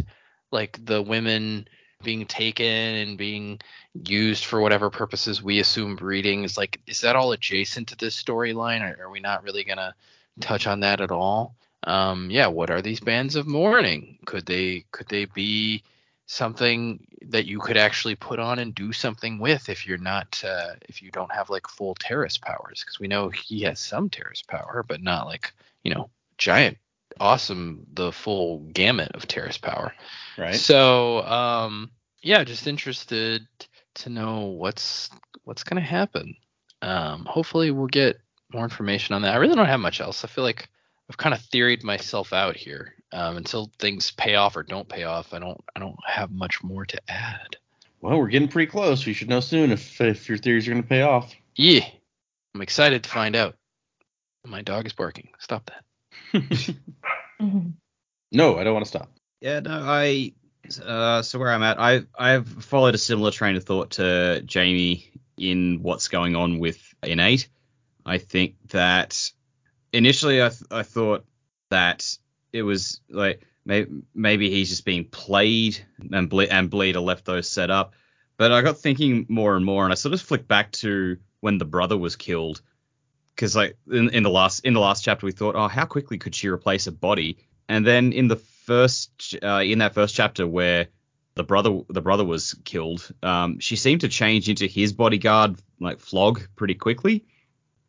like 0.52 0.78
the 0.84 1.02
women 1.02 1.66
being 2.02 2.26
taken 2.26 2.66
and 2.66 3.18
being 3.18 3.60
used 4.06 4.44
for 4.44 4.60
whatever 4.60 4.90
purposes 4.90 5.42
we 5.42 5.60
assume 5.60 5.96
breeding 5.96 6.44
is 6.44 6.56
like 6.56 6.80
is 6.86 7.00
that 7.00 7.16
all 7.16 7.32
adjacent 7.32 7.88
to 7.88 7.96
this 7.96 8.20
storyline? 8.20 8.80
Or 8.80 9.04
are 9.04 9.10
we 9.10 9.20
not 9.20 9.42
really 9.42 9.64
to 9.64 9.94
touch 10.40 10.66
on 10.66 10.80
that 10.80 11.00
at 11.00 11.10
all? 11.10 11.56
Um 11.84 12.30
yeah 12.30 12.46
what 12.46 12.70
are 12.70 12.82
these 12.82 13.00
bands 13.00 13.36
of 13.36 13.46
mourning? 13.46 14.18
Could 14.26 14.46
they 14.46 14.84
could 14.90 15.08
they 15.08 15.26
be 15.26 15.82
something 16.26 17.06
that 17.22 17.46
you 17.46 17.58
could 17.58 17.76
actually 17.76 18.14
put 18.14 18.38
on 18.38 18.60
and 18.60 18.74
do 18.74 18.92
something 18.92 19.38
with 19.38 19.68
if 19.68 19.86
you're 19.86 19.98
not 19.98 20.42
uh 20.44 20.74
if 20.88 21.02
you 21.02 21.10
don't 21.10 21.32
have 21.32 21.50
like 21.50 21.66
full 21.68 21.94
Terris 21.96 22.38
powers? 22.38 22.82
Because 22.84 23.00
we 23.00 23.08
know 23.08 23.28
he 23.28 23.62
has 23.62 23.80
some 23.80 24.08
terrace 24.08 24.42
power 24.42 24.84
but 24.86 25.02
not 25.02 25.26
like 25.26 25.52
you 25.82 25.94
know, 25.94 26.10
giant, 26.38 26.78
awesome, 27.20 27.86
the 27.92 28.10
full 28.10 28.60
gamut 28.72 29.12
of 29.14 29.28
Terris 29.28 29.58
power. 29.58 29.94
Right. 30.36 30.56
So, 30.56 31.22
um, 31.22 31.90
yeah, 32.22 32.42
just 32.44 32.66
interested 32.66 33.46
to 33.96 34.10
know 34.10 34.46
what's 34.46 35.10
what's 35.44 35.62
gonna 35.62 35.80
happen. 35.80 36.34
Um, 36.82 37.24
hopefully, 37.26 37.70
we'll 37.70 37.86
get 37.86 38.20
more 38.52 38.64
information 38.64 39.14
on 39.14 39.22
that. 39.22 39.34
I 39.34 39.36
really 39.36 39.54
don't 39.54 39.66
have 39.66 39.80
much 39.80 40.00
else. 40.00 40.24
I 40.24 40.28
feel 40.28 40.44
like 40.44 40.68
I've 41.08 41.18
kind 41.18 41.34
of 41.34 41.40
theoried 41.40 41.84
myself 41.84 42.32
out 42.32 42.56
here. 42.56 42.94
Um, 43.12 43.36
until 43.36 43.72
things 43.80 44.12
pay 44.12 44.36
off 44.36 44.56
or 44.56 44.62
don't 44.62 44.88
pay 44.88 45.02
off, 45.02 45.34
I 45.34 45.40
don't 45.40 45.60
I 45.74 45.80
don't 45.80 45.96
have 46.06 46.30
much 46.30 46.62
more 46.62 46.86
to 46.86 47.00
add. 47.08 47.56
Well, 48.00 48.18
we're 48.18 48.28
getting 48.28 48.48
pretty 48.48 48.70
close. 48.70 49.04
We 49.04 49.12
should 49.12 49.28
know 49.28 49.40
soon 49.40 49.72
if 49.72 50.00
if 50.00 50.28
your 50.28 50.38
theories 50.38 50.66
are 50.66 50.70
going 50.70 50.82
to 50.82 50.88
pay 50.88 51.02
off. 51.02 51.34
Yeah, 51.56 51.84
I'm 52.54 52.62
excited 52.62 53.02
to 53.02 53.10
find 53.10 53.36
out. 53.36 53.56
My 54.46 54.62
dog 54.62 54.86
is 54.86 54.92
barking. 54.92 55.28
Stop 55.38 55.66
that. 55.66 55.84
No, 58.32 58.58
I 58.58 58.64
don't 58.64 58.74
want 58.74 58.84
to 58.84 58.88
stop. 58.88 59.10
Yeah, 59.40 59.60
no, 59.60 59.72
I. 59.72 60.32
Uh, 60.84 61.22
so 61.22 61.38
where 61.38 61.50
I'm 61.50 61.62
at, 61.62 61.80
I 61.80 62.02
I've 62.16 62.46
followed 62.46 62.94
a 62.94 62.98
similar 62.98 63.30
train 63.30 63.56
of 63.56 63.64
thought 63.64 63.92
to 63.92 64.42
Jamie 64.44 65.10
in 65.36 65.80
what's 65.82 66.08
going 66.08 66.36
on 66.36 66.58
with 66.58 66.78
Innate. 67.02 67.48
I 68.06 68.18
think 68.18 68.54
that 68.68 69.32
initially 69.92 70.42
I 70.42 70.50
th- 70.50 70.62
I 70.70 70.82
thought 70.82 71.24
that 71.70 72.16
it 72.52 72.62
was 72.62 73.00
like 73.08 73.44
maybe 73.64 74.02
maybe 74.14 74.50
he's 74.50 74.68
just 74.68 74.84
being 74.84 75.06
played 75.06 75.84
and 76.12 76.28
Ble- 76.28 76.50
and 76.50 76.70
Bleeder 76.70 77.00
left 77.00 77.24
those 77.24 77.48
set 77.48 77.70
up, 77.70 77.94
but 78.36 78.52
I 78.52 78.62
got 78.62 78.78
thinking 78.78 79.26
more 79.28 79.56
and 79.56 79.64
more, 79.64 79.84
and 79.84 79.92
I 79.92 79.96
sort 79.96 80.14
of 80.14 80.20
flicked 80.20 80.46
back 80.48 80.70
to 80.72 81.16
when 81.40 81.58
the 81.58 81.64
brother 81.64 81.96
was 81.96 82.14
killed, 82.16 82.60
because 83.40 83.56
like 83.56 83.74
in, 83.90 84.10
in 84.10 84.22
the 84.22 84.28
last 84.28 84.66
in 84.66 84.74
the 84.74 84.80
last 84.80 85.02
chapter 85.02 85.24
we 85.24 85.32
thought, 85.32 85.54
oh, 85.56 85.66
how 85.66 85.86
quickly 85.86 86.18
could 86.18 86.34
she 86.34 86.48
replace 86.48 86.86
a 86.86 86.92
body? 86.92 87.38
And 87.70 87.86
then 87.86 88.12
in 88.12 88.28
the 88.28 88.36
first 88.36 89.34
uh, 89.42 89.62
in 89.64 89.78
that 89.78 89.94
first 89.94 90.14
chapter 90.14 90.46
where 90.46 90.88
the 91.36 91.42
brother 91.42 91.80
the 91.88 92.02
brother 92.02 92.24
was 92.24 92.54
killed, 92.64 93.10
um, 93.22 93.58
she 93.58 93.76
seemed 93.76 94.02
to 94.02 94.08
change 94.08 94.50
into 94.50 94.66
his 94.66 94.92
bodyguard 94.92 95.58
like 95.80 96.00
Flog 96.00 96.42
pretty 96.54 96.74
quickly, 96.74 97.24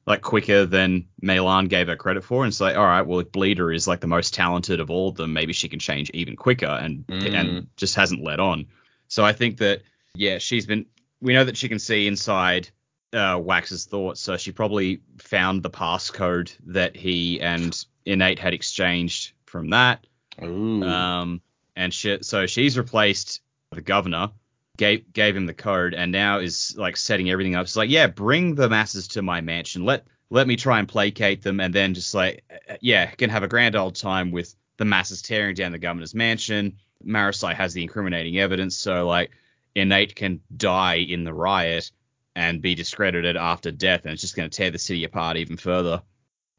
like 0.06 0.22
quicker 0.22 0.66
than 0.66 1.10
MeLaan 1.22 1.68
gave 1.68 1.88
her 1.88 1.97
credit 1.97 2.24
for. 2.24 2.45
And 2.45 2.52
it's 2.52 2.62
like, 2.62 2.78
all 2.78 2.86
right, 2.86 3.02
well 3.02 3.20
if 3.20 3.34
Bleeder 3.34 3.74
is 3.74 3.89
like 3.89 3.99
the 3.99 4.08
most 4.08 4.34
talented 4.34 4.80
of 4.80 4.89
all 4.89 5.10
of 5.10 5.16
them, 5.16 5.34
maybe 5.34 5.52
she 5.52 5.68
can 5.68 5.80
change 5.80 6.10
even 6.12 6.38
quicker 6.38 6.66
and 6.66 7.06
Mm. 7.08 7.36
and 7.36 7.68
just 7.76 7.95
hasn't 7.95 8.24
let 8.24 8.39
on. 8.39 8.68
So 9.10 9.26
I 9.26 9.34
think 9.34 9.58
that 9.58 9.82
yeah, 10.16 10.38
she's 10.38 10.66
been 10.66 10.86
we 11.20 11.34
know 11.34 11.43
that 11.43 11.58
she 11.58 11.68
can 11.68 11.80
see 11.80 12.08
inside 12.08 12.70
uh, 13.14 13.39
Wax's 13.41 13.86
thoughts, 13.86 14.22
so 14.22 14.38
she 14.38 14.51
probably 14.51 15.01
found 15.18 15.64
the 15.64 15.70
passcode 15.70 16.53
that 16.68 16.95
he 16.95 17.41
and 17.41 17.86
Innate 18.05 18.39
had 18.39 18.53
exchanged 18.53 19.34
from 19.45 19.72
that. 19.72 20.05
Ooh. 20.41 20.84
Um, 20.84 21.41
and 21.76 21.93
she, 21.93 22.20
so 22.22 22.45
she's 22.45 22.78
replaced 22.78 23.41
the 23.72 23.82
governor, 23.82 24.32
gave 24.78 25.12
gave 25.14 25.36
him 25.36 25.45
the 25.45 25.53
code, 25.53 25.93
and 25.93 26.12
now 26.12 26.39
is 26.39 26.76
like 26.78 26.97
setting 26.97 27.30
everything 27.30 27.55
up. 27.55 27.64
It's 27.64 27.76
like, 27.76 27.89
yeah, 27.89 28.07
bring 28.07 28.55
the 28.55 28.70
masses 28.70 29.09
to 29.09 29.22
my 29.22 29.41
mansion. 29.41 29.86
Let 29.86 30.05
let 30.30 30.47
me 30.47 30.55
try 30.55 30.80
and 30.80 30.88
placate 30.88 31.41
them, 31.41 31.59
and 31.59 31.74
then 31.74 31.93
just 31.93 32.14
like, 32.14 32.43
uh, 32.70 32.76
yeah, 32.82 33.07
can 33.07 33.30
have 33.30 33.43
a 33.43 33.47
grand 33.47 33.76
old 33.76 33.95
time 33.95 34.32
with 34.32 34.55
the 34.78 34.86
masses 34.86 35.22
tearing 35.22 35.55
down 35.55 35.72
the 35.72 35.78
governor's 35.78 36.16
mansion. 36.16 36.78
Marasi 37.05 37.53
has 37.53 37.74
the 37.74 37.82
incriminating 37.82 38.39
evidence, 38.39 38.78
so 38.78 39.07
like, 39.07 39.32
Innate 39.76 40.16
can 40.16 40.41
die 40.55 40.95
in 40.95 41.24
the 41.24 41.34
riot 41.34 41.91
and 42.36 42.61
be 42.61 42.75
discredited 42.75 43.36
after 43.36 43.71
death, 43.71 44.01
and 44.03 44.13
it's 44.13 44.21
just 44.21 44.36
going 44.36 44.49
to 44.49 44.55
tear 44.55 44.71
the 44.71 44.79
city 44.79 45.03
apart 45.03 45.38
even 45.38 45.57
further. 45.57 46.01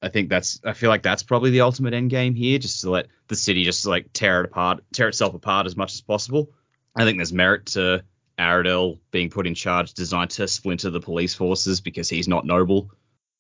I 0.03 0.09
think 0.09 0.29
that's 0.29 0.61
I 0.65 0.73
feel 0.73 0.91
like 0.91 1.03
that's 1.03 1.23
probably 1.23 1.51
the 1.51 1.61
ultimate 1.61 1.95
end 1.95 2.11
game 2.11 2.35
here, 2.35 2.59
just 2.59 2.81
to 2.83 2.91
let 2.91 3.07
the 3.29 3.37
city 3.37 3.65
just 3.65 3.87
like 3.87 4.13
tear 4.13 4.41
it 4.41 4.47
apart, 4.47 4.83
tear 4.93 5.09
itself 5.09 5.35
apart 5.35 5.67
as 5.67 5.77
much 5.77 5.95
as 5.95 6.01
possible. 6.01 6.51
I 6.97 7.05
think 7.05 7.19
there's 7.19 7.33
merit 7.33 7.67
to 7.67 8.05
Aradel 8.39 8.99
being 9.11 9.31
put 9.31 9.47
in 9.47 9.55
charge, 9.55 9.95
designed 9.95 10.31
to 10.31 10.49
splinter 10.49 10.91
the 10.91 11.01
police 11.01 11.35
forces 11.35 11.81
because 11.81 12.09
he's 12.09 12.29
not 12.29 12.45
noble. 12.45 12.91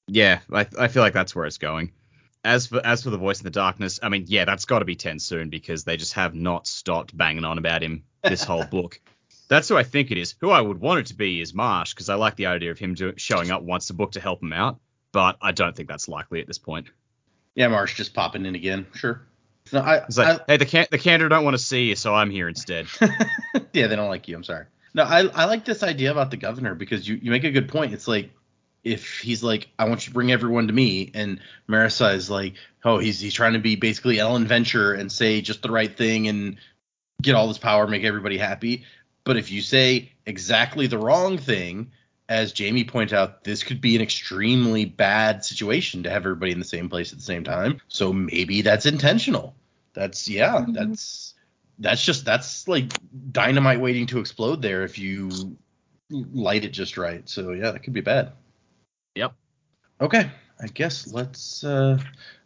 Yeah, 0.06 0.40
I, 0.52 0.66
I 0.78 0.88
feel 0.88 1.02
like 1.02 1.12
that's 1.12 1.34
where 1.34 1.46
it's 1.46 1.58
going. 1.58 1.92
As 2.44 2.68
for 2.68 2.84
as 2.84 3.02
for 3.02 3.10
the 3.10 3.18
voice 3.18 3.40
in 3.40 3.44
the 3.44 3.50
darkness, 3.50 4.00
I 4.02 4.08
mean, 4.08 4.24
yeah, 4.28 4.44
that's 4.44 4.64
got 4.64 4.80
to 4.80 4.84
be 4.84 4.96
TenSoon 4.96 5.50
because 5.50 5.84
they 5.84 5.96
just 5.96 6.14
have 6.14 6.34
not 6.34 6.66
stopped 6.66 7.16
banging 7.16 7.44
on 7.44 7.58
about 7.58 7.82
him 7.82 8.04
this 8.22 8.44
whole 8.44 8.64
book. 8.70 9.00
That's 9.52 9.68
who 9.68 9.76
I 9.76 9.82
think 9.82 10.10
it 10.10 10.16
is. 10.18 10.34
Who 10.40 10.50
I 10.50 10.60
would 10.60 10.80
want 10.80 11.00
it 11.00 11.06
to 11.06 11.14
be 11.14 11.40
is 11.40 11.52
Marsh 11.52 11.92
because 11.92 12.08
I 12.08 12.14
like 12.14 12.36
the 12.36 12.46
idea 12.46 12.70
of 12.70 12.78
him 12.78 12.94
do, 12.94 13.12
showing 13.16 13.50
up 13.50 13.62
once 13.62 13.90
a 13.90 13.94
book 13.94 14.12
to 14.12 14.20
help 14.20 14.42
him 14.42 14.52
out, 14.52 14.80
but 15.12 15.36
I 15.42 15.52
don't 15.52 15.76
think 15.76 15.88
that's 15.88 16.08
likely 16.08 16.40
at 16.40 16.46
this 16.46 16.58
point. 16.58 16.88
yeah, 17.54 17.68
Marsh 17.68 17.94
just 17.94 18.14
popping 18.14 18.46
in 18.46 18.54
again. 18.54 18.86
Sure. 18.94 19.20
No, 19.72 19.80
I, 19.80 19.96
It's 20.06 20.16
like, 20.16 20.40
hey, 20.48 20.56
the 20.56 20.64
can- 20.66 20.86
the 20.90 20.98
kandra 20.98 21.28
don't 21.28 21.44
want 21.44 21.54
to 21.54 21.62
see 21.62 21.84
you, 21.90 21.96
so 21.96 22.14
I'm 22.14 22.30
here 22.30 22.48
instead. 22.48 22.86
Yeah, 23.74 23.86
they 23.86 23.96
don't 23.96 24.08
like 24.08 24.26
you. 24.28 24.36
I'm 24.36 24.44
sorry. 24.44 24.66
No, 24.94 25.02
I 25.04 25.20
I 25.28 25.44
like 25.46 25.64
this 25.64 25.82
idea 25.82 26.10
about 26.10 26.30
the 26.30 26.36
governor 26.36 26.74
because 26.74 27.06
you 27.08 27.18
you 27.22 27.30
make 27.30 27.44
a 27.44 27.50
good 27.50 27.68
point. 27.68 27.92
It's 27.94 28.08
like 28.08 28.30
if 28.84 29.18
he's 29.20 29.42
like, 29.42 29.68
I 29.78 29.84
want 29.88 30.06
you 30.06 30.10
to 30.10 30.14
bring 30.14 30.32
everyone 30.32 30.66
to 30.66 30.72
me, 30.72 31.10
and 31.14 31.40
Marasi 31.68 32.14
is 32.14 32.28
like, 32.30 32.54
oh, 32.84 32.98
he's 32.98 33.20
he's 33.20 33.32
trying 33.34 33.52
to 33.54 33.58
be 33.60 33.76
basically 33.76 34.16
Elend 34.16 34.46
Venture 34.46 34.92
and 34.94 35.10
say 35.12 35.40
just 35.42 35.62
the 35.62 35.70
right 35.70 35.94
thing 35.96 36.28
and 36.28 36.56
get 37.22 37.34
all 37.34 37.48
this 37.48 37.58
power, 37.58 37.86
make 37.86 38.04
everybody 38.04 38.36
happy. 38.36 38.84
But 39.24 39.36
if 39.36 39.50
you 39.50 39.60
say 39.62 40.12
exactly 40.26 40.86
the 40.86 40.98
wrong 40.98 41.38
thing, 41.38 41.92
as 42.28 42.52
Jamie 42.52 42.84
pointed 42.84 43.14
out, 43.16 43.44
this 43.44 43.62
could 43.62 43.80
be 43.80 43.94
an 43.94 44.02
extremely 44.02 44.84
bad 44.84 45.44
situation 45.44 46.02
to 46.02 46.10
have 46.10 46.22
everybody 46.22 46.52
in 46.52 46.58
the 46.58 46.64
same 46.64 46.88
place 46.88 47.12
at 47.12 47.18
the 47.18 47.24
same 47.24 47.44
time. 47.44 47.80
So 47.88 48.12
maybe 48.12 48.62
that's 48.62 48.86
intentional. 48.86 49.54
That's 49.92 50.28
yeah, 50.28 50.64
Mhm. 50.66 50.74
that's 50.74 51.34
that's 51.78 52.04
just 52.04 52.24
that's 52.24 52.66
like 52.68 52.92
dynamite 53.32 53.80
waiting 53.80 54.06
to 54.06 54.18
explode 54.18 54.62
there 54.62 54.82
if 54.84 54.98
you 54.98 55.56
light 56.10 56.64
it 56.64 56.70
just 56.72 56.96
right. 56.96 57.28
So 57.28 57.52
yeah, 57.52 57.72
that 57.72 57.82
could 57.82 57.92
be 57.92 58.00
bad. 58.00 58.32
Yep. 59.14 59.34
Okay, 60.00 60.30
I 60.60 60.66
guess 60.68 61.12
let's. 61.12 61.64
Uh, 61.64 61.98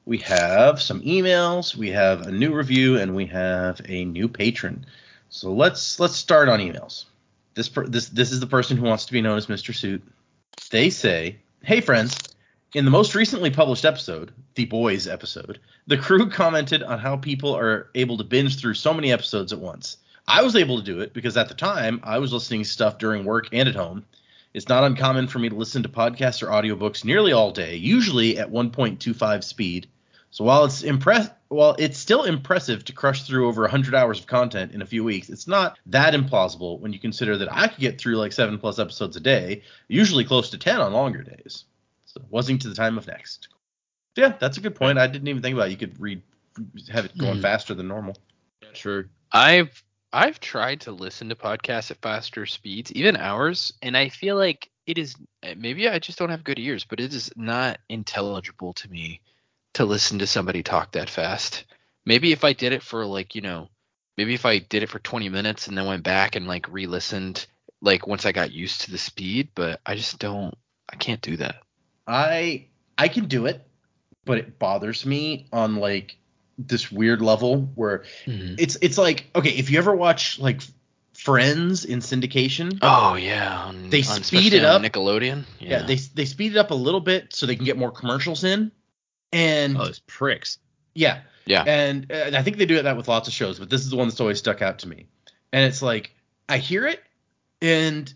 we 0.05 0.19
have 0.19 0.81
some 0.81 1.01
emails, 1.03 1.75
we 1.75 1.91
have 1.91 2.23
a 2.27 2.33
new 2.33 2.55
review, 2.55 2.99
and 2.99 3.15
we 3.15 3.27
have 3.27 3.81
a 3.89 4.05
new 4.05 4.29
patron. 4.29 4.87
So 5.29 5.53
let's 5.53 5.99
let's 6.01 6.17
start 6.17 6.49
on 6.49 6.61
emails. 6.61 7.05
This 7.55 7.69
per, 7.69 7.87
this 7.87 8.09
this 8.09 8.33
is 8.33 8.41
the 8.41 8.47
person 8.47 8.77
who 8.77 8.85
wants 8.85 9.07
to 9.07 9.13
be 9.13 9.21
known 9.21 9.39
as 9.39 9.47
Mr. 9.47 9.75
Suit. 9.75 10.03
They 10.71 10.91
say, 10.91 11.37
"Hey 11.63 11.81
friends, 11.81 12.17
in 12.75 12.85
the 12.85 12.91
most 12.91 13.15
recently 13.15 13.51
published 13.51 13.85
episode, 13.85 14.33
the 14.55 14.67
boys 14.67 15.07
episode, 15.07 15.61
the 15.87 15.97
crew 15.97 16.29
commented 16.29 16.83
on 16.83 16.99
how 16.99 17.17
people 17.17 17.57
are 17.57 17.91
able 17.95 18.19
to 18.19 18.25
binge 18.25 18.59
through 18.59 18.75
so 18.75 18.93
many 18.93 19.13
episodes 19.13 19.53
at 19.53 19.59
once. 19.59 19.99
I 20.29 20.43
was 20.43 20.57
able 20.57 20.79
to 20.79 20.85
do 20.85 21.01
it 21.01 21.15
because 21.15 21.37
at 21.37 21.49
the 21.49 21.55
time 21.55 22.01
I 22.03 22.19
was 22.19 22.33
listening 22.33 22.65
to 22.65 22.69
stuff 22.69 22.99
during 22.99 23.25
work 23.25 23.49
and 23.53 23.69
at 23.69 23.77
home. 23.77 24.05
It's 24.53 24.69
not 24.69 24.85
uncommon 24.85 25.29
for 25.29 25.39
me 25.39 25.49
to 25.49 25.55
listen 25.55 25.83
to 25.83 25.89
podcasts 25.89 26.43
or 26.43 26.47
audiobooks 26.47 27.05
nearly 27.05 27.33
all 27.33 27.53
day, 27.53 27.77
usually 27.77 28.39
at 28.39 28.51
1.25 28.51 29.45
speed. 29.45 29.87
So 30.31 30.45
while 30.45 30.65
it's 30.65 30.83
impress 30.83 31.31
while 31.49 31.77
it's 31.79 31.99
still 31.99 32.25
impressive 32.25 32.85
to 32.85 32.93
crush 32.93 33.23
through 33.23 33.49
over 33.49 33.63
100 33.63 33.95
hours 33.95 34.21
of 34.21 34.27
content 34.27 34.73
in 34.73 34.83
a 34.83 34.87
few 34.87 35.05
weeks, 35.05 35.29
it's 35.29 35.47
not 35.47 35.79
that 35.87 36.15
implausible 36.15 36.81
when 36.81 36.93
you 36.93 36.99
consider 36.99 37.37
that 37.39 37.53
I 37.53 37.69
could 37.69 37.81
get 37.81 37.99
through 37.99 38.17
like 38.17 38.33
7 38.33 38.59
plus 38.59 38.79
episodes 38.79 39.17
a 39.17 39.21
day, 39.21 39.63
usually 39.89 40.25
close 40.25 40.51
to 40.51 40.59
10 40.59 40.81
on 40.81 40.93
longer 40.93 41.23
days. 41.23 41.65
So 42.07 42.21
wasn't 42.31 42.63
to 42.63 42.69
the 42.69 42.75
time 42.75 42.99
of 42.99 43.07
next. 43.07 43.49
Yeah, 44.17 44.35
that's 44.39 44.57
a 44.57 44.61
good 44.61 44.75
point. 44.75 44.99
I 44.99 45.07
didn't 45.07 45.29
even 45.29 45.43
think 45.43 45.55
about 45.55 45.69
it. 45.69 45.73
You 45.73 45.77
could 45.77 46.01
read 46.01 46.23
have 46.89 47.05
it 47.05 47.19
going 47.19 47.39
Mhm. 47.39 47.43
faster 47.43 47.75
than 47.75 47.87
normal. 47.87 48.17
True. 48.73 49.09
I've 49.33 49.83
I've 50.13 50.41
tried 50.41 50.81
to 50.83 50.93
listen 50.93 51.29
to 51.29 51.35
podcasts 51.35 51.91
at 51.91 52.01
faster 52.01 52.47
speeds, 52.47 52.91
even 52.93 53.17
hours, 53.17 53.73
and 53.83 53.97
I 53.97 54.09
feel 54.09 54.37
like 54.37 54.71
it 54.87 54.97
is 54.97 55.15
maybe 55.57 55.89
I 55.89 55.99
just 55.99 56.19
don't 56.19 56.31
have 56.31 56.45
good 56.45 56.59
ears, 56.59 56.85
but 56.85 57.01
it 57.01 57.13
is 57.13 57.31
not 57.37 57.79
intelligible 57.91 58.73
to 58.75 58.91
me 58.91 59.21
to 59.77 59.85
listen 59.85 60.19
to 60.21 60.27
somebody 60.27 60.63
talk 60.63 60.93
that 60.93 61.11
fast. 61.11 61.65
Maybe 62.05 62.33
if 62.33 62.45
I 62.45 62.53
did 62.55 62.73
it 62.73 62.83
for 62.83 63.05
like, 63.05 63.35
you 63.35 63.43
know, 63.43 63.69
maybe 64.17 64.33
if 64.33 64.47
I 64.47 64.59
did 64.59 64.83
it 64.83 64.89
for 64.89 64.99
20 64.99 65.29
minutes 65.29 65.69
and 65.69 65.77
then 65.77 65.87
went 65.87 66.03
back 66.03 66.35
and 66.35 66.47
like 66.47 66.73
re-listened 66.73 67.47
like 67.83 68.07
once 68.07 68.25
I 68.25 68.33
got 68.33 68.53
used 68.53 68.83
to 68.83 68.91
the 68.91 68.99
speed, 68.99 69.51
but 69.55 69.81
I 69.85 69.95
just 69.95 70.19
don't 70.19 70.57
I 70.89 70.97
can't 70.97 71.21
do 71.21 71.37
that. 71.39 71.57
I 72.07 72.69
I 72.97 73.09
can 73.09 73.27
do 73.27 73.47
it, 73.47 73.67
but 74.25 74.39
it 74.39 74.59
bothers 74.59 75.05
me 75.05 75.47
on 75.53 75.77
like 75.77 76.17
this 76.57 76.91
weird 76.91 77.21
level 77.21 77.71
where 77.75 78.05
mm-hmm. 78.25 78.55
it's 78.59 78.79
it's 78.81 78.97
like 78.97 79.27
okay, 79.35 79.51
if 79.51 79.71
you 79.71 79.79
ever 79.79 79.95
watch 79.95 80.39
like 80.39 80.63
Friends 81.13 81.87
in 81.87 82.01
syndication, 82.01 82.79
Oh 82.83 83.15
yeah, 83.15 83.65
on, 83.65 83.89
They 83.89 84.01
on- 84.01 84.23
speed 84.23 84.53
it 84.53 84.65
up. 84.65 84.83
Nickelodeon. 84.83 85.45
yeah. 85.59 85.83
they 85.83 85.97
they 85.97 86.27
speed 86.27 86.53
it 86.53 86.59
up 86.59 86.71
a 86.71 86.75
little 86.75 87.01
bit 87.01 87.35
so 87.35 87.47
they 87.47 87.57
can 87.57 87.65
get 87.65 87.79
more 87.79 87.91
commercials 87.91 88.45
in, 88.45 88.71
and 89.33 89.77
Oh, 89.77 89.85
those 89.87 89.99
pricks. 90.01 90.59
yeah, 90.95 91.21
Yeah. 91.47 91.65
and 91.67 92.11
uh, 92.11 92.31
I 92.35 92.43
think 92.43 92.57
they 92.59 92.67
do 92.67 92.81
that 92.83 92.97
with 92.97 93.09
lots 93.09 93.29
of 93.29 93.35
shows, 93.35 93.59
but 93.59 93.71
this 93.71 93.83
is 93.83 93.91
the 93.91 93.97
one 93.97 94.09
that's 94.09 94.21
always 94.21 94.39
stuck 94.39 94.63
out 94.63 94.79
to 94.81 94.89
me, 94.89 95.07
and 95.53 95.65
it's 95.65 95.83
like 95.83 96.15
I 96.49 96.59
hear 96.59 96.87
it, 96.87 97.03
and 97.63 98.13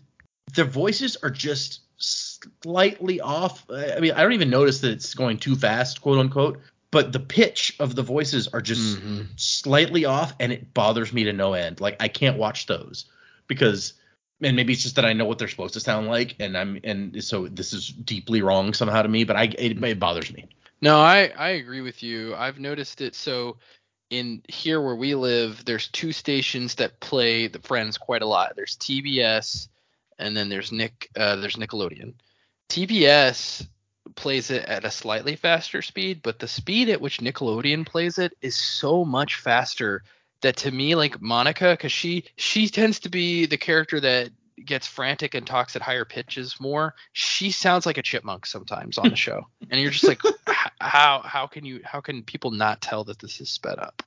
the 0.55 0.63
voices 0.65 1.17
are 1.23 1.29
just 1.29 1.81
slightly 1.97 3.21
off. 3.21 3.65
I 3.69 3.99
mean, 3.99 4.11
I 4.13 4.23
don't 4.23 4.33
even 4.33 4.49
notice 4.49 4.79
that 4.81 4.91
it's 4.91 5.13
going 5.13 5.37
too 5.37 5.55
fast, 5.55 6.01
quote 6.01 6.19
unquote. 6.19 6.59
but 6.91 7.13
the 7.13 7.19
pitch 7.21 7.73
of 7.79 7.95
the 7.95 8.03
voices 8.03 8.49
are 8.49 8.61
just 8.61 8.97
Mhm. 8.99 9.27
slightly 9.37 10.03
off, 10.03 10.33
and 10.41 10.51
it 10.51 10.73
bothers 10.73 11.13
me 11.13 11.23
to 11.23 11.31
no 11.31 11.53
end. 11.53 11.79
Like 11.79 11.95
I 12.01 12.09
can't 12.09 12.37
watch 12.37 12.65
those 12.65 13.05
because, 13.47 13.93
and 14.41 14.57
maybe 14.57 14.73
it's 14.73 14.83
just 14.83 14.97
that 14.97 15.05
I 15.05 15.13
know 15.13 15.23
what 15.23 15.37
they're 15.37 15.47
supposed 15.47 15.73
to 15.75 15.79
sound 15.79 16.07
like, 16.09 16.35
and 16.41 16.57
I'm 16.57 16.79
and 16.83 17.23
so 17.23 17.47
this 17.47 17.71
is 17.71 17.87
deeply 17.87 18.41
wrong 18.41 18.73
somehow 18.73 19.03
to 19.03 19.07
me. 19.07 19.23
But 19.23 19.37
I 19.37 19.43
it, 19.57 19.81
it 19.81 19.99
bothers 19.99 20.33
me. 20.33 20.49
No, 20.81 20.99
I 20.99 21.31
I 21.37 21.49
agree 21.51 21.81
with 21.81 22.01
you. 22.03 22.35
I've 22.35 22.59
noticed 22.59 23.01
it. 23.01 23.15
So 23.15 23.57
in 24.09 24.41
here 24.49 24.81
where 24.81 24.95
we 24.95 25.15
live, 25.15 25.63
there's 25.65 25.87
two 25.89 26.11
stations 26.11 26.75
that 26.75 26.99
play 26.99 27.47
the 27.47 27.59
Friends 27.61 27.97
quite 27.97 28.21
a 28.23 28.27
lot. 28.27 28.55
There's 28.55 28.77
TBS, 28.77 29.69
and 30.19 30.35
then 30.35 30.49
there's 30.49 30.71
Nick. 30.71 31.09
Uh, 31.15 31.37
there's 31.37 31.55
Nickelodeon. 31.55 32.15
TBS 32.69 33.67
plays 34.15 34.49
it 34.51 34.65
at 34.65 34.85
a 34.85 34.91
slightly 34.91 35.35
faster 35.35 35.81
speed, 35.81 36.21
but 36.23 36.39
the 36.39 36.47
speed 36.47 36.89
at 36.89 37.01
which 37.01 37.19
Nickelodeon 37.19 37.85
plays 37.85 38.17
it 38.17 38.33
is 38.41 38.55
so 38.55 39.05
much 39.05 39.35
faster 39.35 40.03
that 40.41 40.57
to 40.57 40.71
me, 40.71 40.95
like 40.95 41.21
Monica, 41.21 41.71
because 41.71 41.91
she 41.91 42.25
she 42.35 42.67
tends 42.67 42.99
to 43.01 43.09
be 43.09 43.45
the 43.45 43.57
character 43.57 43.99
that 43.99 44.31
gets 44.65 44.87
frantic 44.87 45.35
and 45.35 45.45
talks 45.45 45.75
at 45.75 45.81
higher 45.81 46.05
pitches 46.05 46.59
more. 46.59 46.95
She 47.13 47.51
sounds 47.51 47.85
like 47.85 47.97
a 47.97 48.01
chipmunk 48.01 48.45
sometimes 48.45 48.97
on 48.97 49.09
the 49.09 49.15
show, 49.27 49.47
and 49.69 49.79
you're 49.81 49.91
just 49.91 50.07
like, 50.07 50.21
how 50.79 51.21
how 51.23 51.47
can 51.47 51.65
you 51.65 51.81
how 51.83 52.01
can 52.01 52.23
people 52.23 52.51
not 52.51 52.81
tell 52.81 53.03
that 53.05 53.19
this 53.19 53.41
is 53.41 53.49
sped 53.49 53.79
up? 53.79 54.03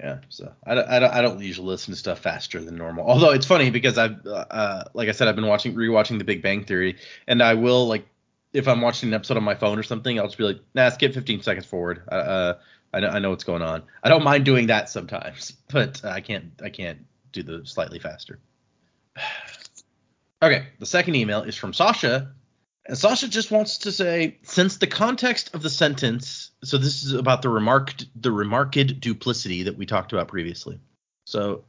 Yeah, 0.00 0.18
so 0.28 0.52
I, 0.66 0.74
don't- 0.74 0.88
I, 0.88 0.98
don't, 0.98 1.14
I 1.14 1.22
don't 1.22 1.40
usually 1.40 1.68
listen 1.68 1.94
to 1.94 1.98
stuff 1.98 2.18
faster 2.18 2.60
than 2.60 2.76
normal. 2.76 3.06
Although 3.08 3.30
it's 3.30 3.46
funny 3.46 3.70
because 3.70 3.96
I've, 3.96 4.26
uh, 4.26 4.84
like 4.92 5.08
I 5.08 5.12
said, 5.12 5.28
I've 5.28 5.36
been 5.36 5.46
watching 5.46 5.74
rewatching 5.74 6.18
The 6.18 6.24
Big 6.24 6.42
Bang 6.42 6.64
Theory, 6.64 6.96
and 7.28 7.40
I 7.42 7.54
will 7.54 7.86
like 7.86 8.06
if 8.52 8.68
I'm 8.68 8.80
watching 8.80 9.08
an 9.10 9.14
episode 9.14 9.36
on 9.36 9.44
my 9.44 9.54
phone 9.54 9.78
or 9.78 9.82
something, 9.82 10.18
I'll 10.18 10.26
just 10.26 10.38
be 10.38 10.44
like, 10.44 10.60
nah, 10.74 10.88
skip 10.90 11.12
15 11.14 11.42
seconds 11.42 11.66
forward. 11.66 12.02
Uh, 12.10 12.14
uh, 12.14 12.58
I 12.92 13.00
know, 13.00 13.08
I 13.08 13.18
know 13.18 13.30
what's 13.30 13.44
going 13.44 13.62
on. 13.62 13.82
I 14.02 14.08
don't 14.08 14.22
mind 14.22 14.44
doing 14.44 14.68
that 14.68 14.88
sometimes, 14.88 15.52
but 15.72 16.04
I 16.04 16.20
can't 16.20 16.52
I 16.62 16.70
can't 16.70 17.06
do 17.32 17.42
the 17.42 17.62
slightly 17.64 17.98
faster. 17.98 18.38
okay, 20.44 20.66
the 20.78 20.86
second 20.86 21.16
email 21.16 21.42
is 21.42 21.56
from 21.56 21.72
Sasha, 21.72 22.32
and 22.86 22.98
Sasha 22.98 23.28
just 23.28 23.50
wants 23.50 23.78
to 23.78 23.92
say, 23.92 24.38
since 24.42 24.76
the 24.76 24.86
context 24.86 25.54
of 25.54 25.62
the 25.62 25.70
sentence, 25.70 26.50
so 26.62 26.76
this 26.76 27.02
is 27.02 27.12
about 27.12 27.42
the 27.42 27.48
remarked 27.48 28.06
the 28.20 28.30
remarked 28.30 29.00
duplicity 29.00 29.64
that 29.64 29.76
we 29.76 29.86
talked 29.86 30.12
about 30.12 30.28
previously. 30.28 30.78
So 31.26 31.64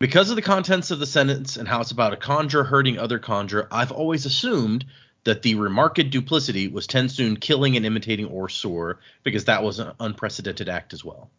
because 0.00 0.30
of 0.30 0.36
the 0.36 0.42
contents 0.42 0.90
of 0.90 0.98
the 0.98 1.06
sentence 1.06 1.56
and 1.56 1.68
how 1.68 1.80
it's 1.80 1.92
about 1.92 2.12
a 2.12 2.16
kandra 2.16 2.66
hurting 2.66 2.98
other 2.98 3.20
kandra, 3.20 3.68
I've 3.70 3.92
always 3.92 4.26
assumed 4.26 4.84
that 5.24 5.42
the 5.42 5.54
remarked 5.56 6.10
duplicity 6.10 6.68
was 6.68 6.86
TenSoon 6.86 7.40
killing 7.40 7.76
and 7.76 7.84
imitating 7.84 8.28
OreSeur 8.28 8.96
because 9.22 9.44
that 9.44 9.62
was 9.62 9.78
an 9.78 9.92
unprecedented 10.00 10.68
act 10.68 10.92
as 10.92 11.04
well. 11.04 11.30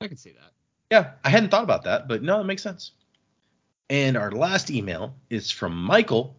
I 0.00 0.08
can 0.08 0.16
see 0.16 0.32
that. 0.32 0.52
Yeah, 0.90 1.12
I 1.24 1.30
hadn't 1.30 1.50
thought 1.50 1.64
about 1.64 1.84
that, 1.84 2.08
but 2.08 2.22
no, 2.22 2.40
it 2.40 2.44
makes 2.44 2.62
sense. 2.62 2.92
And 3.90 4.16
our 4.16 4.30
last 4.30 4.70
email 4.70 5.14
is 5.30 5.50
from 5.50 5.74
Michael, 5.74 6.36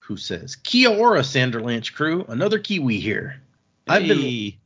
who 0.00 0.16
says, 0.16 0.56
Kia 0.56 0.90
ora, 0.90 1.20
Sanderlanche 1.20 1.94
crew, 1.94 2.24
another 2.28 2.58
Kiwi 2.58 3.00
here. 3.00 3.40
I've 3.88 4.06
been 4.06 4.18
Hey. 4.18 4.58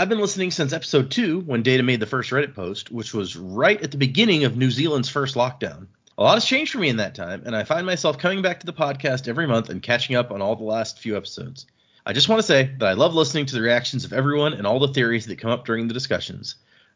I've 0.00 0.08
been 0.08 0.20
listening 0.20 0.50
since 0.50 0.72
episode 0.72 1.10
two 1.10 1.40
when 1.40 1.62
Data 1.62 1.82
made 1.82 2.00
the 2.00 2.06
first 2.06 2.30
Reddit 2.30 2.54
post, 2.54 2.90
which 2.90 3.12
was 3.12 3.36
right 3.36 3.82
at 3.82 3.90
the 3.90 3.98
beginning 3.98 4.44
of 4.44 4.56
New 4.56 4.70
Zealand's 4.70 5.10
first 5.10 5.34
lockdown. 5.34 5.88
A 6.16 6.22
lot 6.22 6.34
has 6.34 6.44
changed 6.44 6.72
for 6.72 6.78
me 6.78 6.88
in 6.88 6.96
that 6.98 7.14
time, 7.14 7.42
and 7.44 7.56
I 7.56 7.64
find 7.64 7.84
myself 7.84 8.18
coming 8.18 8.42
back 8.42 8.60
to 8.60 8.66
the 8.66 8.72
podcast 8.72 9.28
every 9.28 9.46
month 9.46 9.68
and 9.68 9.82
catching 9.82 10.16
up 10.16 10.30
on 10.30 10.40
all 10.40 10.56
the 10.56 10.64
last 10.64 10.98
few 11.00 11.16
episodes. 11.16 11.66
I 12.06 12.12
just 12.12 12.28
want 12.28 12.40
to 12.40 12.46
say 12.46 12.70
that 12.78 12.88
I 12.88 12.94
love 12.94 13.14
listening 13.14 13.46
to 13.46 13.54
the 13.54 13.60
reactions 13.60 14.04
of 14.04 14.12
everyone 14.12 14.54
and 14.54 14.66
all 14.66 14.78
the 14.78 14.92
theories 14.92 15.26
that 15.26 15.38
come 15.38 15.50
up 15.50 15.66
during 15.66 15.86
the 15.86 15.94
discussions. 15.94 16.54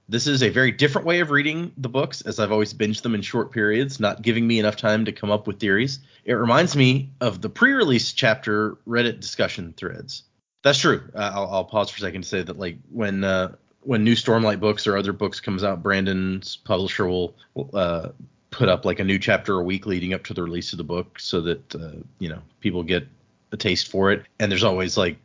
This 0.08 0.26
is 0.26 0.42
a 0.42 0.50
very 0.50 0.70
different 0.70 1.06
way 1.06 1.20
of 1.20 1.30
reading 1.30 1.72
the 1.78 1.88
books, 1.88 2.20
as 2.22 2.38
I've 2.38 2.52
always 2.52 2.74
binged 2.74 3.02
them 3.02 3.14
in 3.14 3.22
short 3.22 3.52
periods, 3.52 3.98
not 3.98 4.20
giving 4.20 4.46
me 4.46 4.58
enough 4.58 4.76
time 4.76 5.06
to 5.06 5.12
come 5.12 5.30
up 5.30 5.46
with 5.46 5.58
theories. 5.58 6.00
It 6.24 6.34
reminds 6.34 6.76
me 6.76 7.10
of 7.20 7.40
the 7.40 7.48
pre 7.48 7.72
release 7.72 8.12
chapter 8.12 8.76
Reddit 8.86 9.20
discussion 9.20 9.72
threads. 9.76 10.24
That's 10.62 10.78
true. 10.78 11.02
Uh, 11.14 11.30
I'll, 11.34 11.48
I'll 11.50 11.64
pause 11.64 11.90
for 11.90 11.98
a 11.98 12.00
second 12.00 12.22
to 12.22 12.28
say 12.28 12.42
that 12.42 12.58
like 12.58 12.76
when 12.90 13.24
uh, 13.24 13.54
when 13.80 14.04
new 14.04 14.14
Stormlight 14.14 14.60
books 14.60 14.86
or 14.86 14.96
other 14.96 15.12
books 15.12 15.40
comes 15.40 15.64
out, 15.64 15.82
Brandon's 15.82 16.56
publisher 16.56 17.06
will 17.06 17.34
uh, 17.72 18.10
put 18.50 18.68
up 18.68 18.84
like 18.84 19.00
a 19.00 19.04
new 19.04 19.18
chapter 19.18 19.58
a 19.58 19.62
week 19.62 19.86
leading 19.86 20.12
up 20.12 20.24
to 20.24 20.34
the 20.34 20.42
release 20.42 20.72
of 20.72 20.78
the 20.78 20.84
book, 20.84 21.18
so 21.18 21.40
that 21.40 21.74
uh, 21.74 21.92
you 22.18 22.28
know 22.28 22.42
people 22.60 22.82
get 22.82 23.06
a 23.52 23.56
taste 23.56 23.88
for 23.88 24.12
it. 24.12 24.24
And 24.38 24.50
there's 24.50 24.64
always 24.64 24.98
like 24.98 25.16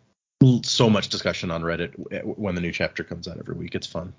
so 0.64 0.90
much 0.90 1.10
discussion 1.10 1.52
on 1.52 1.64
Reddit 1.64 1.92
when 2.38 2.56
the 2.56 2.62
new 2.62 2.72
chapter 2.72 3.04
comes 3.04 3.28
out 3.28 3.38
every 3.38 3.56
week. 3.56 3.76
It's 3.76 3.88
fun. 3.88 4.14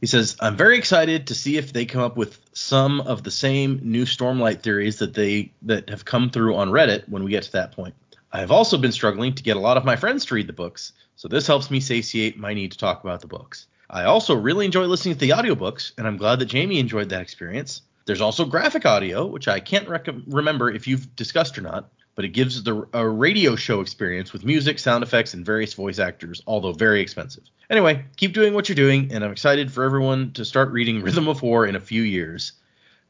He 0.00 0.06
says, 0.06 0.36
I'm 0.40 0.56
very 0.56 0.76
excited 0.76 1.26
to 1.28 1.34
see 1.34 1.56
if 1.56 1.72
they 1.72 1.86
come 1.86 2.02
up 2.02 2.16
with 2.16 2.38
some 2.52 3.00
of 3.00 3.22
the 3.22 3.30
same 3.30 3.80
new 3.82 4.04
Stormlight 4.04 4.60
theories 4.60 4.98
that 4.98 5.14
they 5.14 5.52
that 5.62 5.88
have 5.88 6.04
come 6.04 6.30
through 6.30 6.56
on 6.56 6.70
Reddit 6.70 7.08
when 7.08 7.24
we 7.24 7.30
get 7.30 7.44
to 7.44 7.52
that 7.52 7.72
point. 7.72 7.94
I 8.32 8.40
have 8.40 8.50
also 8.50 8.76
been 8.76 8.92
struggling 8.92 9.34
to 9.34 9.42
get 9.42 9.56
a 9.56 9.60
lot 9.60 9.78
of 9.78 9.84
my 9.84 9.96
friends 9.96 10.26
to 10.26 10.34
read 10.34 10.46
the 10.46 10.52
books, 10.52 10.92
so 11.16 11.28
this 11.28 11.46
helps 11.46 11.70
me 11.70 11.80
satiate 11.80 12.38
my 12.38 12.52
need 12.52 12.72
to 12.72 12.78
talk 12.78 13.02
about 13.02 13.22
the 13.22 13.26
books. 13.26 13.66
I 13.88 14.04
also 14.04 14.34
really 14.34 14.66
enjoy 14.66 14.84
listening 14.84 15.14
to 15.14 15.20
the 15.20 15.30
audiobooks, 15.30 15.92
and 15.96 16.06
I'm 16.06 16.18
glad 16.18 16.40
that 16.40 16.46
Jamie 16.46 16.78
enjoyed 16.78 17.08
that 17.08 17.22
experience. 17.22 17.82
There's 18.04 18.20
also 18.20 18.44
graphic 18.44 18.84
audio, 18.84 19.26
which 19.26 19.48
I 19.48 19.60
can't 19.60 19.88
rec- 19.88 20.08
remember 20.26 20.70
if 20.70 20.86
you've 20.86 21.14
discussed 21.16 21.56
or 21.56 21.62
not, 21.62 21.88
but 22.16 22.24
it 22.24 22.30
gives 22.30 22.62
the 22.64 22.88
a 22.92 23.08
radio 23.08 23.54
show 23.54 23.80
experience 23.80 24.32
with 24.32 24.44
music, 24.44 24.80
sound 24.80 25.04
effects, 25.04 25.34
and 25.34 25.46
various 25.46 25.74
voice 25.74 26.00
actors, 26.00 26.42
although 26.48 26.72
very 26.72 27.00
expensive. 27.00 27.44
Anyway, 27.70 28.04
keep 28.16 28.32
doing 28.32 28.54
what 28.54 28.68
you're 28.68 28.74
doing, 28.76 29.12
and 29.12 29.22
I'm 29.24 29.30
excited 29.30 29.70
for 29.70 29.84
everyone 29.84 30.32
to 30.32 30.44
start 30.44 30.72
reading 30.72 31.02
Rhythm 31.02 31.28
of 31.28 31.42
War 31.42 31.66
in 31.66 31.76
a 31.76 31.80
few 31.80 32.02
years. 32.02 32.52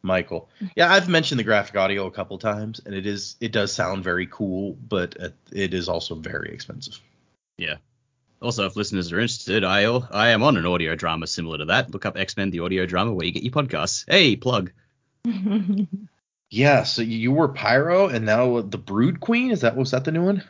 Michael. 0.03 0.49
Yeah, 0.77 0.93
I've 0.93 1.09
mentioned 1.09 1.41
the 1.41 1.45
graphic 1.45 1.77
audio 1.77 2.07
a 2.07 2.11
couple 2.11 2.39
times, 2.39 2.81
and 2.85 2.95
it 2.95 3.07
is 3.07 3.37
it 3.41 3.51
does 3.53 3.73
sound 3.73 4.05
very 4.05 4.27
cool, 4.27 4.75
but 4.89 5.17
it- 5.19 5.35
it 5.51 5.75
is 5.75 5.89
also 5.89 6.15
very 6.15 6.51
expensive. 6.53 7.01
Yeah. 7.59 7.77
Also, 8.43 8.67
if 8.67 8.77
listeners 8.77 9.11
are 9.13 9.17
interested, 9.19 9.65
I 9.65 9.85
I 10.11 10.29
am 10.29 10.43
on 10.43 10.57
an 10.59 10.67
audio 10.67 10.95
drama 10.95 11.27
similar 11.27 11.59
to 11.59 11.65
that. 11.67 11.91
Look 11.91 12.07
up 12.07 12.17
X 12.17 12.37
Men: 12.37 12.51
The 12.51 12.61
Audio 12.61 12.87
Drama 12.87 13.15
where 13.15 13.25
you 13.27 13.33
get 13.33 13.43
your 13.43 13.53
podcasts. 13.53 14.05
Hey, 14.09 14.37
plug. 14.37 14.73
Yeah, 16.57 16.85
so 16.85 17.03
you 17.03 17.33
were 17.33 17.49
Pyro, 17.49 18.09
and 18.09 18.25
now 18.25 18.63
the 18.63 18.79
Brood 18.79 19.21
Queen. 19.21 19.51
Is 19.51 19.61
that 19.61 19.77
was 19.77 19.91
that 19.91 20.05
the 20.05 20.13
new 20.13 20.25
one? 20.25 20.43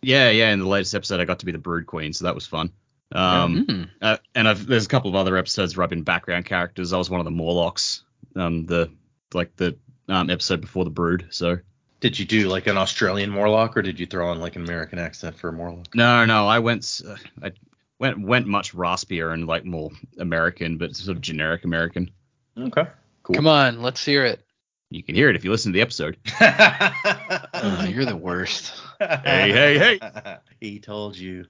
Yeah, 0.00 0.30
yeah. 0.30 0.50
In 0.52 0.58
the 0.60 0.66
latest 0.66 0.94
episode, 0.94 1.20
I 1.20 1.26
got 1.26 1.40
to 1.40 1.46
be 1.46 1.52
the 1.52 1.58
Brood 1.58 1.86
Queen, 1.86 2.14
so 2.14 2.24
that 2.24 2.34
was 2.34 2.46
fun. 2.46 2.72
Um, 3.12 3.64
Hmm. 3.66 3.82
uh, 4.00 4.16
and 4.34 4.48
I've, 4.48 4.66
there's 4.66 4.86
a 4.86 4.88
couple 4.88 5.10
of 5.10 5.16
other 5.16 5.36
episodes 5.36 5.76
where 5.76 5.84
I've 5.84 5.90
been 5.90 6.02
background 6.02 6.46
characters. 6.46 6.94
I 6.94 6.96
was 6.96 7.10
one 7.10 7.20
of 7.20 7.24
the 7.26 7.30
Morlocks, 7.30 8.04
um, 8.36 8.64
the 8.64 8.90
like 9.34 9.54
the 9.56 9.76
um, 10.08 10.30
episode 10.30 10.62
before 10.62 10.84
the 10.84 10.90
Brood. 10.90 11.26
So 11.30 11.58
Did 12.00 12.18
you 12.18 12.24
do 12.24 12.48
like 12.48 12.66
an 12.66 12.78
Australian 12.78 13.28
Morlock, 13.28 13.76
or 13.76 13.82
did 13.82 14.00
you 14.00 14.06
throw 14.06 14.30
on 14.30 14.40
like 14.40 14.56
an 14.56 14.62
American 14.62 14.98
accent 14.98 15.36
for 15.38 15.48
a 15.48 15.52
Morlock? 15.52 15.94
no, 15.94 16.24
no, 16.24 16.46
I 16.48 16.60
went 16.60 17.02
uh, 17.06 17.16
I 17.42 17.52
went 17.98 18.18
went 18.18 18.46
much 18.46 18.74
raspier 18.74 19.34
and 19.34 19.46
like 19.46 19.66
more 19.66 19.90
American, 20.18 20.78
but 20.78 20.96
sort 20.96 21.14
of 21.16 21.20
generic 21.20 21.64
American. 21.64 22.10
Okay, 22.56 22.86
cool. 23.24 23.34
Come 23.36 23.46
on, 23.46 23.82
let's 23.82 24.02
hear 24.02 24.24
it. 24.24 24.42
You 24.90 25.04
can 25.04 25.14
hear 25.14 25.30
it 25.30 25.36
if 25.36 25.44
you 25.44 25.50
listen 25.52 25.72
to 25.72 25.76
the 25.76 25.82
episode. 25.82 26.16
Oh, 27.62 27.84
you're 27.84 28.06
the 28.06 28.16
worst. 28.16 28.72
Hey, 28.98 29.52
hey, 29.52 29.78
hey. 29.78 30.36
he 30.60 30.80
told 30.80 31.16
you. 31.16 31.44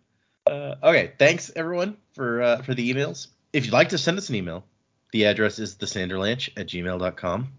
Uh, 0.45 0.75
okay, 0.83 1.13
thanks 1.21 1.53
everyone 1.55 1.97
for 2.15 2.43
uh, 2.43 2.63
for 2.63 2.75
the 2.75 2.93
emails. 2.93 3.29
If 3.53 3.65
you'd 3.65 3.73
like 3.73 3.91
to 3.91 3.99
send 3.99 4.19
us 4.19 4.29
an 4.29 4.35
email, 4.35 4.65
the 5.13 5.27
address 5.27 5.61
is 5.61 5.77
thesanderlanch 5.77 6.49
at 6.57 6.67
gmail.com. 6.67 7.53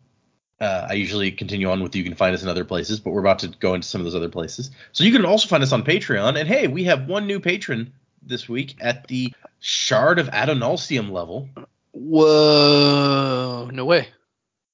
Uh, 0.59 0.87
I 0.89 0.93
usually 0.93 1.31
continue 1.31 1.69
on 1.69 1.81
with 1.81 1.95
you 1.95 2.03
can 2.03 2.15
find 2.15 2.35
us 2.35 2.43
in 2.43 2.49
other 2.49 2.65
places, 2.65 2.99
but 2.99 3.11
we're 3.11 3.21
about 3.21 3.39
to 3.39 3.47
go 3.47 3.73
into 3.73 3.87
some 3.87 4.01
of 4.01 4.05
those 4.05 4.15
other 4.15 4.29
places. 4.29 4.71
So 4.91 5.05
you 5.05 5.13
can 5.13 5.25
also 5.25 5.47
find 5.47 5.63
us 5.63 5.71
on 5.71 5.83
Patreon. 5.83 6.37
And 6.37 6.47
hey, 6.47 6.67
we 6.67 6.83
have 6.85 7.07
one 7.07 7.25
new 7.25 7.39
patron 7.39 7.93
this 8.21 8.49
week 8.49 8.75
at 8.81 9.07
the 9.07 9.33
Shard 9.59 10.19
of 10.19 10.27
Adonalsium 10.27 11.09
level. 11.09 11.49
Whoa, 11.93 13.69
no 13.71 13.85
way. 13.85 14.09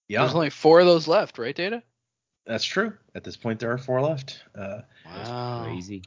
Yeah, 0.09 0.21
There's 0.21 0.35
only 0.35 0.49
four 0.49 0.79
of 0.79 0.85
those 0.85 1.07
left, 1.07 1.37
right, 1.37 1.55
Data? 1.55 1.83
that's 2.45 2.63
true. 2.63 2.93
At 3.13 3.25
this 3.25 3.35
point, 3.35 3.59
there 3.59 3.71
are 3.71 3.77
four 3.77 4.01
left. 4.01 4.41
Uh, 4.57 4.81
Wow. 5.05 5.63
Crazy. 5.65 6.01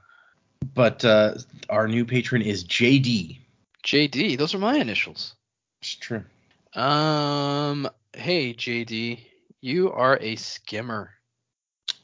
but 0.74 1.05
uh, 1.05 1.35
our 1.70 1.86
new 1.89 2.05
patron 2.05 2.43
is 2.43 2.64
JD. 2.64 3.39
JD, 3.85 4.36
those 4.39 4.55
are 4.55 4.59
my 4.59 4.77
initials. 4.77 5.35
It's 5.81 5.94
true. 5.94 6.22
Um, 6.74 7.89
hey 8.14 8.52
JD, 8.55 9.20
you 9.62 9.90
are 9.93 10.18
a 10.20 10.36
skimmer. 10.36 11.10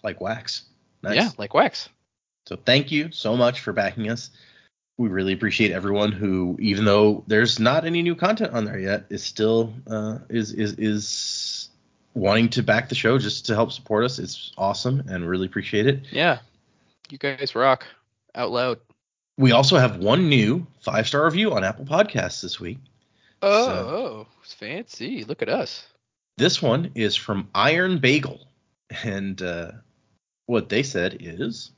Like 0.03 0.21
wax. 0.21 0.65
Nice. 1.03 1.17
Yeah, 1.17 1.31
like 1.39 1.53
wax. 1.55 1.89
So 2.47 2.57
thank 2.57 2.91
you 2.91 3.11
so 3.13 3.37
much 3.37 3.61
for 3.61 3.73
backing 3.75 4.09
us. 4.11 4.31
We 4.99 5.09
really 5.09 5.35
appreciate 5.35 5.73
everyone 5.73 6.11
who, 6.13 6.57
even 6.61 6.85
though 6.87 7.25
there's 7.27 7.59
not 7.61 7.85
any 7.85 8.01
new 8.03 8.15
content 8.15 8.53
on 8.55 8.65
there 8.65 8.79
yet, 8.79 9.05
is 9.11 9.23
still 9.23 9.73
uh, 9.87 10.19
is 10.31 10.53
is 10.53 10.73
is 10.79 11.07
wanting 12.17 12.49
to 12.49 12.63
back 12.63 12.89
the 12.89 12.95
show 12.95 13.19
just 13.19 13.47
to 13.47 13.55
help 13.55 13.71
support 13.71 14.05
us. 14.05 14.19
It's 14.19 14.53
awesome 14.59 15.05
and 15.09 15.29
really 15.29 15.47
appreciate 15.47 15.87
it. 15.87 16.01
Yeah, 16.11 16.39
you 17.11 17.19
guys 17.19 17.55
rock 17.55 17.87
out 18.35 18.51
loud. 18.51 18.81
We 19.39 19.53
also 19.53 19.77
have 19.77 19.99
one 19.99 20.29
new 20.29 20.67
five 20.81 21.07
star 21.07 21.25
review 21.27 21.53
on 21.53 21.63
Apple 21.63 21.85
Podcasts 21.85 22.41
this 22.41 22.59
week. 22.59 22.79
Oh, 23.43 23.67
So- 23.67 23.73
oh, 23.73 24.27
it's 24.43 24.55
fancy. 24.55 25.25
Look 25.25 25.43
at 25.43 25.49
us. 25.49 25.87
This 26.39 26.61
one 26.61 26.91
is 26.95 27.17
from 27.17 27.49
Iron 27.55 27.99
Bagel. 27.99 28.41
And 29.05 29.41
uh, 29.43 29.73
what 30.47 30.69
they 30.69 30.83
said 30.83 31.17
is 31.21 31.71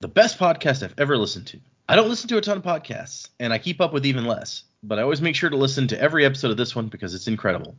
the 0.00 0.08
best 0.08 0.38
podcast 0.38 0.82
I've 0.82 0.94
ever 0.98 1.16
listened 1.16 1.46
to. 1.48 1.58
I 1.88 1.94
don't 1.96 2.08
listen 2.08 2.28
to 2.30 2.38
a 2.38 2.40
ton 2.40 2.56
of 2.56 2.62
podcasts, 2.64 3.28
and 3.38 3.52
I 3.52 3.58
keep 3.58 3.80
up 3.80 3.92
with 3.92 4.04
even 4.06 4.24
less, 4.24 4.64
but 4.82 4.98
I 4.98 5.02
always 5.02 5.20
make 5.22 5.36
sure 5.36 5.50
to 5.50 5.56
listen 5.56 5.86
to 5.88 6.00
every 6.00 6.24
episode 6.24 6.50
of 6.50 6.56
this 6.56 6.74
one 6.74 6.88
because 6.88 7.14
it's 7.14 7.28
incredible. 7.28 7.76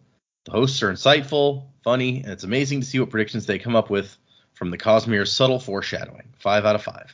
The 0.48 0.54
hosts 0.54 0.82
are 0.82 0.90
insightful, 0.90 1.66
funny, 1.84 2.22
and 2.24 2.32
it's 2.32 2.46
amazing 2.46 2.80
to 2.80 2.88
see 2.88 3.00
what 3.02 3.10
predictions 3.10 3.46
they 3.46 3.60
come 3.60 3.76
up 3.76 3.90
with 3.90 4.18
from 4.54 4.72
the 4.72 4.78
Cosmere's 4.78 5.32
subtle 5.32 5.60
foreshadowing. 5.60 6.30
Five 6.40 6.64
out 6.64 6.76
of 6.76 6.84
five. 6.84 7.14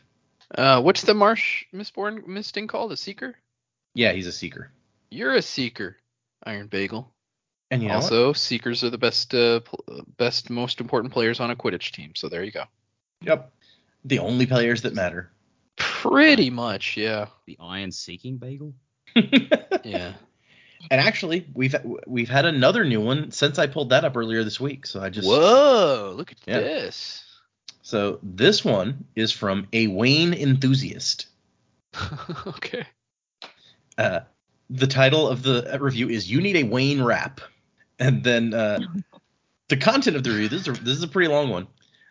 Uh, 0.55 0.79
what's 0.83 1.01
the 1.01 1.15
marsh 1.15 1.65
mistborn 1.73 2.27
misting 2.27 2.67
called? 2.67 2.91
A 2.91 2.97
seeker? 2.97 3.35
Yeah, 3.95 4.11
he's 4.13 4.27
a 4.27 4.31
seeker. 4.31 4.71
You're 5.09 5.33
a 5.33 5.41
seeker, 5.41 5.97
Iron 6.43 6.67
Bagel. 6.67 7.11
And 7.71 7.81
you 7.81 7.87
know 7.87 7.95
what? 7.95 8.03
also, 8.03 8.33
seekers 8.33 8.83
are 8.83 8.91
the 8.91 8.99
best, 8.99 9.33
uh, 9.33 9.61
pl- 9.61 10.05
best, 10.17 10.51
most 10.51 10.79
important 10.79 11.11
players 11.11 11.39
on 11.39 11.49
a 11.49 11.55
Quidditch 11.55 11.89
team. 11.91 12.11
So 12.15 12.29
there 12.29 12.43
you 12.43 12.51
go. 12.51 12.65
Yep. 13.21 13.51
The 14.05 14.19
only 14.19 14.45
players 14.45 14.83
that 14.83 14.93
matter. 14.93 15.31
Pretty 15.75 16.51
much, 16.51 16.97
yeah, 16.97 17.27
The 17.47 17.57
iron 17.59 17.91
seeking 17.91 18.37
bagel. 18.37 18.75
yeah. 19.83 20.13
And 20.91 20.99
actually, 20.99 21.45
we've 21.53 21.75
we've 22.05 22.29
had 22.29 22.45
another 22.45 22.83
new 22.83 23.01
one 23.01 23.31
since 23.31 23.57
I 23.59 23.67
pulled 23.67 23.89
that 23.89 24.03
up 24.05 24.17
earlier 24.17 24.43
this 24.43 24.59
week. 24.59 24.85
So 24.85 25.01
I 25.01 25.09
just 25.09 25.27
Whoa, 25.27 26.13
look 26.15 26.31
at 26.31 26.37
Yeah. 26.45 26.59
this. 26.59 27.23
so 27.81 28.19
this 28.23 28.63
one 28.65 29.05
is 29.15 29.31
from 29.31 29.67
a 29.73 29.87
Wayne 29.87 30.33
enthusiast. 30.33 31.27
okay. 32.47 32.85
Uh, 33.97 34.21
the 34.69 34.87
title 34.87 35.27
of 35.27 35.43
the 35.43 35.77
review 35.79 36.09
is 36.09 36.29
"You 36.29 36.41
Need 36.41 36.55
a 36.57 36.63
Wayne 36.63 37.01
Rap," 37.03 37.41
and 37.99 38.23
then 38.23 38.53
uh, 38.53 38.79
the 39.69 39.77
content 39.77 40.15
of 40.15 40.23
the 40.23 40.31
review. 40.31 40.49
This 40.49 40.61
is 40.61 40.67
a, 40.67 40.71
this 40.83 40.97
is 40.97 41.03
a 41.03 41.07
pretty 41.07 41.31
long 41.31 41.49
one. 41.49 41.67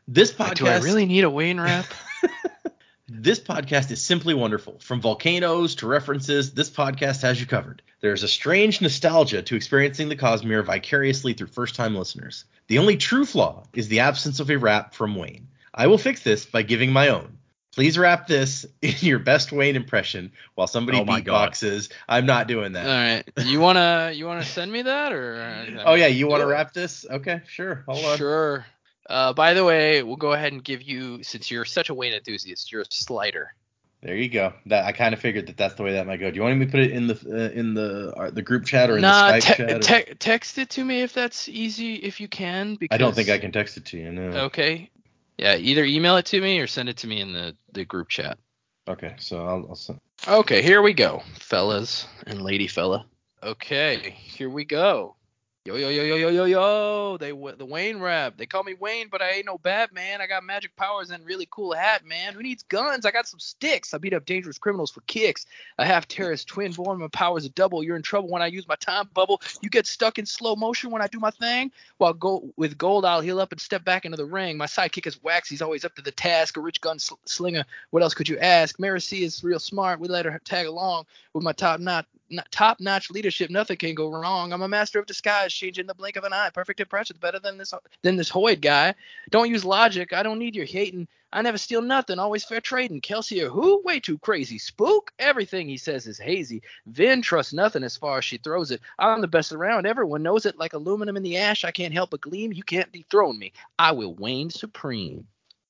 This 0.09 0.32
podcast. 0.32 0.57
Do 0.57 0.66
I 0.69 0.78
really 0.78 1.07
need 1.07 1.24
a 1.24 1.31
Wayne 1.31 1.61
rap? 1.61 1.86
This 3.14 3.39
podcast 3.39 3.90
is 3.90 4.01
simply 4.01 4.32
wonderful. 4.32 4.78
From 4.80 5.01
volcanoes 5.01 5.74
to 5.76 5.86
references, 5.86 6.55
this 6.55 6.70
podcast 6.70 7.20
has 7.22 7.39
you 7.39 7.47
covered. 7.47 7.82
There 8.01 8.14
is 8.14 8.22
a 8.22 8.28
strange 8.28 8.80
nostalgia 8.80 9.43
to 9.43 9.55
experiencing 9.55 10.09
the 10.09 10.16
Cosmere 10.16 10.64
vicariously 10.64 11.34
through 11.34 11.48
first 11.48 11.74
time 11.74 11.94
listeners. 11.94 12.47
The 12.68 12.78
only 12.78 12.97
true 12.97 13.26
flaw 13.26 13.64
is 13.74 13.89
the 13.89 14.01
absence 14.01 14.40
of 14.40 14.51
a 14.51 14.56
rap 14.56 14.94
from 14.94 15.14
Wayne. 15.14 15.48
I 15.74 15.89
will 15.89 15.98
fix 15.98 16.22
this 16.22 16.47
by 16.47 16.62
giving 16.62 16.90
my 16.90 17.09
own. 17.09 17.36
Please 17.74 17.98
rap 17.98 18.26
this 18.26 18.64
in 18.82 18.94
your 19.01 19.18
best 19.18 19.52
Wayne 19.52 19.76
impression 19.76 20.32
while 20.55 20.66
somebody 20.66 20.98
Oh 20.98 21.05
my 21.05 21.20
God. 21.20 21.52
beatboxes. 21.52 21.93
I'm 22.09 22.24
not 22.24 22.48
doing 22.48 22.72
that. 22.72 22.86
All 22.86 22.93
right. 23.36 23.47
You 23.47 23.60
wanna 23.60 24.12
you 24.14 24.24
wanna 24.26 24.44
send 24.44 24.72
me 24.72 24.82
that 24.82 25.12
or? 25.12 25.34
uh, 25.78 25.82
Oh 25.84 25.94
yeah, 25.94 26.06
you 26.06 26.26
want 26.28 26.40
to 26.40 26.47
Do 26.47 26.51
it. 26.51 26.55
rap 26.55 26.72
this? 26.72 27.05
Okay, 27.10 27.43
sure. 27.47 27.84
Hold 27.86 28.05
on. 28.06 28.16
Sure. 28.16 28.64
Uh, 29.09 29.33
by 29.33 29.55
the 29.55 29.65
way, 29.65 30.03
we'll 30.03 30.16
go 30.16 30.33
ahead 30.33 30.53
and 30.53 30.62
give 30.62 30.83
you, 30.83 31.23
since 31.23 31.51
you're 31.51 31.65
such 31.65 31.89
a 31.89 31.95
Wayne 31.95 32.15
enthusiast, 32.15 32.70
you're 32.70 32.83
a 32.83 32.87
slider. 32.91 33.55
There 34.03 34.16
you 34.16 34.29
go. 34.29 34.53
That 34.66 34.85
I 34.85 34.93
kind 34.93 35.15
of 35.15 35.20
figured 35.20 35.47
that 35.47 35.57
that's 35.57 35.74
the 35.74 35.85
way 35.85 35.93
that 35.93 36.07
might 36.09 36.19
go. 36.19 36.31
Do 36.31 36.37
you 36.37 36.43
want 36.43 36.59
me 36.59 36.66
to 36.66 36.70
put 36.70 36.81
it 36.81 36.91
in 36.91 37.07
the 37.07 37.15
uh, 37.15 37.57
in 37.57 37.74
the 37.74 38.12
uh, 38.16 38.31
the 38.31 38.43
group 38.43 38.65
chat 38.65 38.91
or 38.91 38.97
in 38.97 39.03
nah, 39.03 39.29
the 39.29 39.39
Skype 39.39 39.43
te- 39.43 39.55
chat? 39.55 39.70
or- 39.70 39.79
te- 39.79 40.15
text 40.15 40.59
it 40.59 40.70
to 40.70 40.85
me 40.85 41.03
if 41.03 41.12
that's 41.12 41.49
easy, 41.49 41.95
if 41.95 42.20
you 42.20 42.27
can. 42.27 42.74
Because 42.74 42.97
I 42.97 42.99
don't 42.99 43.15
think 43.15 43.29
I 43.29 43.39
can 43.39 43.53
text 43.53 43.77
it 43.77 43.85
to 43.87 43.99
you. 43.99 44.11
No. 44.11 44.23
Okay. 44.47 44.91
Yeah, 45.39 45.57
either 45.57 45.85
email 45.85 46.16
it 46.16 46.27
to 46.27 46.41
me 46.41 46.61
or 46.61 46.66
send 46.66 46.89
it 46.89 46.99
to 46.99 47.07
me 47.07 47.20
in 47.20 47.33
the, 47.33 47.57
the 47.73 47.85
group 47.85 48.09
chat. 48.09 48.39
Okay, 48.87 49.15
so 49.19 49.39
I'll, 49.45 49.66
I'll 49.70 49.74
send. 49.74 50.01
Okay, 50.27 50.62
here 50.62 50.83
we 50.83 50.93
go, 50.93 51.23
fellas 51.39 52.07
and 52.27 52.43
lady 52.43 52.66
fella. 52.66 53.07
Okay, 53.43 54.16
here 54.19 54.51
we 54.51 54.65
go. 54.65 55.16
Yo 55.64 55.76
yo 55.76 55.90
yo 55.90 56.02
yo 56.02 56.16
yo 56.16 56.28
yo 56.28 56.44
yo. 56.47 57.16
They 57.18 57.30
the 57.30 57.64
Wayne 57.64 58.01
rap. 58.01 58.36
They 58.36 58.47
call 58.47 58.64
me 58.64 58.74
Wayne, 58.74 59.06
but 59.09 59.22
I 59.22 59.30
ain't 59.30 59.47
no 59.47 59.59
Batman. 59.59 60.20
I 60.20 60.26
got 60.26 60.43
magic 60.43 60.74
powers 60.74 61.10
and 61.10 61.24
really 61.24 61.47
cool 61.52 61.72
hat, 61.72 62.05
man. 62.05 62.34
Who 62.34 62.43
needs 62.43 62.64
guns? 62.64 63.06
I 63.06 63.12
got 63.12 63.28
some 63.28 63.39
sticks. 63.39 63.94
I 63.94 63.98
beat 63.98 64.12
up 64.12 64.24
dangerous 64.24 64.59
criminals 64.59 64.90
for 64.90 65.02
kicks. 65.02 65.47
I 65.78 65.84
have 65.84 66.09
terrorist 66.09 66.48
twin 66.48 66.72
born. 66.72 66.98
My 66.98 67.06
powers 67.06 67.47
are 67.47 67.51
double. 67.51 67.84
You're 67.84 67.94
in 67.94 68.02
trouble 68.02 68.28
when 68.28 68.43
I 68.43 68.47
use 68.47 68.66
my 68.66 68.74
time 68.74 69.09
bubble. 69.14 69.40
You 69.60 69.70
get 69.70 69.86
stuck 69.86 70.18
in 70.18 70.26
slow 70.26 70.56
motion 70.56 70.90
when 70.90 71.01
I 71.01 71.06
do 71.06 71.20
my 71.20 71.30
thing. 71.30 71.70
While 71.98 72.14
go 72.14 72.52
with 72.56 72.76
gold, 72.76 73.05
I'll 73.05 73.20
heal 73.20 73.39
up 73.39 73.52
and 73.52 73.60
step 73.60 73.84
back 73.84 74.05
into 74.05 74.16
the 74.16 74.26
ring. 74.26 74.56
My 74.56 74.66
sidekick 74.66 75.06
is 75.06 75.22
wax. 75.22 75.48
He's 75.48 75.62
always 75.62 75.84
up 75.84 75.94
to 75.94 76.02
the 76.02 76.10
task. 76.10 76.56
A 76.56 76.60
rich 76.60 76.80
gun 76.80 76.98
sl- 76.98 77.14
slinger. 77.24 77.64
What 77.90 78.02
else 78.02 78.14
could 78.14 78.28
you 78.28 78.36
ask? 78.39 78.78
Marasi 78.78 79.20
is 79.20 79.44
real 79.44 79.60
smart. 79.60 80.01
We 80.01 80.09
let 80.09 80.24
her 80.24 80.40
tag 80.44 80.66
along 80.66 81.06
with 81.34 81.44
my 81.44 81.52
top 81.52 81.78
notch 81.78 82.06
top 82.51 82.81
notch 82.81 83.11
leadership. 83.11 83.51
Nothing 83.51 83.77
can 83.77 83.95
go 83.95 84.11
wrong. 84.11 84.53
I'm 84.53 84.63
a 84.63 84.69
master 84.69 84.99
of 84.99 85.07
disguise, 85.07 85.53
changing 85.53 85.83
in 85.83 85.87
the 85.87 85.95
blink 85.95 86.17
of 86.17 86.25
an 86.25 86.33
eye. 86.33 86.51
Perfect 86.51 86.81
impressions, 86.81 87.19
better 87.19 87.39
than 87.39 87.59
this 87.59 87.75
than 88.03 88.17
this 88.17 88.31
Hoid 88.31 88.61
guy. 88.61 88.95
Don't 89.31 89.51
use 89.51 89.65
logic. 89.65 90.13
I 90.13 90.23
don't 90.23 90.39
need 90.39 90.55
your 90.55 90.67
hating. 90.67 91.09
I 91.35 91.41
never 91.41 91.57
steal 91.57 91.81
nothing. 91.81 92.19
Always 92.19 92.45
fair 92.45 92.61
trading. 92.61 93.01
Kelsier 93.01 93.51
who? 93.51 93.83
Way 93.83 94.01
too 94.01 94.19
crazy. 94.19 94.59
Spook. 94.59 95.13
Everything 95.19 95.67
he 95.67 95.79
says 95.79 96.07
is 96.07 96.19
hazy. 96.19 96.63
Vin 96.87 97.23
trusts 97.23 97.55
nothing 97.55 97.85
as 97.85 97.97
far 97.97 98.19
as 98.19 98.25
she 98.25 98.37
throws 98.37 98.71
it. 98.71 98.83
I'm 98.99 99.23
the 99.23 99.29
best 99.29 99.53
around. 99.53 99.87
Everyone 99.87 100.23
knows 100.23 100.45
it. 100.45 100.59
Like 100.59 100.75
aluminum 100.75 101.17
in 101.17 101.23
the 101.23 101.39
ash, 101.39 101.65
I 101.65 101.71
can't 101.71 101.95
help 101.95 102.11
but 102.11 102.21
gleam. 102.21 102.53
You 102.53 102.63
can't 102.63 102.93
dethrone 102.93 103.39
me. 103.39 103.53
I 103.79 103.93
will 103.93 104.15
wane 104.15 104.51
supreme. 104.51 105.27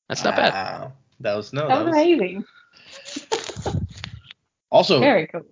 That's 0.08 0.24
not 0.24 0.36
bad. 0.36 0.52
Wow. 0.52 0.92
That 1.20 1.36
was 1.36 1.52
no. 1.52 1.68
That 1.68 1.68
That 1.68 1.84
was 1.84 1.94
was 1.94 1.94
amazing. 1.94 2.44
Also 4.72 4.98
Very 4.98 5.28
cool. 5.28 5.42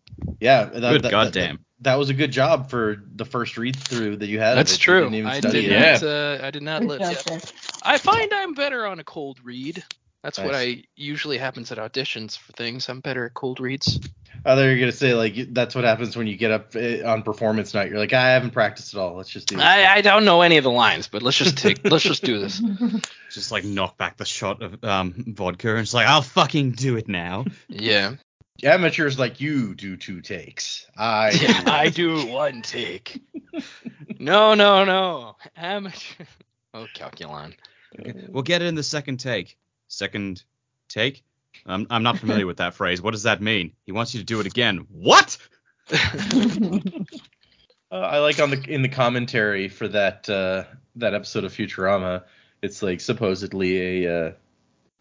yeah. 0.40 0.64
That, 0.64 0.72
Good 0.72 0.82
that- 0.82 1.02
that- 1.02 1.10
goddamn. 1.10 1.64
That, 1.82 1.94
was 1.94 2.10
a 2.10 2.14
good 2.14 2.30
job 2.32 2.68
for 2.68 3.02
the 3.14 3.24
first 3.24 3.56
read 3.56 3.74
through 3.76 4.16
that 4.16 4.26
you 4.26 4.38
had. 4.38 4.54
That's 4.56 4.72
it. 4.74 4.78
You 4.80 4.84
true. 4.84 5.00
didn't 5.00 5.14
even 5.14 5.30
I 5.30 5.40
did 5.40 5.54
it. 5.54 6.02
not. 6.02 6.02
Uh, 6.02 6.38
I 6.42 6.50
did 6.50 6.62
not 6.62 6.80
Good 6.82 7.00
let. 7.00 7.00
job, 7.00 7.24
yeah. 7.30 7.38
I 7.82 7.96
find 7.96 8.30
I'm 8.34 8.52
better 8.54 8.84
on 8.86 8.98
a 9.00 9.04
cold 9.04 9.38
read. 9.42 9.82
That's 10.22 10.38
what 10.38 10.54
I 10.54 10.84
usually 10.96 11.38
happens 11.38 11.72
at 11.72 11.78
auditions 11.78 12.36
for 12.36 12.52
things. 12.52 12.90
I'm 12.90 13.00
better 13.00 13.24
at 13.24 13.32
cold 13.32 13.58
reads. 13.60 13.98
I 14.44 14.54
thought 14.54 14.60
you 14.64 14.70
were 14.72 14.76
gonna 14.78 14.92
say 14.92 15.14
like 15.14 15.54
that's 15.54 15.74
what 15.74 15.84
happens 15.84 16.14
when 16.16 16.26
you 16.26 16.36
get 16.36 16.50
up 16.50 16.76
eh, 16.76 17.02
on 17.02 17.22
performance 17.22 17.72
night. 17.72 17.88
You're 17.88 17.98
like, 17.98 18.12
I 18.12 18.28
haven't 18.32 18.50
practiced 18.50 18.92
at 18.94 19.00
all. 19.00 19.16
Let's 19.16 19.30
just 19.30 19.48
do 19.48 19.56
this. 19.56 19.64
I, 19.64 19.86
I 19.86 20.00
don't 20.02 20.26
know 20.26 20.42
any 20.42 20.58
of 20.58 20.64
the 20.64 20.70
lines, 20.70 21.08
but 21.08 21.22
let's 21.22 21.38
just 21.38 21.56
take 21.56 21.80
let's 21.90 22.04
just 22.04 22.22
do 22.24 22.38
this. 22.38 22.60
Just 23.32 23.52
like 23.52 23.62
knock 23.64 23.96
back 23.96 24.16
the 24.16 24.24
shot 24.24 24.60
of 24.60 24.82
um 24.84 25.14
vodka 25.28 25.70
and 25.70 25.78
it's 25.78 25.94
like 25.94 26.06
I'll 26.08 26.20
fucking 26.20 26.72
do 26.72 26.96
it 26.96 27.08
now. 27.08 27.44
Yeah. 27.68 28.16
Amateurs 28.64 29.18
like 29.18 29.40
you 29.40 29.74
do 29.74 29.96
two 29.96 30.20
takes. 30.20 30.86
I 30.96 31.30
Yeah, 31.40 31.62
I 31.66 31.88
do 31.88 32.26
one 32.26 32.62
take. 32.62 33.20
No, 34.18 34.54
no, 34.54 34.84
no. 34.84 35.36
Amateur. 35.56 36.24
Oh, 36.74 36.86
Calculon. 36.94 37.54
We'll 38.28 38.42
get 38.42 38.62
it 38.62 38.66
in 38.66 38.74
the 38.74 38.82
second 38.82 39.18
take. 39.18 39.58
Second 39.88 40.42
take? 40.88 41.24
I'm 41.66 41.86
I'm 41.90 42.02
not 42.02 42.18
familiar 42.18 42.46
with 42.46 42.58
that 42.58 42.74
phrase. 42.74 43.02
What 43.02 43.10
does 43.10 43.24
that 43.24 43.40
mean? 43.40 43.72
He 43.86 43.92
wants 43.92 44.14
you 44.14 44.20
to 44.20 44.26
do 44.26 44.40
it 44.40 44.46
again. 44.46 44.86
What? 44.90 45.36
Uh, 47.92 47.96
I 47.96 48.18
like 48.18 48.38
on 48.38 48.50
the 48.50 48.64
in 48.68 48.82
the 48.82 48.88
commentary 48.88 49.68
for 49.68 49.88
that 49.88 50.28
uh, 50.30 50.62
that 50.96 51.12
episode 51.12 51.42
of 51.42 51.52
Futurama. 51.52 52.22
It's 52.62 52.82
like 52.82 53.00
supposedly 53.00 54.04
a 54.04 54.26
uh, 54.28 54.32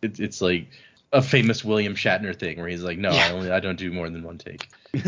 it, 0.01 0.19
it's 0.19 0.41
like 0.41 0.69
a 1.11 1.21
famous 1.21 1.63
William 1.63 1.95
Shatner 1.95 2.37
thing 2.37 2.57
where 2.59 2.67
he's 2.67 2.83
like, 2.83 2.97
no, 2.97 3.09
I 3.09 3.31
only 3.31 3.51
I 3.51 3.59
don't 3.59 3.77
do 3.77 3.91
more 3.91 4.09
than 4.09 4.23
one 4.23 4.37
take. 4.37 4.69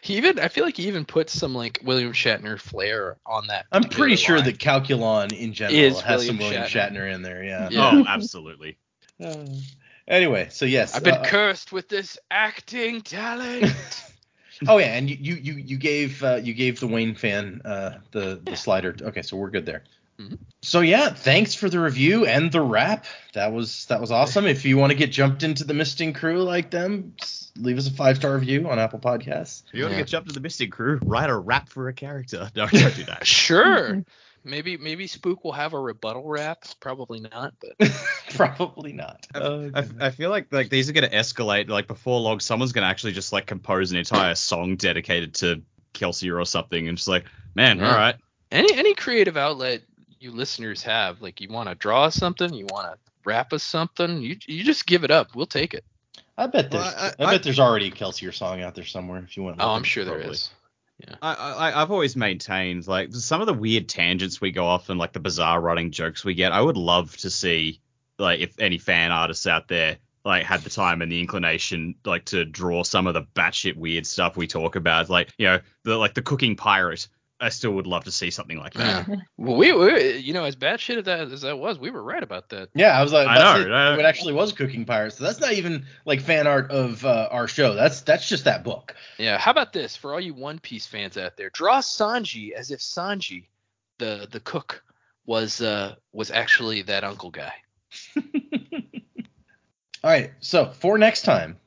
He 0.00 0.16
even 0.16 0.38
I 0.38 0.48
feel 0.48 0.64
like 0.64 0.76
he 0.76 0.88
even 0.88 1.04
puts 1.04 1.32
some 1.32 1.54
like 1.54 1.80
William 1.84 2.12
Shatner 2.12 2.58
flair 2.58 3.16
on 3.26 3.46
that. 3.48 3.66
I'm 3.72 3.82
particular 3.82 4.06
pretty 4.06 4.16
sure 4.16 4.36
line. 4.36 4.44
that 4.46 4.58
Calculon 4.58 5.38
in 5.38 5.52
general 5.52 5.78
Is 5.78 6.00
has 6.00 6.26
some 6.26 6.38
William 6.38 6.54
William 6.54 6.62
Shatner. 6.64 6.92
Shatner. 6.92 7.14
in 7.14 7.22
there. 7.22 7.44
Yeah. 7.44 7.68
Yeah. 7.70 7.90
Oh, 7.92 8.04
absolutely. 8.08 8.78
Uh, 9.22 9.44
anyway, 10.08 10.48
so 10.50 10.64
yes. 10.64 10.94
I've 10.94 11.04
been 11.04 11.14
uh, 11.14 11.24
cursed 11.24 11.72
with 11.72 11.88
this 11.88 12.18
acting 12.30 13.02
talent. 13.02 14.04
oh 14.68 14.78
yeah, 14.78 14.94
and 14.94 15.10
you 15.10 15.16
you 15.20 15.34
you, 15.34 15.54
you 15.54 15.76
gave 15.76 16.22
uh, 16.22 16.36
you 16.36 16.54
gave 16.54 16.80
the 16.80 16.86
Wayne 16.86 17.14
fan 17.14 17.60
uh, 17.64 17.98
the 18.12 18.40
the 18.44 18.56
slider. 18.56 18.94
Okay, 19.00 19.22
so 19.22 19.36
we're 19.36 19.50
good 19.50 19.66
there. 19.66 19.84
Mhm. 20.18 20.38
So 20.62 20.80
yeah, 20.80 21.10
thanks 21.10 21.54
for 21.54 21.68
the 21.68 21.78
review 21.78 22.26
and 22.26 22.50
the 22.50 22.60
rap. 22.60 23.04
That 23.34 23.52
was 23.52 23.84
that 23.86 24.00
was 24.00 24.10
awesome. 24.10 24.46
If 24.46 24.64
you 24.64 24.78
want 24.78 24.90
to 24.90 24.96
get 24.96 25.12
jumped 25.12 25.42
into 25.42 25.64
the 25.64 25.74
Misting 25.74 26.12
crew 26.12 26.42
like 26.42 26.70
them, 26.70 27.14
leave 27.56 27.78
us 27.78 27.86
a 27.86 27.92
five 27.92 28.16
star 28.16 28.34
review 28.34 28.68
on 28.68 28.78
Apple 28.78 28.98
Podcasts. 28.98 29.62
If 29.68 29.74
you 29.74 29.82
want 29.82 29.92
to 29.94 30.00
get 30.00 30.08
jumped 30.08 30.28
into 30.28 30.34
the 30.40 30.42
misting 30.42 30.70
crew, 30.70 30.98
write 31.04 31.30
a 31.30 31.36
rap 31.36 31.68
for 31.68 31.88
a 31.88 31.92
character. 31.92 32.50
No, 32.56 32.66
don't 32.66 32.96
do 32.96 33.04
that. 33.04 33.26
sure. 33.26 34.04
Maybe 34.42 34.76
maybe 34.76 35.06
Spook 35.08 35.42
will 35.44 35.52
have 35.52 35.72
a 35.72 35.78
rebuttal 35.78 36.24
rap. 36.24 36.64
Probably 36.80 37.18
not, 37.20 37.54
but 37.60 37.90
Probably 38.34 38.92
not. 38.92 39.26
Oh, 39.34 39.70
I, 39.74 39.84
I 40.00 40.10
feel 40.10 40.30
like 40.30 40.52
like 40.52 40.70
these 40.70 40.88
are 40.88 40.92
gonna 40.92 41.08
escalate. 41.08 41.68
Like 41.68 41.88
before 41.88 42.20
long, 42.20 42.40
someone's 42.40 42.72
gonna 42.72 42.86
actually 42.86 43.12
just 43.12 43.32
like 43.32 43.46
compose 43.46 43.90
an 43.90 43.98
entire 43.98 44.34
song 44.36 44.76
dedicated 44.76 45.34
to 45.36 45.62
Kelsier 45.94 46.40
or 46.40 46.44
something, 46.46 46.86
and 46.88 46.96
just 46.96 47.08
like, 47.08 47.24
man, 47.54 47.78
Yeah. 47.78 47.90
all 47.90 47.96
right. 47.96 48.14
any 48.52 48.72
any 48.74 48.94
creative 48.94 49.36
outlet 49.36 49.82
you 50.20 50.30
listeners 50.32 50.82
have, 50.82 51.20
like 51.22 51.40
you 51.40 51.48
want 51.48 51.68
to 51.68 51.74
draw 51.74 52.04
us 52.04 52.14
something, 52.14 52.52
you 52.54 52.66
want 52.70 52.92
to 52.92 52.98
rap 53.24 53.52
us 53.52 53.62
something, 53.62 54.20
you 54.22 54.36
you 54.46 54.62
just 54.64 54.86
give 54.86 55.04
it 55.04 55.10
up. 55.10 55.34
We'll 55.34 55.46
take 55.46 55.74
it. 55.74 55.84
I 56.38 56.46
bet 56.46 56.70
there's 56.70 56.84
Well, 56.84 56.94
I, 57.18 57.24
I- 57.24 57.28
I- 57.28 57.32
bet 57.32 57.42
there's 57.42 57.60
already 57.60 57.88
a 57.88 57.90
Kelsier 57.90 58.32
song 58.34 58.62
out 58.62 58.74
there 58.74 58.84
somewhere 58.84 59.22
if 59.26 59.36
you 59.36 59.42
want. 59.42 59.56
Oh, 59.60 59.70
I'm 59.70 59.82
sure 59.84 60.04
there 60.04 60.14
probably. 60.14 60.32
is. 60.34 60.50
I, 61.20 61.34
I 61.34 61.82
I've 61.82 61.90
always 61.90 62.16
maintained 62.16 62.86
like 62.88 63.12
some 63.14 63.40
of 63.42 63.46
the 63.46 63.52
weird 63.54 63.86
tangents 63.88 64.40
we 64.40 64.50
go 64.50 64.64
off 64.66 64.88
and 64.88 64.98
like 64.98 65.12
the 65.12 65.20
bizarre 65.20 65.60
writing 65.60 65.90
jokes 65.90 66.24
we 66.24 66.34
get. 66.34 66.52
I 66.52 66.60
would 66.60 66.76
love 66.78 67.14
to 67.18 67.28
see 67.30 67.80
like 68.18 68.40
if 68.40 68.58
any 68.58 68.78
fan 68.78 69.12
artists 69.12 69.46
out 69.46 69.68
there 69.68 69.98
like 70.24 70.44
had 70.44 70.62
the 70.62 70.70
time 70.70 71.02
and 71.02 71.12
the 71.12 71.20
inclination 71.20 71.94
like 72.06 72.24
to 72.26 72.44
draw 72.46 72.82
some 72.82 73.06
of 73.06 73.12
the 73.14 73.22
batshit 73.34 73.76
weird 73.76 74.06
stuff 74.06 74.36
we 74.38 74.46
talk 74.46 74.74
about, 74.74 75.10
like 75.10 75.32
you 75.36 75.46
know 75.46 75.60
the 75.84 75.96
like 75.98 76.14
the 76.14 76.22
cooking 76.22 76.56
pirate. 76.56 77.08
I 77.38 77.50
still 77.50 77.72
would 77.72 77.86
love 77.86 78.04
to 78.04 78.12
see 78.12 78.30
something 78.30 78.58
like 78.58 78.72
that. 78.74 79.06
Well, 79.36 79.56
we, 79.56 79.72
we 79.72 80.16
you 80.16 80.32
know, 80.32 80.44
as 80.44 80.56
bad 80.56 80.80
shit 80.80 80.98
as 80.98 81.04
that, 81.04 81.30
as 81.30 81.42
that 81.42 81.58
was, 81.58 81.78
we 81.78 81.90
were 81.90 82.02
right 82.02 82.22
about 82.22 82.48
that. 82.50 82.70
Yeah, 82.74 82.98
I 82.98 83.02
was 83.02 83.12
like, 83.12 83.28
I 83.28 83.38
know, 83.38 83.60
it. 83.60 83.70
right? 83.70 83.98
it 83.98 84.04
actually 84.04 84.32
was 84.32 84.52
Cooking 84.52 84.86
Pirates. 84.86 85.18
So 85.18 85.24
that's 85.24 85.40
not 85.40 85.52
even 85.52 85.84
like 86.06 86.22
fan 86.22 86.46
art 86.46 86.70
of 86.70 87.04
uh, 87.04 87.28
our 87.30 87.46
show. 87.46 87.74
That's 87.74 88.00
that's 88.00 88.26
just 88.28 88.44
that 88.44 88.64
book. 88.64 88.94
Yeah. 89.18 89.36
How 89.36 89.50
about 89.50 89.74
this 89.74 89.94
for 89.96 90.14
all 90.14 90.20
you 90.20 90.32
One 90.32 90.58
Piece 90.58 90.86
fans 90.86 91.18
out 91.18 91.36
there? 91.36 91.50
Draw 91.50 91.80
Sanji 91.80 92.52
as 92.52 92.70
if 92.70 92.80
Sanji, 92.80 93.48
the 93.98 94.26
the 94.30 94.40
cook, 94.40 94.82
was 95.26 95.60
uh 95.60 95.96
was 96.12 96.30
actually 96.30 96.82
that 96.82 97.04
uncle 97.04 97.30
guy. 97.30 97.52
All 100.04 100.12
right, 100.12 100.32
so 100.38 100.70
for 100.70 100.98
next 100.98 101.22
time, 101.22 101.58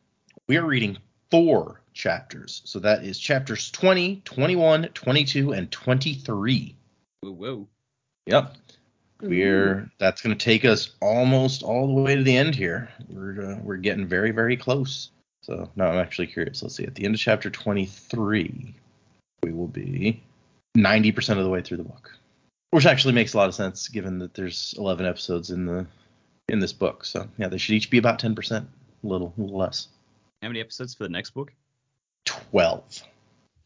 we 0.48 0.56
are 0.58 0.66
reading 0.66 0.98
four 1.30 1.79
chapters. 2.00 2.62
So 2.66 2.80
that 2.80 3.04
is 3.04 3.20
chapters 3.20 3.70
20, 3.72 4.22
21, 4.26 4.90
22, 4.94 5.52
and 5.52 5.70
23. 5.70 6.76
Whoa, 7.22 7.32
whoa. 7.32 7.68
Yep. 8.26 8.56
We're 9.22 9.92
that's 10.00 10.22
going 10.22 10.36
to 10.36 10.44
take 10.44 10.64
us 10.64 10.92
almost 11.02 11.62
all 11.62 11.88
the 11.88 12.02
way 12.02 12.16
to 12.16 12.24
the 12.24 12.38
end 12.38 12.56
here. 12.56 12.90
We're 13.10 13.52
uh, 13.52 13.60
we're 13.62 13.76
getting 13.76 14.08
very 14.08 14.32
very 14.32 14.56
close. 14.56 15.12
So 15.42 15.70
now 15.76 15.88
I'm 15.88 16.00
actually 16.00 16.28
curious. 16.28 16.64
Let's 16.64 16.76
see. 16.76 16.86
At 16.86 16.96
the 16.96 17.04
end 17.04 17.16
of 17.16 17.20
chapter 17.20 17.50
23, 17.50 18.74
we 19.44 19.52
will 19.52 19.68
be 19.68 20.22
90% 20.78 21.38
of 21.38 21.44
the 21.44 21.50
way 21.50 21.62
through 21.62 21.78
the 21.78 21.84
book, 21.84 22.18
which 22.72 22.86
actually 22.86 23.14
makes 23.14 23.34
a 23.34 23.38
lot 23.38 23.50
of 23.50 23.56
sense 23.56 23.90
given 23.90 24.20
that 24.20 24.34
there's 24.34 24.74
11 24.78 25.06
episodes 25.06 25.50
in 25.50 25.66
the 25.66 25.86
in 26.48 26.60
this 26.60 26.74
book. 26.74 27.04
So 27.04 27.28
yeah, 27.38 27.50
they 27.50 27.58
should 27.58 27.76
each 27.76 27.90
be 27.90 27.98
about 27.98 28.22
10%, 28.22 28.36
a 28.52 28.66
little, 29.04 29.34
a 29.38 29.42
little 29.42 29.58
less. 29.58 29.90
How 30.42 30.48
many 30.48 30.62
episodes 30.62 30.94
for 30.96 31.04
the 31.04 31.10
next 31.10 31.32
book? 31.32 31.52
12. 32.52 33.04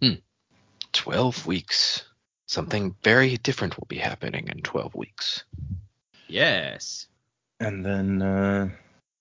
Hmm. 0.01 0.13
Twelve 0.91 1.45
weeks. 1.45 2.03
Something 2.47 2.95
very 3.03 3.37
different 3.37 3.77
will 3.77 3.87
be 3.87 3.97
happening 3.97 4.47
in 4.47 4.61
twelve 4.61 4.93
weeks. 4.95 5.43
Yes. 6.27 7.07
and 7.59 7.85
then 7.85 8.21
uh, 8.21 8.69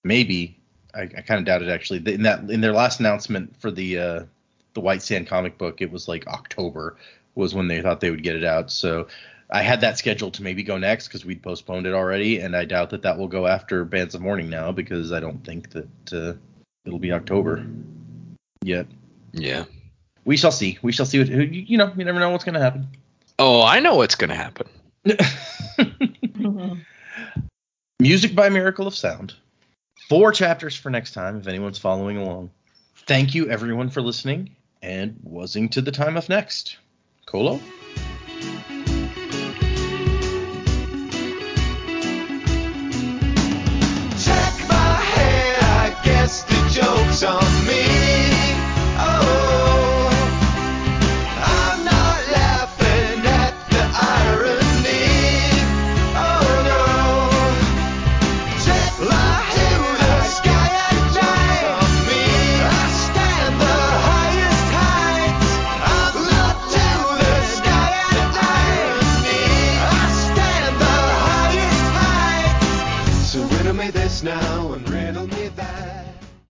maybe 0.03 0.59
I, 0.93 1.03
I 1.03 1.21
kind 1.21 1.39
of 1.39 1.45
doubt 1.45 1.61
it 1.61 1.69
actually. 1.69 1.99
In 2.13 2.23
that 2.23 2.49
in 2.49 2.61
their 2.61 2.73
last 2.73 2.99
announcement 2.99 3.59
for 3.59 3.71
the 3.71 3.99
uh, 3.99 4.23
the 4.73 4.81
White 4.81 5.01
Sand 5.01 5.27
comic 5.27 5.57
book, 5.57 5.81
it 5.81 5.91
was 5.91 6.07
like 6.07 6.27
October 6.27 6.97
was 7.35 7.55
when 7.55 7.67
they 7.67 7.81
thought 7.81 7.99
they 7.99 8.11
would 8.11 8.23
get 8.23 8.35
it 8.35 8.43
out. 8.43 8.71
So 8.71 9.07
I 9.49 9.61
had 9.61 9.81
that 9.81 9.97
scheduled 9.97 10.35
to 10.35 10.43
maybe 10.43 10.63
go 10.63 10.77
next 10.77 11.07
because 11.07 11.25
we'd 11.25 11.41
postponed 11.41 11.87
it 11.87 11.93
already, 11.93 12.39
and 12.39 12.55
I 12.55 12.65
doubt 12.65 12.89
that 12.91 13.01
that 13.03 13.17
will 13.17 13.27
go 13.27 13.47
after 13.47 13.85
Bands 13.85 14.15
of 14.15 14.21
Mourning 14.21 14.49
now 14.49 14.71
because 14.71 15.11
I 15.11 15.19
don't 15.19 15.43
think 15.43 15.71
that 15.71 16.13
uh, 16.13 16.33
it'll 16.85 16.99
be 16.99 17.11
October 17.11 17.65
yet. 18.63 18.87
Yeah. 19.33 19.65
We 20.25 20.37
shall 20.37 20.51
see. 20.51 20.79
We 20.81 20.91
shall 20.91 21.05
see 21.05 21.19
what 21.19 21.27
you 21.27 21.77
know. 21.77 21.91
You 21.95 22.05
never 22.05 22.19
know 22.19 22.29
what's 22.29 22.45
going 22.45 22.53
to 22.53 22.61
happen. 22.61 22.87
Oh, 23.37 23.61
I 23.61 23.79
know 23.79 23.95
what's 23.95 24.15
going 24.15 24.29
to 24.29 24.35
happen. 24.35 24.67
mm-hmm. 25.05 26.79
Music 27.99 28.35
by 28.35 28.49
Miracle 28.49 28.87
of 28.87 28.95
Sound. 28.95 29.33
Four 30.07 30.31
chapters 30.31 30.75
for 30.75 30.89
next 30.89 31.13
time 31.13 31.37
if 31.37 31.47
anyone's 31.47 31.79
following 31.79 32.17
along. 32.17 32.51
Thank 33.07 33.33
you 33.35 33.49
everyone 33.49 33.89
for 33.89 34.01
listening 34.01 34.55
and 34.81 35.19
wasing 35.23 35.69
to 35.69 35.81
the 35.81 35.91
time 35.91 36.15
of 36.15 36.29
next. 36.29 36.77
Colo? 37.25 37.59
Check 44.19 44.53
my 44.67 44.99
head, 45.01 45.63
I 45.63 46.01
guess 46.03 46.43
the 46.43 46.69
joke's 46.71 47.23
on 47.23 47.67
me. 47.67 48.02